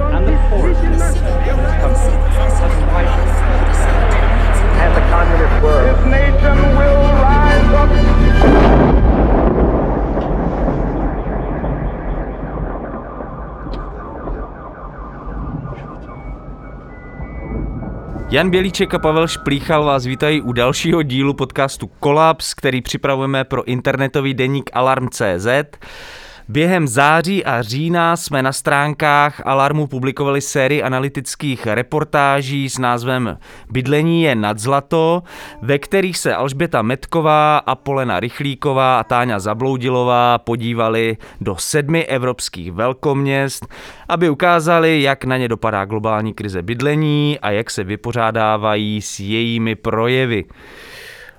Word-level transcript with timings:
and 0.00 0.26
the 0.26 0.36
poorest 0.48 0.80
10% 0.80 0.88
in 0.88 1.56
this 1.56 1.74
country 1.82 2.14
has 2.38 2.74
widened. 2.92 3.32
And 4.82 4.92
the 4.96 5.02
communist 5.10 5.62
word. 5.62 5.84
This 5.86 6.04
nation 6.06 6.58
will 6.78 7.02
rise 7.22 7.72
up. 7.74 7.90
Jan 18.30 18.50
Bělíček 18.50 18.94
a 18.94 18.98
Pavel 18.98 19.28
Šplíchal 19.28 19.84
vás 19.84 20.06
vítají 20.06 20.42
u 20.42 20.52
dalšího 20.52 21.02
dílu 21.02 21.34
podcastu 21.34 21.86
Kolaps, 21.86 22.54
který 22.54 22.80
připravujeme 22.80 23.44
pro 23.44 23.64
internetový 23.64 24.34
deník 24.34 24.70
Alarm.cz. 24.72 25.46
Během 26.50 26.88
září 26.88 27.44
a 27.44 27.62
října 27.62 28.16
jsme 28.16 28.42
na 28.42 28.52
stránkách 28.52 29.42
Alarmu 29.44 29.86
publikovali 29.86 30.40
sérii 30.40 30.82
analytických 30.82 31.66
reportáží 31.66 32.70
s 32.70 32.78
názvem 32.78 33.38
Bydlení 33.70 34.22
je 34.22 34.34
nad 34.34 34.58
zlato, 34.58 35.22
ve 35.62 35.78
kterých 35.78 36.18
se 36.18 36.34
Alžběta 36.34 36.82
Metková, 36.82 37.58
Apolena 37.58 38.20
Rychlíková 38.20 39.00
a 39.00 39.04
Táňa 39.04 39.38
Zabloudilová 39.38 40.38
podívali 40.38 41.16
do 41.40 41.56
sedmi 41.56 42.04
evropských 42.04 42.72
velkoměst, 42.72 43.66
aby 44.08 44.30
ukázali, 44.30 45.02
jak 45.02 45.24
na 45.24 45.36
ně 45.36 45.48
dopadá 45.48 45.84
globální 45.84 46.34
krize 46.34 46.62
bydlení 46.62 47.38
a 47.42 47.50
jak 47.50 47.70
se 47.70 47.84
vypořádávají 47.84 49.02
s 49.02 49.20
jejími 49.20 49.74
projevy. 49.74 50.44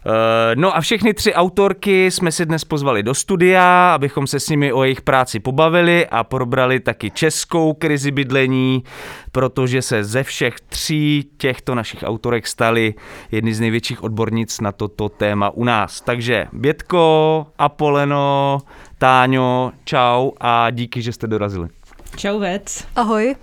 Eh, 0.05 0.55
No 0.55 0.77
a 0.77 0.81
všechny 0.81 1.13
tři 1.13 1.33
autorky 1.33 2.11
jsme 2.11 2.31
si 2.31 2.45
dnes 2.45 2.63
pozvali 2.63 3.03
do 3.03 3.13
studia, 3.13 3.93
abychom 3.95 4.27
se 4.27 4.39
s 4.39 4.49
nimi 4.49 4.73
o 4.73 4.83
jejich 4.83 5.01
práci 5.01 5.39
pobavili 5.39 6.07
a 6.07 6.23
probrali 6.23 6.79
taky 6.79 7.11
českou 7.11 7.73
krizi 7.73 8.11
bydlení, 8.11 8.83
protože 9.31 9.81
se 9.81 10.03
ze 10.03 10.23
všech 10.23 10.59
tří 10.59 11.29
těchto 11.37 11.75
našich 11.75 12.03
autorek 12.03 12.47
staly 12.47 12.93
jedny 13.31 13.53
z 13.53 13.59
největších 13.59 14.03
odbornic 14.03 14.59
na 14.59 14.71
toto 14.71 15.09
téma 15.09 15.49
u 15.49 15.63
nás. 15.63 16.01
Takže 16.01 16.47
Bětko, 16.53 17.45
Apoleno, 17.57 18.57
Táňo, 18.97 19.71
čau 19.85 20.31
a 20.39 20.69
díky, 20.69 21.01
že 21.01 21.11
jste 21.13 21.27
dorazili. 21.27 21.67
Čau 22.15 22.39
Vec. 22.39 22.87
Ahoj. 22.95 23.35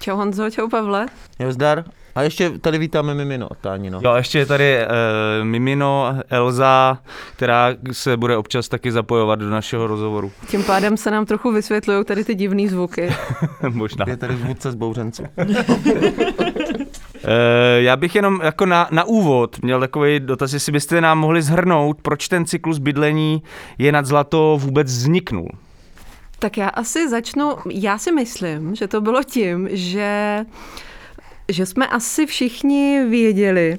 Čau 0.00 0.16
Honzo, 0.16 0.50
čau 0.50 0.68
Pavle. 0.68 1.06
Jo, 1.38 1.52
zdar. 1.52 1.84
A 2.18 2.22
ještě 2.22 2.50
tady 2.50 2.78
vítáme 2.78 3.14
Mimino, 3.14 3.48
Táni, 3.60 3.90
no. 3.90 4.00
Jo, 4.04 4.14
ještě 4.14 4.38
je 4.38 4.46
tady 4.46 4.78
uh, 4.78 5.44
Mimino, 5.46 6.14
Elza, 6.30 6.98
která 7.36 7.68
se 7.92 8.16
bude 8.16 8.36
občas 8.36 8.68
taky 8.68 8.92
zapojovat 8.92 9.38
do 9.38 9.50
našeho 9.50 9.86
rozhovoru. 9.86 10.32
Tím 10.48 10.64
pádem 10.64 10.96
se 10.96 11.10
nám 11.10 11.26
trochu 11.26 11.52
vysvětlují 11.52 12.04
tady 12.04 12.24
ty 12.24 12.34
divné 12.34 12.68
zvuky. 12.68 13.14
Možná. 13.68 14.04
Je 14.08 14.16
tady 14.16 14.34
vůdce 14.34 14.70
z 14.72 14.74
bouřenců. 14.74 15.22
Eh, 17.24 17.82
Já 17.82 17.96
bych 17.96 18.14
jenom 18.14 18.40
jako 18.42 18.66
na, 18.66 18.88
na 18.90 19.04
úvod 19.04 19.62
měl 19.62 19.80
takový 19.80 20.20
dotaz, 20.20 20.52
jestli 20.52 20.72
byste 20.72 21.00
nám 21.00 21.18
mohli 21.18 21.42
zhrnout, 21.42 21.98
proč 22.02 22.28
ten 22.28 22.44
cyklus 22.46 22.78
bydlení 22.78 23.42
je 23.78 23.92
nad 23.92 24.06
zlato 24.06 24.58
vůbec 24.60 24.86
vzniknul. 24.86 25.48
Tak 26.38 26.56
já 26.56 26.68
asi 26.68 27.08
začnu, 27.08 27.56
já 27.70 27.98
si 27.98 28.12
myslím, 28.12 28.74
že 28.74 28.88
to 28.88 29.00
bylo 29.00 29.22
tím, 29.22 29.68
že, 29.72 30.44
že 31.48 31.66
jsme 31.66 31.86
asi 31.86 32.26
všichni 32.26 33.04
věděli, 33.08 33.78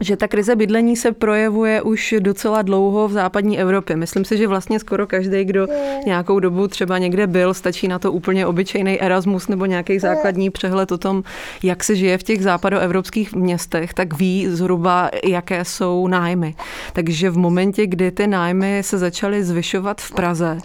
že 0.00 0.16
ta 0.16 0.28
krize 0.28 0.56
bydlení 0.56 0.96
se 0.96 1.12
projevuje 1.12 1.82
už 1.82 2.14
docela 2.18 2.62
dlouho 2.62 3.08
v 3.08 3.12
západní 3.12 3.58
Evropě. 3.58 3.96
Myslím 3.96 4.24
si, 4.24 4.36
že 4.36 4.46
vlastně 4.46 4.78
skoro 4.78 5.06
každý, 5.06 5.44
kdo 5.44 5.66
nějakou 6.06 6.40
dobu 6.40 6.68
třeba 6.68 6.98
někde 6.98 7.26
byl, 7.26 7.54
stačí 7.54 7.88
na 7.88 7.98
to 7.98 8.12
úplně 8.12 8.46
obyčejný 8.46 9.00
Erasmus 9.00 9.48
nebo 9.48 9.66
nějaký 9.66 9.98
základní 9.98 10.50
přehled 10.50 10.92
o 10.92 10.98
tom, 10.98 11.22
jak 11.62 11.84
se 11.84 11.96
žije 11.96 12.18
v 12.18 12.22
těch 12.22 12.42
západoevropských 12.42 13.34
městech, 13.34 13.94
tak 13.94 14.18
ví 14.18 14.46
zhruba, 14.48 15.10
jaké 15.24 15.64
jsou 15.64 16.06
nájmy. 16.06 16.54
Takže 16.92 17.30
v 17.30 17.38
momentě, 17.38 17.86
kdy 17.86 18.10
ty 18.10 18.26
nájmy 18.26 18.82
se 18.82 18.98
začaly 18.98 19.44
zvyšovat 19.44 20.00
v 20.00 20.12
Praze, 20.12 20.58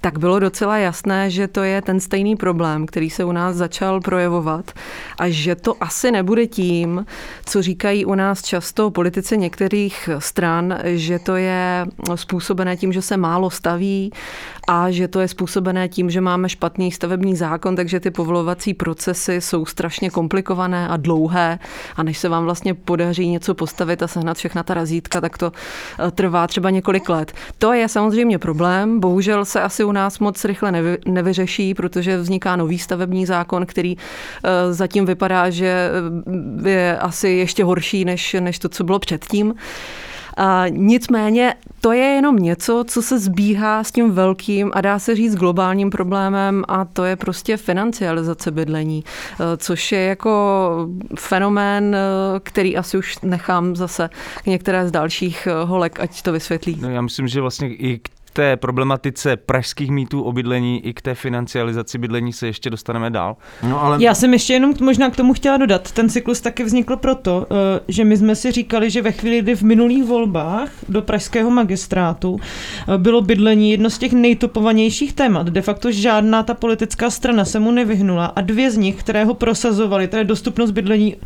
tak 0.00 0.18
bylo 0.18 0.38
docela 0.38 0.78
jasné, 0.78 1.30
že 1.30 1.48
to 1.48 1.62
je 1.62 1.82
ten 1.82 2.00
stejný 2.00 2.36
problém, 2.36 2.86
který 2.86 3.10
se 3.10 3.24
u 3.24 3.32
nás 3.32 3.56
začal 3.56 4.00
projevovat 4.00 4.72
a 5.18 5.28
že 5.28 5.54
to 5.54 5.74
asi 5.80 6.10
nebude 6.10 6.46
tím, 6.46 7.06
co 7.46 7.62
říkají 7.62 8.04
u 8.04 8.14
nás 8.14 8.42
často 8.42 8.77
politici 8.90 9.38
některých 9.38 10.08
stran, 10.18 10.78
že 10.84 11.18
to 11.18 11.36
je 11.36 11.86
způsobené 12.14 12.76
tím, 12.76 12.92
že 12.92 13.02
se 13.02 13.16
málo 13.16 13.50
staví 13.50 14.12
a 14.68 14.90
že 14.90 15.08
to 15.08 15.20
je 15.20 15.28
způsobené 15.28 15.88
tím, 15.88 16.10
že 16.10 16.20
máme 16.20 16.48
špatný 16.48 16.92
stavební 16.92 17.36
zákon, 17.36 17.76
takže 17.76 18.00
ty 18.00 18.10
povolovací 18.10 18.74
procesy 18.74 19.40
jsou 19.40 19.66
strašně 19.66 20.10
komplikované 20.10 20.88
a 20.88 20.96
dlouhé 20.96 21.58
a 21.96 22.02
než 22.02 22.18
se 22.18 22.28
vám 22.28 22.44
vlastně 22.44 22.74
podaří 22.74 23.28
něco 23.28 23.54
postavit 23.54 24.02
a 24.02 24.08
sehnat 24.08 24.36
všechna 24.36 24.62
ta 24.62 24.74
razítka, 24.74 25.20
tak 25.20 25.38
to 25.38 25.52
eh, 25.52 26.10
trvá 26.10 26.46
třeba 26.46 26.70
několik 26.70 27.08
let. 27.08 27.32
To 27.58 27.72
je 27.72 27.88
samozřejmě 27.88 28.38
problém, 28.38 29.00
bohužel 29.00 29.44
se 29.44 29.60
asi 29.60 29.84
u 29.84 29.92
nás 29.92 30.18
moc 30.18 30.44
rychle 30.44 30.72
nevy, 30.72 30.98
nevyřeší, 31.06 31.74
protože 31.74 32.16
vzniká 32.16 32.56
nový 32.56 32.78
stavební 32.78 33.26
zákon, 33.26 33.66
který 33.66 33.96
eh, 33.96 34.72
zatím 34.72 35.06
vypadá, 35.06 35.50
že 35.50 35.90
eh, 36.64 36.68
je 36.68 36.98
asi 36.98 37.28
ještě 37.28 37.64
horší 37.64 38.04
než, 38.04 38.36
než 38.40 38.58
to, 38.58 38.67
co 38.68 38.84
bylo 38.84 38.98
předtím. 38.98 39.54
A 40.40 40.64
nicméně 40.68 41.54
to 41.80 41.92
je 41.92 42.04
jenom 42.04 42.36
něco, 42.36 42.84
co 42.88 43.02
se 43.02 43.18
zbíhá 43.18 43.84
s 43.84 43.92
tím 43.92 44.10
velkým 44.10 44.70
a 44.74 44.80
dá 44.80 44.98
se 44.98 45.14
říct 45.14 45.36
globálním 45.36 45.90
problémem 45.90 46.64
a 46.68 46.84
to 46.84 47.04
je 47.04 47.16
prostě 47.16 47.56
financializace 47.56 48.50
bydlení, 48.50 49.04
eh, 49.04 49.56
což 49.56 49.92
je 49.92 50.00
jako 50.00 50.88
fenomén, 51.18 51.96
eh, 51.96 52.40
který 52.42 52.76
asi 52.76 52.98
už 52.98 53.18
nechám 53.22 53.76
zase 53.76 54.10
k 54.42 54.46
některé 54.46 54.88
z 54.88 54.90
dalších 54.90 55.46
eh, 55.46 55.64
holek, 55.64 56.00
ať 56.00 56.22
to 56.22 56.32
vysvětlí. 56.32 56.78
No, 56.80 56.90
já 56.90 57.00
myslím, 57.00 57.28
že 57.28 57.40
vlastně 57.40 57.74
i 57.74 57.98
k 57.98 58.08
té 58.38 58.56
problematice 58.56 59.36
pražských 59.36 59.90
mýtů 59.90 60.22
o 60.22 60.32
bydlení 60.32 60.86
i 60.86 60.92
k 60.92 61.02
té 61.02 61.14
financializaci 61.14 61.98
bydlení 61.98 62.32
se 62.32 62.46
ještě 62.46 62.70
dostaneme 62.70 63.10
dál. 63.10 63.36
No 63.62 63.82
ale 63.82 64.04
Já 64.04 64.14
jsem 64.14 64.32
ještě 64.32 64.52
jenom 64.52 64.74
možná 64.80 65.10
k 65.10 65.16
tomu 65.16 65.34
chtěla 65.34 65.56
dodat. 65.56 65.92
Ten 65.92 66.08
cyklus 66.08 66.40
taky 66.40 66.64
vznikl 66.64 66.96
proto, 66.96 67.46
eh, 67.50 67.80
že 67.88 68.04
my 68.04 68.16
jsme 68.16 68.34
si 68.34 68.52
říkali, 68.52 68.90
že 68.90 69.02
ve 69.02 69.12
chvíli, 69.12 69.42
kdy 69.42 69.56
v 69.56 69.62
minulých 69.62 70.04
volbách 70.04 70.70
do 70.88 71.02
pražského 71.02 71.50
magistrátu 71.50 72.40
eh, 72.40 72.98
bylo 72.98 73.20
bydlení 73.20 73.70
jedno 73.70 73.90
z 73.90 73.98
těch 73.98 74.12
nejtopovanějších 74.12 75.12
témat. 75.12 75.46
De 75.46 75.62
facto 75.62 75.92
žádná 75.92 76.42
ta 76.42 76.54
politická 76.54 77.10
strana 77.10 77.44
se 77.44 77.58
mu 77.58 77.70
nevyhnula 77.70 78.26
a 78.26 78.40
dvě 78.40 78.70
z 78.70 78.76
nich, 78.76 78.96
které 78.96 79.24
ho 79.24 79.34
prosazovali, 79.34 80.08
tedy 80.08 80.24
dostupnost 80.24 80.70
bydlení 80.70 81.16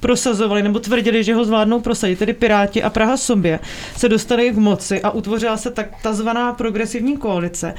prosazovali 0.00 0.62
nebo 0.62 0.78
tvrdili, 0.78 1.24
že 1.24 1.34
ho 1.34 1.44
zvládnou 1.44 1.80
prosadit, 1.80 2.18
tedy 2.18 2.32
Piráti 2.32 2.82
a 2.82 2.90
Praha 2.90 3.16
sobě, 3.16 3.60
se 3.96 4.08
dostali 4.08 4.50
k 4.50 4.56
moci 4.56 5.02
a 5.02 5.10
utvořila 5.10 5.56
se 5.56 5.70
tak 5.70 5.86
takzvaná 6.02 6.52
progresivní 6.60 7.16
koalice. 7.16 7.74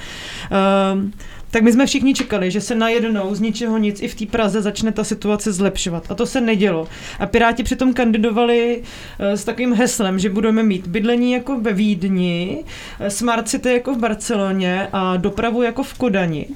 Um, 0.95 1.13
tak 1.51 1.63
my 1.63 1.71
jsme 1.71 1.85
všichni 1.85 2.13
čekali, 2.13 2.51
že 2.51 2.61
se 2.61 2.75
najednou 2.75 3.35
z 3.35 3.39
ničeho 3.39 3.77
nic 3.77 4.01
i 4.01 4.07
v 4.07 4.15
té 4.15 4.25
Praze 4.25 4.61
začne 4.61 4.91
ta 4.91 5.03
situace 5.03 5.53
zlepšovat. 5.53 6.03
A 6.09 6.15
to 6.15 6.25
se 6.25 6.41
nedělo. 6.41 6.87
A 7.19 7.25
Piráti 7.25 7.63
přitom 7.63 7.93
kandidovali 7.93 8.81
eh, 9.19 9.37
s 9.37 9.43
takovým 9.43 9.73
heslem, 9.73 10.19
že 10.19 10.29
budeme 10.29 10.63
mít 10.63 10.87
bydlení 10.87 11.31
jako 11.31 11.59
ve 11.59 11.73
Vídni, 11.73 12.63
eh, 12.99 13.09
smart 13.09 13.47
city 13.47 13.73
jako 13.73 13.93
v 13.93 13.97
Barceloně 13.97 14.87
a 14.93 15.17
dopravu 15.17 15.61
jako 15.61 15.83
v 15.83 15.93
Kodani. 15.93 16.47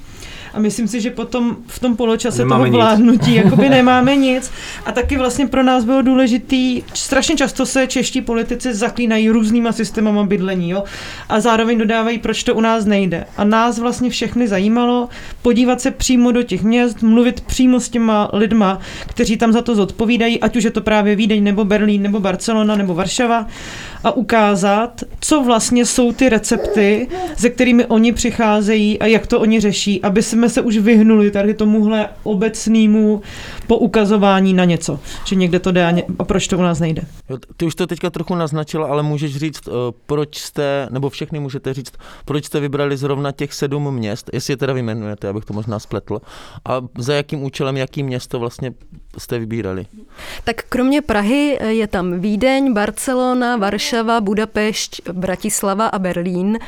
A 0.56 0.60
myslím 0.60 0.88
si, 0.88 1.00
že 1.00 1.10
potom 1.10 1.56
v 1.66 1.78
tom 1.78 1.96
poločase 1.96 2.38
Nemáme 2.38 2.58
toho 2.58 2.66
nic. 2.66 2.74
vládnutí 2.74 3.34
jakoby 3.44 3.68
nemáme 3.68 4.16
nic. 4.16 4.50
A 4.86 4.92
taky 4.92 5.16
vlastně 5.16 5.46
pro 5.46 5.62
nás 5.62 5.84
bylo 5.84 6.02
důležitý, 6.02 6.82
strašně 6.94 7.36
často 7.36 7.66
se 7.66 7.86
čeští 7.86 8.20
politici 8.20 8.74
zaklínají 8.74 9.30
různýma 9.30 9.72
systémama 9.72 10.24
bydlení, 10.24 10.70
jo? 10.70 10.84
A 11.28 11.40
zároveň 11.40 11.78
dodávají, 11.78 12.18
proč 12.18 12.42
to 12.44 12.54
u 12.54 12.60
nás 12.60 12.84
nejde. 12.84 13.24
A 13.36 13.44
nás 13.44 13.78
vlastně 13.78 14.10
všechny 14.10 14.48
zajímalo 14.48 15.08
podívat 15.42 15.80
se 15.80 15.90
přímo 15.90 16.32
do 16.32 16.42
těch 16.42 16.62
měst, 16.62 17.02
mluvit 17.02 17.40
přímo 17.40 17.80
s 17.80 17.88
těma 17.88 18.30
lidma, 18.32 18.78
kteří 19.06 19.36
tam 19.36 19.52
za 19.52 19.62
to 19.62 19.74
zodpovídají, 19.74 20.40
ať 20.40 20.56
už 20.56 20.64
je 20.64 20.70
to 20.70 20.80
právě 20.80 21.16
Vídeň, 21.16 21.44
nebo 21.44 21.64
Berlín, 21.64 22.02
nebo 22.02 22.20
Barcelona, 22.20 22.76
nebo 22.76 22.94
Varšava. 22.94 23.46
a 24.04 24.10
ukázat, 24.10 25.02
co 25.20 25.42
vlastně 25.42 25.86
jsou 25.86 26.12
ty 26.12 26.28
recepty, 26.28 27.08
se 27.36 27.50
kterými 27.50 27.86
oni 27.86 28.12
přicházejí 28.12 28.98
a 28.98 29.06
jak 29.06 29.26
to 29.26 29.40
oni 29.40 29.60
řeší, 29.60 30.02
aby 30.02 30.22
jsme 30.22 30.45
se 30.48 30.60
už 30.60 30.78
vyhnuli 30.78 31.30
tady 31.30 31.54
tomuhle 31.54 32.08
obecnému 32.22 33.22
poukazování 33.66 34.54
na 34.54 34.64
něco, 34.64 35.00
že 35.24 35.36
někde 35.36 35.58
to 35.58 35.72
jde 35.72 35.86
a, 35.86 35.90
ně, 35.90 36.02
a 36.18 36.24
proč 36.24 36.48
to 36.48 36.58
u 36.58 36.62
nás 36.62 36.80
nejde. 36.80 37.02
Jo, 37.30 37.38
ty 37.56 37.64
už 37.64 37.74
to 37.74 37.86
teďka 37.86 38.10
trochu 38.10 38.34
naznačila, 38.34 38.86
ale 38.86 39.02
můžeš 39.02 39.36
říct, 39.36 39.68
uh, 39.68 39.74
proč 40.06 40.38
jste, 40.38 40.88
nebo 40.90 41.10
všechny 41.10 41.40
můžete 41.40 41.74
říct, 41.74 41.92
proč 42.24 42.44
jste 42.44 42.60
vybrali 42.60 42.96
zrovna 42.96 43.32
těch 43.32 43.52
sedm 43.52 43.94
měst, 43.94 44.30
jestli 44.32 44.52
je 44.52 44.56
teda 44.56 44.72
vyjmenujete, 44.72 45.28
abych 45.28 45.44
to 45.44 45.52
možná 45.52 45.78
spletl, 45.78 46.18
a 46.64 46.80
za 46.98 47.14
jakým 47.14 47.42
účelem, 47.42 47.76
jaký 47.76 48.02
město 48.02 48.38
vlastně 48.38 48.72
jste 49.18 49.38
vybírali? 49.38 49.86
Tak 50.44 50.62
kromě 50.68 51.02
Prahy 51.02 51.58
je 51.66 51.86
tam 51.86 52.20
Vídeň, 52.20 52.72
Barcelona, 52.72 53.56
Varšava, 53.56 54.20
Budapešť, 54.20 55.08
Bratislava 55.12 55.86
a 55.86 55.98
Berlín. 55.98 56.58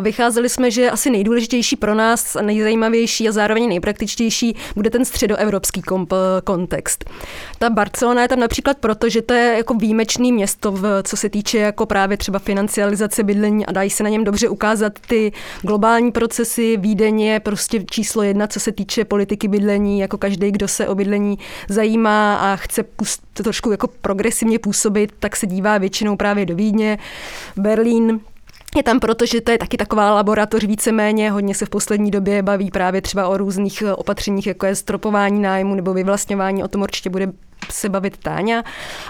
Vycházeli 0.00 0.48
jsme, 0.48 0.70
že 0.70 0.90
asi 0.90 1.10
nejdůležitější 1.10 1.76
pro 1.76 1.94
nás, 1.94 2.36
nejzajímavější 2.42 2.99
a 3.28 3.32
zároveň 3.32 3.68
nejpraktičtější 3.68 4.56
bude 4.74 4.90
ten 4.90 5.04
středoevropský 5.04 5.82
komp- 5.82 6.42
kontext. 6.44 7.10
Ta 7.58 7.70
Barcelona 7.70 8.22
je 8.22 8.28
tam 8.28 8.40
například 8.40 8.78
proto, 8.78 9.08
že 9.08 9.22
to 9.22 9.34
je 9.34 9.56
jako 9.56 9.74
výjimečný 9.74 10.32
město, 10.32 10.72
v, 10.72 11.02
co 11.02 11.16
se 11.16 11.28
týče 11.28 11.58
jako 11.58 11.86
právě 11.86 12.16
třeba 12.16 12.38
financializace 12.38 13.22
bydlení 13.22 13.66
a 13.66 13.72
dají 13.72 13.90
se 13.90 14.02
na 14.02 14.10
něm 14.10 14.24
dobře 14.24 14.48
ukázat 14.48 14.92
ty 15.08 15.32
globální 15.62 16.12
procesy. 16.12 16.76
Vídeň 16.76 17.20
je 17.20 17.40
prostě 17.40 17.84
číslo 17.90 18.22
jedna, 18.22 18.46
co 18.46 18.60
se 18.60 18.72
týče 18.72 19.04
politiky 19.04 19.48
bydlení, 19.48 20.00
jako 20.00 20.18
každý, 20.18 20.50
kdo 20.50 20.68
se 20.68 20.88
o 20.88 20.94
bydlení 20.94 21.38
zajímá 21.68 22.36
a 22.36 22.56
chce 22.56 22.82
pust, 22.82 23.22
trošku 23.32 23.70
jako 23.70 23.88
progresivně 24.00 24.58
působit, 24.58 25.12
tak 25.18 25.36
se 25.36 25.46
dívá 25.46 25.78
většinou 25.78 26.16
právě 26.16 26.46
do 26.46 26.54
Vídně. 26.54 26.98
Berlín 27.56 28.20
je 28.76 28.82
tam 28.82 29.00
proto, 29.00 29.26
že 29.26 29.40
to 29.40 29.50
je 29.50 29.58
taky 29.58 29.76
taková 29.76 30.14
laboratoř 30.14 30.64
víceméně, 30.64 31.30
hodně 31.30 31.54
se 31.54 31.66
v 31.66 31.70
poslední 31.70 32.10
době 32.10 32.42
baví 32.42 32.70
právě 32.70 33.02
třeba 33.02 33.28
o 33.28 33.36
různých 33.36 33.82
opatřeních, 33.96 34.46
jako 34.46 34.66
je 34.66 34.74
stropování 34.74 35.40
nájmu 35.40 35.74
nebo 35.74 35.94
vyvlastňování, 35.94 36.64
o 36.64 36.68
tom 36.68 36.82
určitě 36.82 37.10
bude 37.10 37.32
se 37.70 37.88
bavit 37.88 38.16
Táňa. 38.16 38.62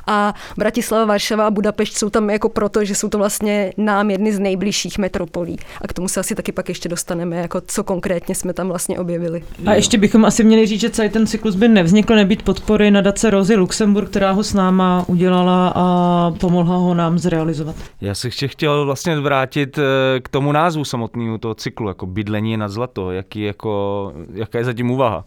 A 0.07 0.35
Bratislava, 0.57 1.05
Varšava 1.05 1.47
a 1.47 1.51
Budapešť 1.51 1.97
jsou 1.97 2.11
tam 2.11 2.31
jako 2.31 2.49
proto, 2.49 2.85
že 2.85 2.95
jsou 2.95 3.09
to 3.09 3.19
vlastně 3.19 3.73
nám 3.77 4.11
jedny 4.11 4.33
z 4.33 4.39
nejbližších 4.39 4.99
metropolí. 4.99 5.59
A 5.83 5.89
k 5.89 5.93
tomu 5.93 6.09
se 6.09 6.21
asi 6.21 6.35
taky 6.35 6.53
pak 6.53 6.69
ještě 6.69 6.89
dostaneme, 6.89 7.37
jako 7.37 7.61
co 7.67 7.85
konkrétně 7.85 8.35
jsme 8.35 8.53
tam 8.53 8.69
vlastně 8.69 8.99
objevili. 8.99 9.45
A 9.67 9.75
ještě 9.75 9.99
bychom 9.99 10.25
asi 10.25 10.45
měli 10.45 10.67
říct, 10.67 10.81
že 10.81 10.91
celý 10.91 11.09
ten 11.09 11.27
cyklus 11.27 11.55
by 11.55 11.69
nevznikl 11.69 12.15
nebýt 12.15 12.43
podpory 12.43 12.91
nadace 12.91 13.31
Rozy 13.31 13.57
Luxemburg, 13.57 14.11
která 14.11 14.31
ho 14.31 14.43
s 14.43 14.55
náma 14.55 15.05
udělala 15.07 15.73
a 15.75 16.31
pomohla 16.41 16.77
ho 16.77 16.95
nám 16.95 17.19
zrealizovat. 17.19 17.77
Já 18.01 18.15
se 18.15 18.29
ještě 18.29 18.49
chtěl 18.49 18.85
vlastně 18.85 19.21
vrátit 19.21 19.79
eh, 19.79 20.21
k 20.21 20.29
tomu 20.29 20.53
názvu 20.53 20.85
samotnému 20.85 21.39
toho 21.39 21.55
cyklu, 21.55 21.89
jako 21.89 22.07
bydlení 22.07 22.57
na 22.57 22.69
zlato, 22.69 23.11
jaký 23.11 23.43
jako, 23.43 24.13
jaká 24.35 24.59
je 24.59 24.65
zatím 24.65 24.91
úvaha. 24.91 25.25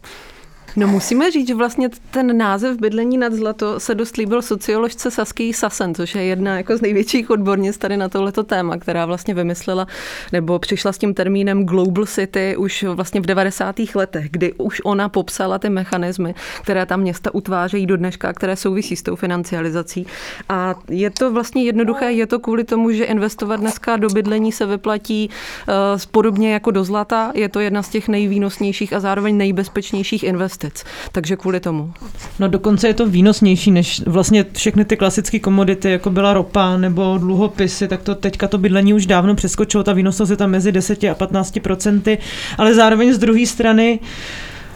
No 0.76 0.86
musíme 0.88 1.30
říct, 1.30 1.48
že 1.48 1.54
vlastně 1.54 1.88
ten 2.10 2.38
název 2.38 2.76
Bydlení 2.80 3.18
nad 3.18 3.32
zlato 3.32 3.80
se 3.80 3.94
dost 3.94 4.16
líbil 4.16 4.42
socioložce 4.42 5.10
Sasky 5.10 5.52
Sassen, 5.52 5.94
což 5.94 6.14
je 6.14 6.24
jedna 6.24 6.56
jako 6.56 6.76
z 6.76 6.80
největších 6.80 7.30
odbornic 7.30 7.78
tady 7.78 7.96
na 7.96 8.08
tohleto 8.08 8.42
téma, 8.42 8.76
která 8.76 9.06
vlastně 9.06 9.34
vymyslela 9.34 9.86
nebo 10.32 10.58
přišla 10.58 10.92
s 10.92 10.98
tím 10.98 11.14
termínem 11.14 11.64
Global 11.64 12.06
City 12.06 12.56
už 12.56 12.82
vlastně 12.82 13.20
v 13.20 13.26
90. 13.26 13.76
letech, 13.94 14.26
kdy 14.30 14.52
už 14.52 14.80
ona 14.84 15.08
popsala 15.08 15.58
ty 15.58 15.70
mechanismy, 15.70 16.34
které 16.62 16.86
tam 16.86 17.00
města 17.00 17.34
utvářejí 17.34 17.86
do 17.86 17.96
dneška, 17.96 18.32
které 18.32 18.56
souvisí 18.56 18.96
s 18.96 19.02
tou 19.02 19.16
financializací. 19.16 20.06
A 20.48 20.74
je 20.88 21.10
to 21.10 21.32
vlastně 21.32 21.64
jednoduché, 21.64 22.12
je 22.12 22.26
to 22.26 22.38
kvůli 22.38 22.64
tomu, 22.64 22.90
že 22.90 23.04
investovat 23.04 23.56
dneska 23.56 23.96
do 23.96 24.08
bydlení 24.08 24.52
se 24.52 24.66
vyplatí 24.66 25.30
uh, 25.68 25.74
podobně 26.10 26.52
jako 26.52 26.70
do 26.70 26.84
zlata. 26.84 27.32
Je 27.34 27.48
to 27.48 27.60
jedna 27.60 27.82
z 27.82 27.88
těch 27.88 28.08
nejvýnosnějších 28.08 28.92
a 28.92 29.00
zároveň 29.00 29.36
nejbezpečnějších 29.36 30.22
investic 30.22 30.63
investic. 30.64 30.84
Takže 31.12 31.36
kvůli 31.36 31.60
tomu. 31.60 31.92
No 32.38 32.48
dokonce 32.48 32.88
je 32.88 32.94
to 32.94 33.08
výnosnější 33.08 33.70
než 33.70 34.02
vlastně 34.06 34.46
všechny 34.52 34.84
ty 34.84 34.96
klasické 34.96 35.38
komodity, 35.38 35.90
jako 35.90 36.10
byla 36.10 36.32
ropa 36.32 36.76
nebo 36.76 37.18
dluhopisy, 37.18 37.88
tak 37.88 38.02
to 38.02 38.14
teďka 38.14 38.48
to 38.48 38.58
bydlení 38.58 38.94
už 38.94 39.06
dávno 39.06 39.34
přeskočilo, 39.34 39.84
ta 39.84 39.92
výnosnost 39.92 40.30
je 40.30 40.36
tam 40.36 40.50
mezi 40.50 40.72
10 40.72 41.04
a 41.04 41.14
15 41.14 41.58
procenty, 41.62 42.18
ale 42.58 42.74
zároveň 42.74 43.12
z 43.12 43.18
druhé 43.18 43.46
strany 43.46 44.00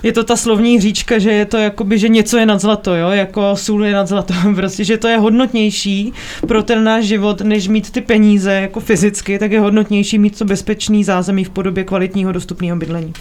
je 0.02 0.12
to 0.12 0.24
ta 0.24 0.36
slovní 0.36 0.80
říčka, 0.80 1.18
že 1.18 1.32
je 1.32 1.44
to 1.44 1.56
jakoby, 1.56 1.98
že 1.98 2.08
něco 2.08 2.38
je 2.38 2.46
nad 2.46 2.60
zlato, 2.60 2.94
jo, 2.94 3.10
jako 3.10 3.56
sůl 3.56 3.84
je 3.84 3.92
nad 3.92 4.08
zlato, 4.08 4.34
prostě, 4.54 4.84
že 4.84 4.96
to 4.96 5.08
je 5.08 5.18
hodnotnější 5.18 6.12
pro 6.46 6.62
ten 6.62 6.84
náš 6.84 7.04
život, 7.04 7.40
než 7.40 7.68
mít 7.68 7.90
ty 7.90 8.00
peníze 8.00 8.52
jako 8.52 8.80
fyzicky, 8.80 9.38
tak 9.38 9.52
je 9.52 9.60
hodnotnější 9.60 10.18
mít 10.18 10.38
to 10.38 10.44
bezpečný 10.44 11.04
zázemí 11.04 11.44
v 11.44 11.50
podobě 11.50 11.84
kvalitního 11.84 12.32
dostupného 12.32 12.76
bydlení. 12.76 13.12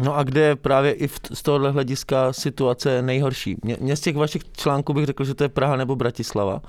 No 0.00 0.16
a 0.16 0.22
kde 0.22 0.40
je 0.40 0.56
právě 0.56 0.92
i 0.92 1.08
z 1.08 1.42
tohohle 1.42 1.70
hlediska 1.70 2.32
situace 2.32 3.02
nejhorší? 3.02 3.56
Mě, 3.62 3.76
mě 3.80 3.96
z 3.96 4.00
těch 4.00 4.16
vašich 4.16 4.42
článků 4.52 4.94
bych 4.94 5.06
řekl, 5.06 5.24
že 5.24 5.34
to 5.34 5.44
je 5.44 5.48
Praha 5.48 5.76
nebo 5.76 5.96
Bratislava, 5.96 6.60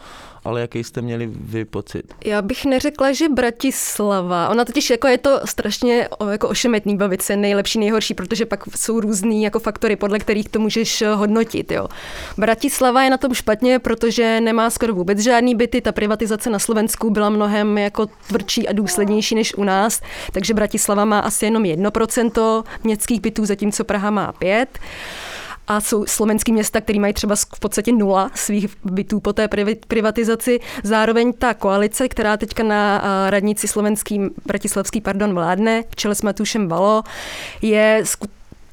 ale 0.49 0.61
jaký 0.61 0.83
jste 0.83 1.01
měli 1.01 1.29
vy 1.31 1.65
pocit? 1.65 2.13
Já 2.25 2.41
bych 2.41 2.65
neřekla, 2.65 3.11
že 3.11 3.29
Bratislava. 3.29 4.49
Ona 4.49 4.65
totiž 4.65 4.89
jako 4.89 5.07
je 5.07 5.17
to 5.17 5.39
strašně 5.45 6.09
jako 6.29 6.49
ošemetný 6.49 6.97
bavit 6.97 7.21
se 7.21 7.37
nejlepší, 7.37 7.79
nejhorší, 7.79 8.13
protože 8.13 8.45
pak 8.45 8.63
jsou 8.75 8.99
různý 8.99 9.43
jako 9.43 9.59
faktory, 9.59 9.95
podle 9.95 10.19
kterých 10.19 10.49
to 10.49 10.59
můžeš 10.59 11.03
hodnotit. 11.15 11.71
Jo. 11.71 11.87
Bratislava 12.37 13.03
je 13.03 13.09
na 13.09 13.17
tom 13.17 13.33
špatně, 13.33 13.79
protože 13.79 14.41
nemá 14.41 14.69
skoro 14.69 14.93
vůbec 14.93 15.19
žádný 15.19 15.55
byty. 15.55 15.81
Ta 15.81 15.91
privatizace 15.91 16.49
na 16.49 16.59
Slovensku 16.59 17.09
byla 17.09 17.29
mnohem 17.29 17.77
jako 17.77 18.05
tvrdší 18.27 18.67
a 18.67 18.73
důslednější 18.73 19.35
než 19.35 19.53
u 19.53 19.63
nás, 19.63 20.01
takže 20.31 20.53
Bratislava 20.53 21.05
má 21.05 21.19
asi 21.19 21.45
jenom 21.45 21.63
1% 21.63 22.63
městských 22.83 23.21
bytů, 23.21 23.45
zatímco 23.45 23.83
Praha 23.83 24.09
má 24.09 24.31
5 24.31 24.79
a 25.69 25.81
jsou 25.81 26.05
slovenský 26.05 26.51
města, 26.51 26.81
které 26.81 26.99
mají 26.99 27.13
třeba 27.13 27.35
v 27.35 27.59
podstatě 27.59 27.91
nula 27.91 28.31
svých 28.35 28.67
bytů 28.83 29.19
po 29.19 29.33
té 29.33 29.47
privatizaci. 29.87 30.59
Zároveň 30.83 31.33
ta 31.33 31.53
koalice, 31.53 32.07
která 32.07 32.37
teďka 32.37 32.63
na 32.63 33.01
radnici 33.29 33.67
slovenský, 33.67 34.21
bratislavský, 34.45 35.01
pardon, 35.01 35.33
vládne, 35.33 35.83
v 35.89 35.95
čele 35.95 36.15
s 36.15 36.21
Matušem 36.21 36.67
Valo, 36.67 37.03
je 37.61 38.03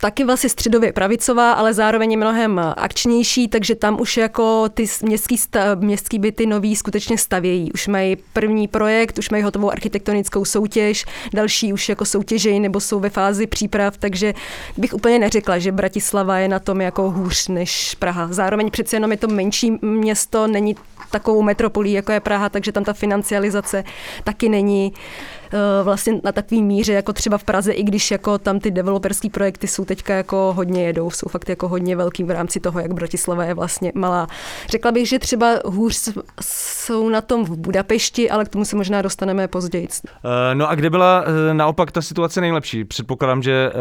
taky 0.00 0.24
vlastně 0.24 0.50
středově 0.50 0.92
pravicová, 0.92 1.52
ale 1.52 1.74
zároveň 1.74 2.10
je 2.10 2.16
mnohem 2.16 2.60
akčnější, 2.76 3.48
takže 3.48 3.74
tam 3.74 4.00
už 4.00 4.16
jako 4.16 4.68
ty 4.68 4.86
městský, 5.02 5.38
sta, 5.38 5.74
městský 5.74 6.18
byty 6.18 6.46
nový 6.46 6.76
skutečně 6.76 7.18
stavějí. 7.18 7.72
Už 7.72 7.88
mají 7.88 8.16
první 8.32 8.68
projekt, 8.68 9.18
už 9.18 9.30
mají 9.30 9.42
hotovou 9.42 9.70
architektonickou 9.70 10.44
soutěž, 10.44 11.04
další 11.34 11.72
už 11.72 11.88
jako 11.88 12.04
soutěžejí 12.04 12.60
nebo 12.60 12.80
jsou 12.80 13.00
ve 13.00 13.10
fázi 13.10 13.46
příprav, 13.46 13.96
takže 13.96 14.34
bych 14.76 14.94
úplně 14.94 15.18
neřekla, 15.18 15.58
že 15.58 15.72
Bratislava 15.72 16.38
je 16.38 16.48
na 16.48 16.58
tom 16.58 16.80
jako 16.80 17.10
hůř 17.10 17.48
než 17.48 17.94
Praha. 17.94 18.28
Zároveň 18.30 18.70
přece 18.70 18.96
jenom 18.96 19.10
je 19.10 19.16
to 19.16 19.28
menší 19.28 19.78
město, 19.82 20.46
není 20.46 20.76
takovou 21.10 21.42
metropolí, 21.42 21.92
jako 21.92 22.12
je 22.12 22.20
Praha, 22.20 22.48
takže 22.48 22.72
tam 22.72 22.84
ta 22.84 22.92
financializace 22.92 23.84
taky 24.24 24.48
není 24.48 24.92
Eh, 24.92 25.35
vlastně 25.82 26.20
na 26.24 26.32
takový 26.32 26.62
míře, 26.62 26.92
jako 26.92 27.12
třeba 27.12 27.38
v 27.38 27.44
Praze, 27.44 27.72
i 27.72 27.82
když 27.82 28.10
jako 28.10 28.38
tam 28.38 28.60
ty 28.60 28.70
developerské 28.70 29.30
projekty 29.30 29.66
jsou 29.66 29.84
teďka 29.84 30.14
jako 30.14 30.52
hodně 30.56 30.86
jedou, 30.86 31.10
jsou 31.10 31.28
fakt 31.28 31.48
jako 31.48 31.68
hodně 31.68 31.96
velký 31.96 32.24
v 32.24 32.30
rámci 32.30 32.60
toho, 32.60 32.80
jak 32.80 32.94
Bratislava 32.94 33.44
je 33.44 33.54
vlastně 33.54 33.92
malá. 33.94 34.26
Řekla 34.68 34.92
bych, 34.92 35.08
že 35.08 35.18
třeba 35.18 35.54
hůř 35.64 36.08
jsou 36.42 37.08
na 37.08 37.20
tom 37.20 37.44
v 37.44 37.56
Budapešti, 37.56 38.30
ale 38.30 38.44
k 38.44 38.48
tomu 38.48 38.64
se 38.64 38.76
možná 38.76 39.02
dostaneme 39.02 39.48
později. 39.48 39.88
Eh, 40.04 40.54
no 40.54 40.70
a 40.70 40.74
kde 40.74 40.90
byla 40.90 41.24
eh, 41.26 41.54
naopak 41.54 41.92
ta 41.92 42.02
situace 42.02 42.40
nejlepší? 42.40 42.84
Předpokládám, 42.84 43.42
že 43.42 43.72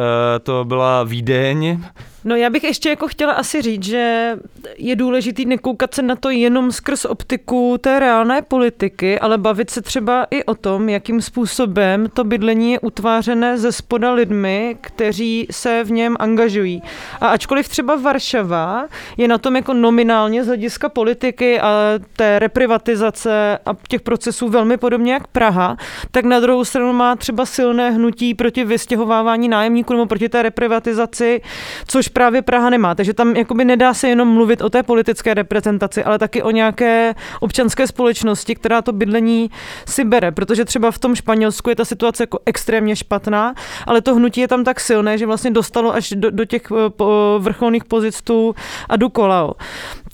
to 0.43 0.65
byla 0.65 1.03
Vídeň. 1.03 1.83
No 2.27 2.35
já 2.35 2.49
bych 2.49 2.63
ještě 2.63 2.89
jako 2.89 3.07
chtěla 3.07 3.33
asi 3.33 3.61
říct, 3.61 3.83
že 3.83 4.35
je 4.77 4.95
důležitý 4.95 5.45
nekoukat 5.45 5.93
se 5.93 6.01
na 6.01 6.15
to 6.15 6.29
jenom 6.29 6.71
skrz 6.71 7.05
optiku 7.05 7.77
té 7.81 7.99
reálné 7.99 8.41
politiky, 8.41 9.19
ale 9.19 9.37
bavit 9.37 9.69
se 9.69 9.81
třeba 9.81 10.27
i 10.31 10.43
o 10.43 10.55
tom, 10.55 10.89
jakým 10.89 11.21
způsobem 11.21 12.07
to 12.13 12.23
bydlení 12.23 12.71
je 12.71 12.79
utvářené 12.79 13.57
ze 13.57 13.71
spoda 13.71 14.13
lidmi, 14.13 14.77
kteří 14.81 15.47
se 15.51 15.83
v 15.83 15.91
něm 15.91 16.15
angažují. 16.19 16.81
A 17.21 17.27
ačkoliv 17.27 17.69
třeba 17.69 17.95
Varšava 17.95 18.87
je 19.17 19.27
na 19.27 19.37
tom 19.37 19.55
jako 19.55 19.73
nominálně 19.73 20.43
z 20.43 20.47
hlediska 20.47 20.89
politiky 20.89 21.59
a 21.59 21.93
té 22.15 22.39
reprivatizace 22.39 23.59
a 23.65 23.71
těch 23.87 24.01
procesů 24.01 24.49
velmi 24.49 24.77
podobně 24.77 25.13
jak 25.13 25.27
Praha, 25.27 25.77
tak 26.11 26.25
na 26.25 26.39
druhou 26.39 26.65
stranu 26.65 26.93
má 26.93 27.15
třeba 27.15 27.45
silné 27.45 27.91
hnutí 27.91 28.33
proti 28.33 28.63
vystěhovávání 28.63 29.47
nájemníků 29.47 29.93
nebo 29.93 30.05
proti 30.05 30.29
té 30.29 30.41
reprivatizaci, 30.43 31.41
což 31.87 32.14
právě 32.15 32.41
Praha 32.41 32.69
nemá. 32.69 32.95
Takže 32.95 33.13
tam 33.13 33.35
jakoby 33.35 33.65
nedá 33.65 33.93
se 33.93 34.09
jenom 34.09 34.27
mluvit 34.27 34.61
o 34.61 34.69
té 34.69 34.83
politické 34.83 35.33
reprezentaci, 35.33 36.03
ale 36.03 36.19
taky 36.19 36.43
o 36.43 36.51
nějaké 36.51 37.15
občanské 37.39 37.87
společnosti, 37.87 38.55
která 38.55 38.81
to 38.81 38.91
bydlení 38.91 39.51
si 39.87 40.03
bere. 40.03 40.31
Protože 40.31 40.65
třeba 40.65 40.91
v 40.91 40.99
tom 40.99 41.15
Španělsku 41.15 41.69
je 41.69 41.75
ta 41.75 41.85
situace 41.85 42.23
jako 42.23 42.39
extrémně 42.45 42.95
špatná, 42.95 43.53
ale 43.87 44.01
to 44.01 44.15
hnutí 44.15 44.41
je 44.41 44.47
tam 44.47 44.63
tak 44.63 44.79
silné, 44.79 45.17
že 45.17 45.25
vlastně 45.25 45.51
dostalo 45.51 45.95
až 45.95 46.13
do, 46.15 46.31
do 46.31 46.45
těch 46.45 46.61
eh, 46.71 47.03
vrcholných 47.39 47.85
pozic 47.85 48.21
tu 48.21 48.55
a 48.89 48.95
Dukolao. 48.95 49.53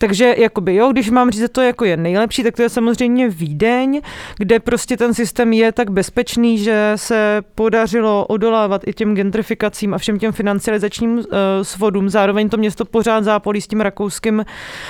Takže 0.01 0.35
jakoby 0.37 0.75
jo, 0.75 0.91
když 0.91 1.09
mám 1.09 1.31
říct, 1.31 1.41
že 1.41 1.47
to 1.47 1.61
jako 1.61 1.85
je 1.85 1.97
nejlepší, 1.97 2.43
tak 2.43 2.55
to 2.55 2.61
je 2.61 2.69
samozřejmě 2.69 3.29
Vídeň, 3.29 4.01
kde 4.37 4.59
prostě 4.59 4.97
ten 4.97 5.13
systém 5.13 5.53
je 5.53 5.71
tak 5.71 5.91
bezpečný, 5.91 6.57
že 6.57 6.93
se 6.95 7.41
podařilo 7.55 8.25
odolávat 8.25 8.81
i 8.87 8.93
těm 8.93 9.15
gentrifikacím 9.15 9.93
a 9.93 9.97
všem 9.97 10.19
těm 10.19 10.31
financializačním 10.31 11.17
uh, 11.17 11.23
svodům. 11.61 12.09
Zároveň 12.09 12.49
to 12.49 12.57
město 12.57 12.85
pořád 12.85 13.23
zápolí 13.23 13.61
s 13.61 13.67
tím 13.67 13.81
rakouským 13.81 14.45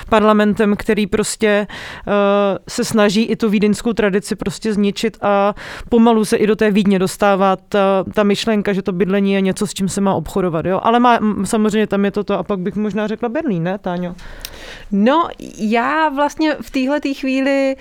parlamentem, 0.10 0.76
který 0.76 1.08
prostě 1.08 1.68
uh, 2.08 2.14
se 2.68 2.86
snaží 2.86 3.24
i 3.24 3.36
tu 3.36 3.50
vídeňskou 3.50 3.94
tradici 3.94 4.36
prostě 4.36 4.74
zničit 4.74 5.18
a 5.22 5.56
pomalu 5.90 6.26
se 6.26 6.38
i 6.38 6.48
do 6.48 6.56
té 6.56 6.72
Vídně 6.72 7.00
dostává 7.00 7.56
ta, 7.56 8.06
ta 8.14 8.24
myšlenka, 8.24 8.74
že 8.74 8.82
to 8.82 8.92
bydlení 8.92 9.34
je 9.34 9.42
něco, 9.42 9.68
s 9.68 9.74
čím 9.74 9.90
se 9.90 10.02
má 10.02 10.14
obchodovat. 10.14 10.66
Jo? 10.66 10.80
Ale 10.84 11.00
má, 11.00 11.20
samozřejmě 11.44 11.88
tam 11.88 12.06
je 12.06 12.12
to 12.12 12.24
to 12.24 12.40
a 12.40 12.44
pak 12.44 12.60
bych 12.60 12.76
možná 12.76 13.08
řekla 13.08 13.30
Berlín, 13.30 13.64
ne, 13.64 13.78
Táňo? 13.78 14.16
No, 15.04 15.28
já 15.58 16.10
vlastně 16.10 16.56
v 16.62 16.72
téhle 16.72 17.00
chvíli 17.14 17.76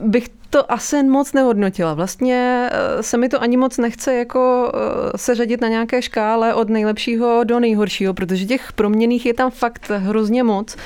bych 0.00 0.28
to 0.50 0.72
asi 0.72 1.02
moc 1.02 1.32
nehodnotila. 1.32 1.94
Vlastně 1.94 2.68
eh, 2.72 3.02
se 3.02 3.16
mi 3.16 3.28
to 3.28 3.42
ani 3.42 3.56
moc 3.56 3.78
nechce 3.78 4.14
jako 4.14 4.72
eh, 4.74 5.18
seřadit 5.18 5.60
na 5.60 5.68
nějaké 5.68 6.02
škále 6.02 6.54
od 6.54 6.68
nejlepšího 6.68 7.44
do 7.44 7.60
nejhoršího, 7.60 8.14
protože 8.14 8.44
těch 8.44 8.72
proměných 8.72 9.26
je 9.26 9.34
tam 9.34 9.50
fakt 9.50 9.90
hrozně 9.90 10.42
moc. 10.42 10.76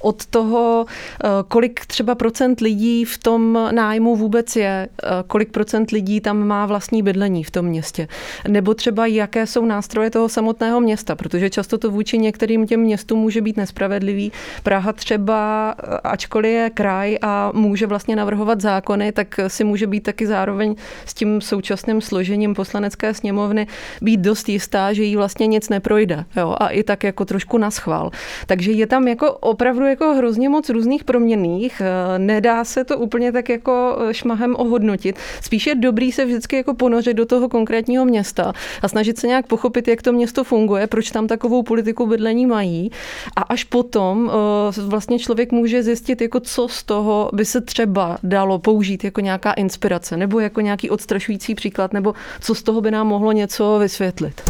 Od 0.00 0.26
toho, 0.26 0.86
eh, 0.88 1.28
kolik 1.48 1.86
třeba 1.86 2.14
procent 2.14 2.60
lidí 2.60 3.04
v 3.04 3.18
tom 3.18 3.68
nájmu 3.72 4.16
vůbec 4.16 4.56
je, 4.56 4.88
kolik 5.26 5.50
procent 5.50 5.90
lidí 5.90 6.20
tam 6.20 6.46
má 6.46 6.66
vlastní 6.66 7.02
bydlení 7.02 7.44
v 7.44 7.50
tom 7.50 7.66
městě, 7.66 8.08
nebo 8.48 8.74
třeba 8.74 9.06
jaké 9.06 9.46
jsou 9.46 9.64
nástroje 9.64 10.10
toho 10.10 10.28
samotného 10.28 10.80
města, 10.80 11.16
protože 11.16 11.50
často 11.50 11.78
to 11.78 11.90
vůči 11.90 12.18
některým 12.18 12.66
těm 12.66 12.80
městům 12.80 13.18
může 13.18 13.40
být 13.40 13.56
nespravedlivý. 13.56 14.32
Praha 14.62 14.92
třeba, 14.92 15.70
ačkoliv 16.04 16.52
je 16.52 16.70
kraj 16.70 17.18
a 17.22 17.50
může 17.54 17.86
vlastně 17.86 18.16
navrhovat 18.16 18.60
zákony, 18.60 19.07
tak 19.12 19.40
si 19.48 19.64
může 19.64 19.86
být 19.86 20.00
taky 20.00 20.26
zároveň 20.26 20.74
s 21.06 21.14
tím 21.14 21.40
současným 21.40 22.00
složením 22.00 22.54
poslanecké 22.54 23.14
sněmovny 23.14 23.66
být 24.02 24.20
dost 24.20 24.48
jistá, 24.48 24.92
že 24.92 25.02
jí 25.02 25.16
vlastně 25.16 25.46
nic 25.46 25.68
neprojde. 25.68 26.24
Jo? 26.36 26.56
A 26.58 26.68
i 26.68 26.82
tak 26.82 27.04
jako 27.04 27.24
trošku 27.24 27.58
na 27.58 27.70
schvál. 27.70 28.10
Takže 28.46 28.72
je 28.72 28.86
tam 28.86 29.08
jako 29.08 29.32
opravdu 29.32 29.84
jako 29.86 30.14
hrozně 30.14 30.48
moc 30.48 30.68
různých 30.68 31.04
proměných. 31.04 31.82
Eh, 31.84 32.18
nedá 32.18 32.64
se 32.64 32.84
to 32.84 32.98
úplně 32.98 33.32
tak 33.32 33.48
jako 33.48 33.98
eh, 34.00 34.14
šmahem 34.14 34.56
ohodnotit. 34.58 35.16
Spíše 35.42 35.68
je 35.68 35.74
dobrý 35.74 36.12
se 36.12 36.24
vždycky 36.24 36.56
jako 36.56 36.74
ponořit 36.74 37.14
do 37.14 37.26
toho 37.26 37.48
konkrétního 37.48 38.04
města 38.04 38.52
a 38.82 38.88
snažit 38.88 39.18
se 39.18 39.26
nějak 39.26 39.46
pochopit, 39.46 39.88
jak 39.88 40.02
to 40.02 40.12
město 40.12 40.44
funguje, 40.44 40.86
proč 40.86 41.10
tam 41.10 41.26
takovou 41.26 41.62
politiku 41.62 42.06
bydlení 42.06 42.46
mají. 42.46 42.90
A 43.36 43.42
až 43.42 43.64
potom 43.64 44.30
eh, 44.30 44.80
vlastně 44.80 45.18
člověk 45.18 45.52
může 45.52 45.82
zjistit, 45.82 46.20
jako 46.20 46.40
co 46.40 46.68
z 46.68 46.82
toho 46.82 47.30
by 47.32 47.44
se 47.44 47.60
třeba 47.60 48.18
dalo 48.22 48.58
použít 48.58 48.97
jako 49.04 49.20
nějaká 49.20 49.52
inspirace, 49.52 50.16
nebo 50.16 50.40
jako 50.40 50.60
nějaký 50.60 50.90
odstrašující 50.90 51.54
příklad, 51.54 51.92
nebo 51.92 52.14
co 52.40 52.54
z 52.54 52.62
toho 52.62 52.80
by 52.80 52.90
nám 52.90 53.06
mohlo 53.06 53.32
něco 53.32 53.78
vysvětlit. 53.78 54.42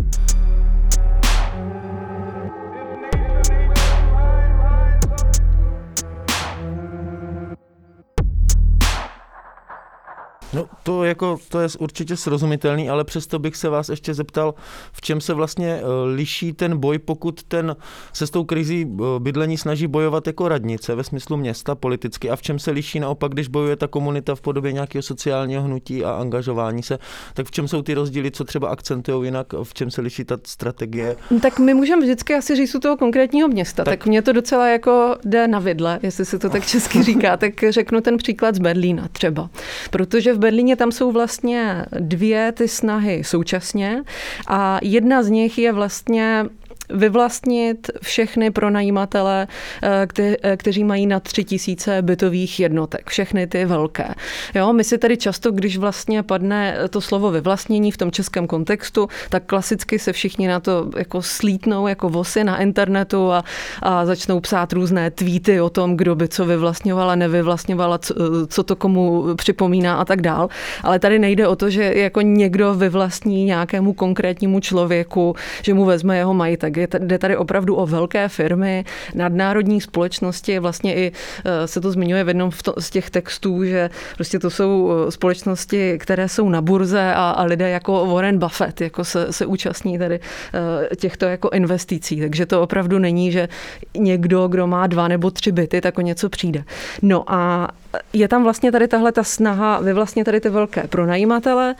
No 10.52 10.66
to 10.82 11.04
jako, 11.04 11.38
to 11.48 11.60
je 11.60 11.68
určitě 11.78 12.16
srozumitelný, 12.16 12.90
ale 12.90 13.04
přesto 13.04 13.38
bych 13.38 13.56
se 13.56 13.68
vás 13.68 13.88
ještě 13.88 14.14
zeptal, 14.14 14.54
v 14.92 15.00
čem 15.00 15.20
se 15.20 15.34
vlastně 15.34 15.80
eh, 15.80 15.84
liší 16.14 16.52
ten 16.52 16.78
boj, 16.78 16.98
pokud 16.98 17.42
ten 17.42 17.76
se 18.12 18.26
s 18.26 18.30
tou 18.30 18.44
krizí 18.44 18.86
eh, 18.90 19.02
bydlení 19.18 19.58
snaží 19.58 19.86
bojovat 19.86 20.26
jako 20.26 20.48
radnice 20.48 20.94
ve 20.94 21.04
smyslu 21.04 21.36
města 21.36 21.74
politicky 21.74 22.30
a 22.30 22.36
v 22.36 22.42
čem 22.42 22.58
se 22.58 22.70
liší 22.70 23.00
naopak, 23.00 23.32
když 23.32 23.48
bojuje 23.48 23.76
ta 23.76 23.86
komunita 23.86 24.34
v 24.34 24.40
podobě 24.40 24.72
nějakého 24.72 25.02
sociálního 25.02 25.62
hnutí 25.62 26.04
a 26.04 26.10
angažování 26.10 26.82
se, 26.82 26.98
tak 27.34 27.46
v 27.46 27.50
čem 27.50 27.68
jsou 27.68 27.82
ty 27.82 27.94
rozdíly, 27.94 28.30
co 28.30 28.44
třeba 28.44 28.68
akcentují 28.68 29.24
jinak, 29.24 29.46
v 29.62 29.74
čem 29.74 29.90
se 29.90 30.00
liší 30.00 30.24
ta 30.24 30.38
strategie? 30.46 31.16
Tak 31.42 31.58
my 31.58 31.74
můžeme 31.74 32.02
vždycky 32.02 32.34
asi 32.34 32.56
říct 32.56 32.74
u 32.74 32.80
toho 32.80 32.96
konkrétního 32.96 33.48
města, 33.48 33.84
tak, 33.84 33.98
tak 33.98 34.06
mě 34.06 34.22
to 34.22 34.32
docela 34.32 34.68
jako 34.68 35.16
jde 35.24 35.48
na 35.48 35.58
vidle, 35.58 35.98
jestli 36.02 36.24
se 36.24 36.38
to 36.38 36.50
tak 36.50 36.66
česky 36.66 37.02
říká, 37.02 37.36
tak 37.36 37.52
řeknu 37.70 38.00
ten 38.00 38.16
příklad 38.16 38.54
z 38.54 38.58
Berlína 38.58 39.08
třeba, 39.12 39.50
protože 39.90 40.37
v 40.38 40.40
Berlíně 40.40 40.76
tam 40.76 40.92
jsou 40.92 41.12
vlastně 41.12 41.86
dvě 42.00 42.52
ty 42.52 42.68
snahy 42.68 43.24
současně 43.24 44.02
a 44.48 44.78
jedna 44.82 45.22
z 45.22 45.28
nich 45.28 45.58
je 45.58 45.72
vlastně 45.72 46.44
vyvlastnit 46.90 47.90
všechny 48.02 48.50
pronajímatele, 48.50 49.46
eh, 49.82 50.06
eh, 50.42 50.56
kteří 50.56 50.84
mají 50.84 51.06
na 51.06 51.20
tři 51.20 51.44
tisíce 51.44 52.02
bytových 52.02 52.60
jednotek, 52.60 53.10
všechny 53.10 53.46
ty 53.46 53.64
velké. 53.64 54.14
Jo, 54.54 54.72
my 54.72 54.84
si 54.84 54.98
tady 54.98 55.16
často, 55.16 55.50
když 55.50 55.76
vlastně 55.76 56.22
padne 56.22 56.76
to 56.90 57.00
slovo 57.00 57.30
vyvlastnění 57.30 57.92
v 57.92 57.96
tom 57.96 58.10
českém 58.10 58.46
kontextu, 58.46 59.08
tak 59.28 59.44
klasicky 59.46 59.98
se 59.98 60.12
všichni 60.12 60.48
na 60.48 60.60
to 60.60 60.90
jako 60.96 61.22
slítnou 61.22 61.86
jako 61.86 62.08
vosy 62.08 62.44
na 62.44 62.58
internetu 62.58 63.32
a, 63.32 63.44
a 63.82 64.06
začnou 64.06 64.40
psát 64.40 64.72
různé 64.72 65.10
tweety 65.10 65.60
o 65.60 65.70
tom, 65.70 65.96
kdo 65.96 66.14
by 66.14 66.28
co 66.28 66.46
vyvlastňoval 66.46 67.10
a 67.10 67.14
nevyvlastňoval, 67.14 67.98
co, 67.98 68.14
co 68.46 68.62
to 68.62 68.76
komu 68.76 69.34
připomíná 69.34 69.96
a 69.96 70.04
tak 70.04 70.20
dál. 70.20 70.48
Ale 70.82 70.98
tady 70.98 71.18
nejde 71.18 71.48
o 71.48 71.56
to, 71.56 71.70
že 71.70 71.92
jako 71.96 72.20
někdo 72.20 72.74
vyvlastní 72.74 73.44
nějakému 73.44 73.92
konkrétnímu 73.92 74.60
člověku, 74.60 75.36
že 75.62 75.74
mu 75.74 75.84
vezme 75.84 76.16
jeho 76.16 76.34
majitek 76.34 76.77
jde 76.98 77.18
tady 77.18 77.36
opravdu 77.36 77.76
o 77.76 77.86
velké 77.86 78.28
firmy, 78.28 78.84
nadnárodní 79.14 79.80
společnosti, 79.80 80.58
vlastně 80.58 80.94
i 80.94 81.12
eh, 81.44 81.66
se 81.66 81.80
to 81.80 81.90
zmiňuje 81.90 82.24
v 82.24 82.28
jednom 82.28 82.50
z 82.78 82.90
těch 82.90 83.10
textů, 83.10 83.64
že 83.64 83.90
prostě 84.14 84.38
to 84.38 84.50
jsou 84.50 84.90
eh, 84.90 85.10
společnosti, 85.10 85.98
které 85.98 86.28
jsou 86.28 86.48
na 86.48 86.62
burze 86.62 87.14
a, 87.14 87.30
a 87.30 87.44
lidé 87.44 87.70
jako 87.70 88.06
Warren 88.06 88.38
Buffett 88.38 88.80
jako 88.80 89.04
se, 89.04 89.32
se 89.32 89.46
účastní 89.46 89.98
tady 89.98 90.20
eh, 90.90 90.96
těchto 90.96 91.24
jako 91.24 91.50
investicí. 91.50 92.20
Takže 92.20 92.46
to 92.46 92.62
opravdu 92.62 92.98
není, 92.98 93.32
že 93.32 93.48
někdo, 93.96 94.48
kdo 94.48 94.66
má 94.66 94.86
dva 94.86 95.08
nebo 95.08 95.30
tři 95.30 95.52
byty, 95.52 95.80
tak 95.80 95.98
o 95.98 96.00
něco 96.00 96.28
přijde. 96.28 96.64
No 97.02 97.24
a 97.26 97.68
je 98.12 98.28
tam 98.28 98.42
vlastně 98.42 98.72
tady 98.72 98.88
tahle 98.88 99.12
ta 99.12 99.24
snaha 99.24 99.80
vlastně 99.92 100.24
tady 100.24 100.40
ty 100.40 100.48
velké 100.48 100.86
pronajímatele, 100.88 101.74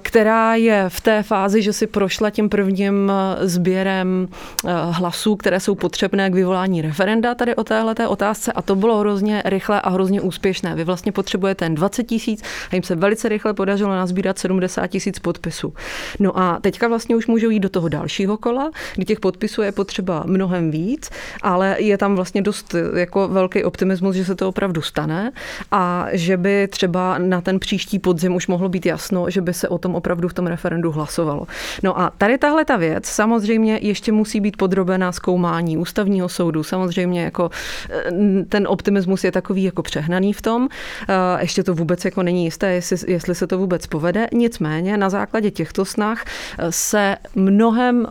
která 0.00 0.54
je 0.54 0.84
v 0.88 1.00
té 1.00 1.22
fázi, 1.22 1.62
že 1.62 1.72
si 1.72 1.86
prošla 1.86 2.30
tím 2.30 2.48
prvním 2.48 3.12
sběrem 3.40 4.28
Eh, 4.66 4.72
hlasů, 4.90 5.36
které 5.36 5.60
jsou 5.60 5.74
potřebné 5.74 6.30
k 6.30 6.34
vyvolání 6.34 6.82
referenda 6.82 7.34
tady 7.34 7.54
o 7.54 7.64
téhle 7.64 7.94
otázce 8.08 8.52
a 8.52 8.62
to 8.62 8.76
bylo 8.76 8.98
hrozně 8.98 9.42
rychle 9.44 9.80
a 9.80 9.90
hrozně 9.90 10.20
úspěšné. 10.20 10.74
Vy 10.74 10.84
vlastně 10.84 11.12
potřebujete 11.12 11.64
jen 11.64 11.74
20 11.74 12.02
tisíc 12.02 12.42
a 12.70 12.74
jim 12.74 12.82
se 12.82 12.94
velice 12.94 13.28
rychle 13.28 13.54
podařilo 13.54 13.90
nazbírat 13.90 14.38
70 14.38 14.86
tisíc 14.86 15.18
podpisů. 15.18 15.74
No 16.18 16.38
a 16.38 16.58
teďka 16.60 16.88
vlastně 16.88 17.16
už 17.16 17.26
můžou 17.26 17.50
jít 17.50 17.60
do 17.60 17.68
toho 17.68 17.88
dalšího 17.88 18.36
kola, 18.36 18.70
kdy 18.94 19.04
těch 19.04 19.20
podpisů 19.20 19.62
je 19.62 19.72
potřeba 19.72 20.22
mnohem 20.26 20.70
víc, 20.70 21.10
ale 21.42 21.76
je 21.78 21.98
tam 21.98 22.16
vlastně 22.16 22.42
dost 22.42 22.74
eh, 22.74 23.00
jako 23.00 23.28
velký 23.28 23.64
optimismus, 23.64 24.16
že 24.16 24.24
se 24.24 24.34
to 24.34 24.48
opravdu 24.48 24.82
stane 24.82 25.31
a 25.70 26.06
že 26.12 26.36
by 26.36 26.68
třeba 26.68 27.18
na 27.18 27.40
ten 27.40 27.58
příští 27.58 27.98
podzim 27.98 28.34
už 28.34 28.46
mohlo 28.46 28.68
být 28.68 28.86
jasno, 28.86 29.30
že 29.30 29.40
by 29.40 29.54
se 29.54 29.68
o 29.68 29.78
tom 29.78 29.94
opravdu 29.94 30.28
v 30.28 30.34
tom 30.34 30.46
referendu 30.46 30.92
hlasovalo. 30.92 31.46
No 31.82 32.00
a 32.00 32.12
tady 32.18 32.38
tahle 32.38 32.64
ta 32.64 32.76
věc 32.76 33.06
samozřejmě 33.06 33.78
ještě 33.82 34.12
musí 34.12 34.40
být 34.40 34.56
podrobená 34.56 35.12
zkoumání 35.12 35.76
ústavního 35.76 36.28
soudu. 36.28 36.62
Samozřejmě 36.62 37.22
jako 37.22 37.50
eh, 37.90 38.10
ten 38.48 38.66
optimismus 38.68 39.24
je 39.24 39.32
takový 39.32 39.62
jako 39.62 39.82
přehnaný 39.82 40.32
v 40.32 40.42
tom. 40.42 40.68
Eh, 41.08 41.14
ještě 41.40 41.62
to 41.62 41.74
vůbec 41.74 42.04
jako 42.04 42.22
není 42.22 42.44
jisté, 42.44 42.72
jestli, 42.72 42.96
jestli 43.12 43.34
se 43.34 43.46
to 43.46 43.58
vůbec 43.58 43.86
povede. 43.86 44.26
Nicméně 44.32 44.96
na 44.96 45.10
základě 45.10 45.50
těchto 45.50 45.84
snah 45.84 46.24
eh, 46.24 46.72
se 46.72 47.16
mnohem 47.34 48.06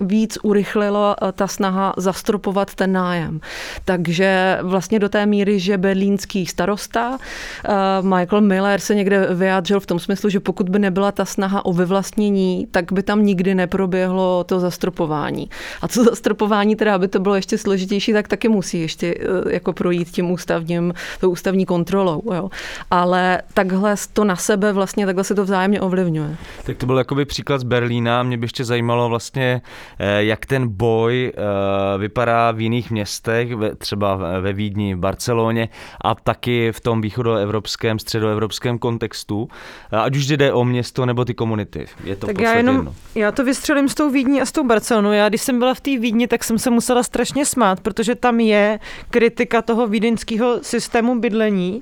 víc 0.00 0.38
urychlilo 0.42 1.16
ta 1.32 1.46
snaha 1.46 1.94
zastropovat 1.96 2.74
ten 2.74 2.92
nájem. 2.92 3.40
Takže 3.84 4.58
vlastně 4.62 4.98
do 4.98 5.08
té 5.08 5.26
míry, 5.26 5.60
že 5.60 5.78
berlínský 5.78 6.46
starosta 6.66 7.18
Michael 8.02 8.40
Miller 8.40 8.80
se 8.80 8.94
někde 8.94 9.28
vyjádřil 9.34 9.80
v 9.80 9.86
tom 9.86 9.98
smyslu, 9.98 10.30
že 10.30 10.40
pokud 10.40 10.68
by 10.68 10.78
nebyla 10.78 11.12
ta 11.12 11.24
snaha 11.24 11.64
o 11.64 11.72
vyvlastnění, 11.72 12.66
tak 12.70 12.92
by 12.92 13.02
tam 13.02 13.26
nikdy 13.26 13.54
neproběhlo 13.54 14.44
to 14.44 14.60
zastropování. 14.60 15.50
A 15.82 15.88
co 15.88 16.04
zastropování, 16.04 16.76
teda, 16.76 16.94
aby 16.94 17.08
to 17.08 17.20
bylo 17.20 17.34
ještě 17.34 17.58
složitější, 17.58 18.12
tak 18.12 18.28
taky 18.28 18.48
musí 18.48 18.80
ještě 18.80 19.14
eh, 19.18 19.52
jako 19.52 19.72
projít 19.72 20.10
tím 20.10 20.30
ústavním, 20.30 20.94
tou 21.20 21.30
ústavní 21.30 21.66
kontrolou. 21.66 22.22
Jo. 22.34 22.50
Ale 22.90 23.42
takhle 23.54 23.94
to 24.12 24.24
na 24.24 24.36
sebe 24.36 24.72
vlastně, 24.72 25.06
takhle 25.06 25.24
se 25.24 25.34
to 25.34 25.44
vzájemně 25.44 25.80
ovlivňuje. 25.80 26.36
Tak 26.64 26.76
to 26.76 26.86
byl 26.86 26.98
jakoby 26.98 27.24
příklad 27.24 27.58
z 27.58 27.64
Berlína. 27.64 28.22
Mě 28.22 28.38
by 28.38 28.44
ještě 28.44 28.64
zajímalo 28.64 29.08
vlastně, 29.08 29.62
eh, 29.98 30.24
jak 30.24 30.46
ten 30.46 30.68
boj 30.68 31.32
eh, 31.34 31.98
vypadá 31.98 32.50
v 32.50 32.60
jiných 32.60 32.90
městech, 32.90 33.48
třeba 33.78 34.16
ve 34.40 34.52
Vídni, 34.52 34.94
v 34.94 34.98
Barceloně 34.98 35.68
a 36.04 36.14
taky 36.14 36.55
v 36.72 36.80
tom 36.80 37.00
východoevropském, 37.00 37.98
středoevropském 37.98 38.78
kontextu, 38.78 39.48
ať 39.90 40.16
už 40.16 40.26
jde 40.26 40.52
o 40.52 40.64
město 40.64 41.06
nebo 41.06 41.24
ty 41.24 41.34
komunity. 41.34 41.86
Je 42.04 42.16
to 42.16 42.26
tak 42.26 42.40
já 42.40 42.54
jenom, 42.54 42.94
já 43.14 43.32
to 43.32 43.44
vystřelím 43.44 43.88
s 43.88 43.94
tou 43.94 44.10
Vídní 44.10 44.40
a 44.40 44.46
s 44.46 44.52
tou 44.52 44.64
Barcelonou. 44.64 45.12
Já 45.12 45.28
když 45.28 45.42
jsem 45.42 45.58
byla 45.58 45.74
v 45.74 45.80
té 45.80 45.98
Vídni, 45.98 46.28
tak 46.28 46.44
jsem 46.44 46.58
se 46.58 46.70
musela 46.70 47.02
strašně 47.02 47.46
smát, 47.46 47.80
protože 47.80 48.14
tam 48.14 48.40
je 48.40 48.78
kritika 49.10 49.62
toho 49.62 49.86
vídeňského 49.86 50.58
systému 50.62 51.20
bydlení, 51.20 51.80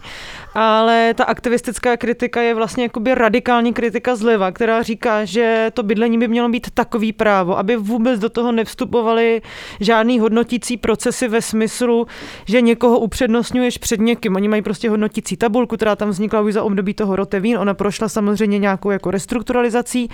ale 0.54 1.14
ta 1.14 1.24
aktivistická 1.24 1.96
kritika 1.96 2.40
je 2.42 2.54
vlastně 2.54 2.82
jakoby 2.82 3.14
radikální 3.14 3.72
kritika 3.72 4.16
zleva, 4.16 4.52
která 4.52 4.82
říká, 4.82 5.24
že 5.24 5.70
to 5.74 5.82
bydlení 5.82 6.18
by 6.18 6.28
mělo 6.28 6.48
být 6.48 6.70
takový 6.70 7.12
právo, 7.12 7.58
aby 7.58 7.76
vůbec 7.76 8.20
do 8.20 8.28
toho 8.28 8.52
nevstupovaly 8.52 9.42
žádný 9.80 10.18
hodnotící 10.18 10.76
procesy 10.76 11.28
ve 11.28 11.42
smyslu, 11.42 12.06
že 12.44 12.60
někoho 12.60 12.98
upřednostňuješ 12.98 13.78
před 13.78 14.00
někým. 14.00 14.36
Oni 14.36 14.48
mají 14.48 14.62
prostě 14.64 14.90
hodnotící 14.90 15.36
tabulku, 15.36 15.76
která 15.76 15.96
tam 15.96 16.10
vznikla 16.10 16.40
už 16.40 16.52
za 16.52 16.62
období 16.62 16.94
toho 16.94 17.16
Rotevín. 17.16 17.58
Ona 17.58 17.74
prošla 17.74 18.08
samozřejmě 18.08 18.58
nějakou 18.58 18.90
jako 18.90 19.10
restrukturalizací, 19.10 20.10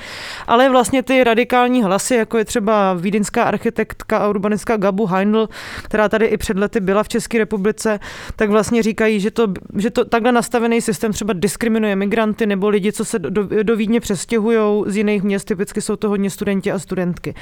ale 0.47 0.71
vlastně 0.71 1.03
ty 1.03 1.25
radikální 1.25 1.83
hlasy, 1.83 2.15
jako 2.15 2.39
je 2.39 2.45
třeba 2.45 2.95
vídeňská 2.95 3.45
architektka 3.45 4.19
a 4.19 4.29
urbanistka 4.29 4.77
Gabu 4.77 5.07
Heindl, 5.07 5.49
která 5.83 6.09
tady 6.09 6.27
i 6.27 6.37
před 6.37 6.59
lety 6.59 6.81
byla 6.81 7.03
v 7.03 7.09
České 7.09 7.39
republice, 7.39 8.01
tak 8.37 8.51
vlastně 8.51 8.83
říkají, 8.83 9.21
že 9.21 9.31
to, 9.31 9.47
že 9.77 9.91
to 9.91 10.05
takhle 10.05 10.33
nastavený 10.33 10.81
systém 10.81 11.13
třeba 11.13 11.33
diskriminuje 11.33 11.97
migranty 11.97 12.47
nebo 12.47 12.69
lidi, 12.69 12.93
co 12.93 13.05
se 13.05 13.19
do, 13.19 13.49
do 13.63 13.77
Vídně 13.77 14.01
přestěhují 14.01 14.85
z 14.87 14.97
jiných 14.97 15.23
měst, 15.23 15.45
typicky 15.45 15.81
jsou 15.81 15.97
to 15.97 16.09
hodně 16.09 16.31
studenti 16.31 16.73
a 16.73 16.79
studentky. 16.79 17.35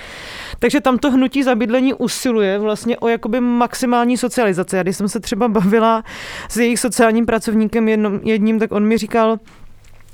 Takže 0.58 0.80
tam 0.80 0.98
to 0.98 1.10
hnutí 1.10 1.42
zabydlení 1.42 1.94
usiluje 1.94 2.58
vlastně 2.58 2.98
o 2.98 3.08
jakoby 3.08 3.40
maximální 3.40 4.16
socializaci. 4.16 4.76
Já 4.76 4.82
když 4.82 4.96
jsem 4.96 5.08
se 5.08 5.20
třeba 5.20 5.48
bavila 5.48 6.04
s 6.48 6.56
jejich 6.56 6.80
sociálním 6.98 7.26
pracovníkem 7.26 7.88
jednom, 7.88 8.20
jedním, 8.22 8.58
tak 8.58 8.72
on 8.72 8.84
mi 8.84 8.98
říkal, 8.98 9.38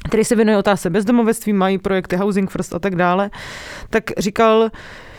který 0.09 0.25
se 0.25 0.37
věnuje 0.37 0.59
otázce 0.59 0.91
bezdomovectví, 0.91 1.53
mají 1.53 1.79
projekty 1.79 2.17
Housing 2.17 2.51
First 2.51 2.75
a 2.75 2.79
tak 2.79 2.97
dále, 2.97 3.31
tak 3.91 4.05
říkal, 4.19 4.71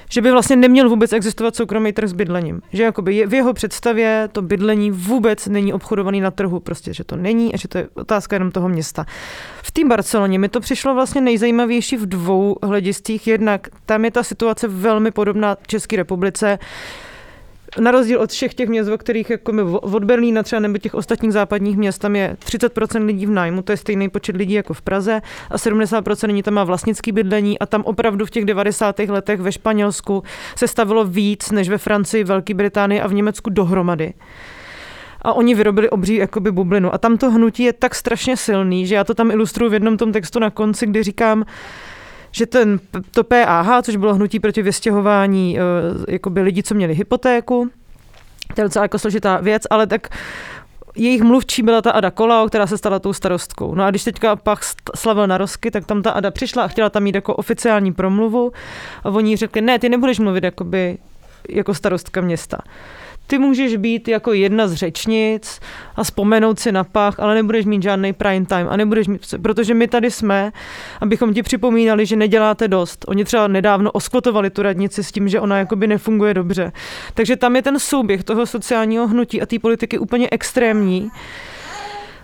že 0.10 0.22
by 0.22 0.32
vlastně 0.32 0.56
neměl 0.56 0.90
vůbec 0.90 1.14
existovat 1.14 1.56
soukromý 1.56 1.94
trh 1.94 2.10
s 2.10 2.14
bydlením. 2.14 2.62
Že 2.74 2.84
jakoby 2.84 3.26
v 3.28 3.34
jeho 3.34 3.54
představě 3.54 4.30
to 4.32 4.42
bydlení 4.42 4.92
vůbec 4.92 5.48
není 5.48 5.74
obchodovaný 5.74 6.22
na 6.22 6.32
trhu, 6.32 6.60
prostě, 6.60 6.94
že 6.94 7.04
to 7.04 7.16
není 7.16 7.54
a 7.54 7.58
že 7.58 7.68
to 7.68 7.78
je 7.78 7.88
otázka 7.94 8.36
jenom 8.36 8.52
toho 8.52 8.70
města. 8.70 9.06
V 9.64 9.72
té 9.72 9.86
Barceloně 9.86 10.40
mi 10.40 10.50
to 10.50 10.60
přišlo 10.60 10.94
vlastně 10.94 11.22
nejzajímavější 11.22 11.98
v 11.98 12.06
dvou 12.06 12.56
hledistích. 12.64 13.28
Jednak 13.28 13.68
tam 13.86 14.06
je 14.06 14.12
ta 14.12 14.24
situace 14.24 14.68
velmi 14.68 15.12
podobná 15.12 15.58
České 15.68 15.96
republice 15.96 16.60
na 17.80 17.92
rozdíl 17.92 18.22
od 18.22 18.32
všech 18.32 18.54
těch 18.54 18.70
měst, 18.70 18.88
o 18.88 18.98
kterých 18.98 19.30
jako 19.30 19.52
my, 19.52 19.62
od 19.62 20.04
Berlína 20.04 20.44
třeba 20.44 20.60
nebo 20.60 20.78
těch 20.78 20.94
ostatních 20.94 21.34
západních 21.34 21.78
měst, 21.78 21.98
tam 21.98 22.16
je 22.16 22.38
30% 22.46 23.06
lidí 23.06 23.26
v 23.26 23.30
nájmu, 23.30 23.62
to 23.62 23.72
je 23.72 23.78
stejný 23.78 24.10
počet 24.10 24.36
lidí 24.36 24.54
jako 24.54 24.74
v 24.74 24.82
Praze 24.82 25.22
a 25.50 25.58
70% 25.58 26.28
lidí 26.28 26.44
tam 26.44 26.54
má 26.54 26.64
vlastnický 26.64 27.12
bydlení 27.12 27.60
a 27.60 27.66
tam 27.66 27.82
opravdu 27.82 28.26
v 28.26 28.30
těch 28.30 28.46
90. 28.46 29.00
letech 29.00 29.42
ve 29.42 29.52
Španělsku 29.52 30.24
se 30.56 30.68
stavilo 30.68 31.06
víc 31.06 31.52
než 31.52 31.70
ve 31.70 31.78
Francii, 31.78 32.24
Velké 32.24 32.54
Británii 32.54 33.02
a 33.02 33.08
v 33.08 33.14
Německu 33.14 33.50
dohromady 33.50 34.14
a 35.26 35.34
oni 35.34 35.56
vyrobili 35.56 35.90
obří 35.90 36.16
jakoby 36.16 36.52
bublinu. 36.52 36.94
A 36.94 36.98
tam 36.98 37.18
to 37.18 37.32
hnutí 37.32 37.64
je 37.64 37.74
tak 37.74 37.96
strašně 37.96 38.38
silný, 38.38 38.88
že 38.88 38.96
já 38.96 39.04
to 39.04 39.14
tam 39.14 39.32
ilustruju 39.32 39.72
v 39.72 39.74
jednom 39.74 39.98
tom 39.98 40.12
textu 40.12 40.40
na 40.40 40.50
konci, 40.50 40.88
kdy 40.88 41.04
říkám, 41.04 41.46
že 42.36 42.46
ten, 42.46 42.80
to 43.12 43.24
PAH, 43.24 43.82
což 43.82 43.96
bylo 43.96 44.16
hnutí 44.16 44.40
proti 44.40 44.62
vystěhování 44.62 45.58
eh, 45.60 46.12
jakoby 46.14 46.42
lidí, 46.42 46.64
co 46.64 46.76
měli 46.76 46.94
hypotéku, 46.94 47.70
to 48.56 48.62
je 48.62 48.66
docela 48.66 48.86
jako 48.86 49.00
složitá 49.00 49.38
věc, 49.38 49.64
ale 49.70 49.88
tak 49.88 50.10
jejich 50.96 51.22
mluvčí 51.22 51.64
byla 51.64 51.82
ta 51.82 51.92
Ada 51.92 52.12
Kolao, 52.12 52.48
která 52.48 52.68
se 52.68 52.78
stala 52.78 53.00
tou 53.00 53.14
starostkou. 53.14 53.76
No 53.76 53.84
a 53.84 53.90
když 53.90 54.04
teďka 54.04 54.36
Pach 54.36 54.60
slavil 54.96 55.28
na 55.28 55.38
Rosky, 55.38 55.72
tak 55.72 55.86
tam 55.86 56.02
ta 56.02 56.12
Ada 56.12 56.32
přišla 56.32 56.64
a 56.64 56.68
chtěla 56.68 56.90
tam 56.90 57.04
mít 57.04 57.16
jako 57.16 57.36
oficiální 57.36 57.94
promluvu 57.94 58.52
a 59.04 59.10
oni 59.10 59.36
řekli, 59.36 59.62
ne, 59.62 59.80
ty 59.80 59.90
nebudeš 59.90 60.20
mluvit 60.20 60.44
jakoby, 60.44 60.98
jako 61.50 61.74
starostka 61.74 62.22
města 62.22 62.58
ty 63.28 63.38
můžeš 63.38 63.76
být 63.76 64.08
jako 64.08 64.34
jedna 64.34 64.68
z 64.68 64.74
řečnic 64.74 65.60
a 65.96 66.04
vzpomenout 66.04 66.60
si 66.60 66.72
na 66.72 66.84
pach, 66.84 67.20
ale 67.20 67.36
nebudeš 67.36 67.66
mít 67.66 67.84
žádný 67.84 68.14
prime 68.14 68.46
time 68.46 68.68
a 68.70 68.78
nebudeš 68.78 69.08
mít, 69.08 69.22
protože 69.42 69.74
my 69.74 69.88
tady 69.88 70.12
jsme, 70.12 70.52
abychom 71.02 71.34
ti 71.34 71.44
připomínali, 71.44 72.06
že 72.06 72.16
neděláte 72.16 72.68
dost. 72.68 73.06
Oni 73.08 73.26
třeba 73.26 73.48
nedávno 73.48 73.92
oskvotovali 73.92 74.50
tu 74.50 74.62
radnici 74.62 75.04
s 75.04 75.12
tím, 75.12 75.28
že 75.28 75.40
ona 75.40 75.58
jakoby 75.58 75.88
nefunguje 75.88 76.34
dobře. 76.34 76.72
Takže 77.14 77.36
tam 77.36 77.56
je 77.56 77.62
ten 77.62 77.80
souběh 77.80 78.24
toho 78.24 78.46
sociálního 78.46 79.08
hnutí 79.08 79.42
a 79.42 79.46
té 79.46 79.60
politiky 79.60 79.98
úplně 79.98 80.28
extrémní 80.32 81.12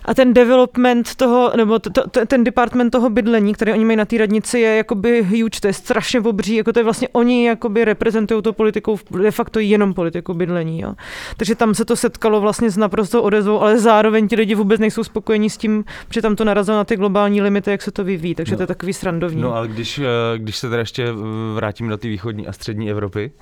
a 0.04 0.14
ten 0.14 0.34
development 0.34 1.14
toho, 1.14 1.52
nebo 1.56 1.78
to, 1.78 1.90
to, 1.90 2.26
ten 2.26 2.44
department 2.44 2.90
toho 2.90 3.10
bydlení, 3.10 3.54
který 3.54 3.72
oni 3.72 3.84
mají 3.84 3.96
na 3.96 4.04
té 4.04 4.18
radnici, 4.18 4.60
je 4.60 4.76
jakoby 4.76 5.22
huge, 5.22 5.60
to 5.60 5.66
je 5.66 5.72
strašně 5.72 6.20
obří, 6.20 6.54
jako 6.54 6.72
to 6.72 6.80
je 6.80 6.84
vlastně 6.84 7.08
oni 7.12 7.46
jakoby 7.46 7.84
reprezentují 7.84 8.42
to 8.42 8.52
politikou, 8.52 8.98
de 9.22 9.30
facto 9.30 9.58
jenom 9.58 9.94
politiku 9.94 10.34
bydlení. 10.34 10.80
Jo. 10.80 10.94
Takže 11.36 11.54
tam 11.54 11.74
se 11.74 11.84
to 11.84 11.96
setkalo 11.96 12.40
vlastně 12.40 12.70
s 12.70 12.76
naprosto 12.76 13.22
odezvou, 13.22 13.60
ale 13.60 13.78
zároveň 13.78 14.28
ti 14.28 14.36
lidi 14.36 14.54
vůbec 14.54 14.80
nejsou 14.80 15.04
spokojení 15.04 15.50
s 15.50 15.56
tím, 15.56 15.84
že 16.10 16.22
tam 16.22 16.36
to 16.36 16.44
narazilo 16.44 16.76
na 16.76 16.84
ty 16.84 16.96
globální 16.96 17.42
limity, 17.42 17.70
jak 17.70 17.82
se 17.82 17.90
to 17.90 18.04
vyvíjí, 18.04 18.34
takže 18.34 18.52
no. 18.52 18.56
to 18.56 18.62
je 18.62 18.66
takový 18.66 18.92
srandovní. 18.92 19.42
No 19.42 19.54
ale 19.54 19.68
když, 19.68 19.98
eh, 19.98 20.38
když 20.38 20.56
se 20.56 20.68
teda 20.68 20.80
ještě 20.80 21.06
vrátím 21.54 21.88
do 21.88 21.96
té 21.96 22.08
východní 22.08 22.46
a 22.46 22.52
střední 22.52 22.90
Evropy, 22.90 23.32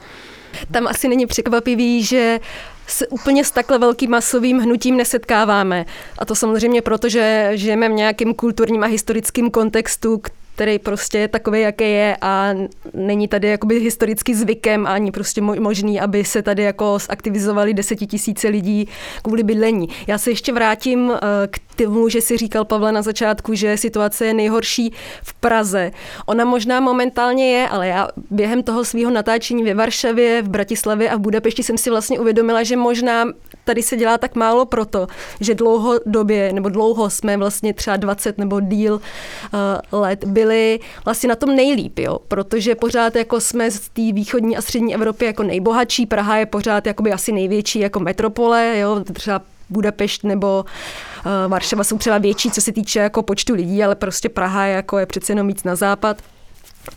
tam 0.72 0.86
asi 0.86 1.08
není 1.08 1.26
překvapivý, 1.26 2.04
že 2.04 2.40
se 2.86 3.06
úplně 3.06 3.44
s 3.44 3.50
takhle 3.50 3.78
velkým 3.78 4.10
masovým 4.10 4.58
hnutím 4.58 4.96
nesetkáváme. 4.96 5.86
A 6.18 6.24
to 6.24 6.34
samozřejmě 6.34 6.82
proto, 6.82 7.08
že 7.08 7.50
žijeme 7.54 7.88
v 7.88 7.92
nějakém 7.92 8.34
kulturním 8.34 8.84
a 8.84 8.86
historickém 8.86 9.50
kontextu, 9.50 10.22
který 10.61 10.79
prostě 10.79 11.18
je 11.18 11.29
takový, 11.29 11.61
jaký 11.61 11.85
je 11.85 12.16
a 12.20 12.55
není 12.94 13.29
tady 13.29 13.49
jakoby 13.49 13.81
historicky 13.81 14.35
zvykem 14.35 14.87
ani 14.87 15.11
prostě 15.11 15.40
možný, 15.40 16.01
aby 16.01 16.25
se 16.25 16.42
tady 16.42 16.62
jako 16.62 16.99
zaktivizovali 16.99 17.75
desetitisíce 17.75 18.49
lidí 18.49 18.88
kvůli 19.23 19.42
bydlení. 19.42 19.88
Já 20.07 20.18
se 20.18 20.31
ještě 20.31 20.53
vrátím 20.53 21.12
eh, 21.14 21.18
k 21.51 21.61
tomu, 21.77 22.09
že 22.09 22.20
si 22.20 22.37
říkal 22.37 22.64
Pavle 22.64 22.92
na 22.92 23.03
začátku, 23.03 23.55
že 23.55 23.77
situace 23.77 24.27
je 24.27 24.35
nejhorší 24.35 24.92
v 25.23 25.35
Praze. 25.35 25.90
Ona 26.27 26.44
možná 26.44 26.81
momentálně 26.81 27.53
je, 27.53 27.68
ale 27.68 27.88
já 27.88 28.09
během 28.31 28.62
toho 28.62 28.85
svého 28.85 29.11
natáčení 29.11 29.62
ve 29.62 29.75
Varšavě, 29.75 30.42
v 30.42 30.49
Bratislavě 30.49 31.11
a 31.11 31.16
v 31.16 31.20
Budapešti 31.20 31.62
jsem 31.62 31.79
si 31.79 31.90
vlastně 31.90 32.18
uvědomila, 32.18 32.62
že 32.62 32.77
možná 32.77 33.25
tady 33.70 33.83
se 33.83 33.96
dělá 33.96 34.18
tak 34.18 34.35
málo 34.35 34.66
proto, 34.66 35.06
že 35.40 35.54
dlouhodobě 35.54 36.52
nebo 36.52 36.68
dlouho 36.68 37.11
jsme 37.11 37.37
vlastně 37.37 37.74
třeba 37.74 37.96
20 37.96 38.38
nebo 38.38 38.61
díl 38.61 38.94
uh, 38.94 40.00
let 40.00 40.24
byli 40.24 40.80
vlastně 41.04 41.28
na 41.28 41.35
tom 41.35 41.56
nejlíp, 41.56 41.98
jo? 41.98 42.18
protože 42.28 42.74
pořád 42.74 43.16
jako 43.16 43.40
jsme 43.40 43.70
z 43.70 43.88
té 43.88 44.12
východní 44.12 44.56
a 44.56 44.62
střední 44.62 44.94
Evropy 44.94 45.24
jako 45.24 45.42
nejbohatší, 45.42 46.06
Praha 46.06 46.37
je 46.37 46.46
pořád 46.46 46.87
jakoby 46.87 47.12
asi 47.12 47.33
největší 47.33 47.78
jako 47.78 48.00
metropole, 48.00 48.78
jo? 48.78 49.04
třeba 49.12 49.42
Budapešť 49.72 50.24
nebo 50.24 50.64
uh, 50.64 51.50
Varšava 51.50 51.85
jsou 51.85 51.98
třeba 51.98 52.18
větší, 52.18 52.50
co 52.50 52.61
se 52.61 52.72
týče 52.72 52.98
jako 52.98 53.22
počtu 53.22 53.54
lidí, 53.54 53.85
ale 53.85 53.94
prostě 53.94 54.28
Praha 54.28 54.64
je, 54.64 54.74
jako 54.74 54.98
je 54.98 55.06
přece 55.06 55.33
jenom 55.33 55.46
víc 55.46 55.64
na 55.64 55.76
západ. 55.76 56.22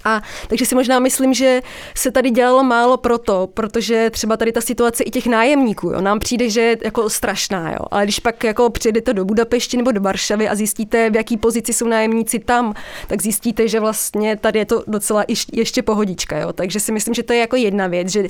A 0.05 0.21
takže 0.47 0.65
si 0.65 0.75
možná 0.75 0.99
myslím, 0.99 1.33
že 1.33 1.61
se 1.95 2.11
tady 2.11 2.29
dělalo 2.29 2.63
málo 2.63 2.97
proto, 2.97 3.49
protože 3.53 4.09
třeba 4.09 4.37
tady 4.37 4.51
ta 4.51 4.61
situace 4.61 5.03
i 5.03 5.11
těch 5.11 5.27
nájemníků, 5.27 5.89
jo, 5.89 6.01
nám 6.01 6.19
přijde, 6.19 6.49
že 6.49 6.61
je 6.61 6.77
jako 6.83 7.09
strašná, 7.09 7.71
jo. 7.71 7.79
Ale 7.91 8.03
když 8.03 8.19
pak 8.19 8.43
jako 8.43 8.69
přijedete 8.69 9.13
do 9.13 9.25
Budapešti 9.25 9.77
nebo 9.77 9.91
do 9.91 10.01
Varšavy 10.01 10.49
a 10.49 10.55
zjistíte, 10.55 11.09
v 11.09 11.15
jaký 11.15 11.37
pozici 11.37 11.73
jsou 11.73 11.87
nájemníci 11.87 12.39
tam, 12.39 12.73
tak 13.07 13.21
zjistíte, 13.21 13.67
že 13.67 13.79
vlastně 13.79 14.35
tady 14.35 14.59
je 14.59 14.65
to 14.65 14.83
docela 14.87 15.25
ještě 15.53 15.83
pohodička, 15.83 16.37
jo. 16.37 16.53
Takže 16.53 16.79
si 16.79 16.91
myslím, 16.91 17.13
že 17.13 17.23
to 17.23 17.33
je 17.33 17.39
jako 17.39 17.55
jedna 17.55 17.87
věc, 17.87 18.07
že 18.07 18.23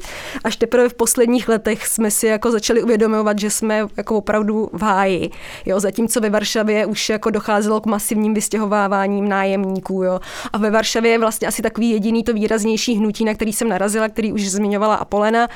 až 0.43 0.55
teprve 0.55 0.89
v 0.89 0.93
posledních 0.93 1.49
letech 1.49 1.87
jsme 1.87 2.11
si 2.11 2.27
jako 2.27 2.51
začali 2.51 2.83
uvědomovat, 2.83 3.39
že 3.39 3.49
jsme 3.49 3.87
jako 3.97 4.17
opravdu 4.17 4.69
v 4.73 4.81
háji, 4.81 5.29
jo. 5.65 5.79
Zatímco 5.79 6.21
ve 6.21 6.29
Varšavě 6.29 6.85
už 6.85 7.09
jako 7.09 7.29
docházelo 7.29 7.81
k 7.81 7.85
masivním 7.85 8.33
vystěhováváním 8.33 9.29
nájemníků, 9.29 10.03
jo. 10.03 10.19
A 10.53 10.57
ve 10.57 10.69
Varšavě 10.69 11.19
vlastně 11.19 11.47
asi 11.53 11.61
takový 11.61 11.89
jediný 11.89 12.23
to 12.23 12.33
výraznější 12.33 12.95
hnutí, 12.95 13.25
na 13.25 13.33
který 13.33 13.53
jsem 13.53 13.69
narazila, 13.69 14.09
který 14.09 14.33
už 14.33 14.49
zmiňovala 14.49 14.95
Apolena, 14.95 15.47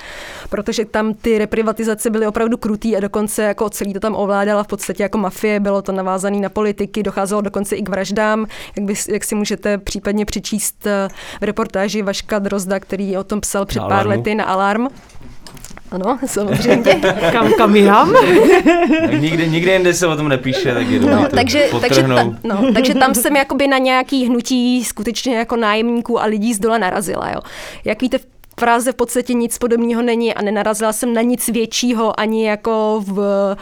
protože 0.50 0.86
tam 0.86 1.14
ty 1.14 1.38
reprivatizace 1.38 2.10
byly 2.10 2.28
opravdu 2.28 2.58
krutý 2.58 2.98
a 2.98 3.00
dokonce 3.00 3.44
jako 3.44 3.70
celý 3.70 3.94
to 3.94 4.00
tam 4.00 4.16
ovládala 4.16 4.64
v 4.64 4.68
podstatě 4.68 5.04
jako 5.04 5.18
mafie, 5.18 5.60
bylo 5.60 5.82
to 5.82 5.92
navázané 5.92 6.38
na 6.38 6.50
politiky, 6.50 7.04
docházelo 7.04 7.42
dokonce 7.42 7.76
i 7.76 7.82
k 7.82 7.90
vraždám, 7.90 8.46
jak, 8.76 8.86
by, 8.86 8.94
jak 9.10 9.24
si 9.24 9.36
můžete 9.36 9.78
případně 9.78 10.26
přečíst 10.26 10.88
eh, 10.88 11.10
v 11.42 11.44
reportáži 11.44 12.02
Vaška 12.02 12.40
Drozda, 12.40 12.80
který 12.80 13.18
o 13.18 13.24
tom 13.24 13.42
psal 13.42 13.66
před 13.66 13.80
na 13.80 13.88
pár 13.88 14.08
lety 14.08 14.36
na 14.36 14.44
Alarm. 14.44 14.88
Ano, 15.92 16.20
samozřejmě. 16.26 17.02
kam, 17.32 17.54
kam 17.54 17.76
jinam? 17.76 18.14
nikde, 19.20 19.48
nikde 19.48 19.74
jinde 19.74 19.94
se 19.94 20.08
o 20.08 20.16
tom 20.16 20.28
nepíše, 20.28 20.74
tak 20.74 20.88
je 20.88 21.00
no, 21.00 21.28
takže, 21.36 21.70
takže, 21.82 22.04
ta, 22.04 22.24
no, 22.44 22.74
takže 22.74 22.94
tam 22.94 23.14
jsem 23.16 23.36
jakoby 23.36 23.68
na 23.68 23.78
nějaký 23.78 24.26
hnutí 24.26 24.84
skutečně 24.84 25.38
jako 25.38 25.56
nájemníků 25.56 26.22
a 26.22 26.26
lidí 26.26 26.54
z 26.54 26.60
dola 26.60 26.78
narazila. 26.78 27.32
Jo. 27.32 27.42
Jak 27.86 28.02
víte, 28.02 28.20
Praze 28.60 28.92
v 28.92 28.96
podstatě 28.96 29.34
nic 29.34 29.58
podobného 29.58 30.02
není 30.02 30.34
a 30.34 30.42
nenarazila 30.42 30.94
jsem 30.94 31.14
na 31.14 31.22
nic 31.22 31.48
většího 31.48 32.20
ani 32.20 32.48
jako 32.48 33.04
v 33.06 33.56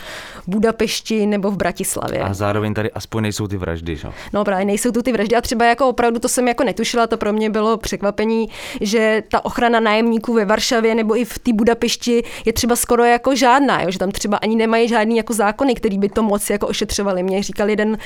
Budapešti 0.48 1.26
nebo 1.26 1.52
v 1.52 1.58
Bratislavě. 1.58 2.20
A 2.20 2.34
zároveň 2.34 2.74
tady 2.74 2.92
aspoň 2.92 3.24
nejsou 3.24 3.48
ty 3.48 3.58
vraždy, 3.58 3.96
že? 3.96 4.08
No 4.34 4.44
právě 4.44 4.66
nejsou 4.66 4.92
tu 4.92 5.02
ty 5.02 5.12
vraždy 5.12 5.36
a 5.36 5.42
třeba 5.42 5.66
jako 5.66 5.90
opravdu 5.90 6.20
to 6.20 6.30
jsem 6.30 6.48
jako 6.48 6.64
netušila, 6.64 7.08
to 7.08 7.18
pro 7.18 7.34
mě 7.34 7.50
bylo 7.50 7.78
překvapení, 7.78 8.50
že 8.82 9.24
ta 9.32 9.46
ochrana 9.46 9.80
nájemníků 9.80 10.34
ve 10.34 10.46
Varšavě 10.46 10.96
nebo 10.96 11.18
i 11.18 11.26
v 11.26 11.40
té 11.40 11.54
Budapešti 11.54 12.24
je 12.46 12.54
třeba 12.54 12.76
skoro 12.76 13.04
jako 13.04 13.36
žádná, 13.36 13.82
jo? 13.82 13.92
že 13.92 14.00
tam 14.00 14.12
třeba 14.12 14.38
ani 14.38 14.56
nemají 14.56 14.88
žádný 14.88 15.18
jako 15.18 15.34
zákony, 15.34 15.76
který 15.76 15.98
by 15.98 16.10
to 16.10 16.24
moc 16.24 16.50
jako 16.50 16.68
ošetřovali. 16.68 17.24
Mě 17.24 17.44
říkal 17.44 17.70
jeden 17.70 17.98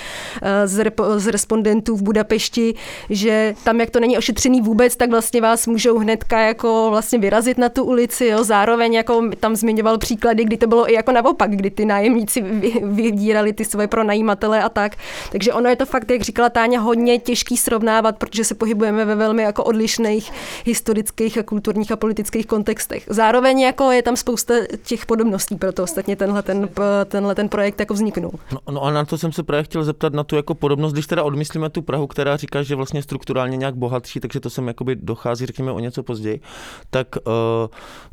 eh, 0.41 0.67
z, 0.67 0.84
rep- 0.84 1.17
z 1.17 1.28
respondentů 1.28 1.95
v 1.95 2.02
Budapešti, 2.02 2.75
že 3.10 3.56
tam, 3.63 3.80
jak 3.80 3.89
to 3.89 3.99
není 3.99 4.17
ošetřený 4.17 4.62
vůbec, 4.62 4.95
tak 4.95 5.10
vlastně 5.10 5.41
vás 5.41 5.67
můžou 5.67 5.97
hnedka 5.97 6.39
jako 6.39 6.78
vlastně 6.89 7.19
vyrazit 7.19 7.57
na 7.57 7.69
tu 7.69 7.83
ulici. 7.83 8.25
Jo? 8.25 8.43
Zároveň 8.43 8.93
jako 8.93 9.23
tam 9.39 9.55
zmiňoval 9.55 9.97
příklady, 9.97 10.43
kdy 10.43 10.57
to 10.57 10.67
bylo 10.67 10.91
i 10.91 10.93
jako 10.93 11.11
naopak, 11.11 11.51
kdy 11.51 11.69
ty 11.69 11.85
nájemníci 11.85 12.41
vydírali 12.83 13.53
ty 13.53 13.65
svoje 13.65 13.87
pronajímatele 13.87 14.63
a 14.63 14.69
tak. 14.69 14.95
Takže 15.31 15.53
ono 15.53 15.69
je 15.69 15.75
to 15.75 15.85
fakt, 15.85 16.11
jak 16.11 16.21
říkala 16.21 16.49
Táňa, 16.49 16.79
hodně 16.79 17.19
těžký 17.19 17.57
srovnávat, 17.57 18.17
protože 18.17 18.43
se 18.43 18.55
pohybujeme 18.55 19.05
ve 19.05 19.15
velmi 19.15 19.43
jako 19.43 19.63
odlišných 19.63 20.31
historických 20.65 21.37
a 21.37 21.43
kulturních 21.43 21.91
a 21.91 21.95
politických 21.95 22.45
kontextech. 22.45 23.03
Zároveň 23.09 23.59
jako 23.59 23.91
je 23.91 24.01
tam 24.01 24.15
spousta 24.15 24.53
těch 24.83 25.05
podobností, 25.05 25.55
proto 25.55 25.83
ostatně 25.83 26.15
tenhle 26.15 26.41
ten, 26.41 26.69
tenhle 27.05 27.35
ten 27.35 27.49
projekt 27.49 27.79
jako 27.79 27.93
vzniknul. 27.93 28.31
No, 28.51 28.59
no 28.71 28.83
a 28.83 28.91
na 28.91 29.05
to 29.05 29.17
jsem 29.17 29.31
se 29.31 29.43
právě 29.43 29.63
chtěl 29.63 29.83
zeptat 29.83 30.13
na 30.13 30.23
tu 30.23 30.35
jako 30.35 30.55
podobnost, 30.55 30.93
když 30.93 31.07
teda 31.07 31.23
odmyslíme 31.23 31.69
tu 31.69 31.81
Prahu, 31.81 32.07
která 32.07 32.37
říká, 32.37 32.63
že 32.63 32.75
vlastně 32.75 33.03
strukturálně 33.03 33.57
nějak 33.57 33.75
bohatší, 33.75 34.19
takže 34.19 34.39
to 34.39 34.49
sem 34.49 34.67
jakoby 34.67 34.95
dochází, 34.95 35.45
řekněme, 35.45 35.71
o 35.71 35.79
něco 35.79 36.03
později, 36.03 36.41
tak 36.89 37.08
uh, 37.15 37.32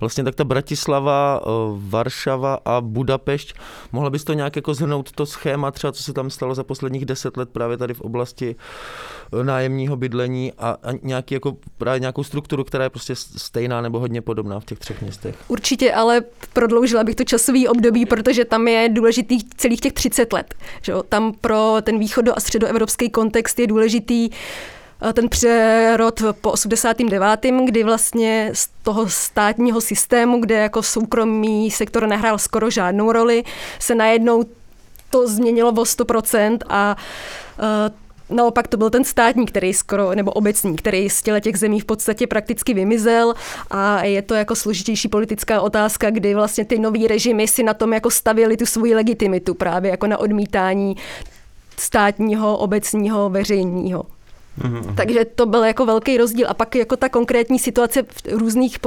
vlastně 0.00 0.24
tak 0.24 0.34
ta 0.34 0.44
Bratislava, 0.44 1.40
uh, 1.46 1.80
Varšava 1.90 2.58
a 2.64 2.80
Budapešť, 2.80 3.54
mohla 3.92 4.10
bys 4.10 4.24
to 4.24 4.32
nějak 4.32 4.56
jako 4.56 4.74
zhrnout 4.74 5.12
to 5.12 5.26
schéma 5.26 5.70
třeba, 5.70 5.92
co 5.92 6.02
se 6.02 6.12
tam 6.12 6.30
stalo 6.30 6.54
za 6.54 6.64
posledních 6.64 7.04
deset 7.04 7.36
let 7.36 7.48
právě 7.50 7.76
tady 7.76 7.94
v 7.94 8.00
oblasti 8.00 8.56
eh, 9.32 9.44
nájemního 9.44 9.96
bydlení 9.96 10.52
a, 10.58 10.76
a 10.82 10.92
nějaký 11.02 11.34
jako 11.34 11.56
právě 11.78 12.00
nějakou 12.00 12.24
strukturu, 12.24 12.64
která 12.64 12.84
je 12.84 12.90
prostě 12.90 13.16
stejná 13.16 13.80
nebo 13.80 13.98
hodně 13.98 14.22
podobná 14.22 14.60
v 14.60 14.64
těch 14.64 14.78
třech 14.78 15.02
městech. 15.02 15.36
Určitě, 15.48 15.94
ale 15.94 16.22
prodloužila 16.52 17.04
bych 17.04 17.14
to 17.14 17.24
časový 17.24 17.68
období, 17.68 18.06
protože 18.06 18.44
tam 18.44 18.68
je 18.68 18.88
důležitý 18.88 19.38
celých 19.56 19.80
těch 19.80 19.92
30 19.92 20.32
let. 20.32 20.54
Že? 20.82 20.92
Tam 21.08 21.32
pro 21.40 21.76
ten 21.82 21.98
východo- 21.98 22.32
a 22.36 22.40
středoevropský 22.40 23.10
kontext 23.10 23.58
je 23.58 23.66
důležitý 23.66 24.30
eh, 24.32 24.75
ten 25.12 25.28
přerod 25.28 26.22
po 26.40 26.50
89., 26.52 27.40
kdy 27.66 27.84
vlastně 27.84 28.50
z 28.52 28.68
toho 28.82 29.08
státního 29.08 29.80
systému, 29.80 30.40
kde 30.40 30.54
jako 30.54 30.82
soukromý 30.82 31.70
sektor 31.70 32.06
nehrál 32.06 32.38
skoro 32.38 32.70
žádnou 32.70 33.12
roli, 33.12 33.44
se 33.78 33.94
najednou 33.94 34.44
to 35.10 35.28
změnilo 35.28 35.70
o 35.70 35.84
100% 35.84 36.58
a 36.68 36.96
uh, 37.58 37.94
Naopak 38.30 38.68
to 38.68 38.76
byl 38.76 38.90
ten 38.90 39.04
státní, 39.04 39.46
který 39.46 39.74
skoro, 39.74 40.14
nebo 40.14 40.32
obecní, 40.32 40.76
který 40.76 41.10
z 41.10 41.22
těle 41.22 41.40
těch 41.40 41.58
zemí 41.58 41.80
v 41.80 41.84
podstatě 41.84 42.26
prakticky 42.26 42.74
vymizel 42.74 43.34
a 43.70 44.04
je 44.04 44.22
to 44.22 44.34
jako 44.34 44.54
složitější 44.54 45.08
politická 45.08 45.60
otázka, 45.60 46.10
kdy 46.10 46.34
vlastně 46.34 46.64
ty 46.64 46.78
nový 46.78 47.06
režimy 47.06 47.48
si 47.48 47.62
na 47.62 47.74
tom 47.74 47.92
jako 47.92 48.10
stavili 48.10 48.56
tu 48.56 48.66
svoji 48.66 48.94
legitimitu 48.94 49.54
právě 49.54 49.90
jako 49.90 50.06
na 50.06 50.18
odmítání 50.18 50.96
státního, 51.78 52.58
obecního, 52.58 53.30
veřejního. 53.30 54.15
Mm-hmm. 54.60 54.94
Takže 54.94 55.24
to 55.24 55.46
byl 55.46 55.64
jako 55.64 55.86
velký 55.86 56.16
rozdíl. 56.16 56.46
A 56.48 56.54
pak 56.54 56.74
jako 56.74 56.96
ta 56.96 57.08
konkrétní 57.08 57.58
situace 57.58 58.02
v 58.02 58.28
různých 58.30 58.78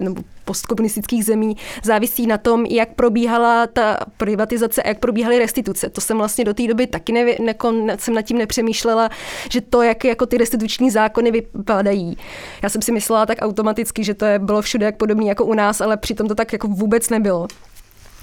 nebo 0.00 0.22
postkomunistických 0.44 1.24
zemí 1.24 1.56
závisí 1.84 2.26
na 2.26 2.38
tom, 2.38 2.66
jak 2.66 2.94
probíhala 2.94 3.66
ta 3.66 3.98
privatizace 4.16 4.82
a 4.82 4.88
jak 4.88 4.98
probíhaly 4.98 5.38
restituce. 5.38 5.90
To 5.90 6.00
jsem 6.00 6.18
vlastně 6.18 6.44
do 6.44 6.54
té 6.54 6.66
doby 6.66 6.86
taky 6.86 7.12
ne, 7.12 7.24
neko, 7.40 7.74
jsem 7.98 8.14
nad 8.14 8.22
tím 8.22 8.38
nepřemýšlela, 8.38 9.08
že 9.50 9.60
to, 9.60 9.82
jak 9.82 10.04
jako 10.04 10.26
ty 10.26 10.38
restituční 10.38 10.90
zákony 10.90 11.30
vypadají. 11.30 12.16
Já 12.62 12.68
jsem 12.68 12.82
si 12.82 12.92
myslela 12.92 13.26
tak 13.26 13.38
automaticky, 13.40 14.04
že 14.04 14.14
to 14.14 14.24
je, 14.24 14.38
bylo 14.38 14.62
všude 14.62 14.86
jak 14.86 14.96
podobné 14.96 15.24
jako 15.24 15.44
u 15.44 15.54
nás, 15.54 15.80
ale 15.80 15.96
přitom 15.96 16.28
to 16.28 16.34
tak 16.34 16.52
jako 16.52 16.68
vůbec 16.68 17.10
nebylo 17.10 17.48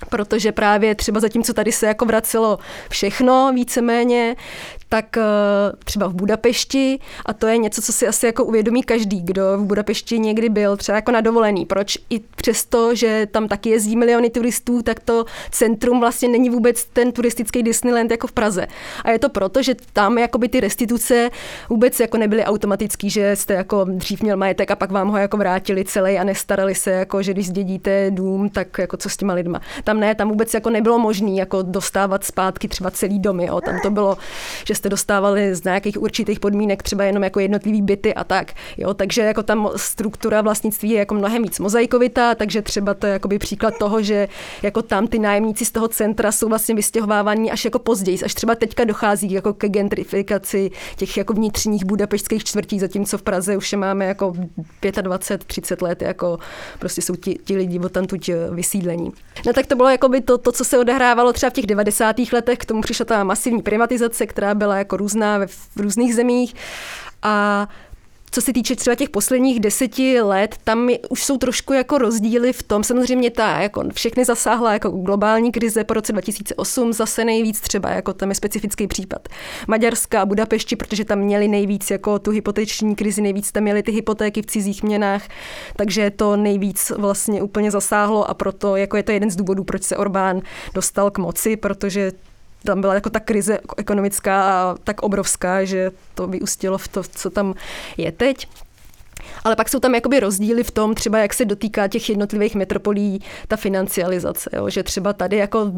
protože 0.10 0.52
právě 0.52 0.96
třeba 0.96 1.20
zatímco 1.20 1.54
tady 1.54 1.72
se 1.72 1.86
jako 1.86 2.06
vracelo 2.06 2.60
všechno 2.90 3.52
víceméně, 3.56 4.36
tak 4.90 5.18
eh, 5.18 5.22
třeba 5.86 6.08
v 6.08 6.14
Budapešti, 6.14 7.00
a 7.26 7.34
to 7.34 7.48
je 7.48 7.58
něco, 7.58 7.82
co 7.82 7.94
si 7.94 8.08
asi 8.08 8.26
jako 8.26 8.46
uvědomí 8.46 8.84
každý, 8.84 9.22
kdo 9.22 9.44
v 9.58 9.64
Budapešti 9.64 10.20
někdy 10.20 10.50
byl, 10.50 10.78
třeba 10.78 10.96
jako 10.96 11.12
na 11.12 11.22
dovolený. 11.22 11.66
Proč 11.66 11.98
i 12.10 12.20
přesto, 12.20 12.96
že 12.96 13.28
tam 13.32 13.48
taky 13.48 13.70
jezdí 13.70 13.96
miliony 13.96 14.30
turistů, 14.30 14.82
tak 14.82 15.00
to 15.00 15.26
centrum 15.52 16.00
vlastně 16.00 16.30
není 16.30 16.50
vůbec 16.50 16.86
ten 16.86 17.12
turistický 17.12 17.64
Disneyland 17.64 18.12
jako 18.12 18.28
v 18.28 18.32
Praze. 18.32 18.68
A 19.04 19.12
je 19.12 19.20
to 19.20 19.30
proto, 19.30 19.64
že 19.64 19.76
tam 19.94 20.18
jakoby 20.18 20.50
ty 20.50 20.60
restituce 20.60 21.30
vůbec 21.70 22.00
jako 22.00 22.18
nebyly 22.18 22.44
automatický, 22.44 23.10
že 23.10 23.36
jste 23.36 23.54
jako 23.54 23.86
dřív 23.90 24.22
měl 24.22 24.38
majetek 24.38 24.72
a 24.72 24.76
pak 24.76 24.92
vám 24.92 25.10
ho 25.10 25.18
jako 25.18 25.38
vrátili 25.38 25.86
celý 25.86 26.18
a 26.20 26.24
nestarali 26.24 26.76
se, 26.76 26.92
jako 26.92 27.24
že 27.24 27.34
když 27.34 27.48
zdědíte 27.48 28.12
dům, 28.12 28.50
tak 28.50 28.78
jako 28.78 28.98
co 28.98 29.10
s 29.10 29.18
těma 29.18 29.34
lidma. 29.34 29.62
Tam 29.84 29.93
ne, 30.00 30.16
tam 30.16 30.30
vůbec 30.30 30.54
jako 30.54 30.70
nebylo 30.70 31.00
možné 31.00 31.32
jako 31.32 31.62
dostávat 31.62 32.24
zpátky 32.24 32.68
třeba 32.68 32.92
celý 32.92 33.20
domy. 33.20 33.46
Jo. 33.46 33.62
Tam 33.62 33.80
to 33.84 33.90
bylo, 33.90 34.18
že 34.66 34.76
jste 34.76 34.90
dostávali 34.90 35.56
z 35.56 35.64
nějakých 35.64 36.02
určitých 36.02 36.40
podmínek 36.40 36.84
třeba 36.84 37.04
jenom 37.04 37.24
jako 37.24 37.40
jednotlivý 37.40 37.82
byty 37.82 38.14
a 38.14 38.24
tak. 38.24 38.54
Jo, 38.78 38.94
takže 38.94 39.22
jako 39.22 39.44
tam 39.44 39.70
struktura 39.76 40.42
vlastnictví 40.42 40.90
je 40.90 41.00
jako 41.00 41.16
mnohem 41.16 41.44
víc 41.44 41.60
mozaikovitá, 41.60 42.36
takže 42.36 42.62
třeba 42.62 42.94
to 42.94 43.08
je 43.08 43.14
jakoby 43.14 43.40
příklad 43.40 43.74
toho, 43.80 44.02
že 44.02 44.28
jako 44.62 44.82
tam 44.82 45.08
ty 45.08 45.20
nájemníci 45.20 45.66
z 45.66 45.72
toho 45.72 45.88
centra 45.88 46.32
jsou 46.32 46.50
vlastně 46.50 46.76
vystěhovávaní 46.76 47.52
až 47.52 47.66
jako 47.66 47.80
později, 47.80 48.20
až 48.26 48.34
třeba 48.34 48.56
teďka 48.56 48.84
dochází 48.84 49.32
jako 49.32 49.54
ke 49.54 49.70
gentrifikaci 49.70 50.72
těch 50.96 51.18
jako 51.18 51.34
vnitřních 51.34 51.86
budapešťských 51.86 52.44
čtvrtí, 52.44 52.80
zatímco 52.80 53.18
v 53.18 53.22
Praze 53.22 53.58
už 53.58 53.72
je 53.72 53.78
máme 53.78 54.06
jako 54.06 54.34
25, 55.02 55.44
30 55.48 55.82
let, 55.82 56.02
jako 56.02 56.40
prostě 56.80 57.02
jsou 57.02 57.16
ti, 57.16 57.40
ti 57.44 57.58
lidi 57.58 57.80
tam 57.90 58.06
tuď 58.06 58.30
vysídlení. 58.52 59.12
No 59.46 59.54
tak 59.54 59.66
to 59.66 59.76
bylo 59.76 59.83
jako 59.90 60.10
by 60.10 60.22
to, 60.22 60.38
to, 60.38 60.52
co 60.52 60.66
se 60.66 60.78
odehrávalo 60.78 61.34
třeba 61.34 61.50
v 61.50 61.54
těch 61.54 61.66
90. 61.66 62.16
letech, 62.34 62.58
k 62.58 62.66
tomu 62.66 62.82
přišla 62.82 63.06
ta 63.06 63.24
masivní 63.24 63.62
privatizace, 63.62 64.28
která 64.28 64.56
byla 64.56 64.78
jako 64.78 64.98
různá 64.98 65.38
ve 65.38 65.48
v 65.48 65.78
různých 65.78 66.16
zemích. 66.16 66.56
A 67.22 67.68
co 68.34 68.42
se 68.42 68.54
týče 68.54 68.76
třeba 68.76 68.96
těch 68.96 69.10
posledních 69.10 69.60
deseti 69.60 70.22
let, 70.22 70.56
tam 70.64 70.90
už 71.10 71.24
jsou 71.24 71.38
trošku 71.38 71.74
jako 71.74 71.98
rozdíly 71.98 72.54
v 72.54 72.64
tom, 72.64 72.84
samozřejmě 72.84 73.30
ta 73.30 73.62
jako 73.62 73.84
všechny 73.94 74.26
zasáhla 74.26 74.74
jako 74.74 74.90
globální 74.90 75.52
krize 75.52 75.84
po 75.84 75.94
roce 75.94 76.12
2008, 76.12 76.94
zase 76.94 77.26
nejvíc 77.26 77.60
třeba, 77.60 77.90
jako 77.90 78.14
tam 78.14 78.30
je 78.30 78.36
specifický 78.36 78.88
případ 78.88 79.30
Maďarska 79.68 80.22
a 80.22 80.26
Budapešti, 80.26 80.76
protože 80.76 81.06
tam 81.06 81.20
měli 81.20 81.48
nejvíc 81.48 81.92
jako 81.92 82.20
tu 82.20 82.32
hypoteční 82.32 82.96
krizi, 82.96 83.22
nejvíc 83.22 83.52
tam 83.52 83.64
měli 83.64 83.84
ty 83.84 83.92
hypotéky 83.92 84.42
v 84.42 84.46
cizích 84.46 84.84
měnách, 84.84 85.24
takže 85.76 86.10
to 86.10 86.36
nejvíc 86.36 86.92
vlastně 86.98 87.42
úplně 87.42 87.72
zasáhlo 87.72 88.30
a 88.30 88.34
proto 88.34 88.76
jako 88.76 88.98
je 88.98 89.04
to 89.04 89.12
jeden 89.12 89.30
z 89.30 89.36
důvodů, 89.36 89.64
proč 89.64 89.84
se 89.84 89.98
Orbán 89.98 90.42
dostal 90.74 91.12
k 91.12 91.18
moci, 91.18 91.58
protože 91.58 92.12
tam 92.66 92.82
byla 92.82 92.94
jako 92.94 93.10
ta 93.10 93.20
krize 93.20 93.60
ekonomická 93.78 94.44
a 94.44 94.76
tak 94.84 95.02
obrovská, 95.02 95.66
že 95.66 95.92
to 96.16 96.28
vyústilo 96.28 96.78
v 96.78 96.88
to, 96.88 97.04
co 97.04 97.30
tam 97.30 97.54
je 97.98 98.12
teď. 98.12 98.48
Ale 99.44 99.56
pak 99.56 99.70
jsou 99.70 99.80
tam 99.80 99.96
jakoby 99.96 100.20
rozdíly 100.20 100.64
v 100.64 100.72
tom, 100.72 100.96
třeba 100.96 101.20
jak 101.20 101.34
se 101.34 101.46
dotýká 101.46 101.88
těch 101.88 102.10
jednotlivých 102.10 102.56
metropolí 102.56 103.22
ta 103.48 103.56
financializace, 103.56 104.50
jo? 104.54 104.70
že 104.70 104.84
třeba 104.84 105.14
tady 105.14 105.38
jako 105.38 105.72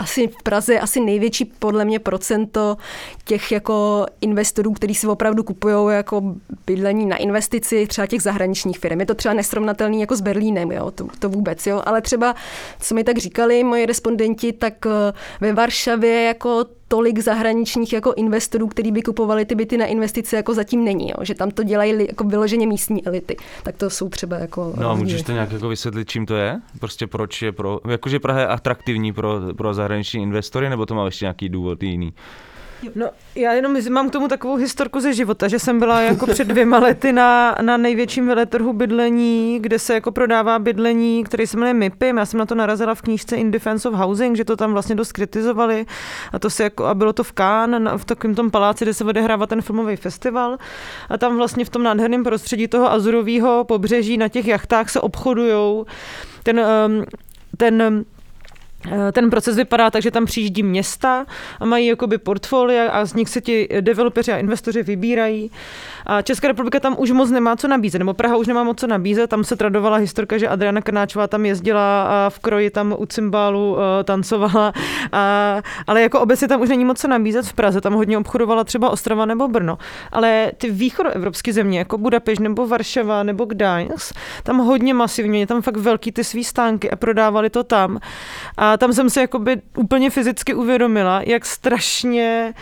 asi 0.00 0.28
v 0.28 0.42
Praze 0.42 0.72
je 0.72 0.80
asi 0.80 1.00
největší 1.00 1.44
podle 1.44 1.84
mě 1.84 1.98
procento 1.98 2.76
těch 3.24 3.52
jako 3.52 4.06
investorů, 4.20 4.72
kteří 4.72 4.94
si 4.94 5.06
opravdu 5.06 5.42
kupují 5.42 5.96
jako 5.96 6.34
bydlení 6.66 7.06
na 7.06 7.16
investici 7.16 7.86
třeba 7.86 8.06
těch 8.06 8.22
zahraničních 8.22 8.78
firm. 8.78 9.00
Je 9.00 9.06
to 9.06 9.14
třeba 9.14 9.34
nesrovnatelný 9.34 10.00
jako 10.00 10.16
s 10.16 10.20
Berlínem, 10.20 10.72
jo, 10.72 10.90
to, 10.90 11.06
to 11.18 11.28
vůbec, 11.28 11.66
jo. 11.66 11.82
Ale 11.86 12.00
třeba, 12.00 12.34
co 12.80 12.94
mi 12.94 13.04
tak 13.04 13.18
říkali 13.18 13.64
moji 13.64 13.86
respondenti, 13.86 14.52
tak 14.52 14.86
eh, 14.86 15.12
ve 15.40 15.52
Varšavě 15.52 16.22
jako 16.22 16.64
tolik 16.90 17.18
zahraničních 17.18 17.92
jako 17.92 18.12
investorů, 18.12 18.68
kteří 18.68 18.92
by 18.92 19.02
kupovali 19.02 19.44
ty 19.44 19.54
byty 19.54 19.76
na 19.78 19.86
investice, 19.86 20.36
jako 20.36 20.54
zatím 20.54 20.84
není, 20.84 21.08
jo? 21.08 21.24
že 21.24 21.34
tam 21.34 21.50
to 21.50 21.62
dělají 21.62 22.06
jako 22.06 22.24
vyloženě 22.24 22.66
místní 22.66 23.06
elity. 23.06 23.36
Tak 23.62 23.76
to 23.76 23.90
jsou 23.90 24.08
třeba 24.08 24.36
jako... 24.36 24.72
No 24.76 24.90
a 24.90 24.94
můžeš 24.94 25.22
to 25.22 25.32
nějak 25.32 25.52
jako 25.52 25.68
vysvětlit, 25.68 26.08
čím 26.08 26.26
to 26.26 26.36
je? 26.36 26.60
Prostě 26.80 27.06
proč 27.06 27.42
je 27.42 27.52
pro... 27.52 27.80
Jakože 27.88 28.20
Praha 28.20 28.40
je 28.40 28.46
atraktivní 28.46 29.12
pro, 29.12 29.40
pro 29.56 29.74
zahraniční 29.74 29.89
investory, 30.14 30.70
nebo 30.70 30.86
to 30.86 30.94
má 30.94 31.04
ještě 31.04 31.24
nějaký 31.24 31.48
důvod 31.48 31.82
jiný? 31.82 32.12
No, 32.94 33.08
já 33.34 33.52
jenom 33.52 33.76
mám 33.90 34.08
k 34.08 34.12
tomu 34.12 34.28
takovou 34.28 34.56
historku 34.56 35.00
ze 35.00 35.12
života, 35.12 35.48
že 35.48 35.58
jsem 35.58 35.78
byla 35.78 36.00
jako 36.00 36.26
před 36.26 36.46
dvěma 36.46 36.78
lety 36.78 37.12
na, 37.12 37.56
na 37.62 37.76
největším 37.76 38.26
veletrhu 38.26 38.72
bydlení, 38.72 39.58
kde 39.60 39.78
se 39.78 39.94
jako 39.94 40.12
prodává 40.12 40.58
bydlení, 40.58 41.24
který 41.24 41.46
se 41.46 41.56
jmenuje 41.56 41.74
MIPIM. 41.74 42.16
Já 42.16 42.26
jsem 42.26 42.38
na 42.38 42.46
to 42.46 42.54
narazila 42.54 42.94
v 42.94 43.02
knížce 43.02 43.36
In 43.36 43.50
Defense 43.50 43.88
of 43.88 43.94
Housing, 43.94 44.36
že 44.36 44.44
to 44.44 44.56
tam 44.56 44.72
vlastně 44.72 44.94
dost 44.94 45.12
kritizovali 45.12 45.86
a 46.32 46.38
to 46.38 46.50
se 46.50 46.62
jako, 46.62 46.84
a 46.84 46.94
bylo 46.94 47.12
to 47.12 47.24
v 47.24 47.32
Cannes, 47.32 47.92
v 47.96 48.04
takovém 48.04 48.34
tom 48.34 48.50
paláci, 48.50 48.84
kde 48.84 48.94
se 48.94 49.04
odehrává 49.04 49.46
ten 49.46 49.62
filmový 49.62 49.96
festival 49.96 50.58
a 51.08 51.18
tam 51.18 51.36
vlastně 51.36 51.64
v 51.64 51.70
tom 51.70 51.82
nádherném 51.82 52.24
prostředí 52.24 52.68
toho 52.68 52.92
azurového 52.92 53.64
pobřeží 53.64 54.18
na 54.18 54.28
těch 54.28 54.46
jachtách 54.46 54.90
se 54.90 55.00
obchodujou 55.00 55.86
ten, 56.42 56.60
um, 56.60 57.04
ten 57.56 58.04
ten 59.12 59.30
proces 59.30 59.56
vypadá 59.56 59.90
tak, 59.90 60.02
že 60.02 60.10
tam 60.10 60.26
přijíždí 60.26 60.62
města 60.62 61.26
a 61.60 61.64
mají 61.64 61.86
jakoby 61.86 62.18
portfolia 62.18 62.90
a 62.90 63.04
z 63.04 63.14
nich 63.14 63.28
se 63.28 63.40
ti 63.40 63.68
developeři 63.80 64.32
a 64.32 64.38
investoři 64.38 64.82
vybírají. 64.82 65.50
A 66.06 66.22
Česká 66.22 66.48
republika 66.48 66.80
tam 66.80 66.94
už 66.98 67.10
moc 67.10 67.30
nemá 67.30 67.56
co 67.56 67.68
nabízet, 67.68 67.98
nebo 67.98 68.14
Praha 68.14 68.36
už 68.36 68.46
nemá 68.46 68.64
moc 68.64 68.80
co 68.80 68.86
nabízet. 68.86 69.30
Tam 69.30 69.44
se 69.44 69.56
tradovala 69.56 69.96
historka, 69.96 70.38
že 70.38 70.48
Adriana 70.48 70.80
Krnáčová 70.80 71.26
tam 71.26 71.46
jezdila 71.46 72.02
a 72.02 72.30
v 72.30 72.38
kroji 72.38 72.70
tam 72.70 72.94
u 72.98 73.06
cymbálu 73.06 73.72
uh, 73.72 73.78
tancovala. 74.04 74.72
A, 75.12 75.62
ale 75.86 76.02
jako 76.02 76.20
obecně 76.20 76.48
tam 76.48 76.60
už 76.60 76.68
není 76.68 76.84
moc 76.84 77.00
co 77.00 77.08
nabízet 77.08 77.46
v 77.46 77.52
Praze. 77.52 77.80
Tam 77.80 77.94
hodně 77.94 78.18
obchodovala 78.18 78.64
třeba 78.64 78.90
Ostrava 78.90 79.24
nebo 79.24 79.48
Brno. 79.48 79.78
Ale 80.12 80.52
ty 80.56 80.70
východoevropské 80.70 81.52
země, 81.52 81.78
jako 81.78 81.98
Budapešť 81.98 82.40
nebo 82.40 82.66
Varšava 82.66 83.22
nebo 83.22 83.44
Gdaňsk, 83.44 84.14
tam 84.42 84.58
hodně 84.58 84.94
masivně, 84.94 85.46
tam 85.46 85.62
fakt 85.62 85.76
velký 85.76 86.12
ty 86.12 86.24
svý 86.24 86.44
stánky 86.44 86.90
a 86.90 86.96
prodávali 86.96 87.50
to 87.50 87.64
tam. 87.64 87.98
A 88.56 88.76
tam 88.76 88.92
jsem 88.92 89.10
si 89.10 89.20
jakoby 89.20 89.62
úplně 89.76 90.10
fyzicky 90.10 90.54
uvědomila, 90.54 91.22
jak 91.26 91.46
strašně 91.46 92.54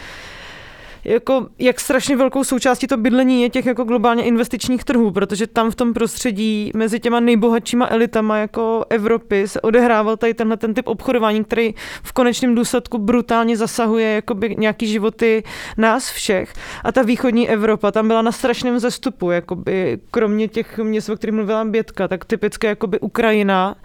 jako, 1.09 1.47
jak 1.59 1.81
strašně 1.81 2.17
velkou 2.17 2.45
součástí 2.45 2.87
to 2.87 2.97
bydlení 2.97 3.43
je 3.43 3.51
těch 3.51 3.67
jako 3.67 3.85
globálně 3.85 4.23
investičních 4.23 4.85
trhů, 4.85 5.11
protože 5.11 5.47
tam 5.47 5.71
v 5.71 5.75
tom 5.75 5.95
prostředí 5.95 6.71
mezi 6.75 7.01
těma 7.01 7.21
nejbohatšíma 7.21 7.87
elitama 7.91 8.39
jako 8.39 8.85
Evropy 8.91 9.49
se 9.49 9.61
odehrával 9.61 10.17
tady 10.17 10.35
tenhle 10.35 10.57
ten 10.57 10.75
typ 10.75 10.89
obchodování, 10.89 11.45
který 11.45 11.75
v 12.03 12.13
konečném 12.13 12.55
důsledku 12.55 12.99
brutálně 12.99 13.57
zasahuje 13.57 14.15
jakoby 14.15 14.57
nějaký 14.59 14.87
životy 14.87 15.43
nás 15.77 16.11
všech. 16.11 16.53
A 16.85 16.93
ta 16.93 17.03
východní 17.03 17.49
Evropa 17.49 17.93
tam 17.93 18.09
byla 18.09 18.23
na 18.23 18.33
strašném 18.33 18.79
zestupu, 18.79 19.31
jakoby, 19.31 19.99
kromě 20.11 20.49
těch 20.49 20.79
měst, 20.79 21.09
o 21.09 21.17
kterých 21.17 21.35
mluvila 21.35 21.65
Bětka, 21.65 22.09
tak 22.09 22.25
typické 22.25 22.69
jakoby 22.69 23.01
Ukrajina, 23.01 23.77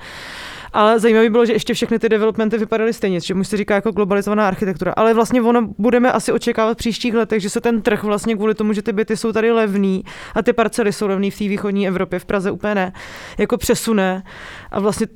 ale 0.74 1.00
zajímavé 1.00 1.30
bylo, 1.30 1.46
že 1.46 1.54
ještě 1.54 1.74
všechny 1.74 2.00
ty 2.00 2.10
developmenty 2.10 2.58
vypadaly 2.58 2.94
stejně, 2.94 3.20
že 3.20 3.34
mu 3.34 3.44
se 3.44 3.58
říká 3.58 3.76
jako 3.76 3.92
globalizovaná 3.92 4.48
architektura. 4.48 4.94
Ale 4.98 5.14
vlastně 5.14 5.42
ono 5.42 5.70
budeme 5.78 6.12
asi 6.12 6.32
očekávat 6.32 6.74
v 6.74 6.78
příštích 6.78 7.14
letech, 7.14 7.42
že 7.42 7.50
se 7.50 7.62
ten 7.62 7.82
trh 7.82 8.04
vlastně 8.04 8.36
kvůli 8.36 8.56
tomu, 8.56 8.74
že 8.74 8.82
ty 8.82 8.94
byty 8.94 9.18
jsou 9.18 9.32
tady 9.32 9.52
levný 9.52 10.04
a 10.36 10.44
ty 10.44 10.54
parcely 10.54 10.94
jsou 10.94 11.08
levný 11.08 11.32
v 11.32 11.38
té 11.38 11.44
východní 11.44 11.88
Evropě, 11.88 12.20
v 12.20 12.26
Praze 12.26 12.52
úplně 12.52 12.76
ne, 12.76 12.94
jako 13.38 13.58
přesune. 13.58 14.24
A 14.72 14.80
vlastně 14.80 15.08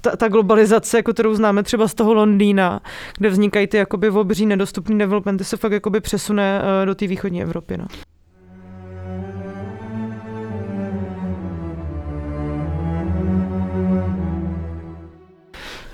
ta, 0.00 0.16
ta 0.16 0.28
globalizace, 0.28 0.96
jako 0.96 1.12
kterou 1.12 1.34
známe 1.34 1.62
třeba 1.62 1.88
z 1.88 1.94
toho 1.94 2.14
Londýna, 2.14 2.80
kde 3.18 3.30
vznikají 3.30 3.66
ty 3.66 3.76
jakoby 3.76 4.10
obří 4.10 4.46
nedostupné 4.46 4.98
developmenty, 4.98 5.44
se 5.44 5.56
fakt 5.56 5.72
jakoby 5.72 6.00
přesune 6.00 6.62
eh, 6.82 6.86
do 6.86 6.94
té 6.94 7.06
východní 7.06 7.42
Evropy. 7.42 7.76
No. 7.76 7.86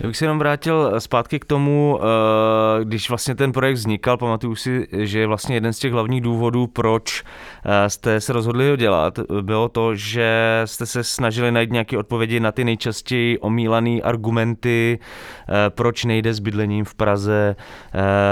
Já 0.07 0.09
bych 0.09 0.17
se 0.17 0.25
jenom 0.25 0.39
vrátil 0.39 1.01
zpátky 1.01 1.39
k 1.39 1.45
tomu, 1.45 2.01
eh, 2.01 2.85
když 2.85 3.09
vlastně 3.09 3.35
ten 3.35 3.53
projekt 3.53 3.75
vznikal, 3.75 4.17
pamatuju 4.17 4.55
si, 4.55 4.87
že 4.93 5.27
vlastně 5.27 5.57
jeden 5.57 5.73
z 5.73 5.79
těch 5.79 5.93
hlavních 5.93 6.21
důvodů, 6.21 6.67
proč 6.67 7.25
eh, 7.65 7.91
jste 7.91 8.21
se 8.21 8.33
rozhodli 8.33 8.71
ho 8.71 8.77
dělat, 8.77 9.19
bylo 9.41 9.69
to, 9.69 9.95
že 9.95 10.63
jste 10.65 10.87
se 10.87 11.05
snažili 11.05 11.53
najít 11.53 11.73
nějaké 11.73 11.99
odpovědi 11.99 12.41
na 12.41 12.53
ty 12.53 12.65
nejčastěji 12.65 13.39
omílané 13.39 14.01
argumenty, 14.01 14.99
eh, 14.99 15.71
proč 15.71 16.05
nejde 16.05 16.35
s 16.35 16.39
bydlením 16.39 16.85
v 16.85 16.95
Praze 16.95 17.57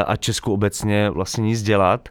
a 0.06 0.16
Česku 0.16 0.52
obecně 0.52 1.10
vlastně 1.10 1.44
nic 1.44 1.62
dělat. 1.62 2.08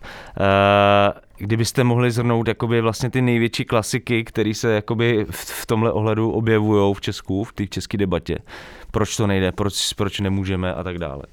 Kdybyste 1.37 1.83
mohli 1.83 2.11
zhrnout 2.11 2.47
jakoby 2.47 2.81
vlastně 2.81 3.09
ty 3.09 3.21
největší 3.21 3.65
klasiky, 3.65 4.23
které 4.23 4.53
se 4.53 4.73
jakoby 4.73 5.25
v 5.29 5.65
tomhle 5.65 5.91
ohledu 5.91 6.31
objevují 6.31 6.93
v 6.93 7.01
Česku, 7.01 7.43
v 7.43 7.53
té 7.53 7.67
české 7.67 7.97
debatě 7.97 8.39
proč 8.93 9.17
to 9.17 9.27
nejde, 9.27 9.51
proč, 9.51 9.93
proč 9.93 10.19
nemůžeme 10.19 10.73
a 10.73 10.83
tak 10.83 10.97
dále. 10.97 11.23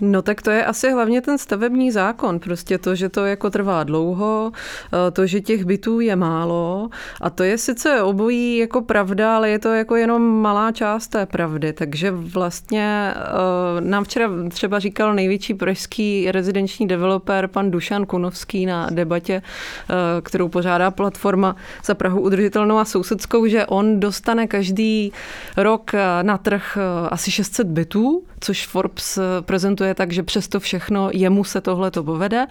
No 0.00 0.22
tak 0.22 0.42
to 0.42 0.50
je 0.50 0.64
asi 0.64 0.92
hlavně 0.92 1.20
ten 1.20 1.38
stavební 1.38 1.90
zákon, 1.90 2.38
prostě 2.38 2.78
to, 2.78 2.94
že 2.94 3.08
to 3.08 3.26
jako 3.26 3.50
trvá 3.50 3.84
dlouho, 3.84 4.52
eh, 4.92 5.10
to, 5.10 5.26
že 5.26 5.40
těch 5.40 5.64
bytů 5.64 6.00
je 6.00 6.16
málo 6.16 6.88
a 7.20 7.30
to 7.30 7.42
je 7.42 7.58
sice 7.58 8.02
obojí 8.02 8.56
jako 8.56 8.82
pravda, 8.82 9.36
ale 9.36 9.50
je 9.50 9.58
to 9.58 9.68
jako 9.68 9.96
jenom 9.96 10.22
malá 10.22 10.72
část 10.72 11.08
té 11.08 11.26
pravdy, 11.26 11.72
takže 11.72 12.10
vlastně 12.10 13.14
eh, 13.16 13.80
nám 13.80 14.04
včera 14.04 14.30
třeba 14.48 14.78
říkal 14.78 15.14
největší 15.14 15.54
pražský 15.54 16.32
rezidenční 16.32 16.88
developer 16.88 17.48
pan 17.48 17.70
Dušan 17.70 18.06
Kunovský 18.06 18.66
na 18.66 18.86
debatě, 18.90 19.42
eh, 19.42 19.94
kterou 20.22 20.48
pořádá 20.48 20.90
platforma 20.90 21.56
za 21.84 21.94
Prahu 21.94 22.20
udržitelnou 22.20 22.78
a 22.78 22.84
sousedskou, 22.84 23.46
že 23.46 23.66
on 23.66 24.00
dostane 24.00 24.46
každý 24.46 25.12
rok 25.56 25.92
na 26.22 26.38
trh 26.38 26.78
asi 27.10 27.30
600 27.30 27.66
bytů, 27.66 28.22
což 28.40 28.66
Forbes 28.66 29.18
prezentuje 29.40 29.89
je 29.90 29.94
tak, 29.94 30.12
že 30.12 30.22
přesto 30.22 30.60
všechno 30.60 31.10
jemu 31.12 31.44
se 31.44 31.60
tohle 31.60 31.90
to 31.90 32.04
povede 32.04 32.46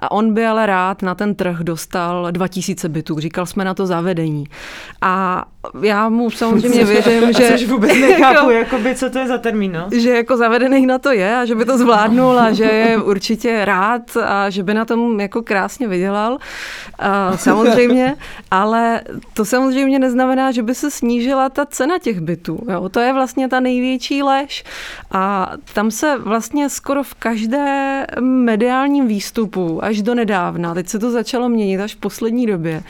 a 0.00 0.10
on 0.10 0.34
by 0.34 0.46
ale 0.46 0.66
rád 0.66 1.02
na 1.02 1.14
ten 1.14 1.34
trh 1.34 1.58
dostal 1.60 2.32
2000 2.32 2.88
bytů. 2.88 3.18
Říkal 3.18 3.46
jsme 3.46 3.64
na 3.64 3.74
to 3.74 3.86
zavedení. 3.86 4.44
A 5.00 5.44
já 5.82 6.08
mu 6.08 6.30
samozřejmě 6.30 6.84
věřím, 6.84 7.32
že... 7.36 7.48
Což 7.48 7.66
vůbec 7.66 7.92
nechápu, 8.00 8.50
jako, 8.64 8.78
by, 8.78 8.94
co 8.94 9.10
to 9.10 9.18
je 9.18 9.28
za 9.28 9.38
termín, 9.38 9.72
no? 9.72 9.86
Že 10.00 10.10
jako 10.10 10.36
zavedený 10.36 10.86
na 10.86 10.98
to 10.98 11.12
je 11.12 11.36
a 11.36 11.44
že 11.44 11.54
by 11.54 11.64
to 11.64 11.78
zvládnul 11.78 12.38
a 12.38 12.52
že 12.52 12.64
je 12.64 12.96
určitě 13.02 13.64
rád 13.64 14.16
a 14.24 14.50
že 14.50 14.62
by 14.62 14.74
na 14.74 14.84
tom 14.84 15.20
jako 15.20 15.42
krásně 15.42 15.88
vydělal. 15.88 16.38
A 16.98 17.36
samozřejmě, 17.36 18.16
ale 18.50 19.00
to 19.32 19.44
samozřejmě 19.44 19.98
neznamená, 19.98 20.52
že 20.52 20.62
by 20.62 20.74
se 20.74 20.90
snížila 20.90 21.48
ta 21.48 21.66
cena 21.66 21.98
těch 21.98 22.20
bytů. 22.20 22.58
Jo? 22.70 22.88
To 22.88 23.00
je 23.00 23.12
vlastně 23.12 23.48
ta 23.48 23.60
největší 23.60 24.22
lež. 24.22 24.64
A 25.10 25.52
tam 25.74 25.90
se 25.90 26.18
vlastně 26.18 26.68
skoro 26.68 27.02
v 27.02 27.14
každé 27.14 28.06
mediálním 28.20 29.06
výstupu, 29.06 29.84
až 29.84 30.02
do 30.02 30.14
nedávna, 30.14 30.74
teď 30.74 30.88
se 30.88 30.98
to 30.98 31.10
začalo 31.10 31.48
měnit 31.48 31.80
až 31.80 31.94
v 31.94 31.98
poslední 31.98 32.46
době, 32.46 32.82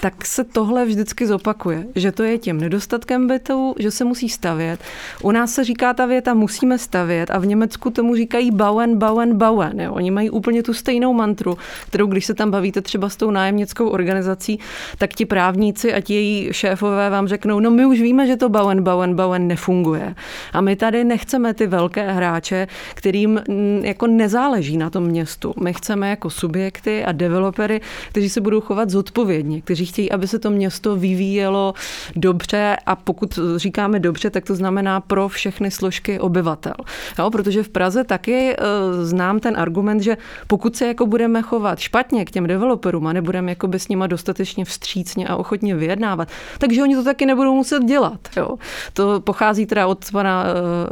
tak 0.00 0.26
se 0.26 0.44
tohle 0.44 0.84
vždycky 0.84 1.26
zopakuje, 1.26 1.86
že 1.94 2.12
to 2.12 2.22
je 2.22 2.38
tím 2.38 2.60
nedostatkem 2.60 3.26
bytů, 3.26 3.74
že 3.78 3.90
se 3.90 4.04
musí 4.04 4.28
stavět. 4.28 4.80
U 5.22 5.30
nás 5.30 5.52
se 5.52 5.64
říká 5.64 5.94
ta 5.94 6.06
věta 6.06 6.34
musíme 6.34 6.78
stavět 6.78 7.30
a 7.30 7.38
v 7.38 7.46
Německu 7.46 7.90
tomu 7.90 8.16
říkají 8.16 8.50
bauen, 8.50 8.98
bauen, 8.98 9.36
bauen. 9.38 9.80
Jo. 9.80 9.92
Oni 9.92 10.10
mají 10.10 10.30
úplně 10.30 10.62
tu 10.62 10.74
stejnou 10.74 11.12
mantru, 11.12 11.58
kterou 11.86 12.06
když 12.06 12.26
se 12.26 12.34
tam 12.34 12.50
bavíte 12.50 12.80
třeba 12.80 13.08
s 13.08 13.16
tou 13.16 13.30
nájemnickou 13.30 13.88
organizací, 13.88 14.58
tak 14.98 15.14
ti 15.14 15.26
právníci 15.26 15.94
a 15.94 16.00
ti 16.00 16.14
její 16.14 16.48
šéfové 16.52 17.10
vám 17.10 17.28
řeknou, 17.28 17.60
no 17.60 17.70
my 17.70 17.86
už 17.86 18.00
víme, 18.00 18.26
že 18.26 18.36
to 18.36 18.48
bauen, 18.48 18.82
bauen, 18.82 19.14
bauen 19.14 19.46
nefunguje. 19.46 20.14
A 20.52 20.60
my 20.60 20.76
tady 20.76 21.04
nechceme 21.04 21.54
ty 21.54 21.66
velké 21.66 22.12
hráče, 22.12 22.68
kterým 22.94 23.40
mm, 23.48 23.80
jako 23.84 24.06
nezáleží 24.06 24.76
na 24.76 24.90
tom 24.90 25.04
městu. 25.04 25.54
My 25.62 25.74
chceme 25.74 26.10
jako 26.10 26.30
subjekty 26.30 27.04
a 27.04 27.12
developery, 27.12 27.80
kteří 28.08 28.28
se 28.28 28.40
budou 28.40 28.60
chovat 28.60 28.90
zodpovědně, 28.90 29.62
kteří 29.62 29.85
chtějí, 29.86 30.12
aby 30.12 30.28
se 30.28 30.38
to 30.38 30.50
město 30.50 30.96
vyvíjelo 30.96 31.74
dobře 32.16 32.76
a 32.86 32.96
pokud 32.96 33.38
říkáme 33.56 34.00
dobře, 34.00 34.30
tak 34.30 34.44
to 34.44 34.54
znamená 34.54 35.00
pro 35.00 35.28
všechny 35.28 35.70
složky 35.70 36.20
obyvatel. 36.20 36.74
Jo, 37.18 37.30
protože 37.30 37.62
v 37.62 37.68
Praze 37.68 38.04
taky 38.04 38.52
e, 38.52 38.56
znám 39.04 39.40
ten 39.40 39.56
argument, 39.56 40.00
že 40.00 40.16
pokud 40.46 40.76
se 40.76 40.86
jako 40.86 41.06
budeme 41.06 41.42
chovat 41.42 41.78
špatně 41.78 42.24
k 42.24 42.30
těm 42.30 42.46
developerům 42.46 43.06
a 43.06 43.12
nebudeme 43.12 43.50
jako 43.50 43.68
s 43.72 43.88
nima 43.88 44.06
dostatečně 44.06 44.64
vstřícně 44.64 45.28
a 45.28 45.36
ochotně 45.36 45.74
vyjednávat, 45.74 46.28
takže 46.58 46.82
oni 46.82 46.96
to 46.96 47.04
taky 47.04 47.26
nebudou 47.26 47.54
muset 47.54 47.84
dělat. 47.84 48.20
Jo. 48.36 48.56
To 48.92 49.20
pochází 49.20 49.66
teda 49.66 49.86
od 49.86 50.10
pana 50.12 50.44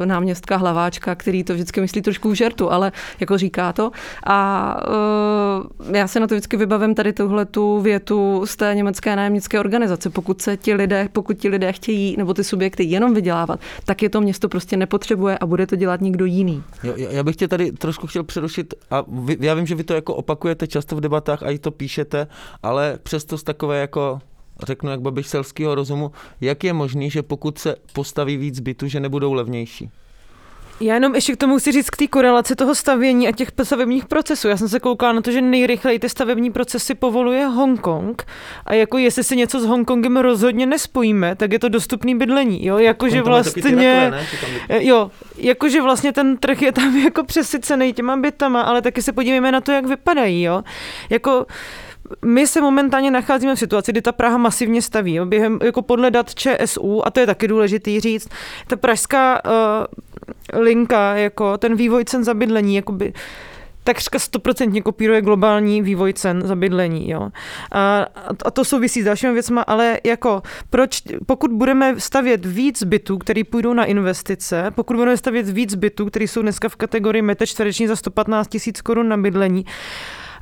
e, 0.03 0.07
náměstka 0.07 0.57
Hlaváčka, 0.57 1.15
který 1.15 1.45
to 1.45 1.55
vždycky 1.55 1.81
myslí 1.81 2.03
trošku 2.03 2.31
v 2.31 2.35
žertu, 2.35 2.73
ale 2.73 2.93
jako 3.21 3.39
říká 3.39 3.73
to. 3.73 3.91
A 4.27 4.77
e, 5.91 5.99
já 5.99 6.09
se 6.09 6.21
na 6.21 6.27
to 6.27 6.35
vždycky 6.35 6.57
vybavím 6.57 6.95
tady 6.95 7.13
tuhle 7.13 7.45
tu 7.45 7.81
větu 7.81 8.43
z 8.47 8.57
té 8.57 8.75
německé 8.85 9.17
nájemnické 9.17 9.61
organizace. 9.61 10.11
Pokud 10.11 10.43
se 10.43 10.57
ti 10.57 10.75
lidé, 10.75 11.09
pokud 11.13 11.39
ti 11.39 11.49
lidé 11.49 11.73
chtějí, 11.73 12.17
nebo 12.17 12.35
ty 12.35 12.45
subjekty 12.45 12.85
jenom 12.85 13.15
vydělávat, 13.15 13.61
tak 13.85 14.03
je 14.03 14.09
to 14.11 14.21
město 14.21 14.49
prostě 14.49 14.77
nepotřebuje 14.77 15.39
a 15.39 15.47
bude 15.47 15.67
to 15.67 15.77
dělat 15.77 16.01
někdo 16.01 16.25
jiný. 16.25 16.63
Jo, 16.83 16.95
já 16.97 17.23
bych 17.23 17.37
tě 17.37 17.49
tady 17.49 17.73
trošku 17.73 18.07
chtěl 18.07 18.25
přerušit 18.25 18.75
a 18.91 19.05
vy, 19.09 19.37
já 19.41 19.55
vím, 19.55 19.67
že 19.67 19.75
vy 19.75 19.85
to 19.85 19.95
jako 19.95 20.15
opakujete 20.15 20.67
často 20.67 20.97
v 20.97 21.01
debatách 21.01 21.43
a 21.43 21.51
i 21.51 21.59
to 21.59 21.71
píšete, 21.71 22.27
ale 22.63 22.99
přesto 23.03 23.39
z 23.39 23.43
takové 23.43 23.81
jako 23.81 24.19
řeknu 24.67 24.91
jak 24.91 25.01
babiš 25.01 25.27
selského 25.27 25.75
rozumu, 25.75 26.13
jak 26.41 26.65
je 26.65 26.73
možný, 26.73 27.11
že 27.11 27.23
pokud 27.23 27.59
se 27.59 27.77
postaví 27.93 28.37
víc 28.37 28.61
bytů, 28.61 28.89
že 28.89 29.01
nebudou 29.01 29.33
levnější? 29.33 29.91
Já 30.81 30.95
jenom 30.95 31.15
ještě 31.15 31.33
k 31.33 31.37
tomu 31.37 31.59
chci 31.59 31.73
říct 31.73 31.91
k 31.91 31.97
té 31.97 32.07
korelaci 32.07 32.57
toho 32.57 32.75
stavění 32.75 33.29
a 33.29 33.33
těch 33.33 33.49
stavebních 33.63 34.07
procesů. 34.07 34.49
Já 34.49 34.57
jsem 34.57 34.69
se 34.69 34.81
koukala 34.81 35.13
na 35.13 35.21
to, 35.21 35.31
že 35.31 35.41
nejrychleji 35.41 35.99
ty 35.99 36.09
stavební 36.09 36.51
procesy 36.51 36.95
povoluje 36.95 37.47
Hongkong 37.47 38.27
a 38.67 38.75
jako 38.75 38.99
jestli 38.99 39.25
si 39.25 39.37
něco 39.37 39.61
s 39.61 39.65
Hongkongem 39.65 40.17
rozhodně 40.17 40.67
nespojíme, 40.67 41.37
tak 41.37 41.53
je 41.53 41.59
to 41.59 41.69
dostupný 41.69 42.15
bydlení, 42.15 42.67
jo, 42.67 42.79
jakože 42.79 43.23
vlastně, 43.23 43.71
ne? 43.71 44.27
jo, 44.69 45.11
jakože 45.37 45.83
vlastně 45.83 46.13
ten 46.13 46.37
trh 46.37 46.63
je 46.63 46.73
tam 46.73 46.97
jako 47.05 47.25
přesycený 47.25 47.93
těma 47.93 48.17
bytama, 48.17 48.61
ale 48.61 48.83
taky 48.83 49.03
se 49.03 49.13
podívejme 49.13 49.53
na 49.53 49.61
to, 49.61 49.73
jak 49.73 49.87
vypadají, 49.87 50.43
jo, 50.43 50.63
jako 51.11 51.47
my 52.25 52.47
se 52.47 52.61
momentálně 52.61 53.11
nacházíme 53.11 53.55
v 53.55 53.59
situaci, 53.59 53.93
kdy 53.93 54.03
ta 54.03 54.13
Praha 54.13 54.39
masivně 54.39 54.83
staví. 54.83 55.21
Během, 55.25 55.59
jako 55.63 55.83
podle 55.83 56.11
dat 56.11 56.35
ČSU, 56.35 57.07
a 57.07 57.11
to 57.11 57.21
je 57.21 57.27
taky 57.27 57.49
důležitý 57.49 58.01
říct, 58.01 58.29
ta 58.67 58.77
pražská 58.77 59.43
uh, 59.45 60.61
linka, 60.63 61.15
jako 61.15 61.59
ten 61.59 61.77
vývoj 61.77 62.05
cen 62.05 62.25
za 62.25 62.35
bydlení, 62.35 62.77
jakoby, 62.77 63.13
takřka 63.85 64.19
stoprocentně 64.19 64.83
kopíruje 64.83 65.23
globální 65.23 65.83
vývoj 65.83 66.13
cen 66.13 66.43
za 66.45 66.57
bydlení. 66.57 67.11
Jo. 67.11 67.31
A, 67.73 68.07
a 68.45 68.51
to 68.51 68.65
souvisí 68.65 69.03
s 69.03 69.05
dalšími 69.05 69.33
věcmi, 69.33 69.61
ale 69.67 69.99
jako 70.05 70.43
proč, 70.71 71.03
pokud 71.27 71.53
budeme 71.53 72.01
stavět 72.01 72.47
víc 72.47 72.83
bytů, 72.83 73.19
které 73.19 73.45
půjdou 73.45 73.73
na 73.73 73.85
investice, 73.85 74.71
pokud 74.75 74.97
budeme 74.97 75.17
stavět 75.17 75.49
víc 75.49 75.75
bytů, 75.75 76.07
které 76.07 76.25
jsou 76.25 76.43
dneska 76.43 76.69
v 76.69 76.77
kategorii 76.77 77.23
metr 77.23 77.47
čtvereční 77.47 77.87
za 77.87 77.97
115 77.97 78.49
tisíc 78.49 78.81
korun 78.81 79.09
na 79.09 79.17
bydlení, 79.17 79.65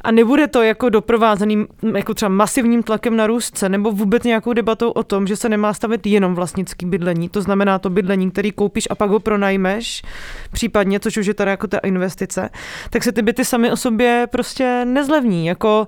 a 0.04 0.10
nebude 0.10 0.48
to 0.48 0.62
jako 0.62 0.88
doprovázený 0.88 1.66
jako 1.94 2.14
třeba 2.14 2.28
masivním 2.28 2.82
tlakem 2.82 3.16
na 3.16 3.26
růstce 3.26 3.68
nebo 3.68 3.92
vůbec 3.92 4.24
nějakou 4.24 4.52
debatou 4.52 4.90
o 4.90 5.02
tom, 5.02 5.26
že 5.26 5.36
se 5.36 5.48
nemá 5.48 5.74
stavit 5.74 6.06
jenom 6.06 6.34
vlastnický 6.34 6.86
bydlení. 6.86 7.28
To 7.28 7.42
znamená 7.42 7.78
to 7.78 7.90
bydlení, 7.90 8.30
který 8.30 8.52
koupíš 8.52 8.88
a 8.90 8.94
pak 8.94 9.10
ho 9.10 9.20
pronajmeš, 9.20 10.02
případně, 10.52 11.00
což 11.00 11.16
už 11.16 11.26
je 11.26 11.34
teda 11.34 11.50
jako 11.50 11.66
ta 11.66 11.78
investice, 11.78 12.50
tak 12.90 13.04
se 13.04 13.12
ty 13.12 13.22
byty 13.22 13.44
sami 13.44 13.72
o 13.72 13.76
sobě 13.76 14.26
prostě 14.30 14.84
nezlevní. 14.84 15.46
Jako 15.46 15.86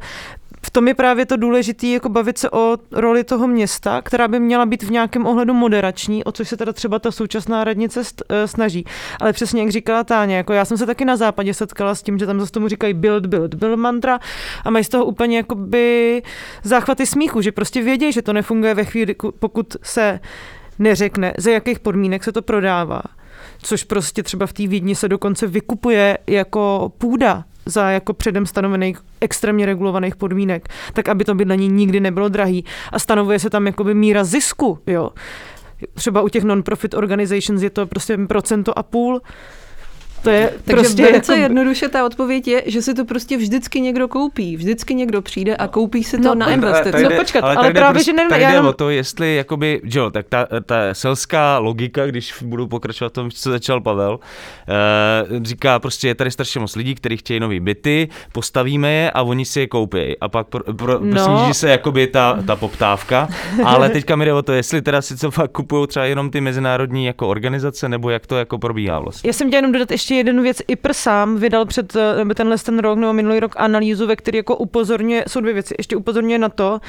v 0.65 0.71
tom 0.71 0.89
je 0.89 0.95
právě 0.95 1.27
to 1.27 1.37
důležité, 1.37 1.87
jako 1.87 2.09
bavit 2.09 2.39
se 2.39 2.51
o 2.51 2.77
roli 2.93 3.25
toho 3.25 3.47
města, 3.47 4.03
která 4.03 4.29
by 4.29 4.41
měla 4.41 4.67
být 4.67 4.83
v 4.83 4.91
nějakém 4.91 5.27
ohledu 5.27 5.55
moderační, 5.55 6.25
o 6.25 6.33
což 6.33 6.49
se 6.49 6.57
teda 6.57 6.73
třeba 6.73 6.99
ta 6.99 7.13
současná 7.13 7.65
radnice 7.65 8.03
eh, 8.29 8.49
snaží. 8.49 8.85
Ale 9.21 9.33
přesně 9.33 9.63
jak 9.63 9.71
říkala 9.71 10.05
Táně, 10.05 10.37
jako 10.37 10.53
já 10.53 10.65
jsem 10.65 10.79
se 10.79 10.87
taky 10.87 11.05
na 11.05 11.17
západě 11.17 11.55
setkala 11.55 11.95
s 11.95 12.03
tím, 12.03 12.19
že 12.19 12.27
tam 12.27 12.41
zase 12.41 12.53
tomu 12.53 12.69
říkají 12.69 12.95
build, 12.95 13.27
build, 13.27 13.55
build 13.55 13.79
mantra 13.79 14.21
a 14.65 14.71
mají 14.71 14.85
z 14.85 14.89
toho 14.89 15.05
úplně 15.05 15.37
jakoby 15.37 16.23
záchvaty 16.63 17.07
smíchu, 17.07 17.41
že 17.41 17.53
prostě 17.53 17.83
vědějí, 17.83 18.13
že 18.13 18.23
to 18.23 18.33
nefunguje 18.33 18.75
ve 18.75 18.85
chvíli, 18.85 19.15
pokud 19.39 19.77
se 19.83 20.21
neřekne, 20.79 21.35
ze 21.39 21.53
jakých 21.53 21.79
podmínek 21.79 22.25
se 22.25 22.33
to 22.33 22.43
prodává 22.43 23.03
což 23.63 23.85
prostě 23.85 24.23
třeba 24.23 24.47
v 24.47 24.53
té 24.53 24.67
Vídni 24.67 24.95
se 24.95 25.09
dokonce 25.09 25.47
vykupuje 25.47 26.19
jako 26.27 26.93
půda 26.99 27.45
za 27.67 27.91
jako 27.91 28.13
předem 28.13 28.47
stanovených 28.47 28.99
extrémně 29.21 29.67
regulovaných 29.67 30.17
podmínek, 30.17 30.69
tak 30.93 31.09
aby 31.09 31.25
to 31.25 31.35
bydlení 31.35 31.69
nikdy 31.69 32.01
nebylo 32.01 32.29
drahý 32.29 32.65
a 32.93 32.99
stanovuje 32.99 33.39
se 33.39 33.51
tam 33.51 33.67
jakoby 33.67 33.95
míra 33.95 34.25
zisku, 34.25 34.79
jo. 34.87 35.11
Třeba 35.95 36.23
u 36.23 36.29
těch 36.29 36.45
non-profit 36.45 36.95
organizations 36.95 37.63
je 37.63 37.71
to 37.71 37.87
prostě 37.87 38.19
procento 38.29 38.79
a 38.79 38.83
půl, 38.83 39.21
to 40.25 40.31
je 40.31 40.53
Takže 40.65 40.83
prostě 40.83 41.03
velice 41.03 41.33
jako... 41.33 41.43
jednoduše 41.43 41.89
ta 41.89 42.07
odpověď 42.07 42.49
je, 42.49 42.63
že 42.67 42.83
si 42.83 42.95
to 42.95 43.05
prostě 43.05 43.37
vždycky 43.37 43.81
někdo 43.81 44.09
koupí. 44.09 44.57
Vždycky 44.57 44.95
někdo 44.95 45.23
přijde 45.23 45.57
a 45.57 45.69
koupí 45.69 46.05
si 46.05 46.17
to 46.17 46.23
no, 46.23 46.35
na 46.35 46.51
investici. 46.51 47.03
No 47.03 47.11
počkat, 47.11 47.45
ale, 47.45 47.55
ale 47.55 47.73
právě, 47.73 47.95
prostě, 47.95 48.11
že 48.11 48.17
ne, 48.17 48.29
tady 48.29 48.45
jde 48.45 48.61
o 48.61 48.73
to, 48.73 48.91
jestli 48.91 49.37
jakoby, 49.37 49.81
že 49.85 49.99
jo, 49.99 50.11
tak 50.11 50.27
ta, 50.29 50.47
ta 50.67 50.77
selská 50.93 51.59
logika, 51.59 52.07
když 52.07 52.35
budu 52.43 52.67
pokračovat 52.67 53.13
tom, 53.13 53.31
co 53.31 53.51
začal 53.51 53.81
Pavel, 53.81 54.19
uh, 54.19 55.43
říká 55.43 55.79
prostě, 55.79 56.09
je 56.09 56.15
tady 56.15 56.31
strašně 56.31 56.61
moc 56.61 56.77
lidí, 56.77 56.95
kteří 56.95 57.17
chtějí 57.17 57.41
nový 57.41 57.61
byty, 57.61 58.09
postavíme 58.33 58.95
je 58.95 59.11
a 59.11 59.23
oni 59.23 59.45
si 59.45 59.61
je 59.61 59.67
koupí. 59.67 60.17
A 60.21 60.29
pak 60.29 60.47
pro, 60.47 60.75
pro, 60.75 60.99
no. 61.01 61.25
sníží 61.25 61.55
se 61.55 61.69
jakoby 61.69 62.07
ta, 62.07 62.39
ta 62.47 62.57
poptávka. 62.57 63.29
Ale 63.65 63.91
teďka 63.91 64.17
mi 64.17 64.25
jde 64.25 64.33
o 64.33 64.43
to, 64.43 64.53
jestli 64.53 64.83
teda 64.83 65.03
si 65.03 65.17
co 65.17 65.31
fakt 65.31 65.53
kupují 65.53 65.87
třeba 65.87 66.05
jenom 66.05 66.31
ty 66.31 66.41
mezinárodní 66.41 67.07
jako 67.07 67.29
organizace, 67.29 67.89
nebo 67.89 68.11
jak 68.11 68.27
to 68.27 68.37
jako 68.37 68.59
probíhá 68.59 68.99
vlastně. 68.99 69.29
Já 69.29 69.33
jsem 69.33 69.49
chtěla 69.49 69.59
jenom 69.59 69.73
dodat 69.73 69.91
ještě 69.91 70.14
ještě 70.15 70.27
jednu 70.27 70.43
věc. 70.43 70.63
IPR 70.69 70.93
sám 70.93 71.37
vydal 71.37 71.67
před 71.67 71.97
eh, 71.97 72.35
tenhle 72.35 72.59
ten 72.59 72.79
rok 72.79 72.99
nebo 72.99 73.13
minulý 73.13 73.41
rok 73.41 73.55
analýzu, 73.57 74.07
ve 74.07 74.17
který 74.17 74.37
jako 74.37 74.57
upozorňuje, 74.57 75.25
jsou 75.29 75.41
dvě 75.41 75.53
věci, 75.55 75.75
ještě 75.79 75.97
upozorňuje 75.97 76.39
na 76.39 76.49
to, 76.49 76.81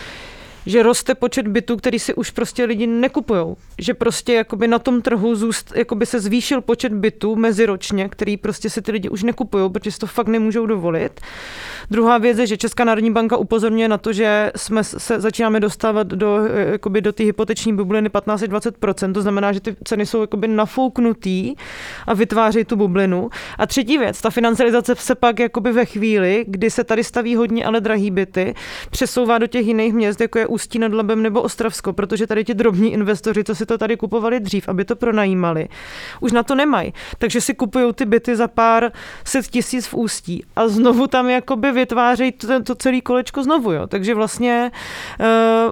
že 0.65 0.83
roste 0.83 1.15
počet 1.15 1.47
bytů, 1.47 1.77
který 1.77 1.99
si 1.99 2.13
už 2.13 2.31
prostě 2.31 2.65
lidi 2.65 2.87
nekupujou. 2.87 3.57
Že 3.79 3.93
prostě 3.93 4.33
jakoby 4.33 4.67
na 4.67 4.79
tom 4.79 5.01
trhu 5.01 5.35
zůst, 5.35 5.73
jakoby 5.75 6.05
se 6.05 6.19
zvýšil 6.19 6.61
počet 6.61 6.93
bytů 6.93 7.35
meziročně, 7.35 8.09
který 8.09 8.37
prostě 8.37 8.69
si 8.69 8.81
ty 8.81 8.91
lidi 8.91 9.09
už 9.09 9.23
nekupují, 9.23 9.71
protože 9.71 9.91
si 9.91 9.99
to 9.99 10.07
fakt 10.07 10.27
nemůžou 10.27 10.65
dovolit. 10.65 11.21
Druhá 11.91 12.17
věc 12.17 12.37
je, 12.37 12.47
že 12.47 12.57
Česká 12.57 12.83
národní 12.83 13.11
banka 13.11 13.37
upozorňuje 13.37 13.87
na 13.87 13.97
to, 13.97 14.13
že 14.13 14.51
jsme 14.55 14.83
se 14.83 15.19
začínáme 15.19 15.59
dostávat 15.59 16.07
do, 16.07 16.39
jakoby 16.71 17.01
do 17.01 17.13
té 17.13 17.23
hypoteční 17.23 17.75
bubliny 17.75 18.09
15-20%, 18.09 19.13
to 19.13 19.21
znamená, 19.21 19.53
že 19.53 19.59
ty 19.59 19.75
ceny 19.83 20.05
jsou 20.05 20.21
jakoby 20.21 20.47
nafouknutý 20.47 21.55
a 22.07 22.13
vytváří 22.13 22.65
tu 22.65 22.75
bublinu. 22.75 23.29
A 23.57 23.67
třetí 23.67 23.97
věc, 23.97 24.21
ta 24.21 24.29
financializace 24.29 24.95
se 24.95 25.15
pak 25.15 25.39
jakoby 25.39 25.71
ve 25.71 25.85
chvíli, 25.85 26.45
kdy 26.47 26.69
se 26.71 26.83
tady 26.83 27.03
staví 27.03 27.35
hodně 27.35 27.65
ale 27.65 27.81
drahý 27.81 28.11
byty, 28.11 28.55
přesouvá 28.91 29.37
do 29.37 29.47
těch 29.47 29.65
jiných 29.65 29.93
měst, 29.93 30.21
jako 30.21 30.39
je 30.39 30.47
Ústí 30.55 30.79
nad 30.79 30.93
Labem 30.93 31.21
nebo 31.21 31.41
Ostravsko, 31.41 31.93
protože 31.93 32.27
tady 32.27 32.43
ti 32.43 32.53
drobní 32.53 32.93
investoři, 32.93 33.43
co 33.43 33.55
si 33.55 33.65
to 33.65 33.77
tady 33.77 33.97
kupovali 33.97 34.39
dřív, 34.39 34.69
aby 34.69 34.85
to 34.85 34.95
pronajímali, 34.95 35.67
už 36.19 36.31
na 36.31 36.43
to 36.43 36.55
nemají. 36.55 36.93
Takže 37.17 37.41
si 37.41 37.53
kupují 37.53 37.93
ty 37.93 38.05
byty 38.05 38.35
za 38.35 38.47
pár 38.47 38.91
set 39.23 39.47
tisíc 39.47 39.87
v 39.87 39.93
Ústí 39.93 40.43
a 40.55 40.67
znovu 40.67 41.07
tam 41.07 41.29
jakoby 41.29 41.71
vytvářejí 41.71 42.31
to, 42.31 42.63
to 42.63 42.75
celé 42.75 43.01
kolečko 43.01 43.43
znovu. 43.43 43.71
Jo. 43.71 43.87
Takže 43.87 44.15
vlastně 44.15 44.71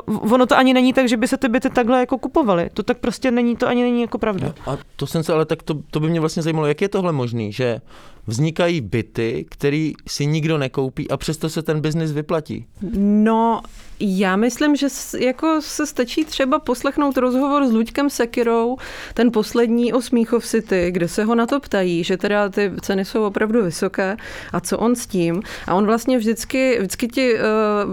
uh, 0.08 0.34
ono 0.34 0.46
to 0.46 0.58
ani 0.58 0.74
není 0.74 0.94
tak, 0.94 1.08
že 1.08 1.18
by 1.18 1.28
se 1.28 1.38
ty 1.38 1.48
byty 1.50 1.70
takhle 1.70 2.00
jako 2.00 2.18
kupovaly. 2.18 2.70
To 2.74 2.84
tak 2.84 2.98
prostě 2.98 3.32
není, 3.32 3.56
to 3.56 3.68
ani 3.68 3.84
není 3.84 4.02
jako 4.02 4.18
pravda. 4.18 4.54
A 4.66 4.78
to 4.96 5.08
jsem 5.08 5.24
se, 5.24 5.34
ale 5.34 5.46
tak 5.46 5.64
to, 5.64 5.74
to 5.92 6.00
by 6.00 6.10
mě 6.10 6.20
vlastně 6.20 6.44
zajímalo, 6.44 6.68
jak 6.68 6.82
je 6.82 6.90
tohle 6.90 7.12
možný, 7.12 7.52
že 7.52 7.82
vznikají 8.28 8.82
byty, 8.82 9.46
který 9.50 9.94
si 10.08 10.26
nikdo 10.26 10.58
nekoupí 10.58 11.10
a 11.10 11.18
přesto 11.18 11.50
se 11.50 11.62
ten 11.62 11.82
biznis 11.82 12.12
vyplatí? 12.12 12.66
No, 12.98 13.62
já 14.00 14.36
myslím, 14.36 14.76
že 14.76 14.88
jako 15.20 15.62
se 15.62 15.88
stačí 15.88 16.26
třeba 16.26 16.60
poslechnout 16.60 17.18
rozhovor 17.18 17.68
s 17.68 17.72
Luďkem 17.72 18.10
Sekirou, 18.10 18.78
ten 19.14 19.32
poslední 19.32 19.94
o 19.94 20.02
Smíchov 20.02 20.46
City, 20.46 20.88
kde 20.92 21.08
se 21.08 21.24
ho 21.24 21.36
na 21.36 21.46
to 21.46 21.60
ptají, 21.60 22.04
že 22.04 22.18
teda 22.18 22.50
ty 22.50 22.72
ceny 22.82 23.06
jsou 23.06 23.24
opravdu 23.24 23.64
vysoké 23.64 24.18
a 24.54 24.60
co 24.60 24.78
on 24.78 24.96
s 24.96 25.08
tím. 25.08 25.42
A 25.68 25.74
on 25.74 25.86
vlastně 25.86 26.18
vždycky, 26.18 26.78
vždycky 26.80 27.08
ti 27.08 27.34
uh, 27.34 27.40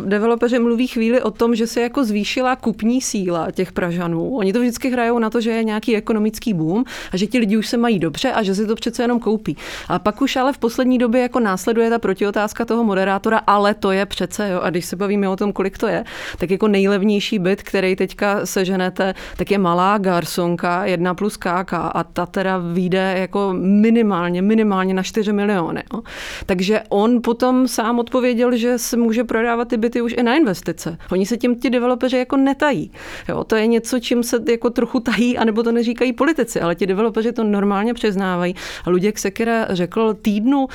developeři 0.09 0.59
mluví 0.59 0.87
chvíli 0.87 1.23
o 1.23 1.31
tom, 1.31 1.55
že 1.55 1.67
se 1.67 1.81
jako 1.81 2.05
zvýšila 2.05 2.57
kupní 2.57 3.01
síla 3.01 3.51
těch 3.51 3.73
Pražanů. 3.73 4.37
Oni 4.37 4.53
to 4.53 4.61
vždycky 4.61 4.91
hrajou 4.91 5.19
na 5.19 5.31
to, 5.31 5.41
že 5.41 5.51
je 5.51 5.65
nějaký 5.65 5.97
ekonomický 5.97 6.55
boom 6.55 6.85
a 7.13 7.17
že 7.17 7.27
ti 7.27 7.39
lidi 7.39 7.57
už 7.57 7.69
se 7.69 7.77
mají 7.77 7.99
dobře 7.99 8.33
a 8.33 8.43
že 8.43 8.55
si 8.55 8.67
to 8.67 8.75
přece 8.75 9.03
jenom 9.03 9.21
koupí. 9.21 9.57
A 9.89 9.99
pak 9.99 10.20
už 10.23 10.37
ale 10.37 10.53
v 10.53 10.59
poslední 10.59 10.99
době 10.99 11.23
jako 11.23 11.41
následuje 11.41 11.91
ta 11.91 11.99
protiotázka 11.99 12.65
toho 12.65 12.85
moderátora, 12.85 13.39
ale 13.47 13.75
to 13.75 13.93
je 13.93 14.07
přece, 14.07 14.49
jo. 14.49 14.61
A 14.63 14.71
když 14.71 14.85
se 14.85 14.97
bavíme 14.97 15.29
o 15.29 15.37
tom, 15.37 15.53
kolik 15.53 15.79
to 15.79 15.87
je, 15.87 16.05
tak 16.39 16.51
jako 16.51 16.69
nejlevnější 16.69 17.39
byt, 17.39 17.63
který 17.63 17.97
teďka 17.97 18.47
seženete, 18.47 19.15
tak 19.37 19.51
je 19.51 19.59
malá 19.59 19.99
garsonka, 19.99 20.85
jedna 20.85 21.15
plus 21.15 21.37
KK 21.37 21.73
a 21.73 22.05
ta 22.13 22.27
teda 22.27 22.59
vyjde 22.59 23.15
jako 23.19 23.55
minimálně, 23.59 24.43
minimálně 24.43 24.95
na 24.95 25.03
4 25.03 25.33
miliony. 25.33 25.83
Jo. 25.95 26.01
Takže 26.47 26.83
on 26.89 27.23
potom 27.23 27.69
sám 27.69 27.99
odpověděl, 27.99 28.57
že 28.57 28.79
se 28.79 28.97
může 28.97 29.25
prodávat 29.25 29.69
ty 29.69 29.77
byty 29.77 30.03
už 30.03 30.15
i 30.19 30.23
na 30.23 30.37
investice. 30.37 30.99
Oni 31.13 31.27
se 31.27 31.37
tím 31.37 31.61
ti 31.61 31.71
developeři 31.71 32.17
jako 32.17 32.37
netají. 32.37 32.91
Jo, 33.29 33.45
to 33.45 33.57
je 33.57 33.67
něco, 33.67 34.01
čím 34.01 34.23
se 34.23 34.39
jako 34.51 34.71
trochu 34.71 35.01
tají, 35.01 35.39
anebo 35.39 35.63
to 35.63 35.73
neříkají 35.73 36.13
politici, 36.13 36.61
ale 36.61 36.75
ti 36.75 36.87
developeři 36.87 37.33
to 37.33 37.45
normálně 37.45 37.95
přiznávají. 37.95 38.55
A 38.85 38.91
Luděk 38.91 39.19
Sekera 39.19 39.67
řekl 39.71 40.10
týdnu, 40.15 40.67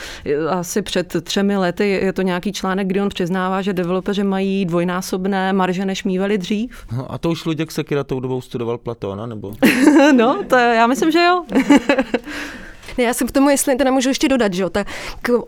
asi 0.49 0.81
před 0.81 1.15
třemi 1.23 1.57
lety, 1.57 1.89
je 1.89 2.13
to 2.13 2.21
nějaký 2.21 2.51
článek, 2.51 2.87
kdy 2.87 3.01
on 3.01 3.09
přiznává, 3.09 3.61
že 3.61 3.73
developeři 3.73 4.23
mají 4.23 4.65
dvojnásobné 4.65 5.53
marže, 5.53 5.85
než 5.85 6.03
mývali 6.03 6.37
dřív. 6.37 6.85
No 6.97 7.11
a 7.11 7.17
to 7.17 7.29
už 7.29 7.45
Luděk 7.45 7.71
Sekera 7.71 8.03
tou 8.03 8.19
dobou 8.19 8.41
studoval 8.41 8.77
Platona, 8.77 9.25
nebo? 9.25 9.53
no, 10.15 10.43
to 10.47 10.55
já 10.55 10.87
myslím, 10.87 11.11
že 11.11 11.19
jo. 11.23 11.43
Ne, 12.97 13.03
já 13.03 13.13
jsem 13.13 13.27
k 13.27 13.31
tomu, 13.31 13.49
jestli 13.49 13.75
to 13.75 13.83
nemůžu 13.83 14.09
ještě 14.09 14.27
dodat, 14.27 14.53
že 14.53 14.63
jo, 14.63 14.69
tak 14.69 14.87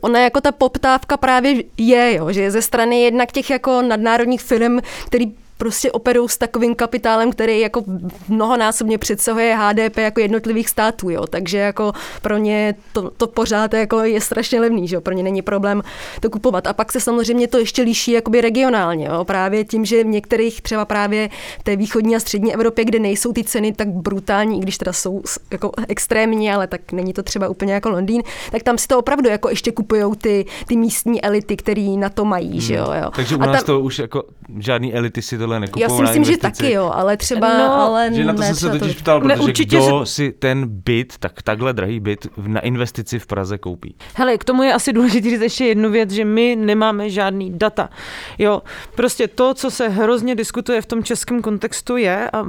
ona 0.02 0.20
jako 0.20 0.42
ta 0.42 0.52
poptávka 0.52 1.18
právě 1.18 1.64
je, 1.78 2.16
jo, 2.16 2.32
že 2.32 2.42
je 2.42 2.52
ze 2.52 2.62
strany 2.62 3.02
jednak 3.02 3.32
těch 3.32 3.50
jako 3.50 3.82
nadnárodních 3.82 4.42
firm, 4.42 4.80
který 5.06 5.34
prostě 5.58 5.92
operují 5.92 6.30
s 6.30 6.38
takovým 6.38 6.76
kapitálem, 6.76 7.32
který 7.32 7.60
jako 7.60 7.84
mnohonásobně 8.28 8.98
předsahuje 8.98 9.58
HDP 9.60 9.98
jako 9.98 10.20
jednotlivých 10.20 10.70
států, 10.70 11.10
jo. 11.10 11.28
Takže 11.28 11.58
jako 11.58 11.92
pro 12.22 12.38
ně 12.38 12.76
to, 12.94 13.10
to 13.10 13.28
pořád 13.28 13.74
jako 13.74 14.00
je 14.00 14.22
strašně 14.22 14.60
levný, 14.60 14.88
že 14.88 14.96
jo. 14.96 15.02
Pro 15.02 15.14
ně 15.14 15.24
není 15.24 15.42
problém 15.42 15.84
to 16.20 16.30
kupovat. 16.30 16.68
A 16.68 16.74
pak 16.74 16.92
se 16.92 17.00
samozřejmě 17.00 17.48
to 17.48 17.58
ještě 17.58 17.82
liší 17.82 18.12
jakoby 18.12 18.42
regionálně, 18.42 19.06
jo. 19.06 19.26
Právě 19.26 19.66
tím, 19.66 19.86
že 19.86 20.04
v 20.04 20.08
některých 20.08 20.62
třeba 20.62 20.86
právě 20.86 21.30
té 21.64 21.76
východní 21.76 22.16
a 22.16 22.20
střední 22.20 22.54
Evropě, 22.54 22.86
kde 22.86 23.00
nejsou 23.00 23.34
ty 23.34 23.44
ceny 23.44 23.74
tak 23.74 23.88
brutální, 23.88 24.58
i 24.58 24.62
když 24.62 24.78
teda 24.78 24.94
jsou 24.94 25.22
jako 25.52 25.72
extrémní, 25.88 26.52
ale 26.52 26.68
tak 26.68 26.92
není 26.92 27.14
to 27.14 27.24
třeba 27.24 27.48
úplně 27.48 27.74
jako 27.74 27.90
Londýn, 27.90 28.24
tak 28.52 28.64
tam 28.64 28.78
si 28.78 28.88
to 28.88 29.00
opravdu 29.00 29.30
jako 29.30 29.50
ještě 29.50 29.72
kupují 29.72 30.04
ty, 30.18 30.46
ty 30.68 30.76
místní 30.76 31.24
elity, 31.24 31.58
které 31.58 31.96
na 31.98 32.10
to 32.10 32.26
mají, 32.26 32.52
hmm. 32.52 32.62
že 32.62 32.76
jo, 32.76 32.88
jo. 33.04 33.12
Takže 33.16 33.36
u 33.36 33.42
a 33.42 33.46
nás 33.46 33.56
tam, 33.56 33.66
to 33.66 33.80
už 33.80 34.00
jako 34.00 34.24
žádný 34.60 34.94
elity 34.94 35.22
si 35.22 35.38
tohle 35.48 35.60
nekupují 35.60 35.82
Já 35.84 35.90
si 35.90 36.02
myslím, 36.02 36.24
že 36.24 36.38
taky 36.38 36.72
jo, 36.72 36.92
ale 36.94 37.18
třeba, 37.18 37.58
No, 37.58 37.74
ale 37.74 38.10
Že 38.14 38.26
na 38.26 38.34
to 38.34 38.40
ne 38.40 38.48
jsem 38.48 38.56
se 38.56 38.66
totiž 38.70 38.80
tolik. 38.82 38.98
ptal, 39.02 39.20
Ne, 39.22 39.34
protože 39.36 39.44
určitě 39.50 39.78
kdo 39.78 40.06
si 40.06 40.32
ten 40.32 40.66
byt, 40.68 41.14
tak 41.20 41.42
takhle 41.42 41.74
drahý 41.74 42.00
byt 42.00 42.28
na 42.48 42.60
investici 42.60 43.20
v 43.20 43.28
Praze 43.28 43.58
koupí. 43.58 43.96
Hele, 44.16 44.38
k 44.38 44.44
tomu 44.44 44.64
je 44.64 44.74
asi 44.74 44.94
důležité 44.94 45.30
říct 45.30 45.42
ještě 45.42 45.66
jednu 45.66 45.90
věc, 45.92 46.12
že 46.12 46.26
my 46.26 46.56
nemáme 46.60 47.10
žádný 47.10 47.52
data. 47.58 47.90
Jo, 48.38 48.62
prostě 48.96 49.28
to, 49.28 49.54
co 49.54 49.72
se 49.72 49.88
hrozně 49.90 50.36
diskutuje 50.36 50.82
v 50.82 50.86
tom 50.86 51.04
českém 51.04 51.42
kontextu 51.42 51.98
je, 51.98 52.30
a 52.34 52.46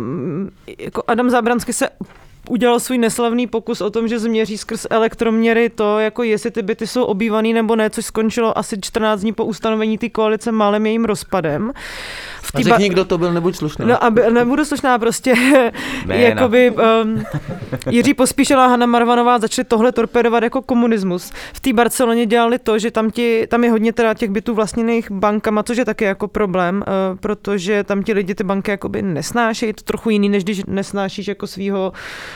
jako 0.78 1.02
Adam 1.06 1.30
Zábranský 1.30 1.72
se 1.72 1.88
udělal 2.48 2.80
svůj 2.80 2.98
neslavný 2.98 3.46
pokus 3.46 3.80
o 3.80 3.90
tom, 3.90 4.08
že 4.08 4.18
změří 4.18 4.58
skrz 4.58 4.86
elektroměry 4.90 5.70
to, 5.70 5.98
jako 5.98 6.22
jestli 6.22 6.50
ty 6.50 6.62
byty 6.62 6.86
jsou 6.86 7.04
obývaný 7.04 7.52
nebo 7.52 7.76
ne, 7.76 7.90
což 7.90 8.04
skončilo 8.04 8.58
asi 8.58 8.76
14 8.80 9.20
dní 9.20 9.32
po 9.32 9.44
ustanovení 9.44 9.98
té 9.98 10.08
koalice 10.08 10.52
málem 10.52 10.86
jejím 10.86 11.04
rozpadem. 11.04 11.72
V 12.42 12.50
A 12.54 12.58
tý 12.58 12.64
řekni, 12.64 12.88
kdo 12.88 13.04
to 13.04 13.18
byl, 13.18 13.32
nebuď 13.32 13.56
slušný. 13.56 13.86
No, 13.86 14.04
aby, 14.04 14.22
nebudu 14.30 14.64
slušná, 14.64 14.98
prostě 14.98 15.34
jakoby 16.08 16.70
um, 16.70 17.24
Jiří 17.90 18.14
Pospíšil 18.14 18.60
a 18.60 18.66
Hanna 18.66 18.86
Marvanová 18.86 19.38
začali 19.38 19.64
tohle 19.64 19.92
torpedovat 19.92 20.42
jako 20.42 20.62
komunismus. 20.62 21.32
V 21.52 21.60
té 21.60 21.72
Barceloně 21.72 22.26
dělali 22.26 22.58
to, 22.58 22.78
že 22.78 22.90
tam, 22.90 23.10
ti, 23.10 23.46
tam 23.46 23.64
je 23.64 23.70
hodně 23.70 23.92
teda 23.92 24.14
těch 24.14 24.30
bytů 24.30 24.54
vlastněných 24.54 25.10
bankama, 25.10 25.62
což 25.62 25.76
je 25.76 25.84
taky 25.84 26.04
jako 26.04 26.28
problém, 26.28 26.84
uh, 26.86 27.18
protože 27.18 27.84
tam 27.84 28.02
ti 28.02 28.12
lidi 28.12 28.34
ty 28.34 28.44
banky 28.44 28.70
jakoby 28.70 29.02
nesnášejí, 29.02 29.70
je 29.70 29.74
to 29.74 29.82
trochu 29.82 30.10
jiný, 30.10 30.28
než 30.28 30.44
když 30.44 30.62
nesnášíš 30.66 31.28
jako 31.28 31.46
svého 31.46 31.92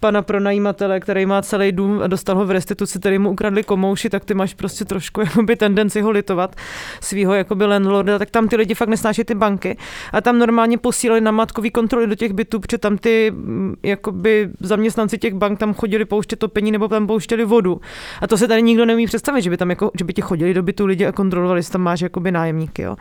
pana 0.00 0.22
pronajímatele, 0.22 1.00
který 1.00 1.26
má 1.26 1.42
celý 1.42 1.72
dům 1.72 2.00
a 2.02 2.06
dostal 2.06 2.36
ho 2.36 2.46
v 2.46 2.50
restituci, 2.50 2.98
který 2.98 3.18
mu 3.18 3.30
ukradli 3.30 3.62
komouši, 3.62 4.10
tak 4.10 4.24
ty 4.24 4.34
máš 4.34 4.54
prostě 4.54 4.84
trošku 4.84 5.20
jakoby 5.26 5.56
tendenci 5.56 6.00
ho 6.00 6.10
litovat 6.10 6.56
svého 7.00 7.34
jakoby 7.34 7.66
landlorda, 7.66 8.18
tak 8.18 8.30
tam 8.30 8.48
ty 8.48 8.56
lidi 8.56 8.74
fakt 8.74 8.88
nesnáší 8.88 9.24
ty 9.24 9.34
banky 9.34 9.76
a 10.12 10.20
tam 10.20 10.38
normálně 10.38 10.78
posílali 10.78 11.20
namátkový 11.20 11.70
kontroly 11.70 12.06
do 12.06 12.14
těch 12.14 12.32
bytů, 12.32 12.60
protože 12.60 12.78
tam 12.78 12.98
ty 12.98 13.30
mm, 13.30 13.74
jakoby 13.82 14.50
zaměstnanci 14.60 15.18
těch 15.18 15.34
bank 15.34 15.58
tam 15.58 15.74
chodili 15.74 16.04
pouštět 16.04 16.38
topení 16.38 16.72
nebo 16.72 16.88
tam 16.88 17.06
pouštěli 17.06 17.44
vodu. 17.44 17.80
A 18.20 18.26
to 18.26 18.36
se 18.36 18.48
tady 18.48 18.62
nikdo 18.62 18.84
neumí 18.84 19.06
představit, 19.06 19.42
že 19.42 19.50
by 19.50 19.56
tam 19.56 19.70
jako, 19.70 19.90
že 19.98 20.04
by 20.04 20.12
ti 20.12 20.22
chodili 20.22 20.54
do 20.54 20.62
bytu 20.62 20.86
lidi 20.86 21.06
a 21.06 21.12
kontrolovali, 21.12 21.58
jestli 21.58 21.72
tam 21.72 21.80
máš 21.80 22.00
jakoby 22.00 22.32
nájemníky. 22.32 22.82
Jo. 22.82 22.96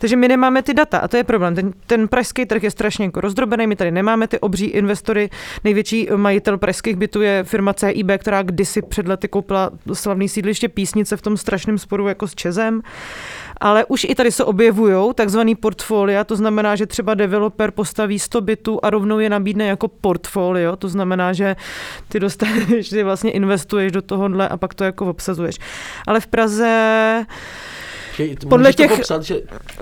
Takže 0.00 0.16
my 0.16 0.28
nemáme 0.28 0.62
ty 0.62 0.74
data 0.74 0.98
a 0.98 1.08
to 1.08 1.16
je 1.16 1.24
problém. 1.24 1.54
Ten, 1.54 1.72
ten 1.86 2.08
pražský 2.08 2.46
trh 2.46 2.62
je 2.62 2.70
strašně 2.70 3.04
jako 3.04 3.20
rozdrobený, 3.20 3.66
my 3.66 3.76
tady 3.76 3.90
nemáme 3.90 4.28
ty 4.28 4.38
obří 4.40 4.66
investory. 4.66 5.30
Největší 5.64 6.08
majitel 6.44 6.58
pražských 6.58 6.96
bytů 6.96 7.22
je 7.22 7.44
firma 7.44 7.74
CIB, 7.74 8.10
která 8.18 8.42
kdysi 8.42 8.82
před 8.82 9.08
lety 9.08 9.28
koupila 9.28 9.70
slavný 9.92 10.28
sídliště 10.28 10.68
Písnice 10.68 11.16
v 11.16 11.22
tom 11.22 11.36
strašném 11.36 11.78
sporu 11.78 12.08
jako 12.08 12.28
s 12.28 12.34
Čezem. 12.34 12.82
Ale 13.60 13.84
už 13.84 14.04
i 14.04 14.14
tady 14.14 14.32
se 14.32 14.44
objevují 14.44 15.14
takzvaný 15.14 15.54
portfolia, 15.54 16.24
to 16.24 16.36
znamená, 16.36 16.76
že 16.76 16.86
třeba 16.86 17.14
developer 17.14 17.70
postaví 17.70 18.18
100 18.18 18.40
bytů 18.40 18.80
a 18.82 18.90
rovnou 18.90 19.18
je 19.18 19.30
nabídne 19.30 19.66
jako 19.66 19.88
portfolio, 19.88 20.76
to 20.76 20.88
znamená, 20.88 21.32
že 21.32 21.56
ty 22.08 22.20
dostaneš, 22.20 22.88
ty 22.90 23.02
vlastně 23.02 23.30
investuješ 23.30 23.92
do 23.92 24.02
tohohle 24.02 24.48
a 24.48 24.56
pak 24.56 24.74
to 24.74 24.84
jako 24.84 25.10
obsazuješ. 25.10 25.56
Ale 26.06 26.20
v 26.20 26.26
Praze 26.26 27.26
Že- 28.16 28.28
podle 28.48 28.58
můžeš 28.58 28.76
to 28.76 28.82
těch- 28.82 28.90
popsat, 28.96 29.22
že, 29.22 29.34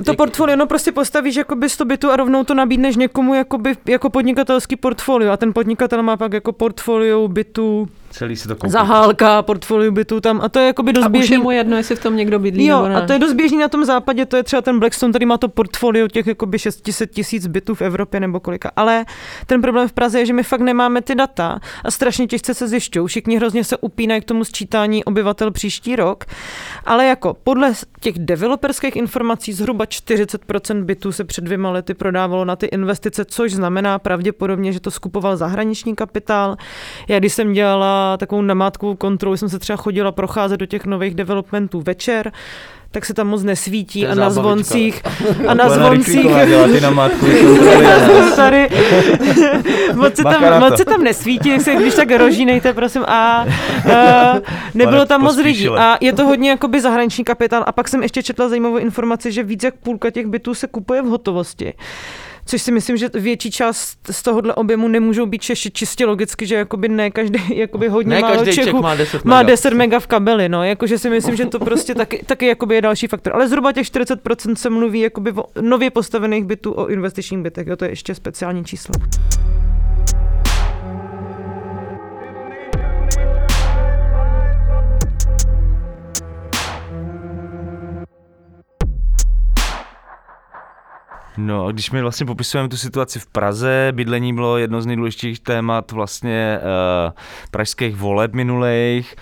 to 0.04 0.10
jak- 0.10 0.16
portfolio, 0.16 0.56
no 0.56 0.66
prostě 0.66 0.92
postavíš 0.92 1.36
jakoby 1.36 1.68
100 1.68 1.84
bytů 1.84 2.10
a 2.10 2.16
rovnou 2.16 2.44
to 2.44 2.54
nabídneš 2.54 2.96
někomu 2.96 3.34
jakoby, 3.34 3.74
jako 3.88 4.10
podnikatelský 4.10 4.76
portfolio 4.76 5.32
a 5.32 5.36
ten 5.36 5.52
podnikatel 5.52 6.02
má 6.02 6.16
pak 6.16 6.32
jako 6.32 6.52
portfolio 6.52 7.28
bytů, 7.28 7.88
Celý 8.12 8.36
si 8.36 8.48
to 8.48 8.56
koupí. 8.56 8.70
zahálka, 8.72 9.42
portfolio 9.42 9.92
bytů 9.92 10.20
tam 10.20 10.40
a 10.40 10.48
to 10.48 10.58
je 10.58 10.66
jakoby 10.66 10.92
dost 10.92 11.04
A 11.04 11.06
už 11.08 11.12
běžný. 11.12 11.34
je 11.34 11.38
mu 11.38 11.50
jedno, 11.50 11.76
jestli 11.76 11.96
v 11.96 12.02
tom 12.02 12.16
někdo 12.16 12.38
bydlí 12.38 12.66
Jo, 12.66 12.76
nebo 12.76 12.88
ne. 12.88 12.96
a 12.96 13.06
to 13.06 13.12
je 13.12 13.18
dost 13.18 13.32
běžný 13.32 13.58
na 13.58 13.68
tom 13.68 13.84
západě, 13.84 14.26
to 14.26 14.36
je 14.36 14.42
třeba 14.42 14.62
ten 14.62 14.78
Blackstone, 14.78 15.10
který 15.12 15.26
má 15.26 15.38
to 15.38 15.48
portfolio 15.48 16.08
těch 16.08 16.26
jakoby 16.26 16.58
600 16.58 17.10
tisíc 17.10 17.46
bytů 17.46 17.74
v 17.74 17.82
Evropě 17.82 18.20
nebo 18.20 18.40
kolika. 18.40 18.70
Ale 18.76 19.04
ten 19.46 19.62
problém 19.62 19.88
v 19.88 19.92
Praze 19.92 20.18
je, 20.18 20.26
že 20.26 20.32
my 20.32 20.42
fakt 20.42 20.60
nemáme 20.60 21.02
ty 21.02 21.14
data 21.14 21.60
a 21.84 21.90
strašně 21.90 22.26
těžce 22.26 22.54
se 22.54 22.68
zjišťují. 22.68 23.06
Všichni 23.08 23.36
hrozně 23.36 23.64
se 23.64 23.76
upínají 23.76 24.20
k 24.20 24.24
tomu 24.24 24.44
sčítání 24.44 25.04
obyvatel 25.04 25.50
příští 25.50 25.96
rok. 25.96 26.24
Ale 26.84 27.06
jako 27.06 27.36
podle 27.44 27.72
těch 28.00 28.18
developerských 28.18 28.96
informací 28.96 29.52
zhruba 29.52 29.84
40% 29.84 30.84
bytů 30.84 31.12
se 31.12 31.24
před 31.24 31.44
dvěma 31.44 31.70
lety 31.70 31.94
prodávalo 31.94 32.44
na 32.44 32.56
ty 32.56 32.66
investice, 32.66 33.24
což 33.24 33.52
znamená 33.52 33.98
pravděpodobně, 33.98 34.72
že 34.72 34.80
to 34.80 34.90
skupoval 34.90 35.36
zahraniční 35.36 35.94
kapitál. 35.94 36.56
Já 37.08 37.18
když 37.18 37.32
jsem 37.32 37.52
dělala 37.52 38.01
takovou 38.16 38.42
namátkovou 38.42 38.96
kontrolu, 38.96 39.36
jsem 39.36 39.48
se 39.48 39.58
třeba 39.58 39.76
chodila 39.76 40.12
procházet 40.12 40.60
do 40.60 40.66
těch 40.66 40.86
nových 40.86 41.14
developmentů 41.14 41.80
večer, 41.80 42.32
tak 42.92 43.04
se 43.04 43.14
tam 43.14 43.28
moc 43.28 43.42
nesvítí 43.42 44.06
a 44.06 44.14
na 44.14 44.30
zvoncích 44.30 45.02
a 45.48 45.54
na 45.54 45.68
zvoncích 45.68 46.26
tady 48.36 48.68
moc 49.94 50.16
se, 50.16 50.22
tam, 50.22 50.60
moc 50.60 50.76
se 50.76 50.84
tam 50.84 51.02
nesvítí, 51.02 51.50
tak 51.50 51.60
se 51.60 51.74
když 51.74 51.94
tak 51.94 52.10
rožínejte, 52.10 52.72
prosím. 52.72 53.02
A 53.02 53.44
uh, 53.44 53.50
nebylo 54.74 54.96
Pane 54.96 55.06
tam 55.06 55.20
moc 55.20 55.36
lidí. 55.36 55.68
A 55.68 55.98
je 56.00 56.12
to 56.12 56.26
hodně 56.26 56.50
jakoby 56.50 56.80
zahraniční 56.80 57.24
kapitál. 57.24 57.64
A 57.66 57.72
pak 57.72 57.88
jsem 57.88 58.02
ještě 58.02 58.22
četla 58.22 58.48
zajímavou 58.48 58.76
informaci, 58.76 59.32
že 59.32 59.42
víc 59.42 59.62
jak 59.62 59.74
půlka 59.74 60.10
těch 60.10 60.26
bytů 60.26 60.54
se 60.54 60.66
kupuje 60.66 61.02
v 61.02 61.06
hotovosti. 61.06 61.74
Což 62.46 62.62
si 62.62 62.72
myslím, 62.72 62.96
že 62.96 63.08
větší 63.14 63.50
část 63.50 63.98
z 64.10 64.22
tohohle 64.22 64.54
objemu 64.54 64.88
nemůžou 64.88 65.26
být 65.26 65.42
Češi 65.42 65.70
čistě 65.70 66.06
logicky, 66.06 66.46
že 66.46 66.54
jakoby 66.54 66.88
ne 66.88 67.10
každý, 67.10 67.38
jakoby 67.58 67.88
hodně 67.88 68.14
Ne 68.14 68.20
málo 68.20 68.44
Čech 68.44 68.54
Čechů 68.54 68.82
má 68.82 68.94
10 68.94 69.24
má 69.24 69.36
mega. 69.36 69.50
10 69.50 69.74
mega 69.74 70.00
v 70.00 70.06
kabeli, 70.06 70.48
no, 70.48 70.64
jakože 70.64 70.98
si 70.98 71.10
myslím, 71.10 71.36
že 71.36 71.46
to 71.46 71.58
prostě 71.58 71.94
taky, 71.94 72.24
taky 72.26 72.46
jakoby 72.46 72.74
je 72.74 72.82
další 72.82 73.06
faktor. 73.06 73.32
Ale 73.34 73.48
zhruba 73.48 73.72
těch 73.72 73.86
40% 73.86 74.54
se 74.54 74.70
mluví 74.70 75.00
jakoby 75.00 75.32
o 75.32 75.44
nově 75.60 75.90
postavených 75.90 76.44
bytů 76.44 76.72
o 76.72 76.86
investičních 76.86 77.40
bytech, 77.40 77.66
jo, 77.66 77.76
to 77.76 77.84
je 77.84 77.90
ještě 77.90 78.14
speciální 78.14 78.64
číslo. 78.64 78.94
No 91.36 91.66
a 91.66 91.72
když 91.72 91.90
my 91.90 92.02
vlastně 92.02 92.26
popisujeme 92.26 92.68
tu 92.68 92.76
situaci 92.76 93.18
v 93.18 93.26
Praze, 93.26 93.88
bydlení 93.92 94.34
bylo 94.34 94.58
jedno 94.58 94.82
z 94.82 94.86
nejdůležitějších 94.86 95.40
témat 95.40 95.92
vlastně 95.92 96.58
uh, 96.58 97.12
pražských 97.50 97.96
voleb 97.96 98.32
minulých, 98.32 99.16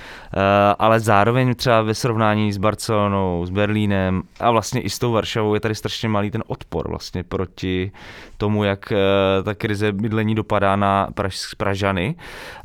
ale 0.79 1.01
zároveň 1.01 1.55
třeba 1.55 1.83
ve 1.83 1.95
srovnání 1.95 2.53
s 2.53 2.59
Barcelonou, 2.59 3.47
s 3.47 3.51
Berlínem 3.51 4.23
a 4.41 4.51
vlastně 4.51 4.81
i 4.81 4.91
s 4.91 4.99
tou 4.99 5.13
Varšavou 5.13 5.55
je 5.55 5.61
tady 5.61 5.75
strašně 5.75 6.09
malý 6.09 6.31
ten 6.31 6.43
odpor 6.47 6.89
vlastně 6.89 7.25
proti 7.25 7.93
tomu, 8.37 8.65
jak 8.65 8.93
uh, 8.93 9.45
ta 9.45 9.55
krize 9.55 9.93
bydlení 9.93 10.35
dopadá 10.35 10.77
na 10.77 11.09
Praž, 11.15 11.55
Pražany. 11.55 12.15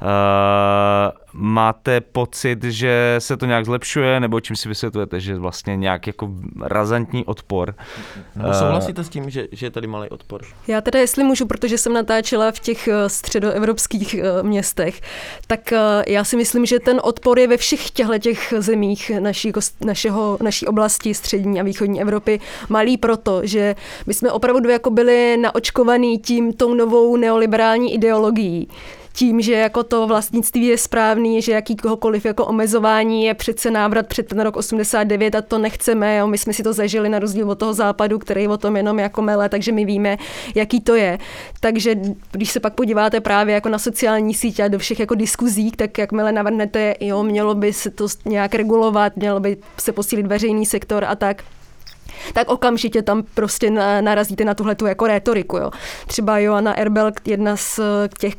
Uh, 0.01 0.07
máte 1.33 2.01
pocit, 2.01 2.63
že 2.63 3.15
se 3.19 3.37
to 3.37 3.45
nějak 3.45 3.65
zlepšuje, 3.65 4.19
nebo 4.19 4.39
čím 4.39 4.55
si 4.55 4.69
vysvětlujete, 4.69 5.19
že 5.19 5.35
vlastně 5.35 5.75
nějak 5.75 6.07
jako 6.07 6.29
razantní 6.61 7.25
odpor? 7.25 7.75
Nebo 8.35 8.53
souhlasíte 8.53 9.03
s 9.03 9.09
tím, 9.09 9.29
že, 9.29 9.47
že 9.51 9.65
je 9.65 9.71
tady 9.71 9.87
malý 9.87 10.09
odpor? 10.09 10.41
Já 10.67 10.81
teda, 10.81 10.99
jestli 10.99 11.23
můžu, 11.23 11.45
protože 11.45 11.77
jsem 11.77 11.93
natáčela 11.93 12.51
v 12.51 12.59
těch 12.59 12.87
eh, 12.87 13.09
středoevropských 13.09 14.13
eh, 14.13 14.43
městech, 14.43 15.01
tak 15.47 15.73
eh, 15.73 16.03
já 16.07 16.23
si 16.23 16.37
myslím, 16.37 16.65
že 16.65 16.79
ten 16.79 16.99
odpor 17.03 17.39
je 17.39 17.47
ve 17.47 17.54
všech 17.57 17.91
těchto 17.91 18.17
těch 18.17 18.53
zemích 18.57 19.11
naší, 19.19 19.51
našeho, 19.81 20.37
naší 20.41 20.67
oblasti 20.67 21.13
střední 21.13 21.59
a 21.59 21.63
východní 21.63 22.01
Evropy 22.01 22.39
malý 22.69 22.97
proto, 22.97 23.41
že 23.43 23.75
my 24.05 24.13
jsme 24.13 24.31
opravdu 24.31 24.69
jako 24.69 24.89
byli 24.89 25.37
naočkovaný 25.37 26.19
tím 26.19 26.53
tou 26.53 26.73
novou 26.73 27.15
neoliberální 27.17 27.93
ideologií 27.93 28.67
tím, 29.15 29.41
že 29.41 29.53
jako 29.53 29.83
to 29.83 30.07
vlastnictví 30.07 30.65
je 30.65 30.77
správný, 30.77 31.41
že 31.41 31.51
jakýkoliv 31.51 32.25
jako 32.25 32.45
omezování 32.45 33.23
je 33.23 33.33
přece 33.33 33.71
návrat 33.71 34.07
před 34.07 34.27
ten 34.27 34.39
rok 34.39 34.57
89 34.57 35.35
a 35.35 35.41
to 35.41 35.57
nechceme, 35.57 36.17
jo. 36.17 36.27
my 36.27 36.37
jsme 36.37 36.53
si 36.53 36.63
to 36.63 36.73
zažili 36.73 37.09
na 37.09 37.19
rozdíl 37.19 37.51
od 37.51 37.59
toho 37.59 37.73
západu, 37.73 38.19
který 38.19 38.47
o 38.47 38.57
tom 38.57 38.77
jenom 38.77 38.99
jako 38.99 39.21
mele, 39.21 39.49
takže 39.49 39.71
my 39.71 39.85
víme, 39.85 40.17
jaký 40.55 40.81
to 40.81 40.95
je. 40.95 41.17
Takže 41.59 41.95
když 42.31 42.51
se 42.51 42.59
pak 42.59 42.73
podíváte 42.73 43.21
právě 43.21 43.55
jako 43.55 43.69
na 43.69 43.79
sociální 43.79 44.33
sítě 44.33 44.63
a 44.63 44.67
do 44.67 44.79
všech 44.79 44.99
jako 44.99 45.15
diskuzí, 45.15 45.71
tak 45.71 45.97
jakmile 45.97 46.31
navrhnete, 46.31 46.95
jo, 46.99 47.23
mělo 47.23 47.55
by 47.55 47.73
se 47.73 47.89
to 47.89 48.07
nějak 48.25 48.55
regulovat, 48.55 49.15
mělo 49.15 49.39
by 49.39 49.57
se 49.79 49.91
posílit 49.91 50.27
veřejný 50.27 50.65
sektor 50.65 51.05
a 51.05 51.15
tak, 51.15 51.43
tak 52.33 52.49
okamžitě 52.49 53.01
tam 53.01 53.23
prostě 53.33 53.69
na, 53.69 54.01
narazíte 54.01 54.45
na 54.45 54.53
tuhle 54.53 54.75
tu 54.75 54.85
jako 54.85 55.07
rétoriku. 55.07 55.57
Jo. 55.57 55.71
Třeba 56.07 56.39
Joanna 56.39 56.79
Erbel, 56.79 57.11
jedna 57.25 57.57
z 57.57 57.79
těch, 58.19 58.35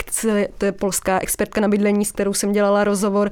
to 0.59 0.65
je 0.65 0.73
polská 0.73 1.19
expertka 1.19 1.61
na 1.61 1.69
bydlení, 1.69 2.05
s 2.05 2.13
kterou 2.13 2.35
jsem 2.35 2.53
dělala 2.53 2.85
rozhovor, 2.85 3.31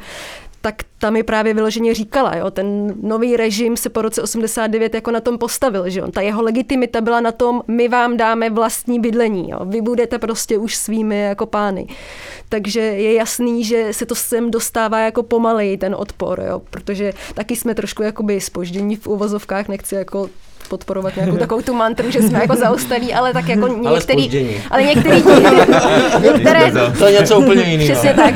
tak 0.64 0.74
tam 0.98 1.12
mi 1.12 1.22
právě 1.22 1.54
vyloženě 1.54 1.94
říkala, 1.94 2.36
jo, 2.36 2.50
ten 2.50 2.94
nový 3.02 3.36
režim 3.36 3.76
se 3.76 3.88
po 3.88 4.02
roce 4.02 4.22
89 4.22 4.94
jako 4.94 5.10
na 5.10 5.20
tom 5.20 5.38
postavil, 5.38 5.90
že 5.90 6.02
on, 6.02 6.10
ta 6.10 6.20
jeho 6.20 6.42
legitimita 6.42 7.00
byla 7.00 7.20
na 7.20 7.32
tom, 7.32 7.62
my 7.68 7.88
vám 7.88 8.16
dáme 8.16 8.50
vlastní 8.50 9.00
bydlení, 9.00 9.50
jo, 9.50 9.58
vy 9.64 9.80
budete 9.80 10.18
prostě 10.18 10.58
už 10.58 10.76
svými 10.76 11.20
jako 11.20 11.46
pány. 11.46 11.86
Takže 12.48 12.80
je 12.80 13.14
jasný, 13.14 13.64
že 13.64 13.92
se 13.92 14.06
to 14.06 14.14
sem 14.14 14.50
dostává 14.50 14.98
jako 15.00 15.22
pomaleji 15.22 15.76
ten 15.76 15.94
odpor, 15.94 16.44
jo, 16.48 16.62
protože 16.70 17.12
taky 17.34 17.56
jsme 17.56 17.74
trošku 17.74 18.02
jakoby 18.02 18.40
spoždění 18.40 18.96
v 18.96 19.06
uvozovkách, 19.06 19.68
nechci 19.68 19.94
jako 19.94 20.30
podporovat 20.68 21.16
nějakou 21.16 21.36
takovou 21.36 21.62
tu 21.62 21.74
mantru, 21.74 22.10
že 22.10 22.22
jsme 22.22 22.38
jako 22.38 22.56
zaostalí, 22.56 23.14
ale 23.14 23.32
tak 23.32 23.48
jako 23.48 23.68
některý, 23.68 24.30
ale, 24.30 24.60
ale 24.70 24.82
některý 24.82 25.22
některé, 26.20 26.72
to 26.98 27.06
je 27.06 27.20
něco 27.20 27.40
úplně 27.40 27.62
jiného. 27.62 27.92
Přesně 27.92 28.14
tak. 28.14 28.34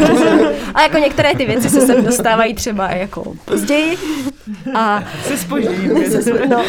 A 0.74 0.82
jako 0.82 0.98
některé 0.98 1.34
ty 1.34 1.44
věci 1.44 1.70
se 1.70 1.86
sem 1.86 2.04
dostávají 2.04 2.54
třeba 2.54 2.90
jako 2.90 3.32
později. 3.44 3.96
A 4.74 5.04
se 5.24 5.36
spožděním. 5.36 6.10
Se, 6.10 6.46
no, 6.48 6.64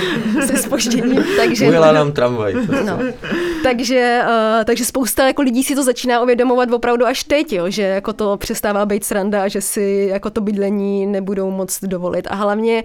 se 0.45 0.57
spožděním. 0.57 1.23
Takže, 1.37 1.67
Ujela 1.67 1.91
nám 1.91 2.11
tramvaj. 2.11 2.53
No, 2.85 2.99
takže, 3.63 4.21
uh, 4.25 4.63
takže 4.63 4.85
spousta 4.85 5.27
jako 5.27 5.41
lidí 5.41 5.63
si 5.63 5.75
to 5.75 5.83
začíná 5.83 6.21
uvědomovat 6.21 6.71
opravdu 6.73 7.05
až 7.05 7.23
teď, 7.23 7.53
jo, 7.53 7.69
že 7.69 7.81
jako 7.81 8.13
to 8.13 8.37
přestává 8.37 8.85
být 8.85 9.03
sranda 9.03 9.43
a 9.43 9.47
že 9.47 9.61
si 9.61 10.07
jako 10.11 10.29
to 10.29 10.41
bydlení 10.41 11.05
nebudou 11.05 11.51
moc 11.51 11.79
dovolit. 11.81 12.27
A 12.29 12.35
hlavně 12.35 12.83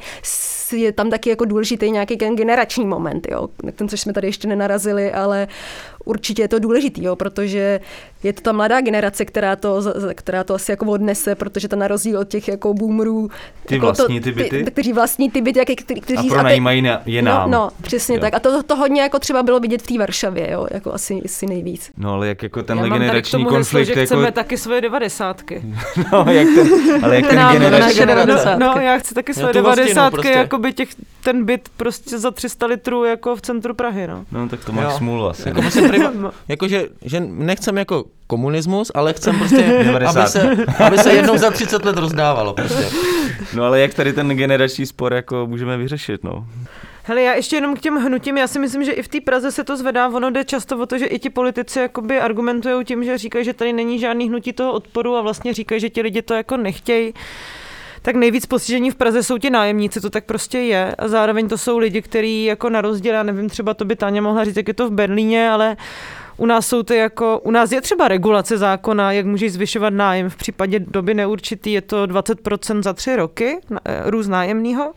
je 0.73 0.93
tam 0.93 1.11
taky 1.11 1.31
jako 1.31 1.45
důležitý 1.45 1.91
nějaký 1.91 2.17
generační 2.17 2.87
moment, 2.87 3.27
jo, 3.31 3.49
ten, 3.75 3.89
což 3.89 4.01
jsme 4.01 4.13
tady 4.13 4.29
ještě 4.29 4.49
nenarazili, 4.49 5.13
ale 5.13 5.49
určitě 6.05 6.43
je 6.43 6.49
to 6.49 6.59
důležitý, 6.59 7.05
jo, 7.05 7.17
protože 7.17 7.81
je 8.23 8.33
to 8.33 8.41
ta 8.41 8.53
mladá 8.53 8.81
generace, 8.81 9.25
která 9.25 9.57
to, 9.57 9.83
která 10.15 10.45
to 10.45 10.55
asi 10.55 10.73
jako 10.73 10.87
odnese, 10.87 11.35
protože 11.35 11.69
ta 11.69 11.77
na 11.77 11.89
rozdíl 11.89 12.19
od 12.19 12.29
těch 12.29 12.49
jako 12.49 12.75
boomerů, 12.75 13.31
ty 13.67 13.75
jako 13.75 13.87
vlastní 13.87 14.21
to, 14.21 14.25
ty 14.25 14.33
byty, 14.33 14.65
ty, 14.65 14.71
kteří 14.71 14.93
vlastní 14.93 15.31
ty 15.31 15.41
byty, 15.41 15.59
jak, 15.59 15.69
kteří, 15.85 16.01
kteří 16.01 16.31
a 16.31 16.35
pronajímají 16.35 16.83
na, 16.83 17.03
je 17.07 17.23
nám. 17.23 17.51
No, 17.51 17.59
no 17.59 17.71
přesně 17.83 18.15
jo. 18.15 18.21
tak. 18.21 18.35
A 18.35 18.39
to, 18.39 18.63
to 18.63 18.77
hodně 18.77 19.03
jako 19.03 19.19
třeba 19.19 19.43
bylo 19.43 19.61
vidět 19.61 19.83
v 19.83 19.87
té 19.87 19.99
Varšavě, 19.99 20.51
jo, 20.51 20.67
jako 20.71 20.93
asi, 20.93 21.23
asi 21.25 21.47
nejvíc. 21.47 21.91
No 21.97 22.13
ale 22.13 22.29
jak 22.29 22.43
jako 22.43 22.63
ten 22.63 22.79
generační 22.79 23.45
konflikt. 23.45 23.87
Že 23.87 23.93
jako... 23.93 24.05
chceme 24.05 24.33
taky 24.33 24.59
svoje 24.59 24.81
devadesátky. 24.81 25.63
no, 26.13 26.27
jak 26.31 26.49
ten, 26.55 26.69
ale 27.05 27.17
jak 27.17 27.27
ten, 27.27 27.39
ten 27.39 27.59
generační... 27.59 28.07
No, 28.27 28.75
no, 28.75 28.81
já 28.81 28.99
chci 28.99 29.15
taky 29.15 29.35
svoje 29.35 29.53
devadesátky, 29.53 30.15
prostě. 30.15 30.31
jako 30.31 30.59
by 30.59 30.73
těch, 30.73 30.89
ten 31.25 31.45
byt 31.45 31.69
prostě 31.77 32.19
za 32.19 32.31
300 32.31 32.67
litrů 32.67 33.05
jako 33.05 33.37
v 33.37 33.41
centru 33.41 33.75
Prahy, 33.75 34.07
no. 34.07 34.25
No, 34.33 34.49
tak 34.49 34.65
to 34.65 34.73
máš 34.73 34.95
smůlu 34.95 35.29
asi. 35.29 35.49
Jako, 35.49 35.63
jako 36.49 36.69
že, 36.69 36.89
že 37.03 37.21
nechcem 37.21 37.79
jako 37.79 38.05
komunismus, 38.27 38.93
ale 38.95 39.13
chcem 39.13 39.39
prostě, 39.39 39.85
aby 40.07 40.29
se, 40.29 40.67
aby 40.79 40.99
se 40.99 41.13
jednou 41.13 41.39
za 41.39 41.51
30 41.51 41.85
let 41.85 41.97
rozdávalo 41.97 42.55
prostě. 42.55 42.89
No 43.55 43.65
ale 43.65 43.81
jak 43.81 43.95
tady 43.95 44.13
ten 44.13 44.29
generační 44.29 44.87
spor 44.87 45.15
jako 45.15 45.47
můžeme 45.47 45.77
vyřešit, 45.77 46.25
no? 46.25 46.47
Hele, 47.07 47.23
já 47.23 47.35
ještě 47.35 47.57
jenom 47.57 47.77
k 47.77 47.81
těm 47.81 47.97
hnutím, 47.97 48.39
já 48.39 48.47
si 48.47 48.59
myslím, 48.59 48.85
že 48.85 48.93
i 48.93 49.03
v 49.03 49.09
té 49.09 49.21
Praze 49.21 49.53
se 49.53 49.65
to 49.65 49.77
zvedá, 49.77 50.09
ono 50.09 50.31
jde 50.31 50.45
často 50.45 50.79
o 50.79 50.87
to, 50.87 50.99
že 50.99 51.07
i 51.07 51.19
ti 51.19 51.31
politici 51.31 51.79
jakoby 51.79 52.21
argumentují 52.21 52.85
tím, 52.85 53.05
že 53.05 53.19
říkají, 53.19 53.45
že 53.45 53.53
tady 53.53 53.73
není 53.73 53.99
žádný 53.99 54.29
hnutí 54.29 54.53
toho 54.53 54.73
odporu 54.73 55.17
a 55.17 55.23
vlastně 55.23 55.55
říkají, 55.55 55.81
že 55.81 55.91
ti 55.91 56.03
lidi 56.03 56.23
to 56.23 56.35
jako 56.35 56.57
nechtějí 56.57 57.15
tak 58.05 58.17
nejvíc 58.17 58.47
postižení 58.47 58.91
v 58.91 58.95
Praze 58.95 59.23
jsou 59.23 59.39
ti 59.39 59.51
nájemníci, 59.51 60.01
to 60.01 60.11
tak 60.11 60.25
prostě 60.25 60.59
je. 60.59 60.95
A 60.99 61.09
zároveň 61.09 61.49
to 61.49 61.59
jsou 61.59 61.79
lidi, 61.79 62.03
kteří 62.03 62.45
jako 62.45 62.71
na 62.71 62.81
rozdíl, 62.81 63.15
já 63.15 63.23
nevím, 63.23 63.49
třeba 63.49 63.75
to 63.75 63.85
by 63.85 63.97
Táně 63.97 64.21
mohla 64.21 64.45
říct, 64.45 64.57
jak 64.57 64.69
je 64.69 64.75
to 64.75 64.89
v 64.89 64.93
Berlíně, 64.93 65.51
ale 65.51 65.77
u 66.37 66.47
nás 66.47 66.67
jsou 66.67 66.83
ty 66.83 66.97
jako, 66.97 67.39
u 67.39 67.51
nás 67.51 67.73
je 67.73 67.81
třeba 67.81 68.09
regulace 68.09 68.59
zákona, 68.59 69.13
jak 69.13 69.27
můžeš 69.27 69.53
zvyšovat 69.53 69.91
nájem 69.91 70.31
v 70.31 70.37
případě 70.37 70.81
doby 70.81 71.15
neurčitý, 71.15 71.73
je 71.73 71.81
to 71.81 72.07
20% 72.07 72.83
za 72.83 72.93
tři 72.93 73.17
roky, 73.17 73.59
eh, 73.85 74.03
růst 74.05 74.29
nájemního. 74.29 74.93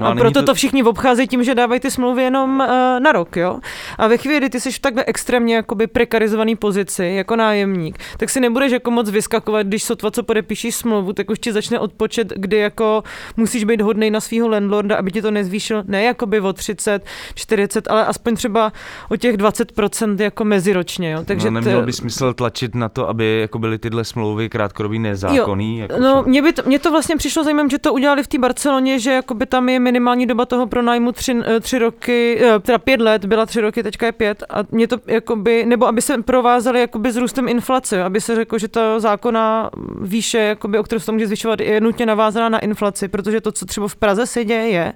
No 0.00 0.06
a, 0.06 0.10
a 0.10 0.14
proto 0.14 0.40
to... 0.40 0.46
to 0.46 0.54
všichni 0.54 0.82
obcházejí 0.82 1.28
tím, 1.28 1.44
že 1.44 1.54
dávají 1.54 1.80
ty 1.80 1.90
smlouvy 1.90 2.22
jenom 2.22 2.60
uh, 2.60 2.66
na 3.00 3.12
rok, 3.12 3.36
jo. 3.36 3.60
A 3.98 4.06
ve 4.06 4.16
chvíli, 4.16 4.38
kdy 4.38 4.50
ty 4.50 4.60
jsi 4.60 4.72
v 4.72 4.78
takhle 4.78 5.04
extrémně 5.06 5.54
jakoby 5.54 5.86
prekarizovaný 5.86 6.56
pozici 6.56 7.04
jako 7.04 7.36
nájemník, 7.36 7.98
tak 8.16 8.30
si 8.30 8.40
nebudeš 8.40 8.72
jako 8.72 8.90
moc 8.90 9.10
vyskakovat, 9.10 9.66
když 9.66 9.82
sotva 9.82 10.10
co 10.10 10.22
podepíšeš 10.22 10.74
smlouvu, 10.74 11.12
tak 11.12 11.30
už 11.30 11.38
ti 11.38 11.52
začne 11.52 11.78
odpočet, 11.78 12.32
kdy 12.36 12.56
jako 12.56 13.02
musíš 13.36 13.64
být 13.64 13.80
hodný 13.80 14.10
na 14.10 14.20
svého 14.20 14.48
landlorda, 14.48 14.96
aby 14.96 15.10
ti 15.12 15.22
to 15.22 15.30
nezvýšil 15.30 15.82
ne 15.86 16.02
jakoby 16.02 16.40
o 16.40 16.52
30, 16.52 17.04
40, 17.34 17.88
ale 17.88 18.06
aspoň 18.06 18.36
třeba 18.36 18.72
o 19.10 19.16
těch 19.16 19.36
20% 19.36 20.20
jako 20.20 20.44
meziročně, 20.44 21.10
jo. 21.10 21.24
Takže 21.24 21.50
no, 21.50 21.60
nemělo 21.60 21.82
by 21.82 21.92
smysl 21.92 22.34
tlačit 22.34 22.74
na 22.74 22.88
to, 22.88 23.08
aby 23.08 23.38
jako 23.40 23.58
byly 23.58 23.78
tyhle 23.78 24.04
smlouvy 24.04 24.48
krátkodobý 24.48 24.98
nezákonný. 24.98 25.78
Jo. 25.78 25.82
Jako 25.82 26.02
no, 26.02 26.22
mě, 26.26 26.42
by 26.42 26.52
to, 26.52 26.62
mě 26.66 26.78
to 26.78 26.90
vlastně 26.90 27.16
přišlo 27.16 27.44
zajímavé, 27.44 27.68
že 27.70 27.78
to 27.78 27.92
udělali 27.92 28.22
v 28.22 28.28
té 28.28 28.38
Barceloně, 28.38 28.98
že 28.98 29.12
jakoby 29.12 29.46
tam 29.46 29.68
je 29.68 29.80
minimální 29.92 30.26
doba 30.26 30.46
toho 30.46 30.66
pronájmu 30.66 31.12
tři, 31.12 31.36
eh, 31.46 31.60
tři 31.60 31.78
roky, 31.78 32.40
eh, 32.42 32.58
teda 32.58 32.78
pět 32.78 33.00
let, 33.00 33.24
byla 33.24 33.46
tři 33.46 33.60
roky, 33.60 33.82
teďka 33.82 34.06
je 34.06 34.12
pět. 34.12 34.44
A 34.50 34.56
mě 34.70 34.88
to 34.88 34.96
jakoby, 35.06 35.66
nebo 35.66 35.86
aby 35.86 36.02
se 36.02 36.22
provázali 36.22 36.80
jakoby 36.80 37.12
s 37.12 37.16
růstem 37.16 37.48
inflace, 37.48 38.02
aby 38.02 38.20
se 38.20 38.34
řeklo, 38.34 38.58
že 38.58 38.68
ta 38.68 39.00
zákona 39.00 39.70
výše, 40.00 40.38
jakoby, 40.38 40.78
o 40.78 40.82
kterou 40.82 40.98
se 40.98 41.06
to 41.06 41.12
může 41.12 41.26
zvyšovat, 41.26 41.60
je 41.60 41.80
nutně 41.80 42.06
navázaná 42.06 42.48
na 42.48 42.58
inflaci, 42.58 43.08
protože 43.08 43.40
to, 43.40 43.52
co 43.52 43.66
třeba 43.66 43.88
v 43.88 43.96
Praze 43.96 44.26
se 44.26 44.44
děje, 44.44 44.68
je, 44.68 44.92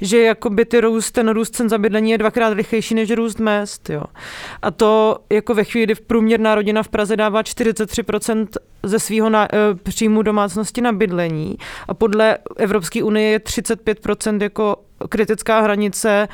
že 0.00 0.22
jakoby 0.22 0.64
ty 0.64 0.80
růst, 0.80 1.10
ten 1.10 1.28
růst 1.28 1.56
cen 1.56 1.68
za 1.68 1.78
bydlení 1.78 2.10
je 2.10 2.18
dvakrát 2.18 2.52
rychlejší 2.52 2.94
než 2.94 3.10
růst 3.10 3.38
mest. 3.38 3.90
Jo. 3.90 4.02
A 4.62 4.70
to 4.70 5.18
jako 5.32 5.54
ve 5.54 5.64
chvíli, 5.64 5.84
kdy 5.84 5.94
v 5.94 6.00
průměrná 6.00 6.54
rodina 6.54 6.82
v 6.82 6.88
Praze 6.88 7.16
dává 7.16 7.42
43% 7.42 8.46
ze 8.82 8.98
svého 8.98 9.30
na, 9.30 9.48
e, 9.54 9.74
příjmu 9.74 10.22
domácnosti 10.22 10.80
na 10.80 10.92
bydlení 10.92 11.56
a 11.88 11.94
podle 11.94 12.38
Evropské 12.56 13.02
unie 13.02 13.30
je 13.30 13.38
35% 13.38 14.42
jako 14.42 14.76
kritická 15.08 15.60
hranice 15.60 16.28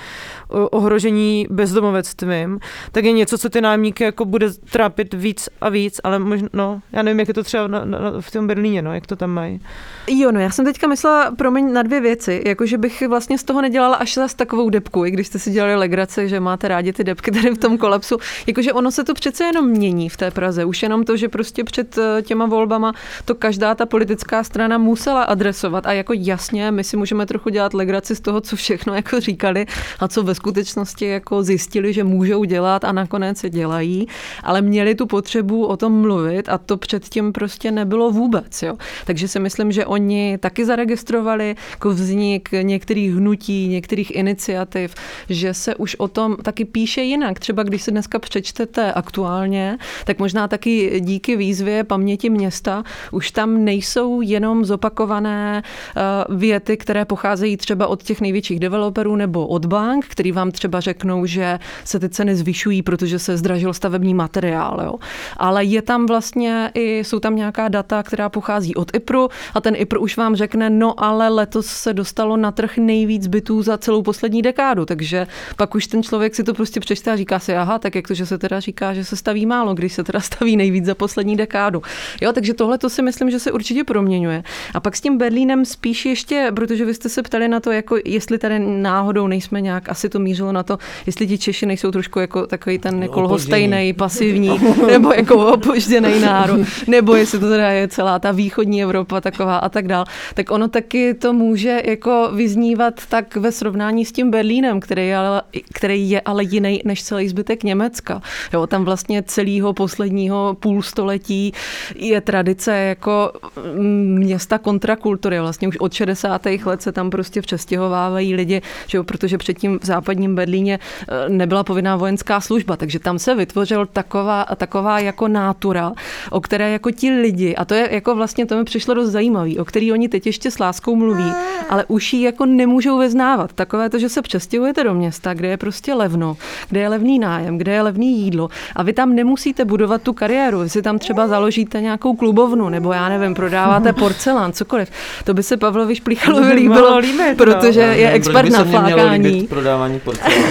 ohrožení 0.48 1.46
bezdomovectvím, 1.50 2.58
tak 2.92 3.04
je 3.04 3.12
něco, 3.12 3.38
co 3.38 3.50
ty 3.50 3.60
nájemníky 3.60 4.04
jako 4.04 4.24
bude 4.24 4.50
trápit 4.70 5.14
víc 5.14 5.48
a 5.60 5.68
víc, 5.68 6.00
ale 6.04 6.18
možná, 6.18 6.48
no, 6.52 6.80
já 6.92 7.02
nevím, 7.02 7.18
jak 7.18 7.28
je 7.28 7.34
to 7.34 7.42
třeba 7.42 7.66
na, 7.66 7.84
na, 7.84 7.98
v 8.20 8.30
tom 8.30 8.46
Berlíně, 8.46 8.82
no, 8.82 8.94
jak 8.94 9.06
to 9.06 9.16
tam 9.16 9.30
mají. 9.30 9.60
Jo, 10.08 10.32
no 10.32 10.40
já 10.40 10.50
jsem 10.50 10.64
teďka 10.64 10.86
myslela, 10.86 11.30
promiň, 11.30 11.72
na 11.72 11.82
dvě 11.82 12.00
věci, 12.00 12.42
jakože 12.46 12.78
bych 12.78 13.08
vlastně 13.08 13.38
z 13.38 13.44
toho 13.44 13.62
nedělala 13.62 13.96
až 13.96 14.14
zas 14.14 14.34
takovou 14.34 14.70
depku, 14.70 15.04
i 15.04 15.10
když 15.10 15.26
jste 15.26 15.38
si 15.38 15.50
dělali 15.50 15.76
legrace, 15.76 16.28
že 16.28 16.40
máte 16.40 16.68
rádi 16.68 16.92
ty 16.92 17.04
depky 17.04 17.30
tady 17.30 17.50
v 17.50 17.58
tom 17.58 17.78
kolapsu, 17.78 18.16
jakože 18.46 18.72
ono 18.72 18.90
se 18.90 19.04
to 19.04 19.14
přece 19.14 19.44
jenom 19.44 19.68
mění 19.68 20.08
v 20.08 20.16
té 20.16 20.30
Praze, 20.30 20.64
už 20.64 20.82
jenom 20.82 21.04
to, 21.04 21.16
že 21.16 21.28
prostě 21.28 21.64
před 21.64 21.98
eh, 21.98 22.22
těma 22.22 22.46
volbama 22.46 22.92
to 23.24 23.34
každá 23.34 23.74
ta 23.74 23.86
politická 23.86 24.44
strana 24.44 24.78
musela 24.78 25.22
adresovat 25.22 25.86
a 25.86 25.92
jako 25.92 26.12
jasně, 26.16 26.70
my 26.70 26.84
si 26.84 26.96
můžeme 26.96 27.26
trochu 27.26 27.48
dělat 27.48 27.74
legraci 27.74 28.16
z 28.16 28.20
toho, 28.20 28.40
co 28.40 28.55
všechno 28.56 28.94
jako 28.94 29.20
říkali 29.20 29.66
a 30.00 30.08
co 30.08 30.22
ve 30.22 30.34
skutečnosti 30.34 31.06
jako 31.06 31.42
zjistili, 31.42 31.92
že 31.92 32.04
můžou 32.04 32.44
dělat 32.44 32.84
a 32.84 32.92
nakonec 32.92 33.38
se 33.38 33.50
dělají, 33.50 34.08
ale 34.42 34.62
měli 34.62 34.94
tu 34.94 35.06
potřebu 35.06 35.66
o 35.66 35.76
tom 35.76 36.00
mluvit 36.00 36.48
a 36.48 36.58
to 36.58 36.76
předtím 36.76 37.32
prostě 37.32 37.70
nebylo 37.70 38.10
vůbec. 38.10 38.62
Jo. 38.62 38.76
Takže 39.04 39.28
si 39.28 39.40
myslím, 39.40 39.72
že 39.72 39.86
oni 39.86 40.38
taky 40.38 40.64
zaregistrovali 40.64 41.56
jako 41.70 41.90
vznik 41.90 42.48
některých 42.62 43.14
hnutí, 43.14 43.68
některých 43.68 44.16
iniciativ, 44.16 44.94
že 45.28 45.54
se 45.54 45.74
už 45.74 45.94
o 45.94 46.08
tom 46.08 46.36
taky 46.36 46.64
píše 46.64 47.00
jinak. 47.00 47.38
Třeba 47.38 47.62
když 47.62 47.82
si 47.82 47.90
dneska 47.90 48.18
přečtete 48.18 48.92
aktuálně, 48.92 49.78
tak 50.04 50.18
možná 50.18 50.48
taky 50.48 51.00
díky 51.00 51.36
výzvě 51.36 51.84
paměti 51.84 52.30
města 52.30 52.84
už 53.12 53.30
tam 53.30 53.64
nejsou 53.64 54.20
jenom 54.20 54.64
zopakované 54.64 55.62
eh, 55.62 56.00
věty, 56.28 56.76
které 56.76 57.04
pocházejí 57.04 57.56
třeba 57.56 57.86
od 57.86 58.02
těch 58.02 58.20
největších 58.20 58.45
developerů 58.54 59.16
nebo 59.16 59.46
od 59.46 59.66
bank, 59.66 60.06
který 60.06 60.32
vám 60.32 60.50
třeba 60.50 60.80
řeknou, 60.80 61.26
že 61.26 61.58
se 61.84 62.00
ty 62.00 62.08
ceny 62.08 62.36
zvyšují, 62.36 62.82
protože 62.82 63.18
se 63.18 63.36
zdražil 63.36 63.74
stavební 63.74 64.14
materiál. 64.14 64.80
Jo. 64.84 64.94
Ale 65.36 65.64
je 65.64 65.82
tam 65.82 66.06
vlastně 66.06 66.70
i, 66.74 66.98
jsou 66.98 67.20
tam 67.20 67.36
nějaká 67.36 67.68
data, 67.68 68.02
která 68.02 68.28
pochází 68.28 68.74
od 68.74 68.96
IPRu 68.96 69.28
a 69.54 69.60
ten 69.60 69.74
IPR 69.76 69.98
už 69.98 70.16
vám 70.16 70.36
řekne, 70.36 70.70
no 70.70 71.04
ale 71.04 71.28
letos 71.28 71.66
se 71.66 71.94
dostalo 71.94 72.36
na 72.36 72.52
trh 72.52 72.78
nejvíc 72.78 73.26
bytů 73.26 73.62
za 73.62 73.78
celou 73.78 74.02
poslední 74.02 74.42
dekádu, 74.42 74.84
takže 74.84 75.26
pak 75.56 75.74
už 75.74 75.86
ten 75.86 76.02
člověk 76.02 76.34
si 76.34 76.44
to 76.44 76.54
prostě 76.54 76.80
přečte 76.80 77.12
a 77.12 77.16
říká 77.16 77.38
si, 77.38 77.56
aha, 77.56 77.78
tak 77.78 77.94
jak 77.94 78.08
to, 78.08 78.14
že 78.14 78.26
se 78.26 78.38
teda 78.38 78.60
říká, 78.60 78.94
že 78.94 79.04
se 79.04 79.16
staví 79.16 79.46
málo, 79.46 79.74
když 79.74 79.92
se 79.92 80.04
teda 80.04 80.20
staví 80.30 80.56
nejvíc 80.56 80.84
za 80.84 80.94
poslední 80.94 81.36
dekádu. 81.36 81.82
Jo, 82.20 82.32
takže 82.32 82.54
tohle 82.54 82.78
to 82.78 82.90
si 82.90 83.02
myslím, 83.02 83.30
že 83.30 83.40
se 83.40 83.52
určitě 83.52 83.84
proměňuje. 83.84 84.42
A 84.74 84.80
pak 84.80 84.96
s 84.96 85.00
tím 85.00 85.18
Berlínem 85.18 85.64
spíš 85.64 86.06
ještě, 86.06 86.52
protože 86.54 86.84
vy 86.84 86.94
jste 86.94 87.08
se 87.08 87.22
ptali 87.22 87.48
na 87.48 87.60
to, 87.60 87.72
jako 87.72 87.96
jestli 88.04 88.35
jestli 88.36 88.48
tady 88.48 88.58
náhodou 88.58 89.26
nejsme 89.26 89.60
nějak, 89.60 89.88
asi 89.88 90.08
to 90.08 90.18
mířilo 90.18 90.52
na 90.52 90.62
to, 90.62 90.78
jestli 91.06 91.26
ti 91.26 91.38
Češi 91.38 91.66
nejsou 91.66 91.90
trošku 91.90 92.18
jako 92.18 92.46
takový 92.46 92.78
ten 92.78 93.02
jako 93.02 93.20
lhostejný, 93.20 93.92
pasivní, 93.96 94.60
nebo 94.86 95.12
jako 95.12 95.52
opožděný 95.52 96.20
národ, 96.20 96.60
nebo 96.86 97.14
jestli 97.14 97.38
to 97.38 97.48
teda 97.48 97.70
je 97.70 97.88
celá 97.88 98.18
ta 98.18 98.32
východní 98.32 98.82
Evropa 98.82 99.20
taková 99.20 99.56
a 99.56 99.68
tak 99.68 99.88
dál, 99.88 100.04
tak 100.34 100.50
ono 100.50 100.68
taky 100.68 101.14
to 101.14 101.32
může 101.32 101.82
jako 101.84 102.30
vyznívat 102.34 103.06
tak 103.08 103.36
ve 103.36 103.52
srovnání 103.52 104.04
s 104.04 104.12
tím 104.12 104.30
Berlínem, 104.30 104.80
který 104.80 105.08
je 105.08 105.16
ale, 105.16 105.42
který 105.72 106.10
je 106.10 106.20
ale 106.20 106.44
jiný 106.44 106.80
než 106.84 107.04
celý 107.04 107.28
zbytek 107.28 107.64
Německa. 107.64 108.22
Jo, 108.52 108.66
tam 108.66 108.84
vlastně 108.84 109.22
celého 109.22 109.72
posledního 109.72 110.56
půlstoletí 110.60 111.52
je 111.94 112.20
tradice 112.20 112.76
jako 112.76 113.32
mm, 113.78 114.18
města 114.18 114.58
kontrakultury. 114.58 115.40
Vlastně 115.40 115.68
už 115.68 115.76
od 115.76 115.92
60. 115.92 116.46
let 116.64 116.82
se 116.82 116.92
tam 116.92 117.10
prostě 117.10 117.42
přestěhovávají 117.42 118.25
lidi, 118.34 118.62
že 118.86 118.98
jo, 118.98 119.04
protože 119.04 119.38
předtím 119.38 119.78
v 119.78 119.86
západním 119.86 120.34
Berlíně 120.34 120.78
eh, 120.78 121.28
nebyla 121.28 121.64
povinná 121.64 121.96
vojenská 121.96 122.40
služba, 122.40 122.76
takže 122.76 122.98
tam 122.98 123.18
se 123.18 123.34
vytvořil 123.34 123.86
taková, 123.86 124.46
taková 124.56 125.00
jako 125.00 125.28
nátura, 125.28 125.92
o 126.30 126.40
které 126.40 126.70
jako 126.70 126.90
ti 126.90 127.10
lidi, 127.10 127.56
a 127.56 127.64
to 127.64 127.74
je 127.74 127.88
jako 127.92 128.14
vlastně, 128.14 128.46
to 128.46 128.56
mi 128.56 128.64
přišlo 128.64 128.94
dost 128.94 129.10
zajímavý, 129.10 129.58
o 129.58 129.64
který 129.64 129.92
oni 129.92 130.08
teď 130.08 130.26
ještě 130.26 130.50
s 130.50 130.58
láskou 130.58 130.96
mluví, 130.96 131.32
ale 131.68 131.84
už 131.88 132.12
ji 132.12 132.22
jako 132.22 132.46
nemůžou 132.46 132.98
vyznávat. 132.98 133.52
Takové 133.52 133.90
to, 133.90 133.98
že 133.98 134.08
se 134.08 134.22
přestěhujete 134.22 134.84
do 134.84 134.94
města, 134.94 135.34
kde 135.34 135.48
je 135.48 135.56
prostě 135.56 135.94
levno, 135.94 136.36
kde 136.68 136.80
je 136.80 136.88
levný 136.88 137.18
nájem, 137.18 137.58
kde 137.58 137.72
je 137.72 137.82
levný 137.82 138.20
jídlo 138.20 138.48
a 138.76 138.82
vy 138.82 138.92
tam 138.92 139.14
nemusíte 139.14 139.64
budovat 139.64 140.02
tu 140.02 140.12
kariéru, 140.12 140.60
vy 140.60 140.68
si 140.68 140.82
tam 140.82 140.98
třeba 140.98 141.28
založíte 141.28 141.80
nějakou 141.80 142.16
klubovnu, 142.16 142.68
nebo 142.68 142.92
já 142.92 143.08
nevím, 143.08 143.34
prodáváte 143.34 143.92
porcelán, 143.92 144.52
cokoliv. 144.52 144.90
To 145.24 145.34
by 145.34 145.42
se 145.42 145.56
Pavlovi 145.56 145.94
Šplíchalovi 145.94 146.52
líbilo, 146.60 146.98
líbit, 146.98 147.36
protože 147.36 147.80
je 147.80 148.10
expert 148.16 148.50
na 148.50 148.64
flákání. 148.64 149.42
prodávání 149.42 150.00
porcelánu. 150.00 150.44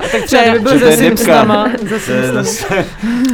tak 0.12 0.22
třeba 0.22 0.52
by 0.52 0.58
byl 0.58 0.78
ze 0.78 0.96
Simpsonama. 0.96 1.68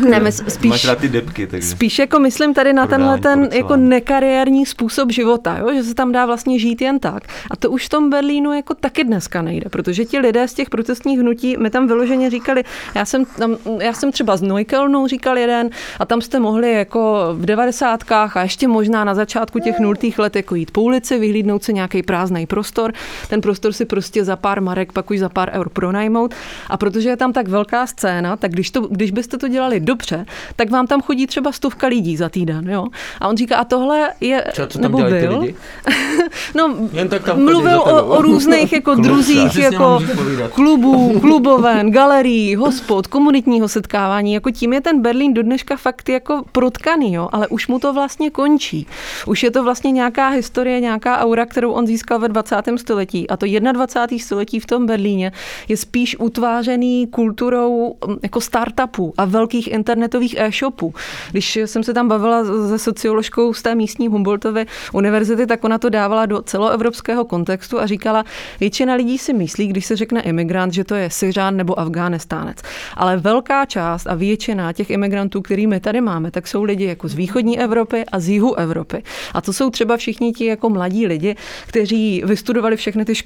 Ne, 0.09 0.33
spíš, 0.33 0.71
Máš 0.71 0.85
rád 0.85 0.99
ty 0.99 1.09
depky, 1.09 1.47
takže. 1.47 1.69
Spíš 1.69 1.99
jako 1.99 2.19
myslím 2.19 2.55
tady 2.55 2.73
na 2.73 2.87
tenhle 2.87 3.19
ten 3.19 3.49
jako 3.53 3.77
nekariérní 3.77 4.67
způsob 4.67 5.13
života, 5.13 5.59
jo? 5.59 5.75
že 5.75 5.83
se 5.83 5.95
tam 5.95 6.13
dá 6.13 6.27
vlastně 6.27 6.59
žít 6.59 6.83
jen 6.83 6.99
tak. 6.99 7.23
A 7.51 7.57
to 7.57 7.71
už 7.71 7.87
v 7.87 7.89
tom 7.89 8.11
Berlínu 8.11 8.53
jako 8.53 8.75
taky 8.75 9.05
dneska 9.05 9.43
nejde, 9.43 9.71
protože 9.71 10.05
ti 10.05 10.19
lidé 10.19 10.49
z 10.49 10.55
těch 10.55 10.71
protestních 10.71 11.21
hnutí 11.21 11.57
mi 11.57 11.71
tam 11.71 11.87
vyloženě 11.87 12.31
říkali, 12.31 12.65
já 12.95 13.05
jsem, 13.05 13.25
tam, 13.25 13.57
já 13.81 13.93
jsem 13.93 14.13
třeba 14.13 14.37
z 14.37 14.43
Neukelnu 14.43 15.07
říkal 15.07 15.39
jeden 15.39 15.71
a 15.99 16.07
tam 16.07 16.21
jste 16.21 16.41
mohli 16.41 16.73
jako 16.73 17.29
v 17.33 17.47
devadesátkách 17.47 18.37
a 18.37 18.43
ještě 18.43 18.69
možná 18.69 19.05
na 19.05 19.15
začátku 19.15 19.59
těch 19.59 19.79
nultých 19.79 20.19
let 20.19 20.37
jako 20.37 20.55
jít 20.55 20.71
po 20.71 20.83
ulici, 20.83 21.19
vyhlídnout 21.19 21.65
si 21.65 21.73
nějaký 21.73 22.03
prázdný 22.03 22.47
prostor, 22.47 22.93
ten 23.29 23.41
prostor 23.47 23.73
si 23.73 23.85
prostě 23.85 24.25
za 24.25 24.37
pár 24.37 24.61
marek, 24.61 24.93
pak 24.93 25.11
už 25.11 25.19
za 25.19 25.29
pár 25.29 25.51
eur 25.55 25.69
pronajmout. 25.69 26.35
A 26.71 26.77
protože 26.77 27.09
je 27.09 27.17
tam 27.17 27.33
tak 27.33 27.49
velká 27.49 27.87
scéna, 27.87 28.37
tak 28.37 28.53
když, 28.53 28.71
to, 28.71 28.81
když 28.81 29.11
byste 29.11 29.39
to 29.39 29.49
dělali 29.49 29.81
dobře, 29.81 30.27
tak 30.57 30.71
vám 30.71 30.87
tam 30.87 31.03
chodí 31.03 31.27
třeba 31.27 31.53
stovka 31.53 31.87
lidí 31.87 32.17
za 32.17 32.29
týden. 32.29 32.71
Jo? 32.71 32.87
A 33.21 33.29
on 33.29 33.37
říká, 33.37 33.57
a 33.57 33.65
tohle 33.65 34.11
je, 34.21 34.45
Třeba, 34.53 34.69
co 34.69 34.79
tam 34.79 34.93
nebo 34.93 35.05
ty 35.05 35.11
byl, 35.11 35.47
no, 36.55 36.77
Jen 36.93 37.09
tak 37.09 37.23
tam 37.25 37.45
mluvil 37.45 37.81
o, 37.81 38.07
o 38.07 38.23
různých 38.23 38.73
jako 38.73 38.95
druzích 38.95 39.57
jako 39.57 40.03
klubů, 40.51 41.21
kluboven, 41.21 41.91
galerií, 41.91 42.57
hospod, 42.57 43.07
komunitního 43.07 43.69
setkávání. 43.69 44.35
Jako 44.35 44.51
tím 44.51 44.73
je 44.73 44.81
ten 44.81 45.03
Berlín 45.03 45.35
do 45.35 45.43
dneška 45.43 45.77
fakt 45.77 46.09
jako 46.09 46.43
protkaný, 46.53 47.15
jo? 47.15 47.29
ale 47.33 47.49
už 47.49 47.69
mu 47.69 47.79
to 47.79 47.93
vlastně 47.93 48.31
končí. 48.31 48.87
Už 49.27 49.43
je 49.43 49.51
to 49.51 49.65
vlastně 49.65 49.91
nějaká 49.91 50.29
historie, 50.29 50.81
nějaká 50.81 51.19
aura, 51.19 51.47
kterou 51.47 51.73
on 51.73 51.87
získal 51.87 52.19
ve 52.19 52.29
20. 52.29 52.57
století. 52.77 53.31
A 53.31 53.36
to 53.37 53.47
21. 53.73 54.19
století 54.19 54.61
v 54.61 54.67
tom 54.67 54.87
Berlíně 54.87 55.33
je 55.69 55.77
spíš 55.77 56.17
utvářený 56.19 57.07
kulturou 57.07 57.97
mm, 58.07 58.17
jako 58.23 58.41
startupů 58.41 59.15
a 59.19 59.25
velkých 59.25 59.69
internetových 59.69 60.35
e-shopů. 60.39 60.95
Když 61.31 61.57
jsem 61.57 61.83
se 61.83 61.95
tam 61.95 62.09
bavila 62.09 62.45
se 62.45 62.79
socioložkou 62.79 63.55
z 63.55 63.63
té 63.63 63.75
místní 63.75 64.09
Humboldtovy 64.09 64.67
univerzity, 64.93 65.47
tak 65.47 65.65
ona 65.65 65.79
to 65.79 65.89
dávala 65.89 66.27
do 66.27 66.43
celoevropského 66.43 67.25
kontextu 67.25 67.81
a 67.81 67.87
říkala, 67.87 68.25
většina 68.61 68.95
lidí 68.95 69.19
si 69.19 69.33
myslí, 69.33 69.69
když 69.69 69.87
se 69.87 69.97
řekne 69.97 70.23
imigrant, 70.23 70.73
že 70.73 70.85
to 70.85 70.95
je 70.95 71.11
Syřan 71.11 71.57
nebo 71.57 71.81
Afghánistánec. 71.81 72.59
Ale 72.97 73.17
velká 73.17 73.65
část 73.65 74.07
a 74.07 74.15
většina 74.15 74.73
těch 74.73 74.91
imigrantů, 74.91 75.43
který 75.43 75.67
my 75.67 75.81
tady 75.81 76.01
máme, 76.01 76.31
tak 76.31 76.47
jsou 76.47 76.63
lidi 76.63 76.85
jako 76.85 77.09
z 77.09 77.15
východní 77.15 77.61
Evropy 77.61 78.05
a 78.13 78.21
z 78.21 78.29
jihu 78.29 78.55
Evropy. 78.55 79.03
A 79.35 79.41
to 79.41 79.53
jsou 79.53 79.71
třeba 79.71 79.97
všichni 79.97 80.33
ti 80.33 80.47
jako 80.47 80.71
mladí 80.71 81.07
lidi, 81.07 81.37
kteří 81.67 82.23
vystudovali 82.27 82.77
všechny 82.77 83.05
ty 83.05 83.15
školy, 83.15 83.26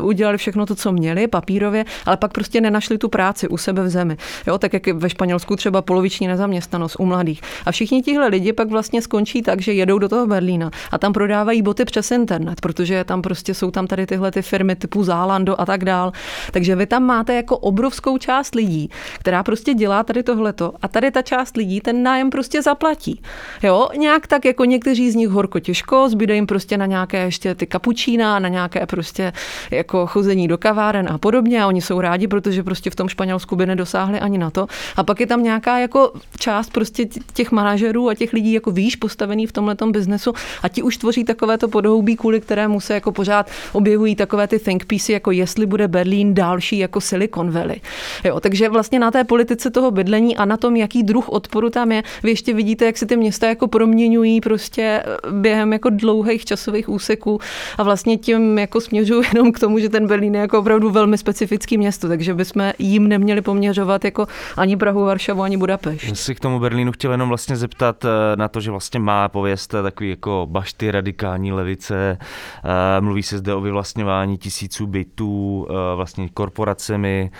udělali 0.00 0.38
všechno 0.38 0.66
to, 0.66 0.74
co 0.74 0.92
měli 0.92 1.26
papírově, 1.26 1.84
ale 2.06 2.16
pak 2.16 2.32
prostě 2.32 2.60
nenašli 2.60 2.98
tu 2.98 3.08
práci 3.08 3.48
u 3.48 3.56
sebe 3.56 3.82
v 3.82 3.88
zemi. 3.88 4.16
Jo, 4.46 4.58
tak 4.58 4.72
jak 4.72 4.86
ve 4.86 5.10
Španělsku 5.10 5.56
třeba 5.56 5.82
poloviční 5.82 6.26
nezaměstnanost 6.26 6.96
u 6.98 7.04
mladých. 7.06 7.40
A 7.66 7.72
všichni 7.72 8.02
tihle 8.02 8.28
lidi 8.28 8.52
pak 8.52 8.68
vlastně 8.68 9.02
skončí 9.02 9.42
tak, 9.42 9.60
že 9.60 9.72
jedou 9.72 9.98
do 9.98 10.08
toho 10.08 10.26
Berlína 10.26 10.70
a 10.90 10.98
tam 10.98 11.12
prodávají 11.12 11.62
boty 11.62 11.84
přes 11.84 12.10
internet, 12.10 12.60
protože 12.60 13.04
tam 13.04 13.22
prostě 13.22 13.54
jsou 13.54 13.70
tam 13.70 13.86
tady 13.86 14.06
tyhle 14.06 14.30
ty 14.30 14.42
firmy 14.42 14.76
typu 14.76 15.04
Zálando 15.04 15.60
a 15.60 15.66
tak 15.66 15.84
dál. 15.84 16.12
Takže 16.50 16.76
vy 16.76 16.86
tam 16.86 17.02
máte 17.02 17.34
jako 17.34 17.58
obrovskou 17.58 18.18
část 18.18 18.54
lidí, 18.54 18.90
která 19.18 19.42
prostě 19.42 19.74
dělá 19.74 20.02
tady 20.02 20.22
tohleto 20.22 20.72
a 20.82 20.88
tady 20.88 21.10
ta 21.10 21.22
část 21.22 21.56
lidí 21.56 21.80
ten 21.80 22.02
nájem 22.02 22.30
prostě 22.30 22.62
zaplatí. 22.62 23.20
Jo, 23.62 23.88
nějak 23.96 24.26
tak 24.26 24.44
jako 24.44 24.64
někteří 24.64 25.10
z 25.10 25.14
nich 25.14 25.28
horko 25.28 25.60
těžko, 25.60 26.08
zbyde 26.08 26.34
jim 26.34 26.46
prostě 26.46 26.76
na 26.76 26.86
nějaké 26.86 27.18
ještě 27.24 27.54
ty 27.54 27.66
kapučína, 27.66 28.38
na 28.38 28.48
nějaké 28.48 28.86
prostě 28.86 29.25
jako 29.70 30.06
chození 30.06 30.48
do 30.48 30.58
kaváren 30.58 31.08
a 31.10 31.18
podobně 31.18 31.62
a 31.62 31.66
oni 31.66 31.82
jsou 31.82 32.00
rádi, 32.00 32.28
protože 32.28 32.62
prostě 32.62 32.90
v 32.90 32.94
tom 32.94 33.08
Španělsku 33.08 33.56
by 33.56 33.66
nedosáhli 33.66 34.20
ani 34.20 34.38
na 34.38 34.50
to. 34.50 34.66
A 34.96 35.02
pak 35.02 35.20
je 35.20 35.26
tam 35.26 35.42
nějaká 35.42 35.78
jako 35.78 36.12
část 36.38 36.70
prostě 36.70 37.06
těch 37.34 37.52
manažerů 37.52 38.08
a 38.08 38.14
těch 38.14 38.32
lidí 38.32 38.52
jako 38.52 38.70
výš 38.70 38.96
postavený 38.96 39.46
v 39.46 39.52
tomhletom 39.52 39.92
biznesu 39.92 40.32
a 40.62 40.68
ti 40.68 40.82
už 40.82 40.96
tvoří 40.96 41.24
takovéto 41.24 41.68
podhoubí, 41.68 42.16
kvůli 42.16 42.40
kterému 42.40 42.80
se 42.80 42.94
jako 42.94 43.12
pořád 43.12 43.50
objevují 43.72 44.16
takové 44.16 44.48
ty 44.48 44.58
think 44.58 44.84
piece, 44.84 45.12
jako 45.12 45.30
jestli 45.30 45.66
bude 45.66 45.88
Berlín 45.88 46.34
další 46.34 46.78
jako 46.78 47.00
Silicon 47.00 47.50
Valley. 47.50 47.80
Jo, 48.24 48.40
takže 48.40 48.68
vlastně 48.68 48.98
na 48.98 49.10
té 49.10 49.24
politice 49.24 49.70
toho 49.70 49.90
bydlení 49.90 50.36
a 50.36 50.44
na 50.44 50.56
tom, 50.56 50.76
jaký 50.76 51.02
druh 51.02 51.28
odporu 51.28 51.70
tam 51.70 51.92
je, 51.92 52.02
vy 52.22 52.30
ještě 52.30 52.54
vidíte, 52.54 52.84
jak 52.84 52.98
se 52.98 53.06
ty 53.06 53.16
města 53.16 53.46
jako 53.48 53.68
proměňují 53.68 54.40
prostě 54.40 54.82
eh, 54.82 55.32
během 55.32 55.72
jako 55.72 55.90
dlouhých 55.90 56.44
časových 56.44 56.88
úseků 56.88 57.40
a 57.78 57.82
vlastně 57.82 58.16
tím 58.16 58.58
jako 58.58 58.80
směřuju 59.22 59.38
jenom 59.38 59.52
k 59.52 59.58
tomu, 59.58 59.78
že 59.78 59.88
ten 59.88 60.06
Berlín 60.06 60.34
je 60.34 60.40
jako 60.40 60.58
opravdu 60.58 60.90
velmi 60.90 61.18
specifický 61.18 61.78
město, 61.78 62.08
takže 62.08 62.34
bychom 62.34 62.72
jim 62.78 63.08
neměli 63.08 63.40
poměřovat 63.40 64.04
jako 64.04 64.26
ani 64.56 64.76
Prahu, 64.76 65.04
Varšavu, 65.04 65.42
ani 65.42 65.56
Budapešť. 65.56 66.08
Já 66.08 66.14
si 66.14 66.34
k 66.34 66.40
tomu 66.40 66.60
Berlínu 66.60 66.92
chtěl 66.92 67.12
jenom 67.12 67.28
vlastně 67.28 67.56
zeptat 67.56 68.04
eh, 68.04 68.36
na 68.36 68.48
to, 68.48 68.60
že 68.60 68.70
vlastně 68.70 69.00
má 69.00 69.28
pověst 69.28 69.74
eh, 69.74 69.82
takový 69.82 70.10
jako 70.10 70.46
bašty 70.50 70.90
radikální 70.90 71.52
levice, 71.52 72.18
eh, 72.18 73.00
mluví 73.00 73.22
se 73.22 73.38
zde 73.38 73.54
o 73.54 73.60
vyvlastňování 73.60 74.38
tisíců 74.38 74.86
bytů 74.86 75.66
vlastně 75.96 76.28
korporacemi, 76.28 77.30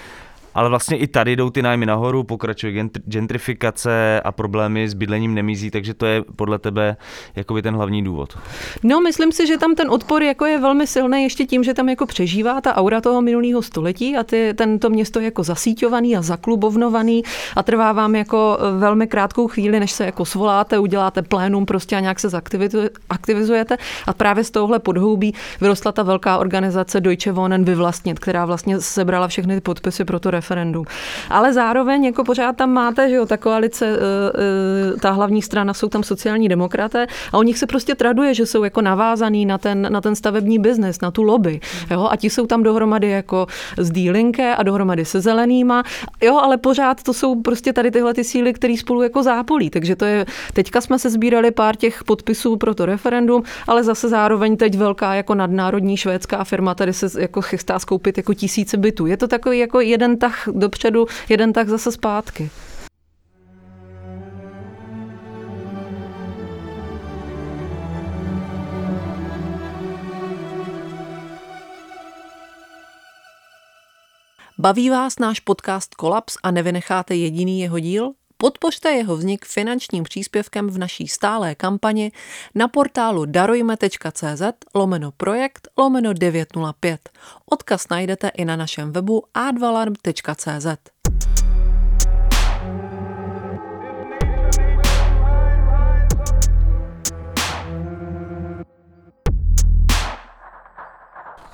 ale 0.56 0.68
vlastně 0.68 0.96
i 0.96 1.06
tady 1.06 1.36
jdou 1.36 1.50
ty 1.50 1.62
nájmy 1.62 1.86
nahoru, 1.86 2.24
pokračuje 2.24 2.72
gentr- 2.72 3.00
gentrifikace 3.08 4.20
a 4.24 4.32
problémy 4.32 4.88
s 4.88 4.94
bydlením 4.94 5.34
nemizí, 5.34 5.70
takže 5.70 5.94
to 5.94 6.06
je 6.06 6.22
podle 6.36 6.58
tebe 6.58 6.96
jakoby 7.36 7.62
ten 7.62 7.74
hlavní 7.74 8.04
důvod. 8.04 8.38
No, 8.82 9.00
myslím 9.00 9.32
si, 9.32 9.46
že 9.46 9.58
tam 9.58 9.74
ten 9.74 9.90
odpor 9.90 10.22
jako 10.22 10.46
je 10.46 10.58
velmi 10.58 10.86
silný 10.86 11.22
ještě 11.22 11.46
tím, 11.46 11.64
že 11.64 11.74
tam 11.74 11.88
jako 11.88 12.06
přežívá 12.06 12.60
ta 12.60 12.76
aura 12.76 13.00
toho 13.00 13.22
minulého 13.22 13.62
století 13.62 14.16
a 14.16 14.22
ty, 14.22 14.54
tento 14.54 14.90
město 14.90 15.18
je 15.18 15.24
jako 15.24 15.42
zasíťovaný 15.42 16.16
a 16.16 16.22
zaklubovnovaný 16.22 17.22
a 17.56 17.62
trvá 17.62 17.92
vám 17.92 18.14
jako 18.14 18.58
velmi 18.78 19.06
krátkou 19.06 19.48
chvíli, 19.48 19.80
než 19.80 19.92
se 19.92 20.04
jako 20.04 20.24
svoláte, 20.24 20.78
uděláte 20.78 21.22
plénum 21.22 21.66
prostě 21.66 21.96
a 21.96 22.00
nějak 22.00 22.20
se 22.20 22.28
aktivizujete 23.08 23.76
a 24.06 24.12
právě 24.12 24.44
z 24.44 24.50
tohohle 24.50 24.78
podhoubí 24.78 25.34
vyrostla 25.60 25.92
ta 25.92 26.02
velká 26.02 26.38
organizace 26.38 27.00
Deutsche 27.00 27.32
Wohnen 27.32 27.64
vyvlastnit, 27.64 28.18
která 28.18 28.44
vlastně 28.44 28.80
sebrala 28.80 29.28
všechny 29.28 29.54
ty 29.54 29.60
podpisy 29.60 30.04
pro 30.04 30.20
to 30.20 30.30
referendum. 30.30 30.45
Ale 31.30 31.52
zároveň 31.52 32.04
jako 32.04 32.24
pořád 32.24 32.56
tam 32.56 32.70
máte, 32.70 33.08
že 33.08 33.14
jo, 33.14 33.26
ta 33.26 33.36
koalice, 33.36 33.86
eh, 33.86 33.98
eh, 34.96 35.00
ta 35.00 35.10
hlavní 35.10 35.42
strana 35.42 35.74
jsou 35.74 35.88
tam 35.88 36.02
sociální 36.02 36.48
demokraté 36.48 37.06
a 37.32 37.38
o 37.38 37.42
nich 37.42 37.58
se 37.58 37.66
prostě 37.66 37.94
traduje, 37.94 38.34
že 38.34 38.46
jsou 38.46 38.64
jako 38.64 38.80
navázaný 38.82 39.46
na 39.46 39.58
ten, 39.58 39.86
na 39.90 40.00
ten 40.00 40.14
stavební 40.14 40.58
biznes, 40.58 41.00
na 41.00 41.10
tu 41.10 41.22
lobby. 41.22 41.60
Jo, 41.90 42.08
a 42.10 42.16
ti 42.16 42.30
jsou 42.30 42.46
tam 42.46 42.62
dohromady 42.62 43.10
jako 43.10 43.46
z 43.78 43.90
Dílinke 43.90 44.54
a 44.54 44.62
dohromady 44.62 45.04
se 45.04 45.20
zelenýma. 45.20 45.82
Jo, 46.22 46.36
ale 46.36 46.56
pořád 46.56 47.02
to 47.02 47.12
jsou 47.12 47.42
prostě 47.42 47.72
tady 47.72 47.90
tyhle 47.90 48.14
ty 48.14 48.24
síly, 48.24 48.52
které 48.52 48.76
spolu 48.76 49.02
jako 49.02 49.22
zápolí. 49.22 49.70
Takže 49.70 49.96
to 49.96 50.04
je, 50.04 50.26
teďka 50.52 50.80
jsme 50.80 50.98
se 50.98 51.10
sbírali 51.10 51.50
pár 51.50 51.76
těch 51.76 52.04
podpisů 52.04 52.56
pro 52.56 52.74
to 52.74 52.86
referendum, 52.86 53.42
ale 53.66 53.84
zase 53.84 54.08
zároveň 54.08 54.56
teď 54.56 54.76
velká 54.76 55.14
jako 55.14 55.34
nadnárodní 55.34 55.96
švédská 55.96 56.44
firma 56.44 56.74
tady 56.74 56.92
se 56.92 57.20
jako 57.20 57.42
chystá 57.42 57.78
skoupit 57.78 58.16
jako 58.16 58.34
tisíce 58.34 58.76
bytů. 58.76 59.06
Je 59.06 59.16
to 59.16 59.28
takový 59.28 59.58
jako 59.58 59.80
jeden 59.80 60.18
tah 60.18 60.35
tah 60.36 60.54
dopředu, 60.54 61.06
jeden 61.28 61.52
tah 61.52 61.68
zase 61.68 61.92
zpátky. 61.92 62.50
Baví 74.58 74.90
vás 74.90 75.18
náš 75.18 75.40
podcast 75.40 75.94
Kolaps 75.94 76.36
a 76.42 76.50
nevynecháte 76.50 77.14
jediný 77.14 77.60
jeho 77.60 77.78
díl? 77.78 78.12
Podpořte 78.38 78.90
jeho 78.90 79.16
vznik 79.16 79.44
finančním 79.44 80.04
příspěvkem 80.04 80.68
v 80.68 80.78
naší 80.78 81.08
stálé 81.08 81.54
kampani 81.54 82.12
na 82.54 82.68
portálu 82.68 83.24
darujme.cz 83.24 84.42
lomeno 84.74 85.12
projekt 85.12 85.68
lomeno 85.78 86.12
905. 86.12 87.08
Odkaz 87.50 87.88
najdete 87.88 88.28
i 88.28 88.44
na 88.44 88.56
našem 88.56 88.92
webu 88.92 89.22
advalarm.cz. 89.34 90.66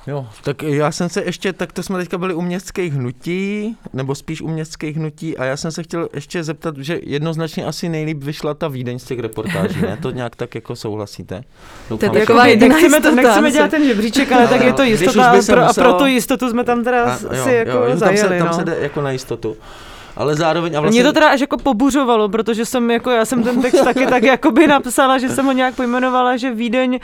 Jo, 0.07 0.27
tak 0.43 0.63
já 0.63 0.91
jsem 0.91 1.09
se 1.09 1.23
ještě, 1.23 1.53
tak 1.53 1.71
to 1.73 1.83
jsme 1.83 1.97
teďka 1.99 2.17
byli 2.17 2.33
u 2.33 2.41
městských 2.41 2.93
hnutí, 2.93 3.77
nebo 3.93 4.15
spíš 4.15 4.41
u 4.41 4.47
městských 4.47 4.97
hnutí 4.97 5.37
a 5.37 5.45
já 5.45 5.57
jsem 5.57 5.71
se 5.71 5.83
chtěl 5.83 6.09
ještě 6.13 6.43
zeptat, 6.43 6.77
že 6.77 6.99
jednoznačně 7.03 7.65
asi 7.65 7.89
nejlíp 7.89 8.23
vyšla 8.23 8.53
ta 8.53 8.67
Vídeň 8.67 8.99
z 8.99 9.03
těch 9.03 9.19
reportáží, 9.19 9.81
ne? 9.81 9.97
To 10.01 10.11
nějak 10.11 10.35
tak 10.35 10.55
jako 10.55 10.75
souhlasíte? 10.75 11.43
To 11.87 11.93
je 12.05 12.11
že- 12.13 12.19
taková 12.19 12.45
jediná 12.45 12.75
nechceme, 12.75 13.01
to, 13.01 13.15
nechceme 13.15 13.51
dělat 13.51 13.71
ten 13.71 13.85
žebříček, 13.87 14.31
ale 14.31 14.41
No, 14.43 14.47
tak 14.49 14.61
jo. 14.61 14.67
je 14.67 14.73
to 14.73 14.83
Když 14.83 14.93
už 14.93 15.01
jistota 15.01 15.25
a 15.25 15.41
pro, 15.45 15.61
a 15.61 15.67
muselo- 15.67 15.89
pro 15.89 15.93
tu 15.93 16.05
jistotu 16.05 16.49
jsme 16.49 16.63
tam 16.63 16.83
teda 16.83 17.03
A, 17.03 17.17
si 17.17 17.25
jo, 17.25 17.47
jako 17.47 17.71
jo, 17.71 17.89
tam, 17.89 17.97
zajeli. 17.97 18.17
se, 18.19 18.37
tam 18.37 18.47
no. 18.47 18.53
se 18.53 18.63
jde 18.65 18.77
jako 18.79 19.01
na 19.01 19.11
jistotu. 19.11 19.55
Ale 20.17 20.35
zároveň... 20.35 20.77
A 20.77 20.81
Vlastně... 20.81 21.01
Mě 21.01 21.09
to 21.09 21.13
teda 21.13 21.29
až 21.29 21.41
jako 21.41 21.57
pobuřovalo, 21.57 22.29
protože 22.29 22.65
jsem 22.65 22.91
jako, 22.91 23.11
já 23.11 23.25
jsem 23.25 23.43
ten 23.43 23.61
text 23.61 23.83
taky 23.83 24.05
tak 24.07 24.23
jakoby 24.23 24.67
napsala, 24.67 25.17
že 25.17 25.29
jsem 25.29 25.45
ho 25.45 25.51
nějak 25.51 25.75
pojmenovala, 25.75 26.37
že 26.37 26.51
Vídeň, 26.51 26.99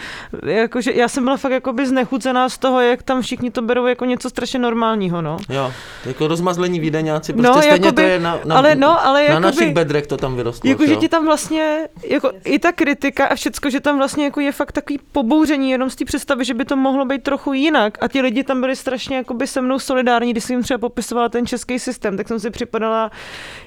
jakože 0.46 0.92
já 0.92 1.08
jsem 1.08 1.24
byla 1.24 1.38
fakt 1.38 1.52
jakoby 1.52 1.88
znechucená 1.88 2.50
z 2.50 2.58
toho, 2.58 2.82
jak 2.82 3.04
tam 3.04 3.22
všichni 3.22 3.52
to 3.52 3.62
berou 3.62 3.86
jako 3.86 4.06
něco 4.06 4.30
strašně 4.30 4.60
normálního, 4.60 5.22
no. 5.22 5.38
Jo, 5.50 5.74
jako 6.06 6.28
rozmazlení 6.28 6.80
vídeňáci, 6.80 7.34
prostě 7.34 7.48
No, 7.48 7.54
stejně 7.62 7.86
jakoby- 7.86 7.92
to 7.92 8.02
je 8.02 8.20
na, 8.20 8.40
na, 8.46 8.58
ale 8.58 8.76
no, 8.76 9.06
ale 9.06 9.20
na 9.20 9.26
jakoby- 9.28 9.42
našich 9.46 9.74
bedrech 9.74 10.08
to 10.08 10.18
tam 10.18 10.36
vyrostlo. 10.36 10.70
Jako, 10.70 10.86
že 10.86 10.94
jo. 10.94 11.00
ti 11.00 11.10
tam 11.10 11.26
vlastně, 11.26 11.88
jako 12.04 12.32
i 12.46 12.60
ta 12.60 12.72
kritika 12.72 13.26
a 13.26 13.36
všecko, 13.36 13.70
že 13.70 13.80
tam 13.80 13.98
vlastně 13.98 14.26
jako 14.26 14.40
je 14.40 14.52
fakt 14.52 14.72
takový 14.72 15.00
pobouření 15.12 15.72
jenom 15.72 15.90
z 15.90 15.96
té 15.96 16.06
představy, 16.06 16.46
že 16.46 16.54
by 16.54 16.66
to 16.66 16.76
mohlo 16.76 17.06
být 17.06 17.24
trochu 17.24 17.54
jinak. 17.54 17.98
A 18.02 18.08
ti 18.08 18.22
lidi 18.22 18.44
tam 18.44 18.62
byli 18.62 18.76
strašně 18.76 19.18
jakoby 19.18 19.48
se 19.48 19.62
mnou 19.62 19.80
solidární, 19.80 20.32
když 20.32 20.44
jsem 20.44 20.54
jim 20.54 20.64
třeba 20.64 20.78
popisovala 20.78 21.30
ten 21.30 21.46
český 21.48 21.80
systém, 21.80 22.18
tak 22.18 22.28
jsem 22.28 22.40
si 22.40 22.50
připadala, 22.50 22.99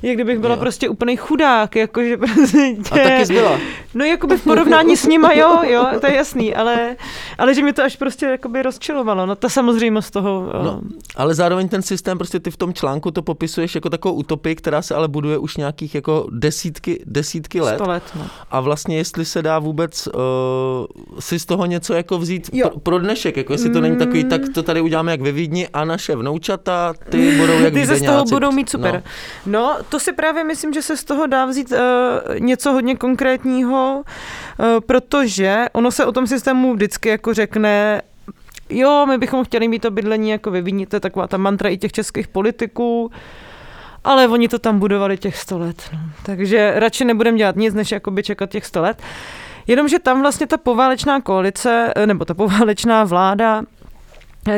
jak 0.02 0.14
kdybych 0.14 0.38
byla 0.38 0.54
Jo. 0.54 0.60
prostě 0.60 0.88
úplný 0.88 1.16
chudák, 1.16 1.76
jakože 1.76 2.16
prostě... 2.16 2.58
A 2.90 2.94
taky 2.98 3.26
jsi 3.26 3.32
byla. 3.32 3.58
No 3.94 4.04
jakoby 4.04 4.36
v 4.36 4.44
porovnání 4.44 4.96
s 4.96 5.06
nima, 5.06 5.32
jo, 5.32 5.58
jo, 5.68 5.86
to 6.00 6.06
je 6.06 6.14
jasný, 6.16 6.54
ale, 6.54 6.96
ale 7.38 7.54
že 7.54 7.62
mi 7.62 7.72
to 7.72 7.82
až 7.82 7.96
prostě 7.96 8.26
jakoby 8.26 8.62
rozčilovalo, 8.62 9.26
no 9.26 9.36
ta 9.36 9.48
samozřejmost 9.48 10.10
toho, 10.12 10.50
No, 10.54 10.62
no. 10.62 10.80
ale 11.16 11.34
zároveň 11.34 11.68
ten 11.68 11.82
systém, 11.82 12.18
prostě 12.18 12.40
ty 12.40 12.50
v 12.50 12.56
tom 12.56 12.74
článku 12.74 13.10
to 13.10 13.22
popisuješ 13.22 13.74
jako 13.74 13.90
takovou 13.90 14.14
utopii, 14.14 14.54
která 14.54 14.82
se 14.82 14.94
ale 14.94 15.08
buduje 15.08 15.38
už 15.38 15.56
nějakých 15.56 15.94
jako 15.94 16.26
desítky, 16.30 17.02
desítky 17.06 17.60
let. 17.60 17.74
sto 17.74 17.86
let, 17.90 18.02
no. 18.18 18.26
A 18.50 18.60
vlastně 18.60 18.96
jestli 18.96 19.24
se 19.24 19.42
dá 19.42 19.58
vůbec 19.58 20.06
uh, 20.06 20.12
si 21.18 21.38
z 21.38 21.46
toho 21.46 21.66
něco 21.66 21.94
jako 21.94 22.18
vzít 22.18 22.50
Jo. 22.52 22.68
pro, 22.70 22.80
pro 22.80 22.98
dnešek, 22.98 23.36
jako 23.36 23.52
jestli 23.52 23.70
to 23.70 23.80
není 23.80 23.96
takový, 23.96 24.24
tak 24.24 24.40
to 24.54 24.62
tady 24.62 24.80
uděláme 24.80 25.10
jak 25.10 25.20
ve 25.20 25.32
Vídni 25.32 25.68
a 25.68 25.84
naše 25.84 26.16
vnoučata, 26.16 26.94
ty 27.08 27.36
budou 27.36 27.52
jak 27.58 27.72
Ty 27.82 27.86
se 27.86 27.96
z 27.96 28.02
toho 28.02 28.24
budou 28.24 28.52
mít 28.52 28.68
super. 28.70 28.94
No. 28.94 29.02
No, 29.46 29.76
to 29.88 30.00
si 30.00 30.12
právě 30.12 30.44
myslím, 30.44 30.72
že 30.72 30.82
se 30.82 30.96
z 30.96 31.04
toho 31.04 31.26
dá 31.26 31.46
vzít 31.46 31.72
uh, 31.72 31.78
něco 32.38 32.72
hodně 32.72 32.96
konkrétního, 32.96 34.02
uh, 34.04 34.66
protože 34.80 35.66
ono 35.72 35.90
se 35.90 36.04
o 36.04 36.12
tom 36.12 36.26
systému 36.26 36.74
vždycky 36.74 37.08
jako 37.08 37.34
řekne, 37.34 38.02
jo, 38.70 39.06
my 39.06 39.18
bychom 39.18 39.44
chtěli 39.44 39.68
mít 39.68 39.82
to 39.82 39.90
bydlení 39.90 40.30
jako 40.30 40.50
vy 40.50 40.86
je 40.92 41.00
taková 41.00 41.26
ta 41.26 41.36
mantra 41.36 41.68
i 41.68 41.76
těch 41.76 41.92
českých 41.92 42.28
politiků, 42.28 43.10
ale 44.04 44.28
oni 44.28 44.48
to 44.48 44.58
tam 44.58 44.78
budovali 44.78 45.18
těch 45.18 45.36
100 45.36 45.58
let. 45.58 45.82
No. 45.92 45.98
Takže 46.22 46.72
radši 46.76 47.04
nebudeme 47.04 47.38
dělat 47.38 47.56
nic, 47.56 47.74
než 47.74 47.92
jakoby 47.92 48.22
čekat 48.22 48.50
těch 48.50 48.66
100 48.66 48.82
let. 48.82 49.02
Jenomže 49.66 49.98
tam 49.98 50.20
vlastně 50.20 50.46
ta 50.46 50.56
poválečná 50.56 51.20
koalice, 51.20 51.92
eh, 51.96 52.06
nebo 52.06 52.24
ta 52.24 52.34
poválečná 52.34 53.04
vláda 53.04 53.62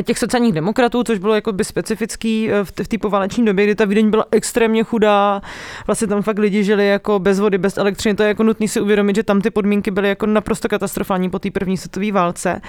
těch 0.03 0.19
sociálních 0.19 0.53
demokratů, 0.53 1.05
což 1.05 1.19
bylo 1.19 1.35
jakoby 1.35 1.65
specifický 1.65 2.51
eh, 2.51 2.65
v 2.65 2.89
té 2.89 2.99
pováleční 2.99 3.45
době, 3.45 3.65
kdy 3.65 3.75
ta 3.75 3.85
Vídeň 3.85 4.11
byla 4.11 4.25
extrémně 4.31 4.85
chudá, 4.85 5.43
vlastně 5.87 6.07
tam 6.07 6.23
fakt 6.23 6.39
lidi 6.39 6.65
žili 6.65 6.89
jako 6.89 7.19
bez 7.19 7.41
vody, 7.41 7.59
bez 7.59 7.77
elektřiny, 7.77 8.15
to 8.15 8.23
je 8.23 8.29
jako 8.29 8.43
nutný 8.43 8.69
si 8.69 8.81
uvědomit, 8.81 9.17
že 9.17 9.23
tam 9.23 9.41
ty 9.41 9.51
podmínky 9.51 9.91
byly 9.91 10.09
jako 10.09 10.27
naprosto 10.27 10.69
katastrofální 10.69 11.31
po 11.31 11.39
té 11.39 11.51
první 11.51 11.77
světové 11.77 12.13
válce 12.13 12.61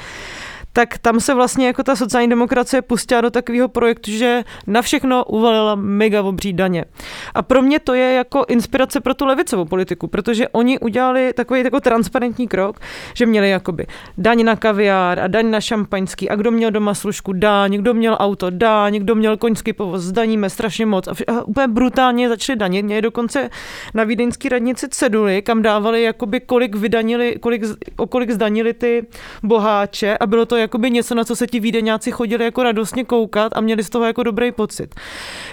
tak 0.76 0.98
tam 0.98 1.20
se 1.20 1.34
vlastně 1.34 1.68
jako 1.68 1.84
ta 1.84 1.96
sociální 1.96 2.30
demokracie 2.30 2.82
pustila 2.82 3.22
do 3.22 3.32
takového 3.32 3.68
projektu, 3.68 4.12
že 4.12 4.44
na 4.68 4.82
všechno 4.82 5.26
uvalila 5.26 5.76
mega 5.76 6.22
obří 6.22 6.54
daně. 6.54 6.86
A 7.34 7.42
pro 7.42 7.62
mě 7.62 7.80
to 7.80 7.94
je 7.94 8.14
jako 8.14 8.46
inspirace 8.48 9.00
pro 9.00 9.14
tu 9.14 9.26
levicovou 9.26 9.66
politiku, 9.66 10.08
protože 10.08 10.48
oni 10.48 10.80
udělali 10.80 11.34
takový 11.34 11.64
jako 11.64 11.80
transparentní 11.80 12.48
krok, 12.48 12.80
že 13.14 13.26
měli 13.26 13.50
jakoby 13.50 13.88
daň 14.18 14.44
na 14.44 14.56
kaviár 14.56 15.20
a 15.20 15.28
daň 15.28 15.52
na 15.52 15.62
šampaňský 15.62 16.30
a 16.30 16.36
kdo 16.36 16.52
měl 16.52 16.72
doma 16.72 16.94
služku 16.94 17.34
daň, 17.34 17.78
kdo 17.78 17.94
měl 17.94 18.18
auto 18.20 18.50
daň, 18.50 18.96
kdo 19.00 19.16
měl 19.16 19.38
koňský 19.38 19.74
povoz, 19.74 20.02
zdaníme 20.02 20.50
strašně 20.50 20.86
moc 20.86 21.08
a, 21.08 21.14
vš- 21.14 21.38
a 21.38 21.44
úplně 21.44 21.68
brutálně 21.68 22.30
začali 22.30 22.60
danit. 22.60 22.84
Měli 22.84 23.02
dokonce 23.02 23.50
na 23.94 24.04
vídeňský 24.04 24.50
radnici 24.50 24.88
ceduly, 24.90 25.42
kam 25.42 25.62
dávali 25.62 26.04
jakoby 26.04 26.40
kolik 26.40 26.76
vydanili, 26.76 27.36
kolik, 27.40 27.64
o 27.98 28.08
kolik 28.08 28.32
zdanili 28.32 28.74
ty 28.74 29.08
boháče 29.44 30.18
a 30.18 30.28
bylo 30.28 30.46
to 30.46 30.65
jakoby 30.66 30.92
něco, 30.92 31.16
na 31.16 31.24
co 31.24 31.36
se 31.36 31.48
ti 31.48 31.60
vídeňáci 31.60 32.12
chodili 32.12 32.46
jako 32.46 32.64
radostně 32.64 33.04
koukat 33.04 33.52
a 33.56 33.62
měli 33.62 33.84
z 33.84 33.90
toho 33.90 34.06
jako 34.06 34.24
dobrý 34.24 34.52
pocit. 34.52 34.96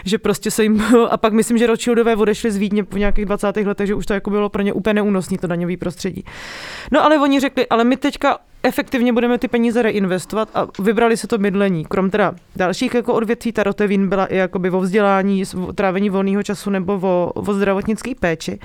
Že 0.05 0.19
prostě 0.19 0.51
se 0.51 0.63
jim, 0.63 0.85
a 1.11 1.17
pak 1.17 1.33
myslím, 1.33 1.59
že 1.59 1.67
Rothschildové 1.67 2.17
odešli 2.17 2.51
z 2.51 2.57
Vídně 2.57 2.83
v 2.83 2.99
nějakých 2.99 3.25
20. 3.25 3.57
letech, 3.57 3.87
že 3.87 3.95
už 3.95 4.07
to 4.07 4.15
jako 4.15 4.31
bylo 4.31 4.49
pro 4.49 4.63
ně 4.63 4.73
úplně 4.73 4.95
neúnosný 4.95 5.39
to 5.39 5.47
daňový 5.47 5.77
prostředí. 5.77 6.25
No 6.93 7.05
ale 7.05 7.19
oni 7.19 7.41
řekli, 7.41 7.67
ale 7.69 7.85
my 7.85 7.97
teďka 7.97 8.39
efektivně 8.63 9.13
budeme 9.13 9.39
ty 9.39 9.49
peníze 9.49 9.83
reinvestovat 9.83 10.49
a 10.55 10.69
vybrali 10.79 11.17
se 11.17 11.27
to 11.27 11.39
bydlení. 11.39 11.85
Krom 11.85 12.11
teda 12.11 12.35
dalších 12.57 12.95
jako 12.95 13.15
odvětví, 13.15 13.53
ta 13.53 13.63
rotevín 13.63 14.09
byla 14.09 14.27
i 14.27 14.37
jakoby 14.37 14.71
o 14.71 14.81
vzdělání, 14.81 15.43
trávení 15.75 16.11
volného 16.11 16.43
času 16.43 16.71
nebo 16.71 17.01
o, 17.03 17.33
o 17.35 17.55
zdravotnické 17.55 18.11
péči. 18.21 18.59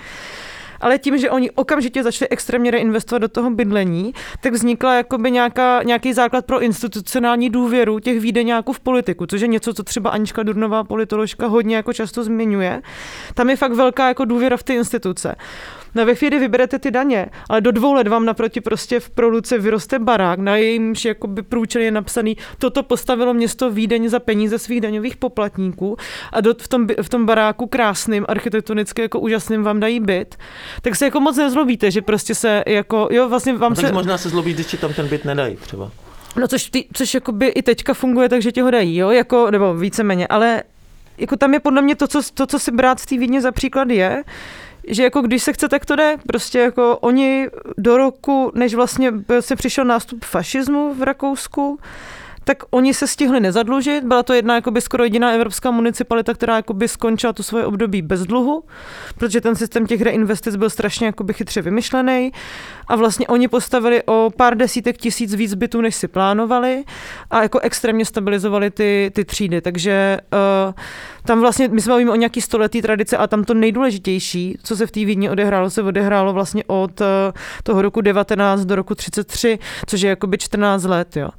Ale 0.81 0.99
tím, 0.99 1.17
že 1.17 1.31
oni 1.31 1.51
okamžitě 1.51 2.03
začali 2.03 2.29
extrémně 2.29 2.71
reinvestovat 2.71 3.21
do 3.21 3.27
toho 3.27 3.49
bydlení, 3.49 4.13
tak 4.41 4.53
vznikla 4.53 4.95
jakoby 4.95 5.31
nějaká, 5.31 5.83
nějaký 5.83 6.13
základ 6.13 6.45
pro 6.45 6.61
institucionální 6.61 7.49
důvěru 7.49 7.99
těch 7.99 8.19
výdeňáků 8.19 8.73
v 8.73 8.79
politiku, 8.79 9.25
což 9.25 9.41
je 9.41 9.47
něco, 9.47 9.73
co 9.73 9.83
třeba 9.83 10.09
Anička 10.09 10.43
Durnová, 10.43 10.83
politoložka, 10.83 11.47
hodně 11.47 11.75
jako 11.75 11.93
často 11.93 12.23
zmiňuje. 12.23 12.81
Tam 13.33 13.49
je 13.49 13.55
fakt 13.55 13.73
velká 13.73 14.07
jako 14.07 14.25
důvěra 14.25 14.57
v 14.57 14.63
ty 14.63 14.73
instituce. 14.73 15.35
No 15.97 16.05
ve 16.05 16.15
chvíli 16.15 16.39
vyberete 16.39 16.79
ty 16.79 16.91
daně, 16.91 17.25
ale 17.49 17.61
do 17.61 17.71
dvou 17.71 17.93
let 17.93 18.07
vám 18.07 18.25
naproti 18.25 18.61
prostě 18.61 18.99
v 18.99 19.09
Proluce 19.09 19.57
vyroste 19.57 19.99
barák, 19.99 20.39
na 20.39 20.55
jejímž 20.55 21.05
jakoby 21.05 21.43
průčel 21.43 21.81
je 21.81 21.91
napsaný, 21.91 22.37
toto 22.57 22.83
postavilo 22.83 23.33
město 23.33 23.71
Vídeň 23.71 24.09
za 24.09 24.19
peníze 24.19 24.59
svých 24.59 24.81
daňových 24.81 25.15
poplatníků 25.17 25.97
a 26.33 26.41
do, 26.41 26.53
v, 26.61 26.67
tom, 26.67 26.87
v 27.01 27.09
tom 27.09 27.25
baráku 27.25 27.67
krásným, 27.67 28.25
architektonicky 28.29 29.01
jako 29.01 29.19
úžasným 29.19 29.63
vám 29.63 29.79
dají 29.79 29.99
byt, 29.99 30.35
tak 30.81 30.95
se 30.95 31.05
jako 31.05 31.19
moc 31.19 31.37
nezlobíte, 31.37 31.91
že 31.91 32.01
prostě 32.01 32.35
se 32.35 32.63
jako, 32.67 33.07
jo, 33.11 33.29
vlastně 33.29 33.53
vám 33.53 33.71
No, 33.71 33.75
se... 33.75 33.91
možná 33.91 34.17
se 34.17 34.29
zlobí, 34.29 34.53
když 34.53 34.65
ti 34.67 34.77
tam 34.77 34.93
ten 34.93 35.07
byt 35.07 35.25
nedají 35.25 35.55
třeba. 35.55 35.91
No 36.39 36.47
což, 36.47 36.69
ty, 36.69 36.85
což 36.93 37.13
jakoby 37.13 37.47
i 37.47 37.61
teďka 37.61 37.93
funguje, 37.93 38.29
takže 38.29 38.51
ti 38.51 38.61
ho 38.61 38.71
dají, 38.71 38.97
jo, 38.97 39.09
jako, 39.09 39.51
nebo 39.51 39.73
víceméně, 39.73 40.27
ale 40.27 40.63
jako 41.17 41.37
tam 41.37 41.53
je 41.53 41.59
podle 41.59 41.81
mě 41.81 41.95
to, 41.95 42.07
co, 42.07 42.21
to, 42.33 42.47
co 42.47 42.59
si 42.59 42.71
brát 42.71 42.99
z 42.99 43.05
té 43.05 43.17
Vídně 43.17 43.41
za 43.41 43.51
příklad 43.51 43.89
je, 43.89 44.23
že 44.87 45.03
jako 45.03 45.21
když 45.21 45.43
se 45.43 45.53
chce, 45.53 45.69
tak 45.69 45.85
to 45.85 45.95
jde. 45.95 46.17
Prostě 46.27 46.59
jako 46.59 46.97
oni 46.97 47.49
do 47.77 47.97
roku, 47.97 48.51
než 48.55 48.75
vlastně 48.75 49.13
se 49.39 49.55
přišel 49.55 49.85
nástup 49.85 50.25
fašismu 50.25 50.93
v 50.93 51.03
Rakousku, 51.03 51.79
tak 52.47 52.63
oni 52.69 52.93
se 52.93 53.07
stihli 53.07 53.39
nezadlužit. 53.39 54.03
Byla 54.03 54.23
to 54.23 54.33
jedna 54.33 54.55
jakoby 54.55 54.81
skoro 54.81 55.03
jediná 55.03 55.31
evropská 55.31 55.71
municipalita, 55.71 56.33
která 56.33 56.55
jakoby 56.55 56.87
skončila 56.87 57.33
tu 57.33 57.43
svoje 57.43 57.65
období 57.65 58.01
bez 58.01 58.25
dluhu, 58.25 58.63
protože 59.17 59.41
ten 59.41 59.55
systém 59.55 59.87
těch 59.87 60.01
reinvestic 60.01 60.55
byl 60.55 60.69
strašně 60.69 61.05
jakoby 61.05 61.33
chytře 61.33 61.61
vymyšlený 61.61 62.31
a 62.87 62.95
vlastně 62.95 63.27
oni 63.27 63.47
postavili 63.47 64.03
o 64.05 64.29
pár 64.37 64.57
desítek 64.57 64.97
tisíc 64.97 65.33
víc 65.35 65.53
bytů, 65.53 65.81
než 65.81 65.95
si 65.95 66.07
plánovali 66.07 66.83
a 67.29 67.41
jako 67.41 67.59
extrémně 67.59 68.05
stabilizovali 68.05 68.71
ty, 68.71 69.11
ty 69.13 69.25
třídy, 69.25 69.61
takže 69.61 70.17
uh, 70.67 70.73
tam 71.25 71.39
vlastně, 71.39 71.67
my 71.67 71.81
se 71.81 71.89
bavíme 71.89 72.11
o 72.11 72.15
nějaký 72.15 72.41
stoletý 72.41 72.81
tradice 72.81 73.17
a 73.17 73.27
tam 73.27 73.43
to 73.43 73.53
nejdůležitější, 73.53 74.57
co 74.63 74.77
se 74.77 74.85
v 74.87 74.91
té 74.91 75.05
Vídni 75.05 75.29
odehrálo, 75.29 75.69
se 75.69 75.81
odehrálo 75.81 76.33
vlastně 76.33 76.63
od 76.67 77.01
uh, 77.01 77.07
toho 77.63 77.81
roku 77.81 78.01
19 78.01 78.65
do 78.65 78.75
roku 78.75 78.95
33, 78.95 79.59
což 79.85 80.01
je 80.01 80.09
jakoby 80.09 80.37
14 80.37 80.83
let, 80.83 81.17
jo. 81.17 81.29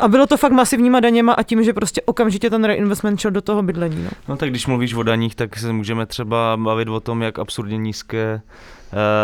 A 0.00 0.08
bylo 0.08 0.26
to 0.26 0.36
fakt 0.36 0.52
masivníma 0.52 1.00
daněma 1.00 1.32
a 1.32 1.42
tím, 1.42 1.64
že 1.64 1.72
prostě 1.72 2.02
okamžitě 2.02 2.50
ten 2.50 2.64
reinvestment 2.64 3.20
šel 3.20 3.30
do 3.30 3.40
toho 3.40 3.62
bydlení. 3.62 4.04
No. 4.04 4.10
No 4.28 4.36
tak 4.36 4.50
když 4.50 4.66
mluvíš 4.66 4.94
o 4.94 5.02
daních, 5.02 5.34
tak 5.34 5.56
se 5.56 5.72
můžeme 5.72 6.06
třeba 6.06 6.56
bavit 6.56 6.88
o 6.88 7.00
tom, 7.00 7.22
jak 7.22 7.38
absurdně 7.38 7.78
nízké 7.78 8.40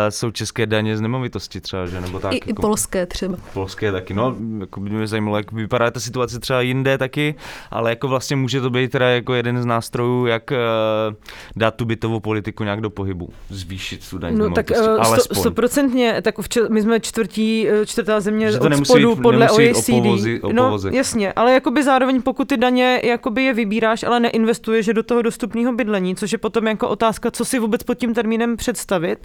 jsou 0.09 0.31
české 0.31 0.65
daně 0.65 0.97
z 0.97 1.01
nemovitosti 1.01 1.61
třeba, 1.61 1.85
že? 1.85 2.01
Nebo 2.01 2.19
tak. 2.19 2.33
I, 2.33 2.35
jako, 2.35 2.49
I 2.49 2.53
polské 2.53 3.05
třeba. 3.05 3.37
Polské 3.53 3.91
taky, 3.91 4.13
no, 4.13 4.35
jako 4.59 4.79
by 4.79 4.89
mě 4.89 5.07
zajímalo, 5.07 5.37
jak 5.37 5.51
vypadá 5.51 5.91
ta 5.91 5.99
situace 5.99 6.39
třeba 6.39 6.61
jinde 6.61 6.97
taky, 6.97 7.35
ale 7.71 7.89
jako 7.89 8.07
vlastně 8.07 8.35
může 8.35 8.61
to 8.61 8.69
být 8.69 8.91
teda 8.91 9.09
jako 9.09 9.33
jeden 9.33 9.61
z 9.61 9.65
nástrojů, 9.65 10.25
jak 10.25 10.51
uh, 10.51 10.57
dát 11.55 11.75
tu 11.75 11.85
bytovou 11.85 12.19
politiku 12.19 12.63
nějak 12.63 12.81
do 12.81 12.89
pohybu, 12.89 13.29
zvýšit 13.49 14.09
tu 14.09 14.17
daň 14.17 14.35
z 14.35 14.37
No 14.37 14.49
tak 14.49 14.69
nemovitosti, 14.71 15.09
uh, 15.11 15.17
sto- 15.17 15.35
stoprocentně, 15.35 16.21
tak 16.21 16.37
v 16.41 16.49
če- 16.49 16.69
my 16.69 16.81
jsme 16.81 16.99
čtvrtí, 16.99 17.69
eh, 17.69 17.85
čtvrtá 17.85 18.19
země 18.19 18.51
Že 18.51 18.57
to 18.57 18.65
od 18.65 18.69
nemusí 18.69 18.89
spodu 18.89 19.09
jít- 19.09 19.21
podle 19.21 19.39
nemusí 19.45 19.63
jít 19.63 19.73
o 19.73 19.77
OECD. 19.77 19.91
povozy- 19.91 20.39
o 20.41 20.53
no 20.53 20.77
jasně, 20.91 21.33
ale 21.33 21.53
jakoby 21.53 21.83
zároveň 21.83 22.21
pokud 22.21 22.47
ty 22.47 22.57
daně 22.57 23.01
jakoby 23.03 23.43
je 23.43 23.53
vybíráš, 23.53 24.03
ale 24.03 24.19
neinvestuješ 24.19 24.87
je 24.87 24.93
do 24.93 25.03
toho 25.03 25.21
dostupného 25.21 25.73
bydlení, 25.75 26.15
což 26.15 26.31
je 26.31 26.37
potom 26.37 26.67
jako 26.67 26.87
otázka, 26.89 27.31
co 27.31 27.45
si 27.45 27.59
vůbec 27.59 27.83
pod 27.83 27.95
tím 27.95 28.13
termínem 28.13 28.57
představit. 28.57 29.19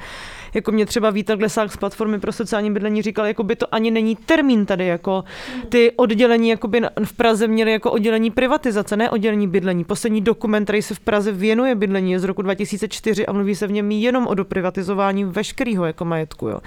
Jako 0.55 0.73
mě 0.73 0.87
třeba 0.87 1.11
Vítel 1.11 1.37
Glesák 1.37 1.73
z 1.73 1.77
platformy 1.77 2.21
pro 2.21 2.33
sociální 2.33 2.71
bydlení 2.71 3.03
říkal, 3.03 3.27
jako 3.27 3.43
by 3.43 3.57
to 3.57 3.75
ani 3.75 3.91
není 3.91 4.17
termín 4.17 4.67
tady, 4.67 4.87
jako 4.87 5.25
ty 5.69 5.93
oddělení 5.97 6.49
jakoby 6.49 6.81
v 7.05 7.13
Praze 7.13 7.47
měly 7.47 7.73
jako 7.73 7.91
oddělení 7.91 8.31
privatizace, 8.31 8.97
ne 8.97 9.11
oddělení 9.11 9.49
bydlení. 9.49 9.85
Poslední 9.85 10.21
dokument, 10.21 10.65
který 10.65 10.83
se 10.83 10.95
v 10.95 11.01
Praze 11.01 11.33
věnuje 11.33 11.75
bydlení, 11.75 12.13
je 12.13 12.21
z 12.21 12.25
roku 12.25 12.43
2004 12.43 13.27
a 13.27 13.33
mluví 13.33 13.55
se 13.55 13.67
v 13.67 13.73
něm 13.73 13.91
jenom 13.91 14.27
o 14.27 14.35
doprivatizování 14.35 15.25
veškerého 15.25 15.85
jako 15.85 16.05
majetku. 16.05 16.49
Jo. 16.49 16.61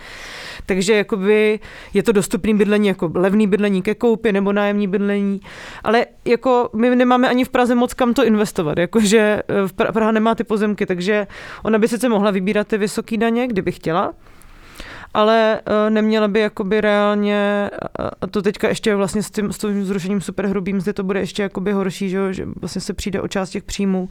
Takže 0.66 0.94
jakoby 0.94 1.60
je 1.94 2.04
to 2.04 2.12
dostupný 2.12 2.54
bydlení 2.54 2.88
jako 2.88 3.12
levný 3.16 3.48
bydlení 3.48 3.82
ke 3.82 3.96
koupi 3.96 4.32
nebo 4.32 4.54
nájemní 4.54 4.88
bydlení, 4.88 5.42
ale 5.84 6.06
jako 6.26 6.70
my 6.74 6.96
nemáme 6.96 7.30
ani 7.30 7.46
v 7.46 7.50
Praze 7.50 7.76
moc 7.76 7.94
kam 7.94 8.14
to 8.14 8.26
investovat, 8.26 8.78
jakože 8.78 9.20
eh, 9.20 9.92
Praha 9.94 10.12
nemá 10.12 10.36
ty 10.36 10.44
pozemky, 10.44 10.86
takže 10.86 11.28
ona 11.64 11.80
by 11.80 11.88
sice 11.88 12.10
mohla 12.10 12.32
vybírat 12.32 12.68
ty 12.68 12.78
vysoké 12.78 13.18
daně, 13.18 13.48
kdyby 13.56 13.72
chtěla, 13.72 14.14
ale 15.14 15.62
uh, 15.68 15.90
neměla 15.90 16.28
by 16.28 16.40
jakoby 16.40 16.82
reálně, 16.82 17.70
a- 18.00 18.12
a 18.22 18.28
to 18.28 18.42
teďka 18.42 18.68
ještě 18.70 18.96
vlastně 18.96 19.24
s 19.24 19.32
tím, 19.32 19.52
s 19.54 19.58
tím 19.58 19.86
zrušením 19.86 20.22
superhrubým 20.22 20.82
zde 20.82 20.94
to 20.94 21.04
bude 21.04 21.20
ještě 21.20 21.44
jakoby 21.44 21.72
horší, 21.72 22.10
že, 22.10 22.34
že 22.34 22.46
vlastně 22.62 22.82
se 22.82 22.94
přijde 22.94 23.22
o 23.22 23.28
část 23.28 23.50
těch 23.50 23.64
příjmů. 23.64 24.10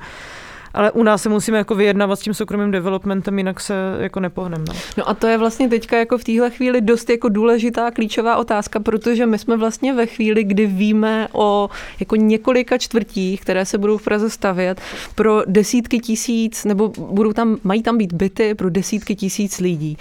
Ale 0.75 0.91
u 0.91 1.03
nás 1.03 1.23
se 1.23 1.29
musíme 1.29 1.59
jako 1.59 1.75
vyjednávat 1.75 2.17
s 2.17 2.23
tím 2.23 2.35
soukromým 2.35 2.71
developmentem, 2.71 3.39
jinak 3.39 3.61
se 3.61 3.75
jako 3.99 4.21
nepohneme. 4.21 4.65
No. 4.97 5.09
A 5.09 5.15
to 5.15 5.27
je 5.27 5.39
vlastně 5.39 5.69
teďka 5.69 5.99
jako 5.99 6.19
v 6.19 6.25
téhle 6.25 6.51
chvíli 6.51 6.81
dost 6.81 7.11
jako 7.11 7.29
důležitá 7.29 7.91
klíčová 7.91 8.37
otázka, 8.37 8.81
protože 8.81 9.27
my 9.27 9.39
jsme 9.39 9.57
vlastně 9.57 9.93
ve 9.93 10.07
chvíli, 10.07 10.45
kdy 10.45 10.67
víme 10.67 11.29
o 11.33 11.71
jako 12.01 12.17
několika 12.17 12.79
čtvrtích, 12.79 13.41
které 13.41 13.67
se 13.67 13.79
budou 13.79 13.99
v 13.99 14.05
Praze 14.05 14.31
stavět 14.31 14.81
pro 15.15 15.43
desítky 15.47 15.99
tisíc, 15.99 16.65
nebo 16.65 16.89
budou 16.89 17.33
tam, 17.33 17.57
mají 17.65 17.83
tam 17.83 17.99
být 17.99 18.13
byty 18.13 18.55
pro 18.55 18.71
desítky 18.71 19.15
tisíc 19.17 19.61
lidí. 19.61 19.99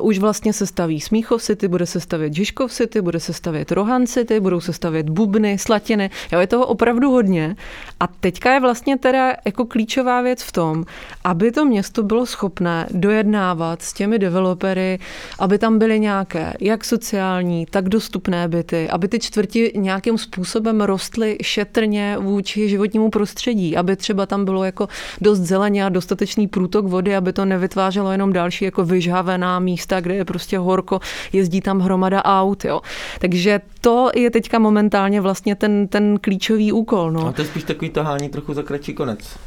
Už 0.00 0.18
vlastně 0.18 0.52
se 0.52 0.66
staví 0.66 1.00
Smíchov 1.00 1.42
City, 1.42 1.68
bude 1.68 1.86
se 1.86 2.00
stavět 2.00 2.34
Žižkov 2.34 2.72
City, 2.72 3.00
bude 3.00 3.20
se 3.20 3.32
stavět 3.32 3.72
Rohan 3.72 4.06
City, 4.06 4.40
budou 4.40 4.60
se 4.60 4.72
stavět 4.72 5.08
Bubny, 5.10 5.58
Slatiny. 5.58 6.10
Jo, 6.32 6.40
je 6.40 6.46
toho 6.46 6.66
opravdu 6.66 7.10
hodně. 7.10 7.56
A 8.00 8.06
teďka 8.06 8.54
je 8.54 8.60
vlastně 8.60 8.98
teda 8.98 9.32
jako 9.44 9.64
klíčová 9.86 10.22
věc 10.22 10.42
v 10.42 10.52
tom, 10.52 10.84
aby 11.24 11.52
to 11.52 11.64
město 11.64 12.02
bylo 12.02 12.26
schopné 12.26 12.86
dojednávat 12.90 13.82
s 13.82 13.92
těmi 13.92 14.18
developery, 14.18 14.98
aby 15.38 15.58
tam 15.58 15.78
byly 15.78 16.00
nějaké 16.00 16.52
jak 16.60 16.84
sociální, 16.84 17.66
tak 17.66 17.88
dostupné 17.88 18.48
byty, 18.48 18.90
aby 18.90 19.08
ty 19.08 19.18
čtvrti 19.18 19.72
nějakým 19.76 20.18
způsobem 20.18 20.80
rostly 20.80 21.38
šetrně 21.42 22.16
vůči 22.18 22.68
životnímu 22.68 23.10
prostředí, 23.10 23.76
aby 23.76 23.96
třeba 23.96 24.26
tam 24.26 24.44
bylo 24.44 24.64
jako 24.64 24.88
dost 25.20 25.38
zeleně 25.40 25.84
a 25.86 25.88
dostatečný 25.88 26.48
průtok 26.48 26.86
vody, 26.86 27.16
aby 27.16 27.32
to 27.32 27.44
nevytvářelo 27.44 28.12
jenom 28.12 28.32
další 28.32 28.64
jako 28.64 28.84
vyžhavená 28.84 29.58
místa, 29.58 30.00
kde 30.00 30.14
je 30.14 30.24
prostě 30.24 30.58
horko, 30.58 31.00
jezdí 31.32 31.60
tam 31.60 31.80
hromada 31.80 32.24
aut, 32.24 32.64
jo. 32.64 32.80
Takže 33.18 33.60
to 33.80 34.10
je 34.14 34.30
teďka 34.30 34.58
momentálně 34.58 35.20
vlastně 35.20 35.54
ten, 35.54 35.88
ten 35.88 36.18
klíčový 36.20 36.72
úkol, 36.72 37.12
no. 37.12 37.26
A 37.26 37.32
to 37.32 37.42
je 37.42 37.48
spíš 37.48 37.62
takový 37.62 37.90
tahání 37.90 38.28
trochu 38.28 38.54
za 38.54 38.62
kratší 38.62 38.94
konec. 38.94 39.38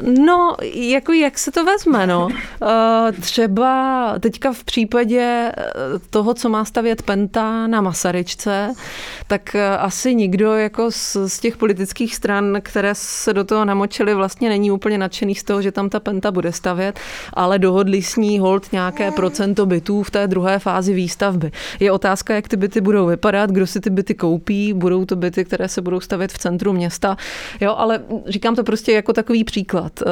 No, 0.00 0.56
jako 0.72 1.12
jak 1.12 1.38
se 1.38 1.52
to 1.52 1.64
vezme, 1.64 2.06
no. 2.06 2.28
Eh, 2.62 3.12
Třeba 3.12 4.14
teďka 4.20 4.52
v 4.52 4.64
případě 4.64 5.52
eh, 5.56 5.62
toho, 6.10 6.34
co 6.34 6.48
má 6.48 6.64
stavět 6.64 7.02
Penta 7.02 7.66
na 7.66 7.80
Masaryčce, 7.80 8.72
tak 9.26 9.54
eh, 9.54 9.68
asi 9.78 10.14
nikdo 10.14 10.52
jako 10.52 10.90
z, 10.90 11.16
z 11.26 11.40
těch 11.40 11.56
politických 11.56 12.14
stran, 12.14 12.58
které 12.62 12.94
se 12.94 13.32
do 13.32 13.44
toho 13.44 13.64
namočili, 13.64 14.14
vlastně 14.14 14.48
není 14.48 14.70
úplně 14.70 14.98
nadšený 14.98 15.34
z 15.34 15.44
toho, 15.44 15.62
že 15.62 15.72
tam 15.72 15.88
ta 15.88 16.00
Penta 16.00 16.30
bude 16.30 16.52
stavět, 16.52 17.00
ale 17.32 17.58
dohodli 17.58 18.02
s 18.02 18.16
ní 18.16 18.38
hold 18.38 18.72
nějaké 18.72 19.10
procento 19.10 19.66
bytů 19.66 20.02
v 20.02 20.10
té 20.10 20.26
druhé 20.26 20.58
fázi 20.58 20.94
výstavby. 20.94 21.50
Je 21.80 21.92
otázka, 21.92 22.34
jak 22.34 22.48
ty 22.48 22.56
byty 22.56 22.80
budou 22.80 23.06
vypadat, 23.06 23.50
kdo 23.50 23.66
si 23.66 23.80
ty 23.80 23.90
byty 23.90 24.14
koupí, 24.14 24.72
budou 24.72 25.04
to 25.04 25.16
byty, 25.16 25.44
které 25.44 25.68
se 25.68 25.82
budou 25.82 26.00
stavět 26.00 26.32
v 26.32 26.38
centru 26.38 26.72
města, 26.72 27.16
jo, 27.60 27.74
ale 27.76 28.02
říkám 28.26 28.54
to 28.56 28.64
prostě 28.64 28.92
jako 28.92 29.12
takový 29.12 29.44
příklad 29.44 29.55
eh, 29.64 30.10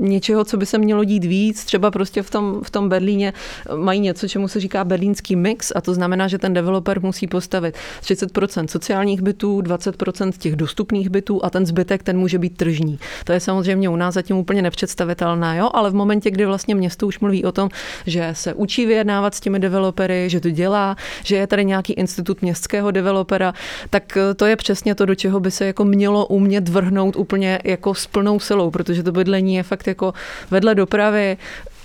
něčeho, 0.00 0.44
co 0.44 0.56
by 0.56 0.66
se 0.66 0.78
mělo 0.78 1.04
dít 1.04 1.24
víc, 1.24 1.64
třeba 1.64 1.90
prostě 1.90 2.22
v 2.22 2.30
tom, 2.30 2.60
v 2.62 2.70
tom 2.70 2.88
Berlíně 2.88 3.32
mají 3.76 4.00
něco, 4.00 4.28
čemu 4.28 4.48
se 4.48 4.60
říká 4.60 4.84
berlínský 4.84 5.36
mix 5.36 5.72
a 5.76 5.80
to 5.80 5.94
znamená, 5.94 6.28
že 6.28 6.38
ten 6.38 6.54
developer 6.54 7.00
musí 7.02 7.26
postavit 7.26 7.74
30% 8.02 8.66
sociálních 8.66 9.22
bytů, 9.22 9.60
20% 9.60 10.32
těch 10.38 10.56
dostupných 10.56 11.08
bytů 11.08 11.44
a 11.44 11.50
ten 11.50 11.66
zbytek, 11.66 12.02
ten 12.02 12.18
může 12.18 12.38
být 12.38 12.56
tržní. 12.56 12.98
To 13.24 13.32
je 13.32 13.40
samozřejmě 13.40 13.88
u 13.88 13.96
nás 13.96 14.14
zatím 14.14 14.36
úplně 14.36 14.62
nepředstavitelné, 14.62 15.56
jo? 15.56 15.70
ale 15.74 15.90
v 15.90 15.94
momentě, 15.94 16.30
kdy 16.30 16.46
vlastně 16.46 16.74
město 16.74 17.06
už 17.06 17.20
mluví 17.20 17.44
o 17.44 17.52
tom, 17.52 17.68
že 18.06 18.30
se 18.32 18.54
učí 18.54 18.86
vyjednávat 18.86 19.34
s 19.34 19.40
těmi 19.40 19.58
developery, 19.58 20.30
že 20.30 20.40
to 20.40 20.50
dělá, 20.50 20.96
že 21.24 21.36
je 21.36 21.46
tady 21.46 21.64
nějaký 21.64 21.92
institut 21.92 22.42
městského 22.42 22.90
developera, 22.90 23.54
tak 23.90 24.16
eh, 24.16 24.34
to 24.34 24.46
je 24.46 24.56
přesně 24.56 24.94
to, 24.94 25.06
do 25.06 25.14
čeho 25.14 25.40
by 25.40 25.50
se 25.50 25.66
jako 25.66 25.84
mělo 25.84 26.26
umět 26.26 26.68
vrhnout 26.68 27.16
úplně 27.16 27.58
jako 27.64 27.94
s 27.94 28.06
plnou 28.06 28.40
silou, 28.40 28.65
protože 28.70 29.02
to 29.02 29.12
bydlení 29.12 29.54
je 29.54 29.62
fakt 29.62 29.86
jako 29.86 30.12
vedle 30.50 30.74
dopravy 30.74 31.36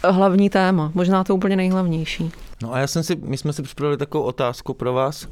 hlavní 0.03 0.49
téma, 0.49 0.91
možná 0.93 1.23
to 1.23 1.35
úplně 1.35 1.55
nejhlavnější. 1.55 2.31
No 2.63 2.73
a 2.73 2.79
já 2.79 2.87
jsem 2.87 3.03
si, 3.03 3.15
my 3.15 3.37
jsme 3.37 3.53
si 3.53 3.63
připravili 3.63 3.97
takovou 3.97 4.23
otázku 4.23 4.73
pro 4.73 4.93
vás, 4.93 5.27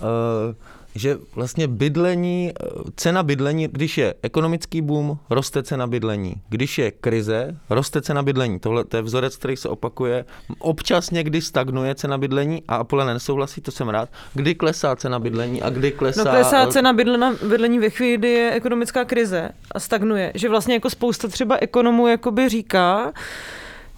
eh, 0.00 0.54
že 0.96 1.16
vlastně 1.34 1.68
bydlení, 1.68 2.52
cena 2.96 3.22
bydlení, 3.22 3.68
když 3.72 3.98
je 3.98 4.14
ekonomický 4.22 4.82
boom, 4.82 5.18
roste 5.30 5.62
cena 5.62 5.86
bydlení. 5.86 6.34
Když 6.48 6.78
je 6.78 6.90
krize, 6.90 7.56
roste 7.70 8.02
cena 8.02 8.22
bydlení. 8.22 8.60
Tohle 8.60 8.84
to 8.84 8.96
je 8.96 9.02
vzorec, 9.02 9.36
který 9.36 9.56
se 9.56 9.68
opakuje. 9.68 10.24
Občas 10.58 11.10
někdy 11.10 11.40
stagnuje 11.40 11.94
cena 11.94 12.18
bydlení 12.18 12.62
a 12.68 12.76
Apolena 12.76 13.14
nesouhlasí, 13.14 13.60
to 13.60 13.70
jsem 13.70 13.88
rád. 13.88 14.08
Kdy 14.34 14.54
klesá 14.54 14.96
cena 14.96 15.18
bydlení 15.18 15.62
a 15.62 15.70
kdy 15.70 15.92
klesá... 15.92 16.24
No 16.24 16.30
klesá 16.30 16.66
cena 16.66 16.92
bydlena, 16.92 17.34
bydlení 17.48 17.78
ve 17.78 17.90
chvíli, 17.90 18.16
kdy 18.16 18.28
je 18.28 18.52
ekonomická 18.52 19.04
krize 19.04 19.50
a 19.72 19.80
stagnuje. 19.80 20.32
Že 20.34 20.48
vlastně 20.48 20.74
jako 20.74 20.90
spousta 20.90 21.28
třeba 21.28 21.56
ekonomů 21.60 22.06
jakoby 22.06 22.48
říká, 22.48 23.12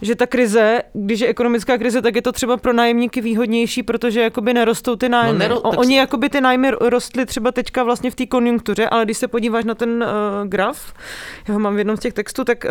že 0.02 0.14
ta 0.14 0.26
krize, 0.26 0.82
když 0.92 1.20
je 1.20 1.28
ekonomická 1.28 1.78
krize, 1.78 2.02
tak 2.02 2.16
je 2.16 2.22
to 2.22 2.32
třeba 2.32 2.56
pro 2.56 2.72
nájemníky 2.72 3.20
výhodnější, 3.20 3.82
protože 3.82 4.20
jakoby 4.20 4.54
nerostou 4.54 4.96
ty 4.96 5.08
nájmy. 5.08 5.38
nero- 5.38 5.60
O, 5.62 5.70
tak 5.70 5.80
Oni 5.80 5.94
s- 5.94 5.98
jakoby 5.98 6.28
ty 6.28 6.40
nájmy 6.40 6.70
rostly 6.80 7.26
třeba 7.26 7.52
teďka 7.52 7.82
vlastně 7.82 8.10
v 8.10 8.14
té 8.14 8.26
konjunktuře, 8.26 8.88
ale 8.88 9.04
když 9.04 9.18
se 9.18 9.28
podíváš 9.28 9.64
na 9.64 9.74
ten 9.74 9.90
uh, 10.42 10.48
graf, 10.48 10.92
já 11.48 11.54
ho 11.54 11.60
mám 11.60 11.74
v 11.74 11.78
jednom 11.78 11.96
z 11.96 12.00
těch 12.00 12.12
textů, 12.12 12.44
tak 12.44 12.64
uh, 12.64 12.70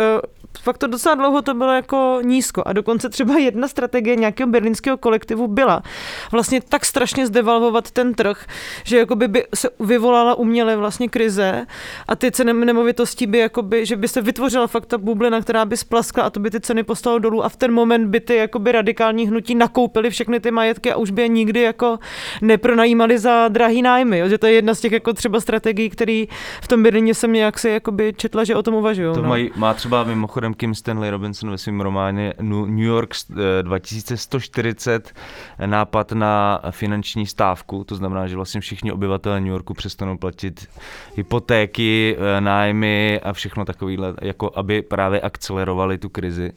fakt 0.61 0.77
to 0.77 0.87
docela 0.87 1.15
dlouho 1.15 1.41
to 1.41 1.53
bylo 1.53 1.73
jako 1.73 2.19
nízko. 2.23 2.63
A 2.65 2.73
dokonce 2.73 3.09
třeba 3.09 3.37
jedna 3.37 3.67
strategie 3.67 4.15
nějakého 4.15 4.49
berlínského 4.49 4.97
kolektivu 4.97 5.47
byla 5.47 5.83
vlastně 6.31 6.61
tak 6.61 6.85
strašně 6.85 7.27
zdevalvovat 7.27 7.91
ten 7.91 8.13
trh, 8.13 8.45
že 8.83 8.97
jakoby 8.97 9.27
by 9.27 9.45
se 9.55 9.69
vyvolala 9.79 10.35
uměle 10.35 10.75
vlastně 10.75 11.09
krize 11.09 11.65
a 12.07 12.15
ty 12.15 12.31
ceny 12.31 12.53
nemovitostí 12.53 13.27
by 13.27 13.37
jakoby, 13.37 13.85
že 13.85 13.95
by 13.95 14.07
se 14.07 14.21
vytvořila 14.21 14.67
fakt 14.67 14.85
ta 14.85 14.97
bublina, 14.97 15.41
která 15.41 15.65
by 15.65 15.77
splaskla 15.77 16.23
a 16.23 16.29
to 16.29 16.39
by 16.39 16.49
ty 16.51 16.59
ceny 16.59 16.83
poslalo 17.17 17.19
dolů 17.19 17.43
a 17.43 17.49
v 17.49 17.55
ten 17.55 17.71
moment 17.71 18.07
by 18.09 18.19
ty 18.19 18.35
jakoby 18.35 18.71
radikální 18.71 19.27
hnutí 19.27 19.55
nakoupily 19.55 20.09
všechny 20.09 20.39
ty 20.39 20.51
majetky 20.51 20.91
a 20.91 20.97
už 20.97 21.11
by 21.11 21.21
je 21.21 21.27
nikdy 21.27 21.61
jako 21.61 21.99
nepronajímali 22.41 23.19
za 23.19 23.47
drahý 23.47 23.81
nájmy. 23.81 24.19
Jo? 24.19 24.29
Že 24.29 24.37
to 24.37 24.47
je 24.47 24.53
jedna 24.53 24.73
z 24.73 24.81
těch 24.81 24.91
jako 24.91 25.13
třeba 25.13 25.39
strategií, 25.39 25.89
který 25.89 26.27
v 26.61 26.67
tom 26.67 26.83
Berlíně 26.83 27.13
jsem 27.13 27.33
nějak 27.33 27.59
si 27.59 27.69
jakoby 27.69 28.13
četla, 28.17 28.43
že 28.43 28.55
o 28.55 28.63
tom 28.63 28.73
uvažují. 28.73 29.13
To 29.13 29.21
no. 29.21 29.29
mají, 29.29 29.51
má 29.55 29.73
třeba 29.73 30.03
mimochodem 30.03 30.53
Kim 30.53 30.75
Stanley 30.75 31.09
Robinson 31.09 31.51
ve 31.51 31.57
svém 31.57 31.81
románě 31.81 32.33
New 32.41 32.79
York 32.79 33.15
eh, 33.31 33.63
2140 33.63 35.13
nápad 35.65 36.11
na 36.11 36.61
finanční 36.71 37.25
stávku, 37.25 37.83
to 37.83 37.95
znamená, 37.95 38.27
že 38.27 38.35
vlastně 38.35 38.61
všichni 38.61 38.91
obyvatelé 38.91 39.39
New 39.39 39.49
Yorku 39.49 39.73
přestanou 39.73 40.17
platit 40.17 40.67
hypotéky, 41.15 42.17
eh, 42.17 42.41
nájmy 42.41 43.19
a 43.23 43.33
všechno 43.33 43.65
takovýhle, 43.65 44.13
jako 44.21 44.51
aby 44.55 44.81
právě 44.81 45.21
akcelerovali 45.21 45.97
tu 45.97 46.09
krizi. 46.09 46.51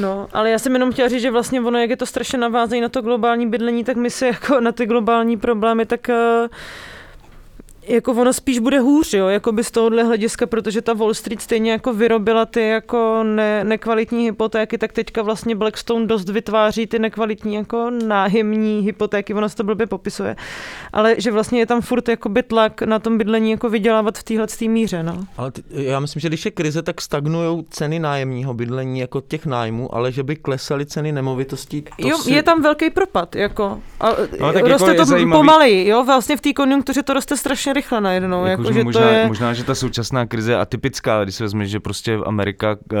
No, 0.00 0.28
ale 0.32 0.50
já 0.50 0.58
jsem 0.58 0.72
jenom 0.72 0.92
chtěla 0.92 1.08
říct, 1.08 1.22
že 1.22 1.30
vlastně 1.30 1.60
ono, 1.60 1.78
jak 1.78 1.90
je 1.90 1.96
to 1.96 2.06
strašně 2.06 2.38
navázané 2.38 2.80
na 2.80 2.88
to 2.88 3.02
globální 3.02 3.46
bydlení, 3.46 3.84
tak 3.84 3.96
my 3.96 4.10
si 4.10 4.26
jako 4.26 4.60
na 4.60 4.72
ty 4.72 4.86
globální 4.86 5.36
problémy, 5.36 5.86
tak 5.86 6.08
eh, 6.08 6.48
jako 7.88 8.12
ono 8.12 8.32
spíš 8.32 8.58
bude 8.58 8.80
hůř, 8.80 9.12
jo, 9.14 9.28
jako 9.28 9.52
by 9.52 9.64
z 9.64 9.70
tohohle 9.70 10.04
hlediska, 10.04 10.46
protože 10.46 10.82
ta 10.82 10.92
Wall 10.92 11.14
Street 11.14 11.40
stejně 11.42 11.70
jako 11.72 11.92
vyrobila 11.92 12.46
ty 12.46 12.68
jako 12.68 13.20
ne, 13.22 13.64
nekvalitní 13.64 14.24
hypotéky, 14.24 14.78
tak 14.78 14.92
teďka 14.92 15.22
vlastně 15.22 15.54
Blackstone 15.54 16.06
dost 16.06 16.28
vytváří 16.28 16.86
ty 16.86 16.98
nekvalitní 16.98 17.54
jako 17.54 17.90
nájemní 18.06 18.80
hypotéky, 18.80 19.34
ono 19.34 19.48
se 19.48 19.56
to 19.56 19.64
blbě 19.64 19.86
popisuje, 19.86 20.36
ale 20.92 21.14
že 21.18 21.30
vlastně 21.30 21.58
je 21.58 21.66
tam 21.66 21.80
furt 21.80 22.08
jakoby 22.08 22.42
tlak 22.42 22.82
na 22.82 22.98
tom 22.98 23.18
bydlení 23.18 23.50
jako 23.50 23.68
vydělávat 23.68 24.18
v 24.18 24.22
téhle 24.22 24.46
míře, 24.68 25.02
no. 25.02 25.24
Ale 25.36 25.50
ty, 25.50 25.62
já 25.70 26.00
myslím, 26.00 26.20
že 26.20 26.28
když 26.28 26.44
je 26.44 26.50
krize, 26.50 26.82
tak 26.82 27.00
stagnují 27.00 27.64
ceny 27.70 27.98
nájemního 27.98 28.54
bydlení 28.54 29.00
jako 29.00 29.20
těch 29.20 29.46
nájmů, 29.46 29.94
ale 29.94 30.12
že 30.12 30.22
by 30.22 30.36
klesaly 30.36 30.86
ceny 30.86 31.12
nemovitostí. 31.12 31.82
To 31.82 32.08
jo, 32.08 32.18
si... 32.18 32.32
je 32.32 32.42
tam 32.42 32.62
velký 32.62 32.90
propad, 32.90 33.36
jako. 33.36 33.80
A 34.00 34.08
No, 34.40 34.52
tak 34.52 34.62
roste 34.66 34.90
jako 34.90 35.02
to 35.02 35.04
zajímavý- 35.04 35.38
pomaleji, 35.38 35.88
jo, 35.88 36.04
vlastně 36.04 36.36
v 36.36 36.40
té 36.40 36.52
konjunktuře 36.52 37.02
to 37.02 37.14
roste 37.14 37.36
strašně 37.36 37.72
rychle 37.74 38.00
najednou, 38.00 38.44
jako, 38.44 38.62
Jako, 38.62 38.72
že 38.72 38.84
možná, 38.84 39.00
to 39.00 39.08
je... 39.08 39.26
možná, 39.26 39.52
že 39.52 39.64
ta 39.64 39.74
současná 39.74 40.26
krize 40.26 40.52
je 40.52 40.56
atypická, 40.58 41.24
když 41.24 41.34
si 41.34 41.42
vezmeš, 41.42 41.70
že 41.70 41.80
prostě 41.80 42.18
Amerika 42.26 42.76
uh, 42.92 42.98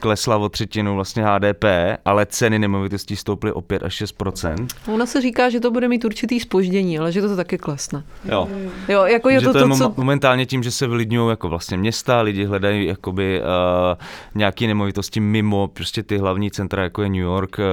klesla 0.00 0.36
o 0.36 0.48
třetinu 0.48 0.94
vlastně 0.94 1.24
HDP, 1.24 1.64
ale 2.04 2.26
ceny 2.26 2.58
nemovitostí 2.58 3.16
stouply 3.16 3.52
o 3.52 3.60
5 3.60 3.82
až 3.82 4.02
6% 4.02 4.66
Ona 4.94 5.06
se 5.06 5.20
říká, 5.20 5.50
že 5.50 5.60
to 5.60 5.70
bude 5.70 5.88
mít 5.88 6.04
určitý 6.04 6.40
spoždění, 6.40 6.98
ale 6.98 7.12
že 7.12 7.22
to 7.22 7.36
taky 7.36 7.58
klesne. 7.58 8.02
Jo. 8.24 8.48
Jo, 8.88 9.04
jako 9.04 9.28
je 9.28 9.40
že 9.40 9.46
to 9.46 9.52
to, 9.52 9.58
je 9.58 9.64
to, 9.64 9.70
mo- 9.70 9.78
co... 9.78 9.94
momentálně 9.96 10.46
tím, 10.46 10.62
že 10.62 10.70
se 10.70 10.86
vylidňují 10.86 11.30
jako 11.30 11.48
vlastně 11.48 11.76
města, 11.76 12.20
lidi 12.20 12.44
hledají 12.44 12.86
jakoby 12.86 13.40
uh, 13.40 13.98
nějaké 14.34 14.66
nemovitosti 14.66 15.20
mimo 15.20 15.68
prostě 15.68 16.02
ty 16.02 16.18
hlavní 16.18 16.50
centra, 16.50 16.82
jako 16.82 17.02
je 17.02 17.08
New 17.08 17.18
York, 17.18 17.56
uh, 17.58 17.64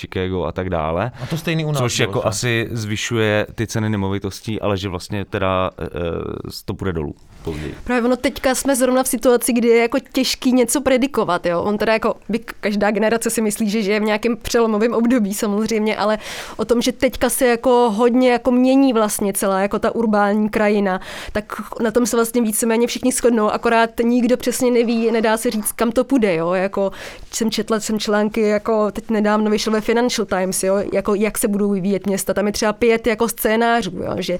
Chicago 0.00 0.44
a 0.44 0.52
tak 0.52 0.70
dále. 0.70 1.10
A 1.22 1.26
to 1.26 1.36
stejný 1.36 1.64
u 1.64 1.68
nás. 1.72 1.78
Což 1.78 2.00
bylo, 2.00 2.08
jako 2.08 2.18
že? 2.18 2.28
asi 2.28 2.68
zvyšuje 2.70 3.46
ty 3.54 3.66
ceny 3.66 3.90
nemovitostí, 3.90 4.60
ale 4.60 4.76
že 4.76 4.88
vlastně 4.88 5.24
teda 5.24 5.53
uh, 5.80 6.50
to 6.64 6.74
půjde 6.74 6.92
dolů 6.92 7.14
později. 7.44 7.74
Právě 7.84 8.02
ono 8.02 8.16
teďka 8.16 8.54
jsme 8.54 8.76
zrovna 8.76 9.02
v 9.02 9.08
situaci, 9.08 9.52
kdy 9.52 9.68
je 9.68 9.78
jako 9.78 9.98
těžký 10.12 10.52
něco 10.52 10.80
predikovat. 10.80 11.46
Jo? 11.46 11.62
On 11.62 11.78
teda 11.78 11.92
jako, 11.92 12.14
by 12.28 12.38
každá 12.38 12.90
generace 12.90 13.30
si 13.30 13.42
myslí, 13.42 13.70
že 13.70 13.82
žije 13.82 14.00
v 14.00 14.02
nějakém 14.02 14.36
přelomovém 14.36 14.94
období 14.94 15.34
samozřejmě, 15.34 15.96
ale 15.96 16.18
o 16.56 16.64
tom, 16.64 16.82
že 16.82 16.92
teďka 16.92 17.30
se 17.30 17.46
jako 17.46 17.90
hodně 17.90 18.32
jako 18.32 18.50
mění 18.50 18.92
vlastně 18.92 19.32
celá 19.32 19.60
jako 19.60 19.78
ta 19.78 19.94
urbální 19.94 20.48
krajina, 20.48 21.00
tak 21.32 21.44
na 21.82 21.90
tom 21.90 22.06
se 22.06 22.16
vlastně 22.16 22.42
víceméně 22.42 22.86
všichni 22.86 23.12
shodnou, 23.12 23.50
akorát 23.50 23.90
nikdo 24.02 24.36
přesně 24.36 24.70
neví, 24.70 25.10
nedá 25.10 25.36
se 25.36 25.50
říct, 25.50 25.72
kam 25.72 25.92
to 25.92 26.04
půjde. 26.04 26.34
Jo? 26.34 26.52
Jako, 26.52 26.90
jsem 27.32 27.50
četla 27.50 27.80
jsem 27.80 27.98
články, 27.98 28.40
jako 28.40 28.90
teď 28.90 29.10
nedávno 29.10 29.50
vyšlo 29.50 29.72
ve 29.72 29.80
Financial 29.80 30.26
Times, 30.26 30.62
jo? 30.62 30.82
Jako, 30.92 31.14
jak 31.14 31.38
se 31.38 31.48
budou 31.48 31.70
vyvíjet 31.70 32.06
města. 32.06 32.34
Tam 32.34 32.46
je 32.46 32.52
třeba 32.52 32.72
pět 32.72 33.06
jako 33.06 33.28
scénářů, 33.28 33.90
jo? 33.90 34.14
že 34.18 34.38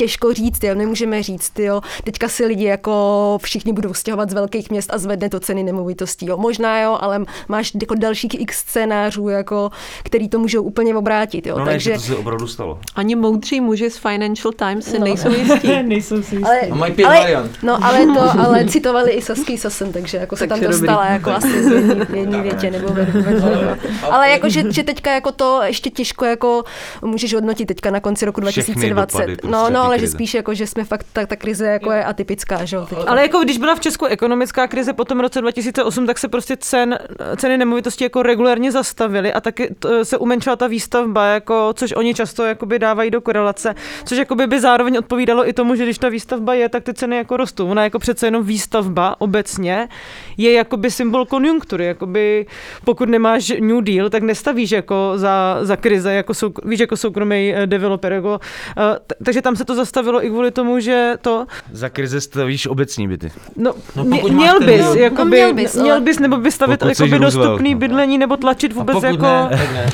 těžko 0.00 0.32
říct, 0.34 0.64
jo? 0.64 0.74
nemůžeme 0.74 1.22
říct, 1.22 1.58
jo? 1.58 1.80
teďka 2.04 2.28
si 2.28 2.46
lidi 2.46 2.64
jako 2.64 3.38
všichni 3.42 3.72
budou 3.72 3.94
stěhovat 3.94 4.30
z 4.30 4.32
velkých 4.32 4.70
měst 4.70 4.94
a 4.94 4.98
zvedne 4.98 5.28
to 5.28 5.40
ceny 5.40 5.62
nemovitostí. 5.62 6.26
Jo? 6.26 6.36
Možná 6.36 6.80
jo, 6.80 6.98
ale 7.00 7.24
máš 7.48 7.72
jako 7.80 7.94
dalších 7.94 8.40
x 8.40 8.58
scénářů, 8.58 9.28
jako, 9.28 9.70
který 10.02 10.28
to 10.28 10.38
můžou 10.38 10.62
úplně 10.62 10.94
obrátit. 10.96 11.46
Jo? 11.46 11.58
No 11.58 11.64
ne, 11.64 11.70
takže- 11.70 11.90
že 11.90 11.96
to 11.96 12.02
se 12.02 12.16
opravdu 12.16 12.46
stalo. 12.46 12.78
Ani 12.96 13.16
moudří 13.16 13.60
muži 13.60 13.90
z 13.90 13.96
Financial 13.98 14.52
Times 14.52 14.84
si 14.84 14.98
No. 14.98 15.04
nejsou 15.04 15.30
jistí. 15.34 15.82
Nejsou 15.82 16.22
si 16.22 16.36
Ale, 16.42 16.60
A 16.60 16.74
mají 16.74 16.92
pět 16.94 17.06
ale, 17.06 17.18
variant. 17.20 17.50
no, 17.62 17.84
ale 17.84 18.06
to, 18.06 18.40
ale 18.46 18.64
citovali 18.68 19.10
i 19.12 19.22
Sasky 19.22 19.58
Sassen, 19.58 19.92
takže 19.92 20.16
jako 20.18 20.36
se 20.36 20.46
tam 20.46 20.60
Takže 20.60 20.72
dobrý. 20.72 20.86
dostala 20.86 21.06
jako 21.10 21.30
asi 21.30 21.48
v 21.48 21.72
jedné- 21.72 22.04
v 22.04 22.14
jedné 22.14 22.42
větě 22.42 22.70
nebo 22.70 22.88
ve, 22.88 23.04
ve 23.04 23.32
dvou. 23.40 23.50
Ale 24.10 24.30
jako, 24.30 24.48
že, 24.48 24.72
že, 24.72 24.82
teďka 24.84 25.12
jako 25.14 25.32
to 25.32 25.60
ještě 25.62 25.90
těžko 25.90 26.24
jako 26.24 26.64
můžeš 27.02 27.34
hodnotit 27.34 27.66
teďka 27.66 27.90
na 27.90 28.00
konci 28.00 28.24
roku 28.24 28.40
Všechny 28.40 28.74
2020. 28.90 29.18
dopady 29.18 29.36
prostě 29.36 29.56
no, 29.56 29.70
no, 29.70 29.89
ale 29.90 29.98
že 29.98 30.00
krize. 30.00 30.12
spíš 30.12 30.34
jako, 30.34 30.54
že 30.54 30.66
jsme 30.66 30.84
fakt, 30.84 31.06
ta, 31.12 31.26
ta 31.26 31.36
krize 31.36 31.66
jako 31.66 31.92
je 31.92 32.04
atypická, 32.04 32.64
že 32.64 32.76
jo. 32.76 32.88
Ale 33.06 33.22
jako 33.22 33.38
když 33.38 33.58
byla 33.58 33.74
v 33.74 33.80
Česku 33.80 34.04
ekonomická 34.06 34.66
krize 34.66 34.92
po 34.92 35.04
tom 35.04 35.20
roce 35.20 35.40
2008, 35.40 36.06
tak 36.06 36.18
se 36.18 36.28
prostě 36.28 36.56
cen, 36.56 36.98
ceny 37.36 37.58
nemovitostí 37.58 38.04
jako 38.04 38.22
regulárně 38.22 38.72
zastavily 38.72 39.32
a 39.32 39.40
taky 39.40 39.74
se 40.02 40.18
umenšila 40.18 40.56
ta 40.56 40.66
výstavba, 40.66 41.26
jako, 41.26 41.72
což 41.76 41.92
oni 41.96 42.14
často 42.14 42.44
jakoby 42.44 42.78
dávají 42.78 43.10
do 43.10 43.20
korelace, 43.20 43.74
což 44.04 44.18
jakoby 44.18 44.46
by 44.46 44.60
zároveň 44.60 44.98
odpovídalo 44.98 45.48
i 45.48 45.52
tomu, 45.52 45.74
že 45.74 45.84
když 45.84 45.98
ta 45.98 46.08
výstavba 46.08 46.54
je, 46.54 46.68
tak 46.68 46.82
ty 46.82 46.94
ceny 46.94 47.16
jako 47.16 47.36
rostou. 47.36 47.70
Ona 47.70 47.84
jako 47.84 47.98
přece 47.98 48.26
jenom 48.26 48.44
výstavba 48.44 49.16
obecně 49.18 49.88
je 50.36 50.52
jakoby 50.52 50.90
symbol 50.90 51.26
konjunktury, 51.26 51.84
jakoby 51.86 52.46
pokud 52.84 53.08
nemáš 53.08 53.52
New 53.60 53.82
Deal, 53.82 54.10
tak 54.10 54.22
nestavíš 54.22 54.70
jako 54.70 55.12
za, 55.16 55.58
za 55.62 55.76
krize, 55.76 56.12
jako 56.12 56.34
sou, 56.34 56.50
víš, 56.64 56.80
jako 56.80 56.96
soukromý 56.96 57.54
eh, 57.54 57.66
developer, 57.66 58.12
jako, 58.12 58.40
eh, 58.78 58.98
t- 59.06 59.14
takže 59.24 59.42
tam 59.42 59.56
se 59.56 59.64
to 59.64 59.74
zastavilo 59.80 60.24
i 60.26 60.28
kvůli 60.28 60.50
tomu, 60.50 60.80
že 60.80 61.14
to, 61.22 61.46
Za 61.72 61.88
krize 61.88 62.20
stavíš 62.20 62.66
obecní 62.66 63.08
byty. 63.08 63.32
No, 63.56 63.72
No, 63.96 64.04
mě, 64.04 64.18
pokud 64.20 64.32
měl 64.32 64.58
ten 64.58 64.66
bys, 64.66 64.80
deal. 64.80 64.96
jakoby, 64.96 65.22
No, 65.22 65.26
měl 65.26 65.54
bys, 65.54 65.74
ale- 65.74 65.82
měl 65.82 66.00
bys, 66.00 66.18
nebo 66.18 66.36
bys 66.36 66.54
stavit 66.54 66.80
Pokud 66.80 66.94
jsi 66.96 67.02
jakoby 67.02 67.18
Roosevelt, 67.18 67.48
dostupný 67.50 67.72
no. 67.74 67.80
bydlení, 67.80 68.18
nebo 68.18 68.36
tlačit 68.36 68.72
vůbec 68.72 69.02
jako... 69.02 69.22
ne, 69.22 69.48
ne. 69.72 69.90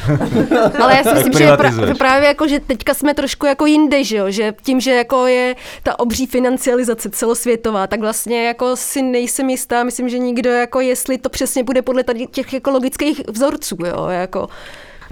Ale 0.82 0.96
já 0.96 1.02
si 1.02 1.14
myslím, 1.14 1.32
že 1.32 1.44
je 1.44 1.52
pra- 1.52 1.96
právě 1.98 2.28
jako, 2.28 2.48
že 2.48 2.60
teďka 2.60 2.94
jsme 2.94 3.14
trošku 3.14 3.46
jako 3.46 3.66
jinde, 3.66 4.04
že 4.04 4.16
jo? 4.16 4.24
že 4.30 4.54
tím, 4.62 4.80
že 4.80 4.90
jako 4.94 5.26
je 5.26 5.56
ta 5.82 5.98
obří 5.98 6.26
financializace 6.26 7.10
celosvětová, 7.10 7.86
tak 7.86 8.00
vlastně 8.00 8.46
jako 8.46 8.76
si 8.76 9.02
nejsem 9.02 9.50
jistá, 9.50 9.84
myslím, 9.84 10.08
že 10.08 10.18
nikdo 10.18 10.50
jako 10.50 10.80
jestli 10.80 11.18
to 11.18 11.28
přesně 11.28 11.64
bude 11.64 11.82
podle 11.82 12.02
tady 12.04 12.26
těch 12.26 12.54
ekologických 12.54 13.20
vzorců, 13.28 13.76
jo, 13.86 14.06
jako. 14.08 14.48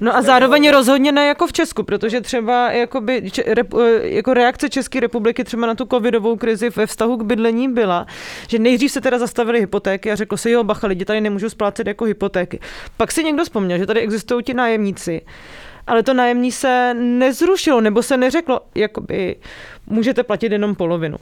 No 0.01 0.17
a 0.17 0.23
zároveň 0.23 0.71
rozhodně 0.71 1.13
ne 1.13 1.27
jako 1.27 1.47
v 1.47 1.53
Česku, 1.53 1.83
protože 1.83 2.21
třeba 2.21 2.73
jakoby, 2.73 3.31
če, 3.31 3.43
rep, 3.47 3.75
eh, 3.75 4.09
jako 4.09 4.35
reakce 4.35 4.69
České 4.69 5.01
republiky 5.01 5.45
třeba 5.45 5.67
na 5.67 5.75
tu 5.75 5.87
covidovou 5.87 6.37
krizi 6.37 6.71
ve 6.71 6.87
vztahu 6.87 7.17
k 7.17 7.23
bydlení 7.23 7.73
byla, 7.73 8.07
že 8.49 8.59
nejdřív 8.59 8.93
se 8.93 9.01
teda 9.01 9.19
zastavily 9.19 9.61
hypotéky 9.61 10.13
a 10.13 10.17
řeklo 10.17 10.39
se, 10.39 10.51
jo, 10.51 10.65
bacha, 10.65 10.87
lidi 10.87 11.05
tady 11.05 11.21
nemůžou 11.21 11.49
splácet 11.49 11.87
jako 11.87 12.05
hypotéky. 12.05 12.61
Pak 12.97 13.13
si 13.13 13.25
někdo 13.25 13.45
vzpomněl, 13.45 13.79
že 13.79 13.87
tady 13.87 14.01
existují 14.01 14.45
ti 14.45 14.55
nájemníci, 14.55 15.21
ale 15.87 16.03
to 16.03 16.15
nájemní 16.15 16.53
se 16.53 16.95
nezrušilo, 16.95 17.81
nebo 17.81 18.03
se 18.03 18.17
neřeklo, 18.17 18.61
jakoby 18.75 19.37
můžete 19.87 20.23
platit 20.23 20.53
jenom 20.53 20.75
polovinu. 20.75 21.17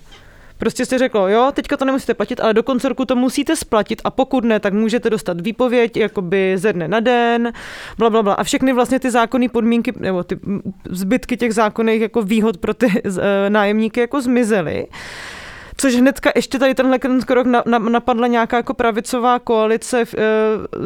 Prostě 0.62 0.86
se 0.86 0.98
řeklo, 0.98 1.28
jo, 1.28 1.50
teďka 1.54 1.76
to 1.76 1.84
nemusíte 1.84 2.14
platit, 2.14 2.40
ale 2.40 2.54
do 2.54 2.62
konce 2.62 2.88
roku 2.88 3.04
to 3.04 3.16
musíte 3.16 3.56
splatit 3.56 4.02
a 4.04 4.10
pokud 4.10 4.44
ne, 4.44 4.60
tak 4.60 4.72
můžete 4.72 5.10
dostat 5.10 5.40
výpověď 5.40 5.96
jakoby 5.96 6.54
ze 6.58 6.72
dne 6.72 6.88
na 6.88 7.00
den, 7.00 7.52
bla, 7.98 8.10
bla, 8.10 8.22
bla. 8.22 8.34
A 8.34 8.44
všechny 8.44 8.72
vlastně 8.72 9.00
ty 9.00 9.10
zákonné 9.10 9.48
podmínky, 9.48 9.92
nebo 9.98 10.24
ty 10.24 10.38
zbytky 10.90 11.36
těch 11.36 11.54
zákonných 11.54 12.00
jako 12.00 12.22
výhod 12.22 12.56
pro 12.56 12.74
ty 12.74 12.86
eh, 13.04 13.50
nájemníky 13.50 14.00
jako 14.00 14.20
zmizely. 14.20 14.86
Což 15.82 15.94
hnedka 15.96 16.30
ještě 16.36 16.58
tady 16.58 16.74
tenhle 16.74 16.98
krok 16.98 17.46
na, 17.46 17.62
na, 17.66 17.78
napadla 17.78 18.26
nějaká 18.26 18.56
jako 18.56 18.74
pravicová 18.74 19.38
koalice, 19.38 20.04
v, 20.04 20.14
e, 20.14 20.18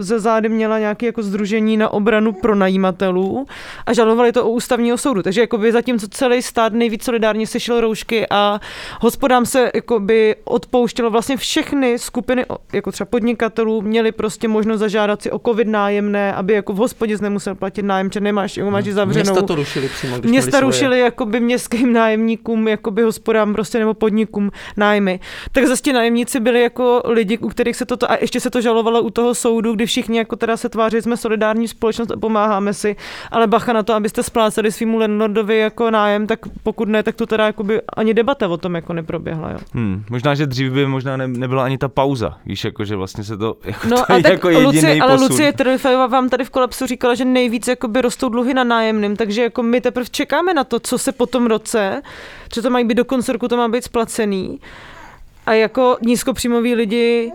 ze 0.02 0.20
zády 0.20 0.48
měla 0.48 0.78
nějaké 0.78 1.06
jako 1.06 1.22
združení 1.22 1.76
na 1.76 1.88
obranu 1.88 2.32
pronajímatelů 2.32 3.46
a 3.86 3.92
žalovali 3.92 4.32
to 4.32 4.46
u 4.46 4.50
ústavního 4.50 4.98
soudu. 4.98 5.22
Takže 5.22 5.40
jakoby 5.40 5.72
zatímco 5.72 6.08
celý 6.08 6.42
stát 6.42 6.72
nejvíc 6.72 7.04
solidárně 7.04 7.46
sešel 7.46 7.80
roušky 7.80 8.26
a 8.30 8.60
hospodám 9.00 9.46
se 9.46 9.70
jakoby 9.74 10.36
odpouštělo 10.44 11.10
vlastně 11.10 11.36
všechny 11.36 11.98
skupiny, 11.98 12.46
o- 12.46 12.56
jako 12.72 12.92
třeba 12.92 13.06
podnikatelů, 13.10 13.82
měli 13.82 14.12
prostě 14.12 14.48
možnost 14.48 14.80
zažádat 14.80 15.22
si 15.22 15.30
o 15.30 15.38
covid 15.38 15.68
nájemné, 15.68 16.32
aby 16.34 16.52
jako 16.52 16.72
v 16.72 16.76
hospodě 16.76 17.16
nemusel 17.20 17.54
platit 17.54 17.82
nájem, 17.82 18.10
že 18.12 18.20
nemáš, 18.20 18.56
jako 18.56 18.70
máš 18.70 18.84
ji 18.86 18.92
zavřenou. 18.92 19.32
Města 19.32 19.46
to 19.46 19.54
rušili 19.54 19.88
přímo, 19.88 20.18
když 20.18 20.30
Města 20.30 20.48
měli 20.50 20.72
svoje. 20.72 20.88
rušili 20.88 21.00
jakoby 21.00 21.40
městským 21.40 21.92
nájemníkům, 21.92 22.68
jakoby 22.68 23.02
hospodám 23.02 23.52
prostě 23.52 23.78
nebo 23.78 23.94
podnikům 23.94 24.50
nájmy. 24.86 25.20
Tak 25.52 25.66
zase 25.66 25.82
ti 25.82 25.92
nájemníci 25.92 26.40
byli 26.40 26.62
jako 26.62 27.02
lidi, 27.04 27.38
u 27.38 27.48
kterých 27.48 27.76
se 27.76 27.86
toto, 27.86 28.10
a 28.10 28.16
ještě 28.20 28.40
se 28.40 28.50
to 28.50 28.60
žalovalo 28.60 29.02
u 29.02 29.10
toho 29.10 29.34
soudu, 29.34 29.74
kdy 29.74 29.86
všichni 29.86 30.18
jako 30.18 30.36
teda 30.36 30.56
se 30.56 30.68
tváří, 30.68 31.02
jsme 31.02 31.16
solidární 31.16 31.68
společnost 31.68 32.10
a 32.10 32.16
pomáháme 32.16 32.74
si, 32.74 32.96
ale 33.30 33.46
bacha 33.46 33.72
na 33.72 33.82
to, 33.82 33.94
abyste 33.94 34.22
spláceli 34.22 34.72
svýmu 34.72 34.98
landlordovi 34.98 35.58
jako 35.58 35.90
nájem, 35.90 36.26
tak 36.26 36.40
pokud 36.62 36.88
ne, 36.88 37.02
tak 37.02 37.14
to 37.14 37.26
teda 37.26 37.46
jakoby 37.46 37.80
ani 37.96 38.14
debata 38.14 38.48
o 38.48 38.56
tom 38.56 38.74
jako 38.74 38.92
neproběhla. 38.92 39.50
Jo. 39.50 39.58
Hmm, 39.74 40.04
možná, 40.10 40.34
že 40.34 40.46
dřív 40.46 40.72
by 40.72 40.86
možná 40.86 41.16
ne, 41.16 41.28
nebyla 41.28 41.64
ani 41.64 41.78
ta 41.78 41.88
pauza, 41.88 42.38
víš, 42.46 42.64
jako, 42.64 42.84
že 42.84 42.96
vlastně 42.96 43.24
se 43.24 43.36
to, 43.36 43.56
jako, 43.64 43.88
No 43.88 43.96
to 43.96 44.12
a 44.12 44.16
je 44.16 44.22
tak 44.22 44.32
jako 44.32 44.48
jediný 44.48 44.66
Lucie, 44.66 45.00
ale 45.02 45.12
posun. 45.12 45.28
Lucie 45.28 45.52
Trlifajová 45.52 46.06
vám 46.06 46.28
tady 46.28 46.44
v 46.44 46.50
kolapsu 46.50 46.86
říkala, 46.86 47.14
že 47.14 47.24
nejvíc 47.24 47.68
jakoby 47.68 48.00
rostou 48.00 48.28
dluhy 48.28 48.54
na 48.54 48.64
nájemným, 48.64 49.16
takže 49.16 49.42
jako 49.42 49.62
my 49.62 49.80
teprve 49.80 50.06
čekáme 50.10 50.54
na 50.54 50.64
to, 50.64 50.80
co 50.80 50.98
se 50.98 51.12
po 51.12 51.26
tom 51.26 51.46
roce, 51.46 52.02
že 52.54 52.62
to 52.62 52.70
mají 52.70 52.84
být 52.84 52.94
do 52.94 53.04
konce 53.04 53.32
roku, 53.32 53.48
to 53.48 53.56
má 53.56 53.68
být 53.68 53.84
splacený. 53.84 54.60
A 55.46 55.52
jako 55.52 55.96
nízkopříjmoví 56.02 56.74
lidi 56.74 57.32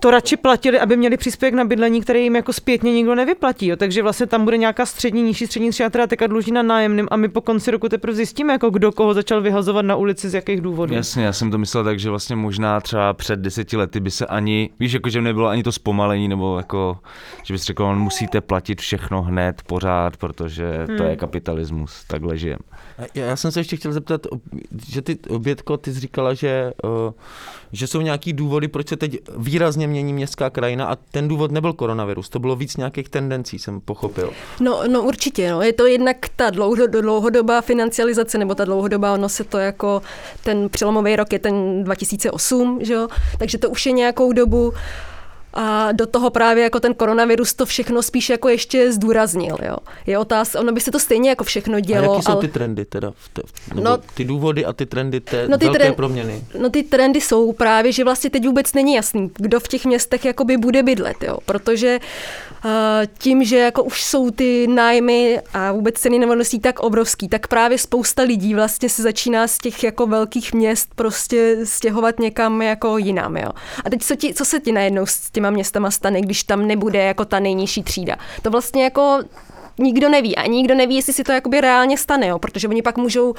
to 0.00 0.10
radši 0.10 0.36
platili, 0.36 0.80
aby 0.80 0.96
měli 0.96 1.16
příspěvek 1.16 1.54
na 1.54 1.64
bydlení, 1.64 2.00
který 2.00 2.22
jim 2.22 2.36
jako 2.36 2.52
zpětně 2.52 2.92
nikdo 2.92 3.14
nevyplatí. 3.14 3.66
Jo. 3.66 3.76
Takže 3.76 4.02
vlastně 4.02 4.26
tam 4.26 4.44
bude 4.44 4.56
nějaká 4.56 4.86
střední, 4.86 5.22
nižší 5.22 5.46
střední 5.46 5.70
třída, 5.70 5.88
která 5.88 6.06
teďka 6.06 6.26
dluží 6.26 6.52
na 6.52 6.62
nájemným 6.62 7.08
a 7.10 7.16
my 7.16 7.28
po 7.28 7.40
konci 7.40 7.70
roku 7.70 7.88
teprve 7.88 8.14
zjistíme, 8.16 8.52
jako 8.52 8.70
kdo 8.70 8.92
koho 8.92 9.14
začal 9.14 9.40
vyhazovat 9.40 9.84
na 9.84 9.96
ulici 9.96 10.28
z 10.28 10.34
jakých 10.34 10.60
důvodů. 10.60 10.94
Jasně, 10.94 11.24
já 11.24 11.32
jsem 11.32 11.50
to 11.50 11.58
myslel 11.58 11.84
tak, 11.84 11.98
že 11.98 12.10
vlastně 12.10 12.36
možná 12.36 12.80
třeba 12.80 13.12
před 13.12 13.40
deseti 13.40 13.76
lety 13.76 14.00
by 14.00 14.10
se 14.10 14.26
ani, 14.26 14.70
víš, 14.80 14.92
jako 14.92 15.10
že 15.10 15.20
nebylo 15.20 15.46
ani 15.48 15.62
to 15.62 15.72
zpomalení, 15.72 16.28
nebo 16.28 16.56
jako, 16.56 16.98
že 17.42 17.54
bys 17.54 17.62
řekl, 17.62 17.84
on 17.84 17.98
musíte 17.98 18.40
platit 18.40 18.80
všechno 18.80 19.22
hned, 19.22 19.62
pořád, 19.66 20.16
protože 20.16 20.84
to 20.86 20.92
Hmm. 20.92 21.10
je 21.10 21.16
kapitalismus, 21.16 22.04
takhle 22.04 22.38
žijeme. 22.38 22.62
Já, 22.98 23.24
já 23.24 23.36
jsem 23.36 23.52
se 23.52 23.60
ještě 23.60 23.76
chtěl 23.76 23.92
zeptat, 23.92 24.26
že 24.88 25.02
ty, 25.02 25.18
Bětko, 25.38 25.76
ty 25.76 25.92
jsi 25.92 26.00
říkala, 26.00 26.34
že, 26.34 26.72
uh, 26.84 27.12
že 27.72 27.86
jsou 27.86 28.00
nějaký 28.00 28.32
důvody, 28.32 28.68
proč 28.68 28.88
se 28.88 28.96
teď 28.96 29.18
výrazně 29.36 29.86
mění 29.86 30.12
městská 30.12 30.50
krajina 30.50 30.86
a 30.86 30.96
ten 30.96 31.28
důvod 31.28 31.52
nebyl 31.52 31.72
koronavirus, 31.72 32.28
to 32.28 32.38
bylo 32.38 32.56
víc 32.56 32.76
nějakých 32.76 33.08
tendencí, 33.08 33.58
jsem 33.58 33.80
pochopil. 33.80 34.32
No, 34.60 34.82
no 34.88 35.02
určitě, 35.02 35.50
no. 35.50 35.62
je 35.62 35.72
to 35.72 35.86
jednak 35.86 36.16
ta 36.36 36.50
dlouho, 36.50 36.86
dlouhodobá 36.86 37.60
financializace, 37.60 38.38
nebo 38.38 38.54
ta 38.54 38.64
dlouhodobá, 38.64 39.14
ono 39.14 39.28
se 39.28 39.44
to 39.44 39.58
jako, 39.58 40.02
ten 40.44 40.68
přelomový 40.68 41.16
rok 41.16 41.32
je 41.32 41.38
ten 41.38 41.84
2008, 41.84 42.78
že 42.82 42.94
jo? 42.94 43.08
takže 43.38 43.58
to 43.58 43.70
už 43.70 43.86
je 43.86 43.92
nějakou 43.92 44.32
dobu. 44.32 44.72
A 45.60 45.92
do 45.92 46.06
toho 46.06 46.30
právě 46.30 46.62
jako 46.64 46.80
ten 46.80 46.94
koronavirus 46.94 47.54
to 47.54 47.66
všechno 47.66 48.02
spíš 48.02 48.28
jako 48.28 48.48
ještě 48.48 48.92
zdůraznil. 48.92 49.56
Jo. 49.62 49.76
Je 50.06 50.18
otázka, 50.18 50.60
ono 50.60 50.72
by 50.72 50.80
se 50.80 50.90
to 50.90 50.98
stejně 50.98 51.28
jako 51.30 51.44
všechno 51.44 51.80
dělo. 51.80 52.10
a 52.10 52.14
jaký 52.14 52.22
jsou 52.24 52.32
ale... 52.32 52.40
ty 52.40 52.48
trendy 52.48 52.84
teda? 52.84 53.12
V 53.16 53.28
te, 53.28 53.42
No- 53.74 53.98
ty 54.14 54.24
důvody 54.24 54.64
a 54.64 54.72
ty 54.72 54.86
trendy 54.86 55.20
té 55.20 55.48
No 55.48 55.58
ty 55.58 55.64
velké 55.64 55.78
trend- 55.78 55.94
proměny. 55.94 56.44
No 56.60 56.70
ty 56.70 56.82
trendy 56.82 57.20
jsou 57.20 57.52
právě, 57.52 57.92
že 57.92 58.04
vlastně 58.04 58.30
teď 58.30 58.46
vůbec 58.46 58.74
není 58.74 58.94
jasný, 58.94 59.30
kdo 59.34 59.60
v 59.60 59.68
těch 59.68 59.84
městech 59.86 60.24
jakoby 60.24 60.56
bude 60.56 60.82
bydlet, 60.82 61.22
jo. 61.22 61.38
protože 61.46 61.98
uh, 62.64 62.70
tím, 63.18 63.44
že 63.44 63.58
jako 63.58 63.82
už 63.82 64.02
jsou 64.04 64.30
ty 64.30 64.66
nájmy 64.66 65.40
a 65.54 65.72
vůbec 65.72 65.94
ceny 65.94 66.18
nemovitostí 66.18 66.60
tak 66.60 66.80
obrovský, 66.80 67.28
tak 67.28 67.46
právě 67.46 67.78
spousta 67.78 68.22
lidí 68.22 68.54
vlastně 68.54 68.88
se 68.88 69.02
začíná 69.02 69.48
z 69.48 69.58
těch 69.58 69.84
jako 69.84 70.06
velkých 70.06 70.54
měst 70.54 70.88
prostě 70.94 71.56
stěhovat 71.64 72.18
někam 72.18 72.62
jako 72.62 72.98
jinam, 72.98 73.36
jo. 73.36 73.48
A 73.84 73.90
teď 73.90 74.02
co, 74.02 74.16
ti, 74.16 74.34
co 74.34 74.44
se 74.44 74.60
ti 74.60 74.72
najednou 74.72 75.06
s 75.06 75.30
těma 75.30 75.47
městama 75.50 75.90
stane, 75.90 76.20
když 76.20 76.42
tam 76.42 76.66
nebude 76.66 76.98
jako 76.98 77.24
ta 77.24 77.38
nejnižší 77.38 77.82
třída? 77.82 78.16
To 78.42 78.50
vlastně 78.50 78.84
jako 78.84 79.22
nikdo 79.78 80.08
neví 80.08 80.36
a 80.36 80.46
nikdo 80.46 80.74
neví, 80.74 80.96
jestli 80.96 81.12
si 81.12 81.24
to 81.24 81.32
jakoby 81.32 81.60
reálně 81.60 81.98
stane, 81.98 82.26
jo, 82.26 82.38
protože 82.38 82.68
oni 82.68 82.82
pak 82.82 82.98
můžou 82.98 83.30
uh, 83.30 83.36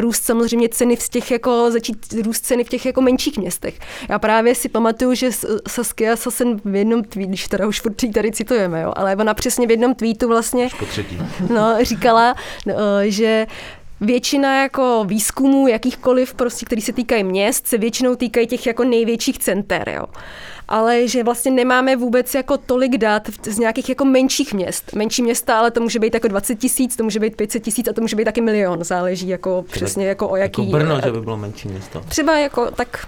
růst 0.00 0.24
samozřejmě 0.24 0.68
ceny 0.68 0.96
v 0.96 1.08
těch 1.08 1.30
jako, 1.30 1.70
začít 1.70 2.14
růst 2.24 2.40
ceny 2.40 2.64
v 2.64 2.68
těch 2.68 2.86
jako 2.86 3.00
menších 3.00 3.38
městech. 3.38 3.78
Já 4.08 4.18
právě 4.18 4.54
si 4.54 4.68
pamatuju, 4.68 5.14
že 5.14 5.30
Saskia 5.68 6.16
Sassen 6.16 6.60
v 6.64 6.74
jednom 6.74 7.04
tweetu, 7.04 7.28
když 7.28 7.48
teda 7.48 7.66
už 7.66 7.80
furt 7.80 7.94
tady 8.14 8.32
citujeme, 8.32 8.82
jo, 8.82 8.92
ale 8.96 9.16
ona 9.16 9.34
přesně 9.34 9.66
v 9.66 9.70
jednom 9.70 9.94
tweetu 9.94 10.28
vlastně 10.28 10.68
no, 11.54 11.76
říkala, 11.82 12.34
no, 12.66 12.74
že 13.04 13.46
Většina 14.00 14.62
jako 14.62 15.04
výzkumů 15.06 15.68
jakýchkoliv, 15.68 16.34
prostě, 16.34 16.66
který 16.66 16.80
se 16.80 16.92
týkají 16.92 17.24
měst, 17.24 17.66
se 17.66 17.78
většinou 17.78 18.14
týkají 18.14 18.46
těch 18.46 18.66
jako 18.66 18.84
největších 18.84 19.38
center, 19.38 19.88
jo. 19.88 20.04
Ale 20.68 21.08
že 21.08 21.24
vlastně 21.24 21.50
nemáme 21.50 21.96
vůbec 21.96 22.34
jako 22.34 22.58
tolik 22.58 22.98
dat 22.98 23.28
z 23.42 23.58
nějakých 23.58 23.88
jako 23.88 24.04
menších 24.04 24.54
měst. 24.54 24.92
Menší 24.94 25.22
města, 25.22 25.58
ale 25.58 25.70
to 25.70 25.80
může 25.80 25.98
být 25.98 26.14
jako 26.14 26.28
20 26.28 26.54
tisíc, 26.54 26.96
to 26.96 27.04
může 27.04 27.20
být 27.20 27.36
500 27.36 27.62
tisíc 27.62 27.88
a 27.88 27.92
to 27.92 28.00
může 28.00 28.16
být 28.16 28.24
taky 28.24 28.40
milion. 28.40 28.84
Záleží 28.84 29.28
jako 29.28 29.64
přesně 29.70 30.06
jako 30.06 30.28
o 30.28 30.36
jaký... 30.36 30.62
Jako 30.62 30.76
Brno, 30.78 31.00
že 31.04 31.12
by 31.12 31.20
bylo 31.20 31.36
menší 31.36 31.68
město. 31.68 32.00
Třeba 32.08 32.38
jako 32.38 32.70
tak... 32.70 33.06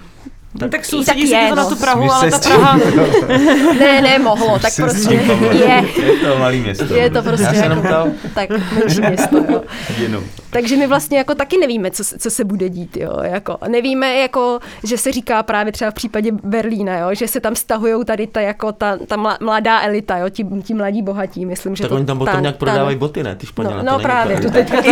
Tak, 0.59 0.70
tak 0.70 0.84
soustředí 0.84 1.20
tak 1.20 1.28
se 1.40 1.44
je, 1.44 1.48
to 1.48 1.54
na 1.54 1.62
no. 1.62 1.68
tu 1.68 1.76
Prahu, 1.76 2.12
ale 2.12 2.30
ta? 2.30 2.38
Praha... 2.38 2.78
Ne, 3.78 4.00
ne, 4.02 4.18
mohlo, 4.18 4.59
tak 4.59 4.72
prostě 4.76 5.14
je. 5.14 5.84
Je 6.07 6.12
to 6.22 6.38
malý 6.38 6.61
město. 6.61 6.94
Je 6.94 7.11
to 7.11 7.22
prostě 7.22 7.46
Já 7.46 7.52
jenom 7.62 7.78
jako, 7.78 7.88
ptal. 7.88 8.09
tak 8.34 8.50
menší 8.50 9.00
město, 9.00 9.36
jo. 9.36 9.62
Jenom. 10.02 10.24
Takže 10.50 10.76
my 10.76 10.86
vlastně 10.86 11.18
jako 11.18 11.34
taky 11.34 11.59
nevíme, 11.59 11.90
co, 11.90 12.04
se- 12.04 12.18
co 12.18 12.30
se 12.30 12.44
bude 12.44 12.68
dít, 12.68 12.96
jo, 12.96 13.18
jako 13.22 13.57
nevíme, 13.68 14.14
jako, 14.16 14.59
že 14.84 14.98
se 14.98 15.12
říká 15.12 15.42
právě 15.42 15.72
třeba 15.72 15.90
v 15.90 15.94
případě 15.94 16.32
Berlína, 16.44 16.98
jo, 16.98 17.09
že 17.12 17.28
se 17.28 17.40
tam 17.40 17.54
stahují 17.57 18.04
tady 18.04 18.26
ta, 18.26 18.40
jako 18.40 18.72
ta, 18.72 18.96
ta 19.07 19.16
mla- 19.16 19.36
mladá 19.40 19.80
elita, 19.82 20.16
jo, 20.18 20.28
ti, 20.28 20.46
ti 20.62 20.74
mladí 20.74 21.02
bohatí, 21.02 21.46
myslím, 21.46 21.76
že 21.76 21.82
Tak 21.82 21.88
to, 21.88 21.96
oni 21.96 22.04
tam 22.04 22.18
potom 22.18 22.34
ta- 22.34 22.40
nějak 22.40 22.54
ta- 22.57 22.59
prodávají 22.59 22.96
boty, 22.96 23.22
ne? 23.22 23.34
Ty 23.34 23.46
Španělé. 23.46 23.82
No, 23.82 23.92
to 23.92 23.98
no 23.98 23.98
právě, 24.02 24.36
tu 24.40 24.50
teďka 24.50 24.82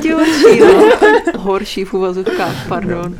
ti 0.00 0.12
horší, 0.12 0.60
no. 0.60 0.84
Horší 1.38 1.84
v 1.84 1.94
uvozovkách, 1.94 2.68
pardon. 2.68 3.14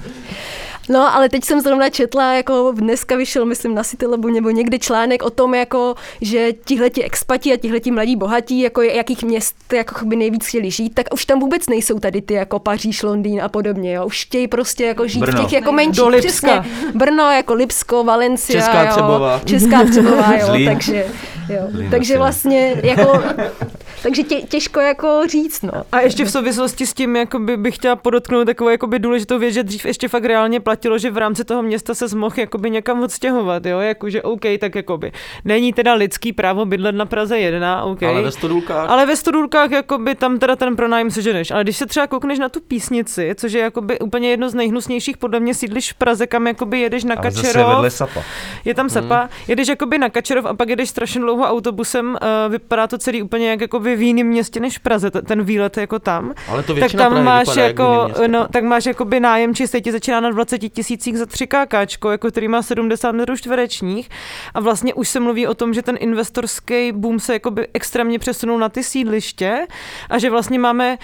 No, 0.88 1.14
ale 1.14 1.28
teď 1.28 1.44
jsem 1.44 1.60
zrovna 1.60 1.90
četla, 1.90 2.34
jako 2.34 2.72
dneska 2.76 3.16
vyšel, 3.16 3.44
myslím, 3.44 3.74
na 3.74 3.84
Citylebu 3.84 4.28
nebo 4.28 4.50
někde 4.50 4.78
článek 4.78 5.22
o 5.22 5.30
tom, 5.30 5.54
jako, 5.54 5.94
že 6.20 6.52
tihleti 6.64 7.02
expati 7.02 7.52
a 7.52 7.56
tihleti 7.56 7.90
mladí 7.90 8.16
bohatí, 8.16 8.60
jako 8.60 8.82
jakých 8.82 9.22
měst 9.22 9.72
jako 9.72 10.04
by 10.04 10.16
nejvíc 10.16 10.46
chtěli 10.46 10.70
žít, 10.70 10.94
tak 10.94 11.06
už 11.14 11.24
tam 11.24 11.40
vůbec 11.40 11.68
nejsou 11.68 11.98
tady 11.98 12.22
ty 12.22 12.34
jako 12.34 12.58
Paříž, 12.58 13.02
Londýn 13.02 13.42
a 13.42 13.48
podobně. 13.48 13.92
Jo. 13.92 14.06
Už 14.06 14.24
chtějí 14.24 14.48
prostě 14.48 14.84
jako 14.84 15.08
žít 15.08 15.20
Brno. 15.20 15.38
v 15.38 15.44
těch 15.44 15.52
jako 15.52 15.72
menších. 15.72 15.96
Do 15.96 16.08
Lipska. 16.08 16.60
Přesně. 16.60 16.92
Brno, 16.94 17.30
jako 17.30 17.54
Lipsko, 17.54 18.04
Valencia. 18.04 18.60
Česká 18.60 18.82
jo. 18.82 18.90
Třebová. 18.90 19.40
Česká 19.44 19.84
Třebová, 19.84 20.32
jo. 20.40 20.46
Zlín. 20.46 20.68
takže, 20.68 21.06
jo. 21.48 21.60
Zlín 21.70 21.90
takže 21.90 22.18
vlastně 22.18 22.80
jako, 22.82 23.22
takže 24.04 24.22
tě, 24.22 24.40
těžko 24.40 24.80
jako 24.80 25.22
říct, 25.26 25.62
no. 25.62 25.72
A 25.92 26.00
ještě 26.00 26.24
v 26.24 26.30
souvislosti 26.30 26.86
s 26.86 26.94
tím 26.94 27.16
jakoby, 27.16 27.56
bych 27.56 27.74
chtěla 27.74 27.96
podotknout 27.96 28.44
takovou 28.44 28.70
jakoby 28.70 28.98
důležitou 28.98 29.38
věc, 29.38 29.54
že 29.54 29.62
dřív 29.62 29.84
ještě 29.84 30.08
fakt 30.08 30.24
reálně 30.24 30.60
platilo, 30.60 30.98
že 30.98 31.10
v 31.10 31.16
rámci 31.16 31.44
toho 31.44 31.62
města 31.62 31.94
se 31.94 32.16
mohl 32.16 32.34
jakoby 32.36 32.70
někam 32.70 33.02
odstěhovat, 33.02 33.66
jo, 33.66 33.80
jakože 33.80 34.22
OK, 34.22 34.40
tak 34.60 34.74
jakoby 34.74 35.12
není 35.44 35.72
teda 35.72 35.94
lidský 35.94 36.32
právo 36.32 36.64
bydlet 36.64 36.94
na 36.94 37.06
Praze 37.06 37.38
1, 37.38 37.84
OK. 37.84 38.02
Ale 38.02 38.22
ve 38.22 38.30
Stodulkách. 38.30 38.90
Ale 38.90 39.06
ve 39.06 39.16
Studulkách 39.16 39.70
jakoby 39.70 40.14
tam 40.14 40.38
teda 40.38 40.56
ten 40.56 40.76
pronájem 40.76 41.10
seženeš. 41.10 41.50
Ale 41.50 41.62
když 41.62 41.76
se 41.76 41.86
třeba 41.86 42.06
koukneš 42.06 42.38
na 42.38 42.48
tu 42.48 42.60
písnici, 42.60 43.34
což 43.34 43.52
je 43.52 43.60
jakoby 43.60 43.98
úplně 43.98 44.30
jedno 44.30 44.50
z 44.50 44.54
nejhnusnějších 44.54 45.16
podle 45.16 45.40
mě 45.40 45.54
sídliš 45.54 45.92
v 45.92 45.94
Praze, 45.94 46.26
kam 46.26 46.46
jakoby 46.46 46.80
jedeš 46.80 47.04
na 47.04 47.14
Ale 47.14 47.30
zase 47.30 47.46
Kačerov. 47.46 47.92
Sapa. 47.92 48.22
Je 48.64 48.74
tam 48.74 48.90
Sapa, 48.90 49.28
jedeš 49.48 49.68
jakoby 49.68 49.98
na 49.98 50.08
Kačerov 50.08 50.46
a 50.46 50.54
pak 50.54 50.68
jedeš 50.68 50.88
strašně 50.88 51.20
dlouho 51.20 51.44
autobusem, 51.44 52.06
uh, 52.10 52.52
vypadá 52.52 52.86
to 52.86 52.98
celý 52.98 53.22
úplně 53.22 53.50
jak 53.50 53.60
jakoby 53.60 53.93
v 53.96 54.02
jiném 54.02 54.26
městě 54.26 54.60
než 54.60 54.78
v 54.78 54.80
Praze, 54.80 55.10
ten 55.10 55.42
výlet 55.42 55.76
jako 55.76 55.98
tam. 55.98 56.34
Ale 56.48 56.62
to 56.62 56.74
Tak 56.74 56.92
tam 56.92 57.12
Prahy 57.12 57.24
máš 57.24 57.48
vypadá 57.48 57.62
jak 57.62 57.78
jako, 57.78 58.02
městě. 58.04 58.28
no, 58.28 58.48
tak 58.48 58.64
máš 58.64 58.86
jakoby 58.86 59.20
nájem 59.20 59.54
čistý, 59.54 59.82
ti 59.82 59.92
začíná 59.92 60.20
na 60.20 60.30
20 60.30 60.58
tisících 60.58 61.18
za 61.18 61.26
3 61.26 61.46
káčko, 61.46 62.10
jako 62.10 62.28
který 62.28 62.48
má 62.48 62.62
70 62.62 63.12
metrů 63.12 63.36
čtverečních 63.36 64.10
a 64.54 64.60
vlastně 64.60 64.94
už 64.94 65.08
se 65.08 65.20
mluví 65.20 65.46
o 65.46 65.54
tom, 65.54 65.74
že 65.74 65.82
ten 65.82 65.96
investorský 66.00 66.92
boom 66.92 67.20
se 67.20 67.32
jakoby 67.32 67.66
extrémně 67.74 68.18
přesunul 68.18 68.58
na 68.58 68.68
ty 68.68 68.82
sídliště 68.82 69.66
a 70.10 70.18
že 70.18 70.30
vlastně 70.30 70.58
máme 70.58 70.98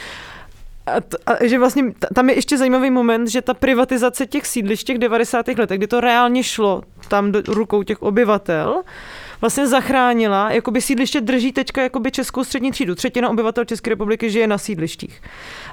a, 0.87 1.01
t- 1.01 1.17
a 1.27 1.47
že 1.47 1.59
vlastně 1.59 1.85
tam 2.15 2.29
je 2.31 2.35
ještě 2.35 2.59
zajímavý 2.59 2.91
moment, 2.91 3.27
že 3.29 3.43
ta 3.43 3.55
privatizace 3.55 4.27
těch 4.27 4.47
sídlišť 4.47 4.83
v 4.83 4.87
těch 4.87 4.99
90. 4.99 5.49
letech, 5.49 5.79
kdy 5.79 5.87
to 5.87 6.01
reálně 6.01 6.43
šlo 6.43 6.83
tam 7.09 7.33
do 7.33 7.43
rukou 7.49 7.83
těch 7.83 8.03
obyvatel, 8.03 8.83
vlastně 9.41 9.67
zachránila, 9.67 10.53
jakoby 10.53 10.81
sídliště 10.81 11.21
drží 11.21 11.53
teďka 11.53 11.83
jakoby 11.83 12.11
českou 12.11 12.45
střední 12.45 12.71
třídu. 12.71 12.95
Třetina 12.95 13.29
obyvatel 13.29 13.65
České 13.65 13.91
republiky 13.91 14.31
žije 14.31 14.47
na 14.47 14.59
sídlištích. 14.59 15.23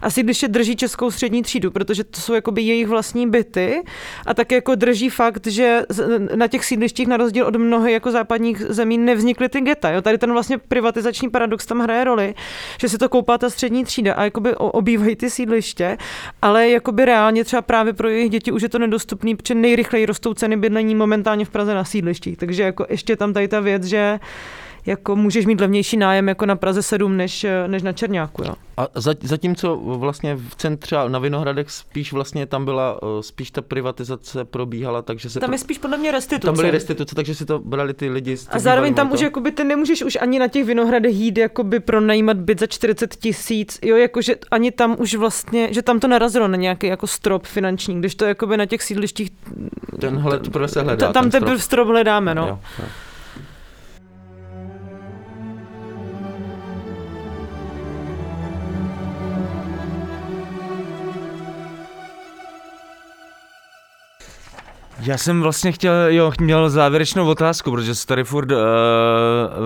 A 0.01 0.09
sídliště 0.09 0.47
drží 0.47 0.76
českou 0.76 1.11
střední 1.11 1.43
třídu, 1.43 1.72
protože 1.72 2.03
to 2.03 2.22
jsou 2.22 2.34
jakoby 2.34 2.61
jejich 2.61 2.88
vlastní 2.88 3.30
byty 3.30 3.84
a 4.26 4.34
tak 4.34 4.51
jako 4.51 4.76
drží 4.76 5.09
fakt, 5.09 5.47
že 5.47 5.82
na 6.36 6.47
těch 6.47 6.65
sídlištích 6.65 7.07
na 7.07 7.18
rozdíl 7.18 7.45
od 7.45 7.55
mnoha 7.55 7.89
jako 7.89 8.11
západních 8.11 8.61
zemí 8.61 8.97
nevznikly 8.97 9.49
ty 9.49 9.61
geta. 9.61 9.89
Jo? 9.89 10.01
Tady 10.01 10.18
ten 10.18 10.32
vlastně 10.32 10.57
privatizační 10.57 11.30
paradox 11.30 11.65
tam 11.65 11.80
hraje 11.80 12.03
roli, 12.03 12.36
že 12.82 12.89
se 12.89 12.97
to 12.97 13.09
koupá 13.09 13.38
ta 13.38 13.49
střední 13.49 13.84
třída 13.84 14.13
a 14.13 14.24
jakoby 14.24 14.55
obývají 14.55 15.15
ty 15.15 15.30
sídliště, 15.30 15.97
ale 16.41 16.70
jakoby 16.70 17.05
reálně 17.05 17.43
třeba 17.43 17.61
právě 17.61 17.93
pro 17.93 18.09
jejich 18.09 18.30
děti 18.30 18.51
už 18.51 18.61
je 18.61 18.70
to 18.70 18.80
nedostupný, 18.80 19.36
protože 19.36 19.55
nejrychleji 19.55 20.05
rostou 20.05 20.34
ceny 20.34 20.57
bydlení 20.57 20.95
momentálně 20.95 21.45
v 21.45 21.49
Praze 21.49 21.74
na 21.74 21.84
sídlištích. 21.84 22.38
Takže 22.38 22.63
jako 22.63 22.86
ještě 22.89 23.15
tam 23.15 23.34
tady 23.34 23.47
ta 23.47 23.57
věc, 23.60 23.84
že 23.84 24.20
jako 24.86 25.16
můžeš 25.16 25.45
mít 25.45 25.62
levnější 25.62 25.97
nájem 25.97 26.28
jako 26.28 26.45
na 26.45 26.55
Praze 26.55 26.84
7 26.84 27.18
než, 27.18 27.45
než 27.68 27.84
na 27.84 27.91
Černáku. 27.93 28.43
Jo. 28.43 28.53
A 28.78 28.88
za- 28.95 29.14
zatímco 29.22 29.76
vlastně 29.78 30.36
v 30.36 30.55
centře 30.55 30.95
na 31.08 31.20
Vinohradech 31.20 31.72
spíš 31.72 32.14
vlastně 32.14 32.45
tam 32.45 32.66
byla, 32.66 32.99
eh, 33.03 33.24
spíš 33.24 33.51
ta 33.51 33.62
privatizace 33.62 34.45
probíhala, 34.45 35.01
takže 35.01 35.30
se 35.30 35.39
Tam 35.39 35.49
to, 35.49 35.53
je 35.53 35.58
spíš 35.60 35.78
podle 35.78 35.97
mě 35.97 36.12
restituce. 36.12 36.45
tam 36.45 36.55
byly 36.55 36.72
restituce, 36.72 37.16
takže 37.16 37.36
si 37.36 37.45
to 37.45 37.60
brali 37.60 37.93
ty 37.93 38.10
lidi. 38.10 38.38
z 38.38 38.47
A 38.51 38.60
zároveň 38.60 38.93
tam 38.93 39.08
to- 39.08 39.14
už 39.14 39.22
jakoby 39.22 39.51
ty 39.51 39.64
nemůžeš 39.64 40.03
už 40.03 40.18
ani 40.22 40.39
na 40.39 40.47
těch 40.47 40.66
vinohradech 40.66 41.16
jít 41.16 41.38
jakoby 41.38 41.80
pronajímat 41.80 42.38
byt 42.38 42.60
za 42.60 42.68
40 42.68 43.16
tisíc, 43.16 43.80
jo, 43.84 43.95
jakože 43.95 44.36
ani 44.51 44.72
tam 44.72 44.95
už 44.99 45.16
vlastně, 45.16 45.68
že 45.74 45.82
tam 45.82 45.99
to 45.99 46.08
narazilo 46.08 46.47
na 46.47 46.58
nějaký 46.58 46.88
jako 46.88 47.08
strop 47.08 47.45
finanční, 47.45 47.99
když 47.99 48.16
to 48.16 48.26
jakoby 48.26 48.58
na 48.58 48.66
těch 48.66 48.82
sídlištích, 48.84 49.30
Tenhle 49.99 50.39
teprve 50.39 50.68
se 50.68 50.82
hledá. 50.82 51.08
ta, 51.08 51.14
tam 51.14 51.24
ten 51.24 51.32
ten 51.32 51.41
strop. 51.43 51.60
strop 51.62 51.88
hledáme, 51.88 52.36
no. 52.36 52.47
Jo, 52.47 52.60
jo. 52.80 52.86
Já 65.00 65.18
jsem 65.18 65.41
vlastně 65.41 65.72
chtěl, 65.72 65.93
jo, 66.08 66.32
měl 66.39 66.70
závěrečnou 66.70 67.28
otázku, 67.28 67.72
protože 67.72 67.95
se 67.95 68.08
tady 68.08 68.24
furt 68.24 68.52
uh, 68.52 68.58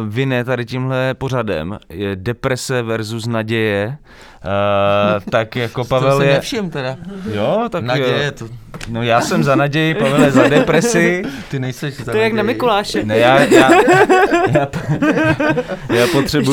vyne 0.07 0.43
tady 0.43 0.65
tímhle 0.65 1.13
pořadem. 1.13 1.77
Je 1.89 2.15
deprese 2.15 2.81
versus 2.81 3.27
naděje. 3.27 3.97
Uh, 4.45 5.23
tak 5.31 5.55
jako 5.55 5.85
Pavel 5.89 6.17
to 6.17 6.23
je... 6.23 6.33
nevšim 6.33 6.69
teda. 6.69 6.97
Jo, 7.33 7.67
tak 7.71 7.83
Naděje, 7.83 8.31
to... 8.31 8.45
No 8.89 9.03
já 9.03 9.21
jsem 9.21 9.43
za 9.43 9.55
naději, 9.55 9.95
Pavel 9.95 10.23
je 10.23 10.31
za 10.31 10.47
depresi. 10.47 11.23
Ty 11.49 11.59
nejseš 11.59 11.97
za 11.97 12.11
To 12.11 12.17
je 12.17 12.23
jak 12.23 12.33
na. 12.33 12.43
Mikuláše. 12.43 13.03
Ne, 13.03 13.17
já, 13.17 13.39
já, 13.41 13.71
já, 14.51 14.67
já 15.89 16.05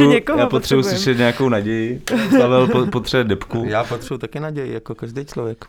někoho 0.08 0.38
já 0.38 0.46
potřebuji 0.46 0.46
potřebujeme. 0.50 0.90
slyšet 0.90 1.18
nějakou 1.18 1.48
naději. 1.48 2.02
Pavel 2.30 2.66
po, 2.66 2.86
potřebuje 2.86 3.24
depku. 3.24 3.64
Já 3.68 3.84
potřebuji 3.84 4.18
taky 4.18 4.40
naději, 4.40 4.72
jako 4.74 4.94
každý 4.94 5.24
člověk. 5.24 5.64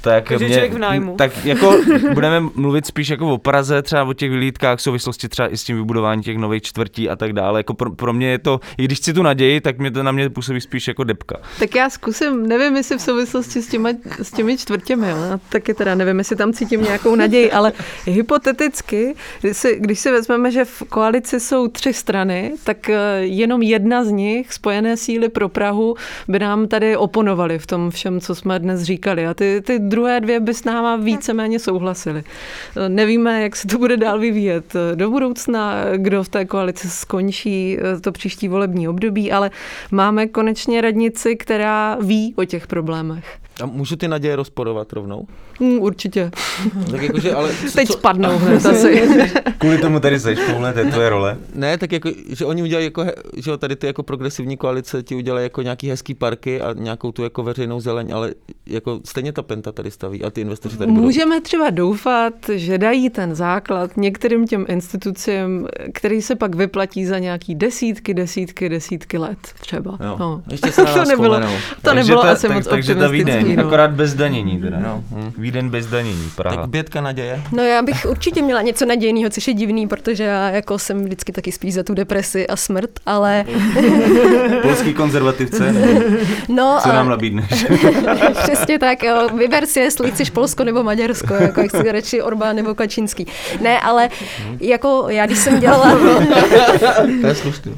Tak 0.00 0.24
Každý 0.24 0.46
člověk 0.46 0.72
v 0.72 0.78
nájmu. 0.78 1.14
Tak 1.16 1.44
jako 1.44 1.76
budeme 2.14 2.40
mluvit 2.54 2.86
spíš 2.86 3.08
jako 3.08 3.34
o 3.34 3.38
Praze, 3.38 3.82
třeba 3.82 4.04
o 4.04 4.12
těch 4.12 4.30
vylídkách, 4.30 4.78
v 4.78 4.82
souvislosti 4.82 5.28
třeba 5.28 5.52
i 5.52 5.56
s 5.56 5.64
tím 5.64 5.76
vybudováním 5.76 6.22
těch 6.22 6.38
nových 6.38 6.62
čtvrtí 6.62 7.10
a 7.10 7.16
tak 7.16 7.32
dále. 7.32 7.60
Jako 7.60 7.74
pro, 7.74 7.90
pro 7.90 8.12
mě 8.12 8.30
je 8.30 8.38
to, 8.38 8.60
i 8.78 8.84
když 8.84 8.98
chci 8.98 9.12
tu 9.12 9.22
naději, 9.22 9.60
tak 9.60 9.78
mě 9.78 9.90
to 9.90 10.02
na 10.02 10.12
mě 10.12 10.30
působí 10.30 10.60
spíš 10.60 10.88
jako 10.88 11.04
depka. 11.04 11.36
Tak 11.58 11.74
já 11.74 11.90
zkusím, 11.90 12.46
nevím, 12.46 12.76
jestli 12.76 12.98
v 12.98 13.02
souvislosti 13.02 13.62
s 13.62 13.68
těmi, 13.68 13.96
s 14.22 14.30
těmi 14.30 14.58
čtvrtěmi, 14.58 15.10
jo, 15.10 15.16
taky 15.48 15.74
teda 15.74 15.94
nevím, 15.94 16.18
jestli 16.18 16.36
tam 16.36 16.52
cítím 16.52 16.82
nějakou 16.82 17.16
naději, 17.16 17.52
ale 17.52 17.72
hypoteticky, 18.06 19.14
když 19.40 19.56
si, 19.56 19.76
když 19.80 19.98
si 19.98 20.10
vezmeme, 20.10 20.50
že 20.50 20.64
v 20.64 20.82
koalici 20.88 21.40
jsou 21.40 21.68
tři 21.68 21.92
strany, 21.92 22.52
tak 22.64 22.90
eh, 22.90 23.20
jenom 23.20 23.62
jedna 23.62 24.04
z 24.04 24.10
nich, 24.10 24.52
spojené 24.52 24.96
síly 24.96 25.28
pro 25.28 25.48
Prahu, 25.48 25.94
by 26.28 26.38
nám 26.38 26.68
tady 26.68 26.96
oponovaly 26.96 27.58
v 27.58 27.66
tom 27.66 27.90
všem, 27.90 28.20
co 28.20 28.34
jsme 28.34 28.58
dnes 28.58 28.82
říkali. 28.82 29.26
A 29.26 29.34
ty, 29.34 29.60
ty 29.64 29.78
druhé 29.90 30.20
dvě 30.20 30.40
by 30.40 30.54
s 30.54 30.64
náma 30.64 30.96
víceméně 30.96 31.58
souhlasily. 31.58 32.24
Nevíme, 32.88 33.42
jak 33.42 33.56
se 33.56 33.68
to 33.68 33.78
bude 33.78 33.96
dál 33.96 34.18
vyvíjet 34.18 34.74
do 34.94 35.10
budoucna, 35.10 35.74
kdo 35.96 36.22
v 36.22 36.28
té 36.28 36.44
koalici 36.44 36.90
skončí 36.90 37.78
eh, 37.78 38.00
to 38.00 38.12
příští 38.12 38.48
volební 38.48 38.88
období, 38.88 39.32
ale 39.32 39.50
máme 39.90 40.26
konečně 40.26 40.80
radnici, 40.80 41.36
která 41.36 41.98
ví 42.00 42.34
o 42.36 42.44
těch 42.44 42.66
problémech. 42.66 43.38
A 43.62 43.66
můžu 43.66 43.96
ty 43.96 44.08
naděje 44.08 44.36
rozporovat 44.36 44.92
rovnou? 44.92 45.26
Hmm, 45.60 45.78
určitě. 45.78 46.30
Tak 46.90 47.02
jakože, 47.02 47.34
ale 47.34 47.54
co, 47.68 47.76
Teď 47.76 47.86
co, 47.86 47.92
spadnou 47.92 48.38
hned 48.38 48.66
asi. 48.66 49.08
Kvůli 49.58 49.78
tomu 49.78 50.00
tady 50.00 50.20
seš, 50.20 50.38
tohle, 50.46 50.72
to 50.72 50.78
je 50.78 50.84
tvoje 50.84 51.10
role. 51.10 51.36
Ne, 51.54 51.78
tak 51.78 51.92
jako, 51.92 52.10
že 52.28 52.44
oni 52.44 52.62
udělají 52.62 52.86
jako, 52.86 53.04
že 53.36 53.56
tady 53.58 53.76
ty 53.76 53.86
jako 53.86 54.02
progresivní 54.02 54.56
koalice 54.56 55.02
ti 55.02 55.14
udělají 55.14 55.44
jako 55.44 55.62
nějaký 55.62 55.88
hezký 55.88 56.14
parky 56.14 56.60
a 56.60 56.72
nějakou 56.72 57.12
tu 57.12 57.22
jako 57.22 57.42
veřejnou 57.42 57.80
zeleň, 57.80 58.12
ale 58.12 58.34
jako 58.66 59.00
stejně 59.04 59.32
ta 59.32 59.42
penta 59.42 59.72
tady 59.72 59.90
staví 59.90 60.24
a 60.24 60.30
ty 60.30 60.40
investoři 60.40 60.76
tady 60.76 60.92
budou. 60.92 61.02
Můžeme 61.02 61.40
třeba 61.40 61.70
doufat, 61.70 62.34
že 62.52 62.78
dají 62.78 63.10
ten 63.10 63.34
základ 63.34 63.96
některým 63.96 64.46
těm 64.46 64.66
institucím, 64.68 65.68
který 65.92 66.22
se 66.22 66.36
pak 66.36 66.54
vyplatí 66.54 67.06
za 67.06 67.18
nějaký 67.18 67.54
desítky, 67.54 68.14
desítky, 68.14 68.68
desítky 68.68 69.18
let 69.18 69.38
třeba. 69.60 69.98
Jo. 70.04 70.16
No. 70.18 70.42
Ještě 70.50 70.72
se 70.72 70.84
to 70.94 71.04
nebylo, 71.04 71.40
to 71.82 71.94
nebylo 71.94 72.22
ta, 72.22 72.30
asi 72.30 72.48
tak, 72.48 72.56
moc 72.56 72.66
Takže 72.66 72.94
ta 72.94 73.08
Vídeň, 73.08 73.49
optimistický. 73.50 73.56
No. 73.56 73.66
akorát 73.66 73.90
bez 73.90 74.14
danění 74.14 74.60
teda. 74.60 74.78
No, 74.78 75.04
hm. 75.10 75.32
Vídeň 75.38 75.68
bez 75.68 75.86
danění, 75.86 76.30
Praha. 76.36 76.56
Tak 76.56 76.68
bětka 76.68 77.00
naděje. 77.00 77.42
No 77.52 77.62
já 77.62 77.82
bych 77.82 78.06
určitě 78.10 78.42
měla 78.42 78.62
něco 78.62 78.86
nadějného, 78.86 79.30
což 79.30 79.48
je 79.48 79.54
divný, 79.54 79.88
protože 79.88 80.24
já 80.24 80.50
jako 80.50 80.78
jsem 80.78 81.04
vždycky 81.04 81.32
taky 81.32 81.52
spíš 81.52 81.74
za 81.74 81.82
tu 81.82 81.94
depresi 81.94 82.46
a 82.46 82.56
smrt, 82.56 82.90
ale 83.06 83.44
Polský 84.62 84.94
konzervativce, 84.94 85.72
nebo 85.72 86.00
no 86.48 86.78
co 86.82 86.88
nám 86.88 87.08
nabídneš? 87.08 87.66
přesně 88.42 88.78
tak, 88.78 89.02
jo, 89.02 89.28
vyber 89.38 89.66
si, 89.66 89.80
jestli 89.80 90.10
chceš 90.10 90.30
Polsko 90.30 90.64
nebo 90.64 90.82
Maďarsko, 90.82 91.34
jako 91.34 91.60
jak 91.60 91.70
si 91.70 91.92
radši 91.92 92.22
Orbán 92.22 92.56
nebo 92.56 92.74
Kačínský. 92.74 93.26
Ne, 93.60 93.80
ale 93.80 94.08
jako 94.60 95.06
já 95.08 95.26
když 95.26 95.38
jsem 95.38 95.60
dělala, 95.60 95.98
To 97.20 97.26
je 97.26 97.34
slušný. 97.34 97.72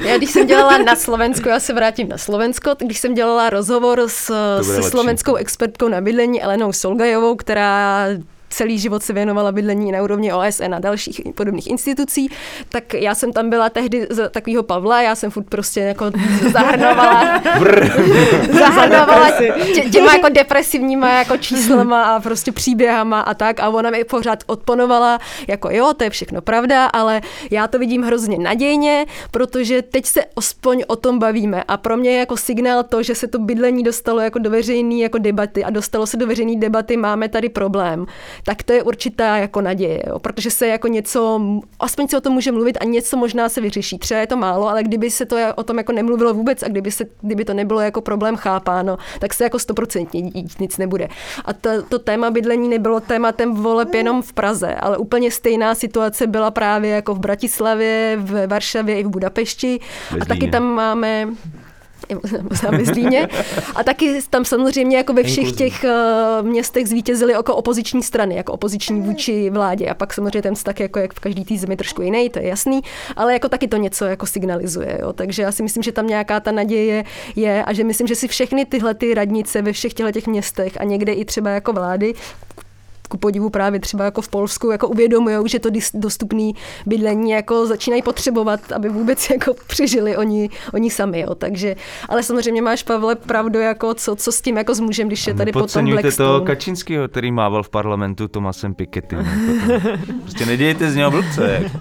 já 0.06 0.16
když 0.16 0.30
jsem 0.30 0.46
dělala 0.46 0.78
na 0.78 0.96
Slovensku, 0.96 1.48
já 1.48 1.60
se 1.60 1.72
vrátím 1.72 2.08
na 2.08 2.18
Slovensko, 2.18 2.70
když 2.86 2.98
jsem 2.98 3.14
dělala 3.14 3.50
rozhovor 3.50 4.03
s, 4.08 4.32
se 4.62 4.82
slovenskou 4.82 5.34
expertkou 5.34 5.88
na 5.88 6.00
bydlení 6.00 6.42
Elenou 6.42 6.72
Solgajovou, 6.72 7.36
která 7.36 8.06
celý 8.54 8.78
život 8.78 9.02
se 9.02 9.12
věnovala 9.12 9.52
bydlení 9.52 9.92
na 9.92 10.02
úrovni 10.02 10.32
OSN 10.32 10.74
a 10.74 10.78
dalších 10.78 11.20
podobných 11.34 11.66
institucí, 11.66 12.28
tak 12.68 12.94
já 12.94 13.14
jsem 13.14 13.32
tam 13.32 13.50
byla 13.50 13.70
tehdy 13.70 14.06
za 14.10 14.28
takového 14.28 14.62
Pavla, 14.62 15.02
já 15.02 15.14
jsem 15.14 15.30
furt 15.30 15.44
prostě 15.48 15.80
jako 15.80 16.10
zahrnovala, 16.52 17.42
zahrnovala 18.58 19.30
tě, 19.74 19.80
těma 19.80 20.12
jako 20.12 20.28
depresivníma 20.28 21.18
jako 21.18 21.36
číslama 21.36 22.02
a 22.04 22.20
prostě 22.20 22.52
příběhama 22.52 23.20
a 23.20 23.34
tak 23.34 23.60
a 23.60 23.68
ona 23.68 23.90
mi 23.90 24.04
pořád 24.04 24.44
odponovala, 24.46 25.18
jako 25.48 25.70
jo, 25.70 25.94
to 25.96 26.04
je 26.04 26.10
všechno 26.10 26.40
pravda, 26.40 26.86
ale 26.86 27.20
já 27.50 27.68
to 27.68 27.78
vidím 27.78 28.02
hrozně 28.02 28.38
nadějně, 28.38 29.06
protože 29.30 29.82
teď 29.82 30.06
se 30.06 30.24
aspoň 30.36 30.84
o 30.86 30.96
tom 30.96 31.18
bavíme. 31.18 31.64
A 31.68 31.76
pro 31.76 31.96
mě 31.96 32.10
je 32.10 32.18
jako 32.18 32.36
signál 32.36 32.82
to, 32.82 33.02
že 33.02 33.14
se 33.14 33.26
to 33.26 33.38
bydlení 33.38 33.82
dostalo 33.82 34.20
jako 34.20 34.38
do 34.38 34.50
veřejné 34.50 34.94
jako 34.94 35.18
debaty 35.18 35.64
a 35.64 35.70
dostalo 35.70 36.06
se 36.06 36.16
do 36.16 36.26
veřejné 36.26 36.60
debaty, 36.60 36.96
máme 36.96 37.28
tady 37.28 37.48
problém, 37.48 38.06
tak 38.44 38.62
to 38.62 38.72
je 38.72 38.82
určitá 38.82 39.36
jako 39.36 39.60
naděje, 39.60 40.02
jo, 40.06 40.18
protože 40.18 40.50
se 40.50 40.66
jako 40.66 40.88
něco, 40.88 41.40
aspoň 41.80 42.08
se 42.08 42.16
o 42.16 42.20
tom 42.20 42.32
může 42.32 42.52
mluvit 42.52 42.78
a 42.80 42.84
něco 42.84 43.16
možná 43.16 43.48
se 43.48 43.60
vyřeší. 43.60 43.98
Třeba 43.98 44.20
je 44.20 44.26
to 44.26 44.36
málo, 44.36 44.68
ale 44.68 44.82
kdyby 44.82 45.10
se 45.10 45.26
to 45.26 45.36
o 45.54 45.62
tom 45.62 45.78
jako 45.78 45.92
nemluvilo 45.92 46.34
vůbec 46.34 46.62
a 46.62 46.68
kdyby, 46.68 46.90
se, 46.90 47.04
kdyby 47.20 47.44
to 47.44 47.54
nebylo 47.54 47.80
jako 47.80 48.00
problém 48.00 48.36
chápáno, 48.36 48.98
tak 49.18 49.34
se 49.34 49.44
jako 49.44 49.58
stoprocentně 49.58 50.22
dít 50.22 50.60
nic 50.60 50.78
nebude. 50.78 51.08
A 51.44 51.52
to, 51.52 51.82
to 51.82 51.98
téma 51.98 52.30
bydlení 52.30 52.68
nebylo 52.68 53.00
tématem 53.00 53.54
voleb 53.54 53.94
jenom 53.94 54.22
v 54.22 54.32
Praze, 54.32 54.74
ale 54.74 54.98
úplně 54.98 55.30
stejná 55.30 55.74
situace 55.74 56.26
byla 56.26 56.50
právě 56.50 56.90
jako 56.90 57.14
v 57.14 57.18
Bratislavě, 57.18 58.16
v 58.20 58.46
Varšavě 58.46 59.00
i 59.00 59.04
v 59.04 59.08
Budapešti. 59.08 59.80
Ve 60.10 60.18
A 60.20 60.24
taky 60.24 60.50
tam 60.50 60.64
máme 60.64 61.28
Zlíně. 62.84 63.28
A 63.74 63.84
taky 63.84 64.20
tam 64.30 64.44
samozřejmě 64.44 64.96
jako 64.96 65.12
ve 65.12 65.22
všech 65.22 65.52
těch 65.52 65.84
uh, 65.84 66.46
městech 66.46 66.88
zvítězily 66.88 67.32
jako 67.32 67.56
opoziční 67.56 68.02
strany, 68.02 68.36
jako 68.36 68.52
opoziční 68.52 69.00
vůči 69.00 69.50
vládě. 69.50 69.88
A 69.88 69.94
pak 69.94 70.14
samozřejmě 70.14 70.42
ten 70.42 70.54
vztah 70.54 70.80
jako 70.80 70.98
jak 70.98 71.14
v 71.14 71.20
každý 71.20 71.44
té 71.44 71.56
zemi 71.56 71.76
trošku 71.76 72.02
jiný, 72.02 72.30
to 72.30 72.38
je 72.38 72.48
jasný, 72.48 72.80
ale 73.16 73.32
jako 73.32 73.48
taky 73.48 73.68
to 73.68 73.76
něco 73.76 74.04
jako 74.04 74.26
signalizuje. 74.26 74.98
Jo. 75.00 75.12
Takže 75.12 75.42
já 75.42 75.52
si 75.52 75.62
myslím, 75.62 75.82
že 75.82 75.92
tam 75.92 76.06
nějaká 76.06 76.40
ta 76.40 76.52
naděje 76.52 77.04
je 77.36 77.64
a 77.64 77.72
že 77.72 77.84
myslím, 77.84 78.06
že 78.06 78.14
si 78.14 78.28
všechny 78.28 78.64
tyhle 78.64 78.94
ty 78.94 79.14
radnice 79.14 79.62
ve 79.62 79.72
všech 79.72 79.94
těchto 79.94 80.12
těch 80.12 80.26
městech 80.26 80.80
a 80.80 80.84
někde 80.84 81.12
i 81.12 81.24
třeba 81.24 81.50
jako 81.50 81.72
vlády 81.72 82.14
ku 83.08 83.16
podivu 83.16 83.50
právě 83.50 83.80
třeba 83.80 84.04
jako 84.04 84.22
v 84.22 84.28
Polsku 84.28 84.70
jako 84.70 84.88
uvědomují, 84.88 85.48
že 85.48 85.58
to 85.58 85.68
dostupné 85.94 86.52
bydlení 86.86 87.30
jako 87.30 87.66
začínají 87.66 88.02
potřebovat, 88.02 88.72
aby 88.72 88.88
vůbec 88.88 89.30
jako 89.32 89.54
přežili 89.66 90.16
oni, 90.16 90.50
oni 90.74 90.90
sami. 90.90 91.20
Jo. 91.20 91.34
Takže, 91.34 91.76
ale 92.08 92.22
samozřejmě 92.22 92.62
máš, 92.62 92.82
Pavle, 92.82 93.14
pravdu, 93.14 93.58
jako 93.58 93.94
co, 93.94 94.16
co 94.16 94.32
s 94.32 94.40
tím 94.40 94.56
jako 94.56 94.74
s 94.74 94.80
mužem, 94.80 95.06
když 95.08 95.26
je 95.26 95.34
tady 95.34 95.52
potom 95.52 95.84
Blackstone. 95.84 96.28
toho 96.28 96.40
Kačinského, 96.40 97.08
který 97.08 97.32
mával 97.32 97.62
v 97.62 97.68
parlamentu 97.68 98.28
Tomasem 98.28 98.74
Piketty. 98.74 99.16
Prostě 100.22 100.46
nedějte 100.46 100.90
z 100.90 100.96
něho 100.96 101.10
blbce. 101.10 101.60
jak. 101.62 101.72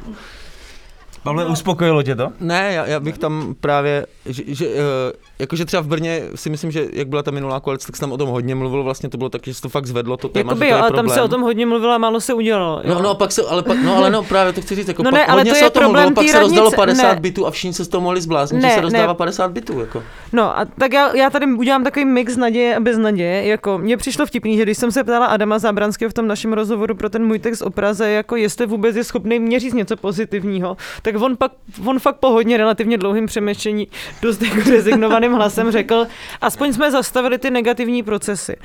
Pavle, 1.23 1.45
uspokojilo 1.45 2.03
tě 2.03 2.15
to? 2.15 2.31
Ne, 2.39 2.73
já, 2.73 2.85
já 2.85 2.99
bych 2.99 3.17
tam 3.17 3.55
právě, 3.59 4.05
že, 4.25 4.43
že, 4.47 4.67
eh, 4.67 5.13
jakože 5.39 5.65
třeba 5.65 5.81
v 5.81 5.87
Brně 5.87 6.21
si 6.35 6.49
myslím, 6.49 6.71
že 6.71 6.85
jak 6.93 7.07
byla 7.07 7.23
ta 7.23 7.31
minulá 7.31 7.59
koalice, 7.59 7.87
tak 7.87 7.95
se 7.95 7.99
tam 7.99 8.11
o 8.11 8.17
tom 8.17 8.29
hodně 8.29 8.55
mluvilo, 8.55 8.83
vlastně 8.83 9.09
to 9.09 9.17
bylo 9.17 9.29
tak, 9.29 9.41
že 9.45 9.53
se 9.53 9.61
to 9.61 9.69
fakt 9.69 9.85
zvedlo, 9.85 10.17
to 10.17 10.29
téma, 10.29 10.51
Jakoby 10.51 10.65
že 10.65 10.71
jo, 10.71 10.71
to 10.71 10.75
je 10.77 10.81
ale 10.81 10.89
tam 10.89 10.95
problém. 10.97 11.15
se 11.15 11.21
o 11.21 11.27
tom 11.27 11.41
hodně 11.41 11.65
mluvilo 11.65 11.91
a 11.93 11.97
málo 11.97 12.21
se 12.21 12.33
udělalo. 12.33 12.81
jo. 12.83 12.93
No, 12.95 13.01
no, 13.01 13.09
a 13.09 13.15
pak 13.15 13.31
se, 13.31 13.41
ale 13.41 13.63
pak, 13.63 13.77
no, 13.83 13.95
ale 13.97 14.09
no, 14.09 14.23
právě 14.23 14.53
to 14.53 14.61
chci 14.61 14.75
říct, 14.75 14.87
jako 14.87 15.03
No 15.03 15.11
pak 15.11 15.19
ne, 15.19 15.25
ale 15.25 15.39
hodně 15.41 15.51
to 15.51 15.55
se 15.57 15.63
je 15.63 15.67
o 15.67 15.71
tom 15.71 15.83
problém 15.83 16.03
mluvilo, 16.03 16.15
pak 16.15 16.25
té 16.25 16.31
se 16.31 16.39
rozdalo 16.39 16.69
radnice, 16.69 16.75
50 17.01 17.13
ne. 17.13 17.19
bytů 17.21 17.47
a 17.47 17.51
všichni 17.51 17.73
se 17.73 17.85
z 17.85 17.87
toho 17.87 18.01
mohli 18.01 18.21
zbláznit, 18.21 18.61
Ne, 18.61 18.67
že 18.69 18.73
se 18.73 18.79
ne. 18.79 18.81
rozdává 18.81 19.13
50 19.13 19.51
bytů, 19.51 19.79
jako. 19.79 20.03
No 20.33 20.57
a 20.59 20.65
tak 20.65 20.93
já, 20.93 21.15
já 21.15 21.29
tady 21.29 21.45
udělám 21.45 21.83
takový 21.83 22.05
mix 22.05 22.37
naděje 22.37 22.75
a 22.75 22.79
bez 22.79 22.97
naděje. 22.97 23.45
Jako, 23.45 23.77
mně 23.77 23.97
přišlo 23.97 24.25
vtipný, 24.25 24.57
že 24.57 24.63
když 24.63 24.77
jsem 24.77 24.91
se 24.91 25.03
ptala 25.03 25.25
Adama 25.25 25.59
Zábranského 25.59 26.09
v 26.09 26.13
tom 26.13 26.27
našem 26.27 26.53
rozhovoru 26.53 26.95
pro 26.95 27.09
ten 27.09 27.25
můj 27.25 27.39
text 27.39 27.61
o 27.61 27.69
Praze, 27.69 28.09
jako 28.09 28.35
jestli 28.35 28.65
vůbec 28.65 28.95
je 28.95 29.03
schopný 29.03 29.39
mě 29.39 29.59
říct 29.59 29.73
něco 29.73 29.97
pozitivního, 29.97 30.77
tak 31.01 31.12
on, 31.21 31.37
pak, 31.37 31.51
on 31.85 31.99
fakt 31.99 32.15
po 32.15 32.29
hodně 32.29 32.57
relativně 32.57 32.97
dlouhým 32.97 33.25
přemýšlení 33.25 33.87
dost 34.21 34.41
jako 34.41 34.69
rezignovaným 34.69 35.33
hlasem 35.33 35.71
řekl, 35.71 36.07
aspoň 36.41 36.73
jsme 36.73 36.91
zastavili 36.91 37.37
ty 37.37 37.51
negativní 37.51 38.03
procesy. 38.03 38.55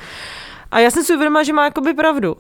A 0.71 0.79
já 0.79 0.91
jsem 0.91 1.05
si 1.05 1.15
uvědomila, 1.15 1.43
že 1.43 1.53
má 1.53 1.65
jakoby 1.65 1.95
pravdu 1.95 2.37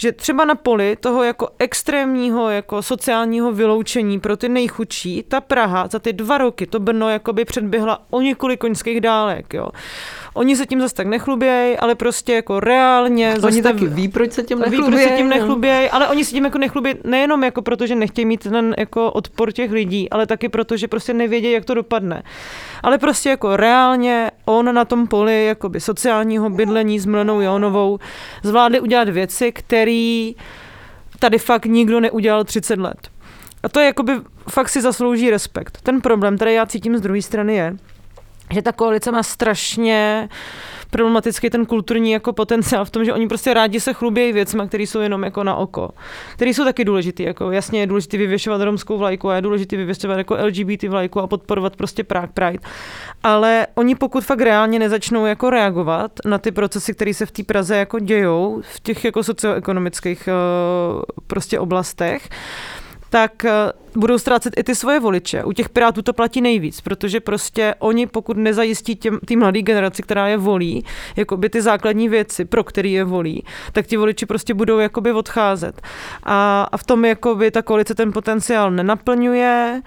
že 0.00 0.12
třeba 0.12 0.44
na 0.44 0.54
poli 0.54 0.96
toho 0.96 1.24
jako 1.24 1.48
extrémního 1.58 2.50
jako 2.50 2.82
sociálního 2.82 3.52
vyloučení 3.52 4.20
pro 4.20 4.36
ty 4.36 4.48
nejchudší, 4.48 5.22
ta 5.28 5.40
Praha 5.40 5.88
za 5.90 5.98
ty 5.98 6.12
dva 6.12 6.38
roky 6.38 6.66
to 6.66 6.80
Brno 6.80 7.08
jakoby 7.08 7.44
předběhla 7.44 8.02
o 8.10 8.20
několik 8.20 8.60
koňských 8.60 9.00
dálek, 9.00 9.54
jo. 9.54 9.68
Oni 10.38 10.56
se 10.56 10.66
tím 10.66 10.80
zase 10.80 10.94
tak 10.94 11.06
nechlubějí, 11.06 11.76
ale 11.76 11.94
prostě 11.94 12.32
jako 12.32 12.60
reálně... 12.60 13.30
Oni 13.30 13.40
zastav- 13.40 13.62
taky 13.62 13.86
ví, 13.86 14.08
proč 14.08 14.32
se 14.32 14.42
tím 14.42 14.58
Ví, 14.58 14.62
proč 14.64 14.72
nechlubějí. 14.72 15.08
se 15.08 15.16
tím 15.16 15.28
no. 15.28 15.36
nechlubějí, 15.36 15.90
ale 15.90 16.08
oni 16.08 16.24
se 16.24 16.30
tím 16.30 16.44
jako 16.44 16.58
nechlubí 16.58 16.94
nejenom 17.04 17.44
jako 17.44 17.62
proto, 17.62 17.86
že 17.86 17.94
nechtějí 17.94 18.24
mít 18.24 18.42
ten 18.42 18.74
jako 18.78 19.12
odpor 19.12 19.52
těch 19.52 19.70
lidí, 19.70 20.10
ale 20.10 20.26
taky 20.26 20.48
proto, 20.48 20.76
že 20.76 20.88
prostě 20.88 21.14
nevědějí, 21.14 21.54
jak 21.54 21.64
to 21.64 21.74
dopadne. 21.74 22.22
Ale 22.82 22.98
prostě 22.98 23.28
jako 23.28 23.56
reálně 23.56 24.30
on 24.44 24.74
na 24.74 24.84
tom 24.84 25.06
poli 25.06 25.46
jakoby 25.46 25.80
sociálního 25.80 26.50
bydlení 26.50 26.98
s 27.00 27.06
Milenou 27.06 27.40
Jonovou 27.40 27.98
zvládli 28.42 28.80
udělat 28.80 29.08
věci, 29.08 29.52
které 29.52 30.30
tady 31.18 31.38
fakt 31.38 31.66
nikdo 31.66 32.00
neudělal 32.00 32.44
30 32.44 32.78
let. 32.78 33.08
A 33.62 33.68
to 33.68 33.80
je 33.80 33.86
jakoby 33.86 34.12
fakt 34.50 34.68
si 34.68 34.82
zaslouží 34.82 35.30
respekt. 35.30 35.78
Ten 35.82 36.00
problém, 36.00 36.36
který 36.36 36.54
já 36.54 36.66
cítím 36.66 36.96
z 36.96 37.00
druhé 37.00 37.22
strany 37.22 37.54
je, 37.54 37.76
že 38.50 38.62
ta 38.62 38.72
koalice 38.72 39.12
má 39.12 39.22
strašně 39.22 40.28
problematický 40.90 41.50
ten 41.50 41.66
kulturní 41.66 42.10
jako 42.10 42.32
potenciál 42.32 42.84
v 42.84 42.90
tom, 42.90 43.04
že 43.04 43.12
oni 43.12 43.28
prostě 43.28 43.54
rádi 43.54 43.80
se 43.80 43.92
chlubějí 43.92 44.32
věcma, 44.32 44.66
které 44.66 44.82
jsou 44.82 45.00
jenom 45.00 45.24
jako 45.24 45.44
na 45.44 45.56
oko. 45.56 45.90
Které 46.32 46.50
jsou 46.50 46.64
taky 46.64 46.84
důležité. 46.84 47.22
Jako 47.22 47.50
jasně 47.50 47.80
je 47.80 47.86
důležité 47.86 48.16
vyvěšovat 48.16 48.60
romskou 48.60 48.98
vlajku 48.98 49.30
a 49.30 49.34
je 49.36 49.42
důležité 49.42 49.76
vyvěšovat 49.76 50.18
jako 50.18 50.36
LGBT 50.44 50.82
vlajku 50.82 51.20
a 51.20 51.26
podporovat 51.26 51.76
prostě 51.76 52.04
Prague 52.04 52.30
Pride. 52.34 52.68
Ale 53.22 53.66
oni 53.74 53.94
pokud 53.94 54.24
fakt 54.24 54.40
reálně 54.40 54.78
nezačnou 54.78 55.26
jako 55.26 55.50
reagovat 55.50 56.12
na 56.24 56.38
ty 56.38 56.50
procesy, 56.50 56.94
které 56.94 57.14
se 57.14 57.26
v 57.26 57.30
té 57.30 57.42
Praze 57.42 57.76
jako 57.76 57.98
dějou, 57.98 58.62
v 58.74 58.80
těch 58.80 59.04
jako 59.04 59.22
socioekonomických 59.22 60.28
uh, 60.28 61.02
prostě 61.26 61.58
oblastech, 61.60 62.28
tak 63.10 63.44
eh, 63.44 63.52
budou 63.94 64.18
ztrácet 64.18 64.54
i 64.56 64.64
ty 64.64 64.74
svoje 64.74 65.00
voliče. 65.00 65.44
U 65.44 65.52
těch 65.52 65.68
pirátů 65.68 66.02
to 66.02 66.12
platí 66.12 66.40
nejvíc, 66.40 66.80
protože 66.80 67.20
prostě 67.20 67.74
oni, 67.78 68.06
pokud 68.06 68.36
nezajistí 68.36 68.96
těm, 68.96 69.18
tý 69.26 69.36
mladé 69.36 69.62
generaci, 69.62 70.02
která 70.02 70.28
je 70.28 70.36
volí, 70.36 70.84
jakoby 71.16 71.48
ty 71.48 71.62
základní 71.62 72.08
věci, 72.08 72.44
pro 72.44 72.64
který 72.64 72.92
je 72.92 73.04
volí, 73.04 73.44
tak 73.72 73.86
ti 73.86 73.96
voliči 73.96 74.26
prostě 74.26 74.54
budou 74.54 74.78
jakoby 74.78 75.12
odcházet. 75.12 75.82
A, 76.22 76.68
a 76.72 76.76
v 76.76 76.84
tom 76.84 77.04
jakoby 77.04 77.50
ta 77.50 77.62
koalice 77.62 77.94
ten 77.94 78.12
potenciál 78.12 78.70
nenaplňuje 78.70 79.82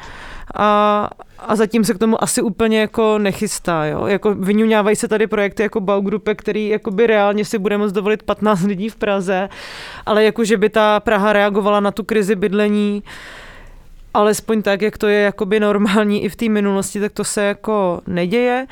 a, 0.55 1.09
a 1.39 1.55
zatím 1.55 1.83
se 1.83 1.93
k 1.93 1.97
tomu 1.97 2.23
asi 2.23 2.41
úplně 2.41 2.79
jako 2.79 3.17
nechystá. 3.17 3.85
Jo? 3.85 4.05
Jako 4.05 4.35
vyňuňávají 4.35 4.95
se 4.95 5.07
tady 5.07 5.27
projekty 5.27 5.63
jako 5.63 5.79
Baugruppe, 5.79 6.35
který 6.35 6.69
jakoby 6.69 7.07
reálně 7.07 7.45
si 7.45 7.57
bude 7.57 7.77
moct 7.77 7.91
dovolit 7.91 8.23
15 8.23 8.63
lidí 8.63 8.89
v 8.89 8.95
Praze, 8.95 9.49
ale 10.05 10.23
jako 10.23 10.45
že 10.45 10.57
by 10.57 10.69
ta 10.69 10.99
Praha 10.99 11.33
reagovala 11.33 11.79
na 11.79 11.91
tu 11.91 12.03
krizi 12.03 12.35
bydlení 12.35 13.03
alespoň 14.13 14.61
tak, 14.61 14.81
jak 14.81 14.97
to 14.97 15.07
je 15.07 15.21
jakoby 15.21 15.59
normální 15.59 16.23
i 16.23 16.29
v 16.29 16.35
té 16.35 16.49
minulosti, 16.49 16.99
tak 16.99 17.11
to 17.11 17.23
se 17.23 17.43
jako 17.43 18.01
neděje. 18.07 18.67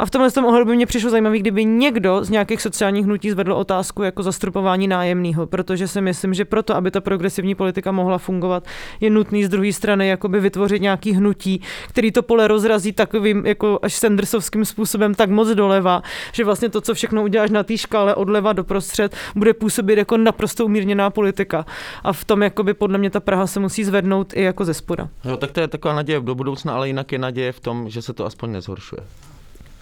A 0.00 0.06
v 0.06 0.10
tomhle 0.10 0.30
tom 0.30 0.44
ohledu 0.44 0.66
by 0.66 0.76
mě 0.76 0.86
přišlo 0.86 1.10
zajímavé, 1.10 1.38
kdyby 1.38 1.64
někdo 1.64 2.24
z 2.24 2.30
nějakých 2.30 2.62
sociálních 2.62 3.04
hnutí 3.04 3.30
zvedl 3.30 3.52
otázku 3.52 4.02
jako 4.02 4.22
zastropování 4.22 4.88
nájemného, 4.88 5.46
protože 5.46 5.88
si 5.88 6.00
myslím, 6.00 6.34
že 6.34 6.44
proto, 6.44 6.76
aby 6.76 6.90
ta 6.90 7.00
progresivní 7.00 7.54
politika 7.54 7.92
mohla 7.92 8.18
fungovat, 8.18 8.66
je 9.00 9.10
nutný 9.10 9.44
z 9.44 9.48
druhé 9.48 9.72
strany 9.72 10.08
jakoby 10.08 10.40
vytvořit 10.40 10.82
nějaký 10.82 11.12
hnutí, 11.12 11.62
který 11.88 12.12
to 12.12 12.22
pole 12.22 12.48
rozrazí 12.48 12.92
takovým 12.92 13.46
jako 13.46 13.78
až 13.82 13.94
sendersovským 13.94 14.64
způsobem 14.64 15.14
tak 15.14 15.30
moc 15.30 15.48
doleva, 15.48 16.02
že 16.32 16.44
vlastně 16.44 16.68
to, 16.68 16.80
co 16.80 16.94
všechno 16.94 17.22
uděláš 17.22 17.50
na 17.50 17.62
té 17.62 17.78
škále 17.78 18.14
odleva 18.14 18.52
do 18.52 18.64
prostřed, 18.64 19.16
bude 19.36 19.54
působit 19.54 19.98
jako 19.98 20.16
naprosto 20.16 20.64
umírněná 20.64 21.10
politika. 21.10 21.66
A 22.04 22.12
v 22.12 22.24
tom 22.24 22.42
jakoby 22.42 22.74
podle 22.74 22.98
mě 22.98 23.10
ta 23.10 23.20
Praha 23.20 23.46
se 23.46 23.60
musí 23.60 23.84
zvednout 23.84 24.32
i 24.36 24.42
jako 24.42 24.64
ze 24.64 24.74
spoda. 24.74 25.08
Jo, 25.24 25.36
tak 25.36 25.50
to 25.50 25.60
je 25.60 25.68
taková 25.68 25.94
naděje 25.94 26.20
do 26.20 26.34
budoucna, 26.34 26.74
ale 26.74 26.88
jinak 26.88 27.12
je 27.12 27.18
naděje 27.18 27.52
v 27.52 27.60
tom, 27.60 27.90
že 27.90 28.02
se 28.02 28.12
to 28.12 28.26
aspoň 28.26 28.52
nezhoršuje. 28.52 29.02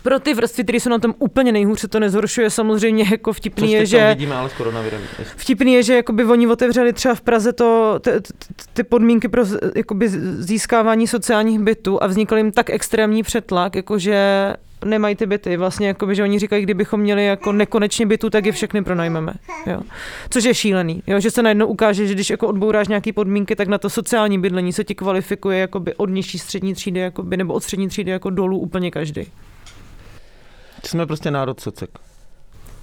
Pro 0.03 0.21
ty 0.21 0.35
vrstvy, 0.35 0.65
které 0.65 0.81
jsou 0.81 0.91
na 0.91 0.99
tom 0.99 1.15
úplně 1.19 1.53
nejhůř, 1.53 1.81
se 1.81 1.89
to 1.89 2.01
nezhoršuje. 2.01 2.51
Samozřejmě 2.51 3.05
jako 3.11 3.33
vtipný 3.33 3.73
je, 3.73 3.87
že... 3.87 4.09
vidíme 4.09 4.35
ale 4.35 4.51
s 4.51 4.53
koronavirem. 4.53 5.01
Vtipný 5.37 5.73
je, 5.75 5.83
že 5.83 5.97
jakoby 5.97 6.25
oni 6.25 6.47
otevřeli 6.47 6.93
třeba 6.93 7.15
v 7.15 7.21
Praze 7.21 7.53
to, 7.53 7.99
ty, 8.01 8.11
ty, 8.73 8.83
podmínky 8.83 9.29
pro 9.29 9.43
jakoby 9.75 10.09
získávání 10.39 11.07
sociálních 11.07 11.59
bytů 11.59 12.03
a 12.03 12.07
vznikl 12.07 12.37
jim 12.37 12.53
tak 12.53 12.71
extrémní 12.71 13.23
přetlak, 13.23 13.77
jakože 13.77 14.55
nemají 14.85 15.17
ty 15.17 15.27
byty. 15.27 15.57
Vlastně, 15.57 15.89
jakoby, 15.89 16.15
že 16.15 16.23
oni 16.23 16.39
říkají, 16.39 16.63
kdybychom 16.63 17.01
měli 17.01 17.27
jako 17.27 17.53
nekonečně 17.53 18.07
bytů, 18.07 18.31
tak 18.31 18.47
je 18.47 18.53
všechny 18.53 18.85
pronajmeme. 18.85 19.33
Jo. 19.67 19.81
Což 20.31 20.45
je 20.45 20.55
šílený. 20.55 21.03
Jo. 21.07 21.21
Že 21.21 21.31
se 21.31 21.43
najednou 21.43 21.67
ukáže, 21.67 22.07
že 22.07 22.15
když 22.15 22.31
jako 22.31 22.49
odbouráš 22.49 22.89
nějaké 22.89 23.13
podmínky, 23.13 23.57
tak 23.57 23.69
na 23.69 23.79
to 23.79 23.91
sociální 23.91 24.39
bydlení 24.39 24.73
se 24.73 24.85
ti 24.85 24.95
kvalifikuje 24.95 25.59
jakoby 25.59 25.95
od 25.95 26.11
nižší 26.11 26.39
střední 26.39 26.75
třídy 26.75 27.01
jakoby, 27.01 27.37
nebo 27.37 27.55
od 27.55 27.63
střední 27.63 27.89
třídy 27.89 28.11
jako 28.11 28.31
dolů 28.31 28.59
úplně 28.59 28.91
každý. 28.91 29.27
Jsme 30.87 31.07
prostě 31.07 31.31
národ 31.31 31.61
socek. 31.61 31.91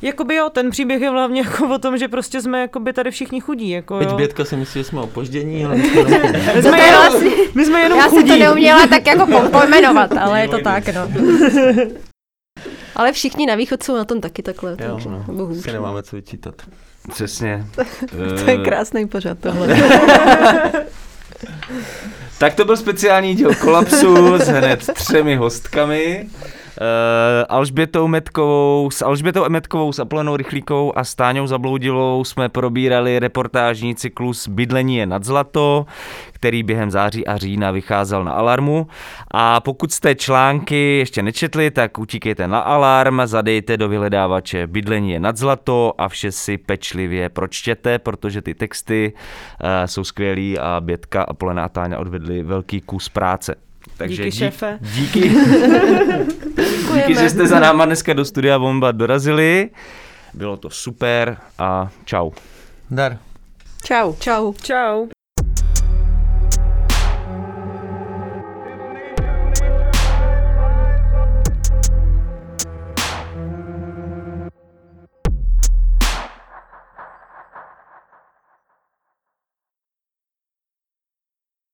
Jakoby 0.01 0.35
jo, 0.35 0.49
ten 0.49 0.69
příběh 0.69 1.01
je 1.01 1.09
hlavně 1.09 1.41
jako 1.41 1.67
o 1.75 1.77
tom, 1.77 1.97
že 1.97 2.07
prostě 2.07 2.41
jsme 2.41 2.61
jakoby 2.61 2.93
tady 2.93 3.11
všichni 3.11 3.41
chudí. 3.41 3.69
Jako, 3.69 3.99
Teď 3.99 4.09
jo. 4.09 4.15
Bětka 4.15 4.45
si 4.45 4.55
myslí, 4.55 4.79
že 4.81 4.83
jsme 4.83 5.01
opoždění, 5.01 5.65
ale 5.65 5.75
my 5.75 5.83
jsme 5.89 5.99
jenom. 5.99 6.31
My 6.55 6.61
jsme, 6.61 6.79
jenom, 6.81 7.23
my 7.55 7.65
jsme 7.65 7.79
jenom 7.81 7.99
Já 7.99 8.07
chudí. 8.07 8.21
si 8.31 8.33
to 8.33 8.39
neuměla 8.43 8.87
tak 8.87 9.07
jako 9.07 9.25
po- 9.27 9.49
pojmenovat, 9.59 10.11
ale 10.17 10.41
je 10.41 10.47
to 10.47 10.59
tak, 10.59 10.83
no. 10.93 11.09
Ale 12.95 13.11
všichni 13.11 13.45
na 13.45 13.55
východ 13.55 13.83
jsou 13.83 13.95
na 13.95 14.05
tom 14.05 14.21
taky 14.21 14.43
takhle, 14.43 14.71
Jo, 14.71 14.93
takže 14.93 15.09
no, 15.09 15.23
bohůž. 15.27 15.57
si 15.63 15.71
nemáme 15.71 16.03
co 16.03 16.15
vyčítat. 16.15 16.55
Přesně. 17.09 17.65
To 18.45 18.49
je 18.51 18.57
krásný 18.57 19.07
pořad 19.07 19.37
tohle. 19.39 19.67
Tak 22.37 22.53
to 22.55 22.65
byl 22.65 22.77
speciální 22.77 23.35
díl 23.35 23.55
Kolapsu 23.55 24.37
s 24.37 24.47
hned 24.47 24.89
třemi 24.93 25.35
hostkami. 25.35 26.27
Uh, 26.81 27.45
Alžbětou 27.49 28.07
Metkovou, 28.07 28.89
s 28.91 29.01
Alžbětou 29.01 29.49
Metkovou, 29.49 29.91
s 29.91 29.99
Aplenou 29.99 30.35
Rychlíkou 30.35 30.93
a 30.95 31.03
s 31.03 31.15
Táňou 31.15 31.47
Zabloudilou 31.47 32.23
jsme 32.23 32.49
probírali 32.49 33.19
reportážní 33.19 33.95
cyklus 33.95 34.47
Bydlení 34.47 34.97
je 34.97 35.05
nad 35.05 35.23
zlato, 35.23 35.85
který 36.31 36.63
během 36.63 36.91
září 36.91 37.27
a 37.27 37.37
října 37.37 37.71
vycházel 37.71 38.23
na 38.23 38.31
Alarmu. 38.31 38.87
A 39.31 39.59
pokud 39.59 39.91
jste 39.91 40.15
články 40.15 40.97
ještě 40.97 41.23
nečetli, 41.23 41.71
tak 41.71 41.97
utíkejte 41.99 42.47
na 42.47 42.59
Alarm, 42.59 43.19
zadejte 43.25 43.77
do 43.77 43.89
vyhledávače 43.89 44.67
Bydlení 44.67 45.11
je 45.11 45.19
nad 45.19 45.37
zlato 45.37 45.93
a 45.97 46.09
vše 46.09 46.31
si 46.31 46.57
pečlivě 46.57 47.29
pročtěte, 47.29 47.99
protože 47.99 48.41
ty 48.41 48.53
texty 48.53 49.13
uh, 49.13 49.67
jsou 49.85 50.03
skvělý 50.03 50.59
a 50.59 50.81
Bětka, 50.81 51.25
a 51.61 51.69
Táňa 51.69 51.99
odvedli 51.99 52.43
velký 52.43 52.81
kus 52.81 53.09
práce. 53.09 53.64
Takže 53.97 54.23
Díky, 54.23 54.29
dík- 54.37 54.39
šéfe. 54.39 54.77
Díky. 54.81 55.19
díky, 56.95 57.15
že 57.15 57.29
jste 57.29 57.47
za 57.47 57.59
náma 57.59 57.85
dneska 57.85 58.13
do 58.13 58.25
studia 58.25 58.59
Bomba 58.59 58.91
dorazili. 58.91 59.69
Bylo 60.33 60.57
to 60.57 60.69
super 60.69 61.37
a 61.59 61.89
čau. 62.05 62.31
Dar. 62.91 63.17
Čau. 63.83 64.13
Čau. 64.19 64.53
Čau. 64.53 65.07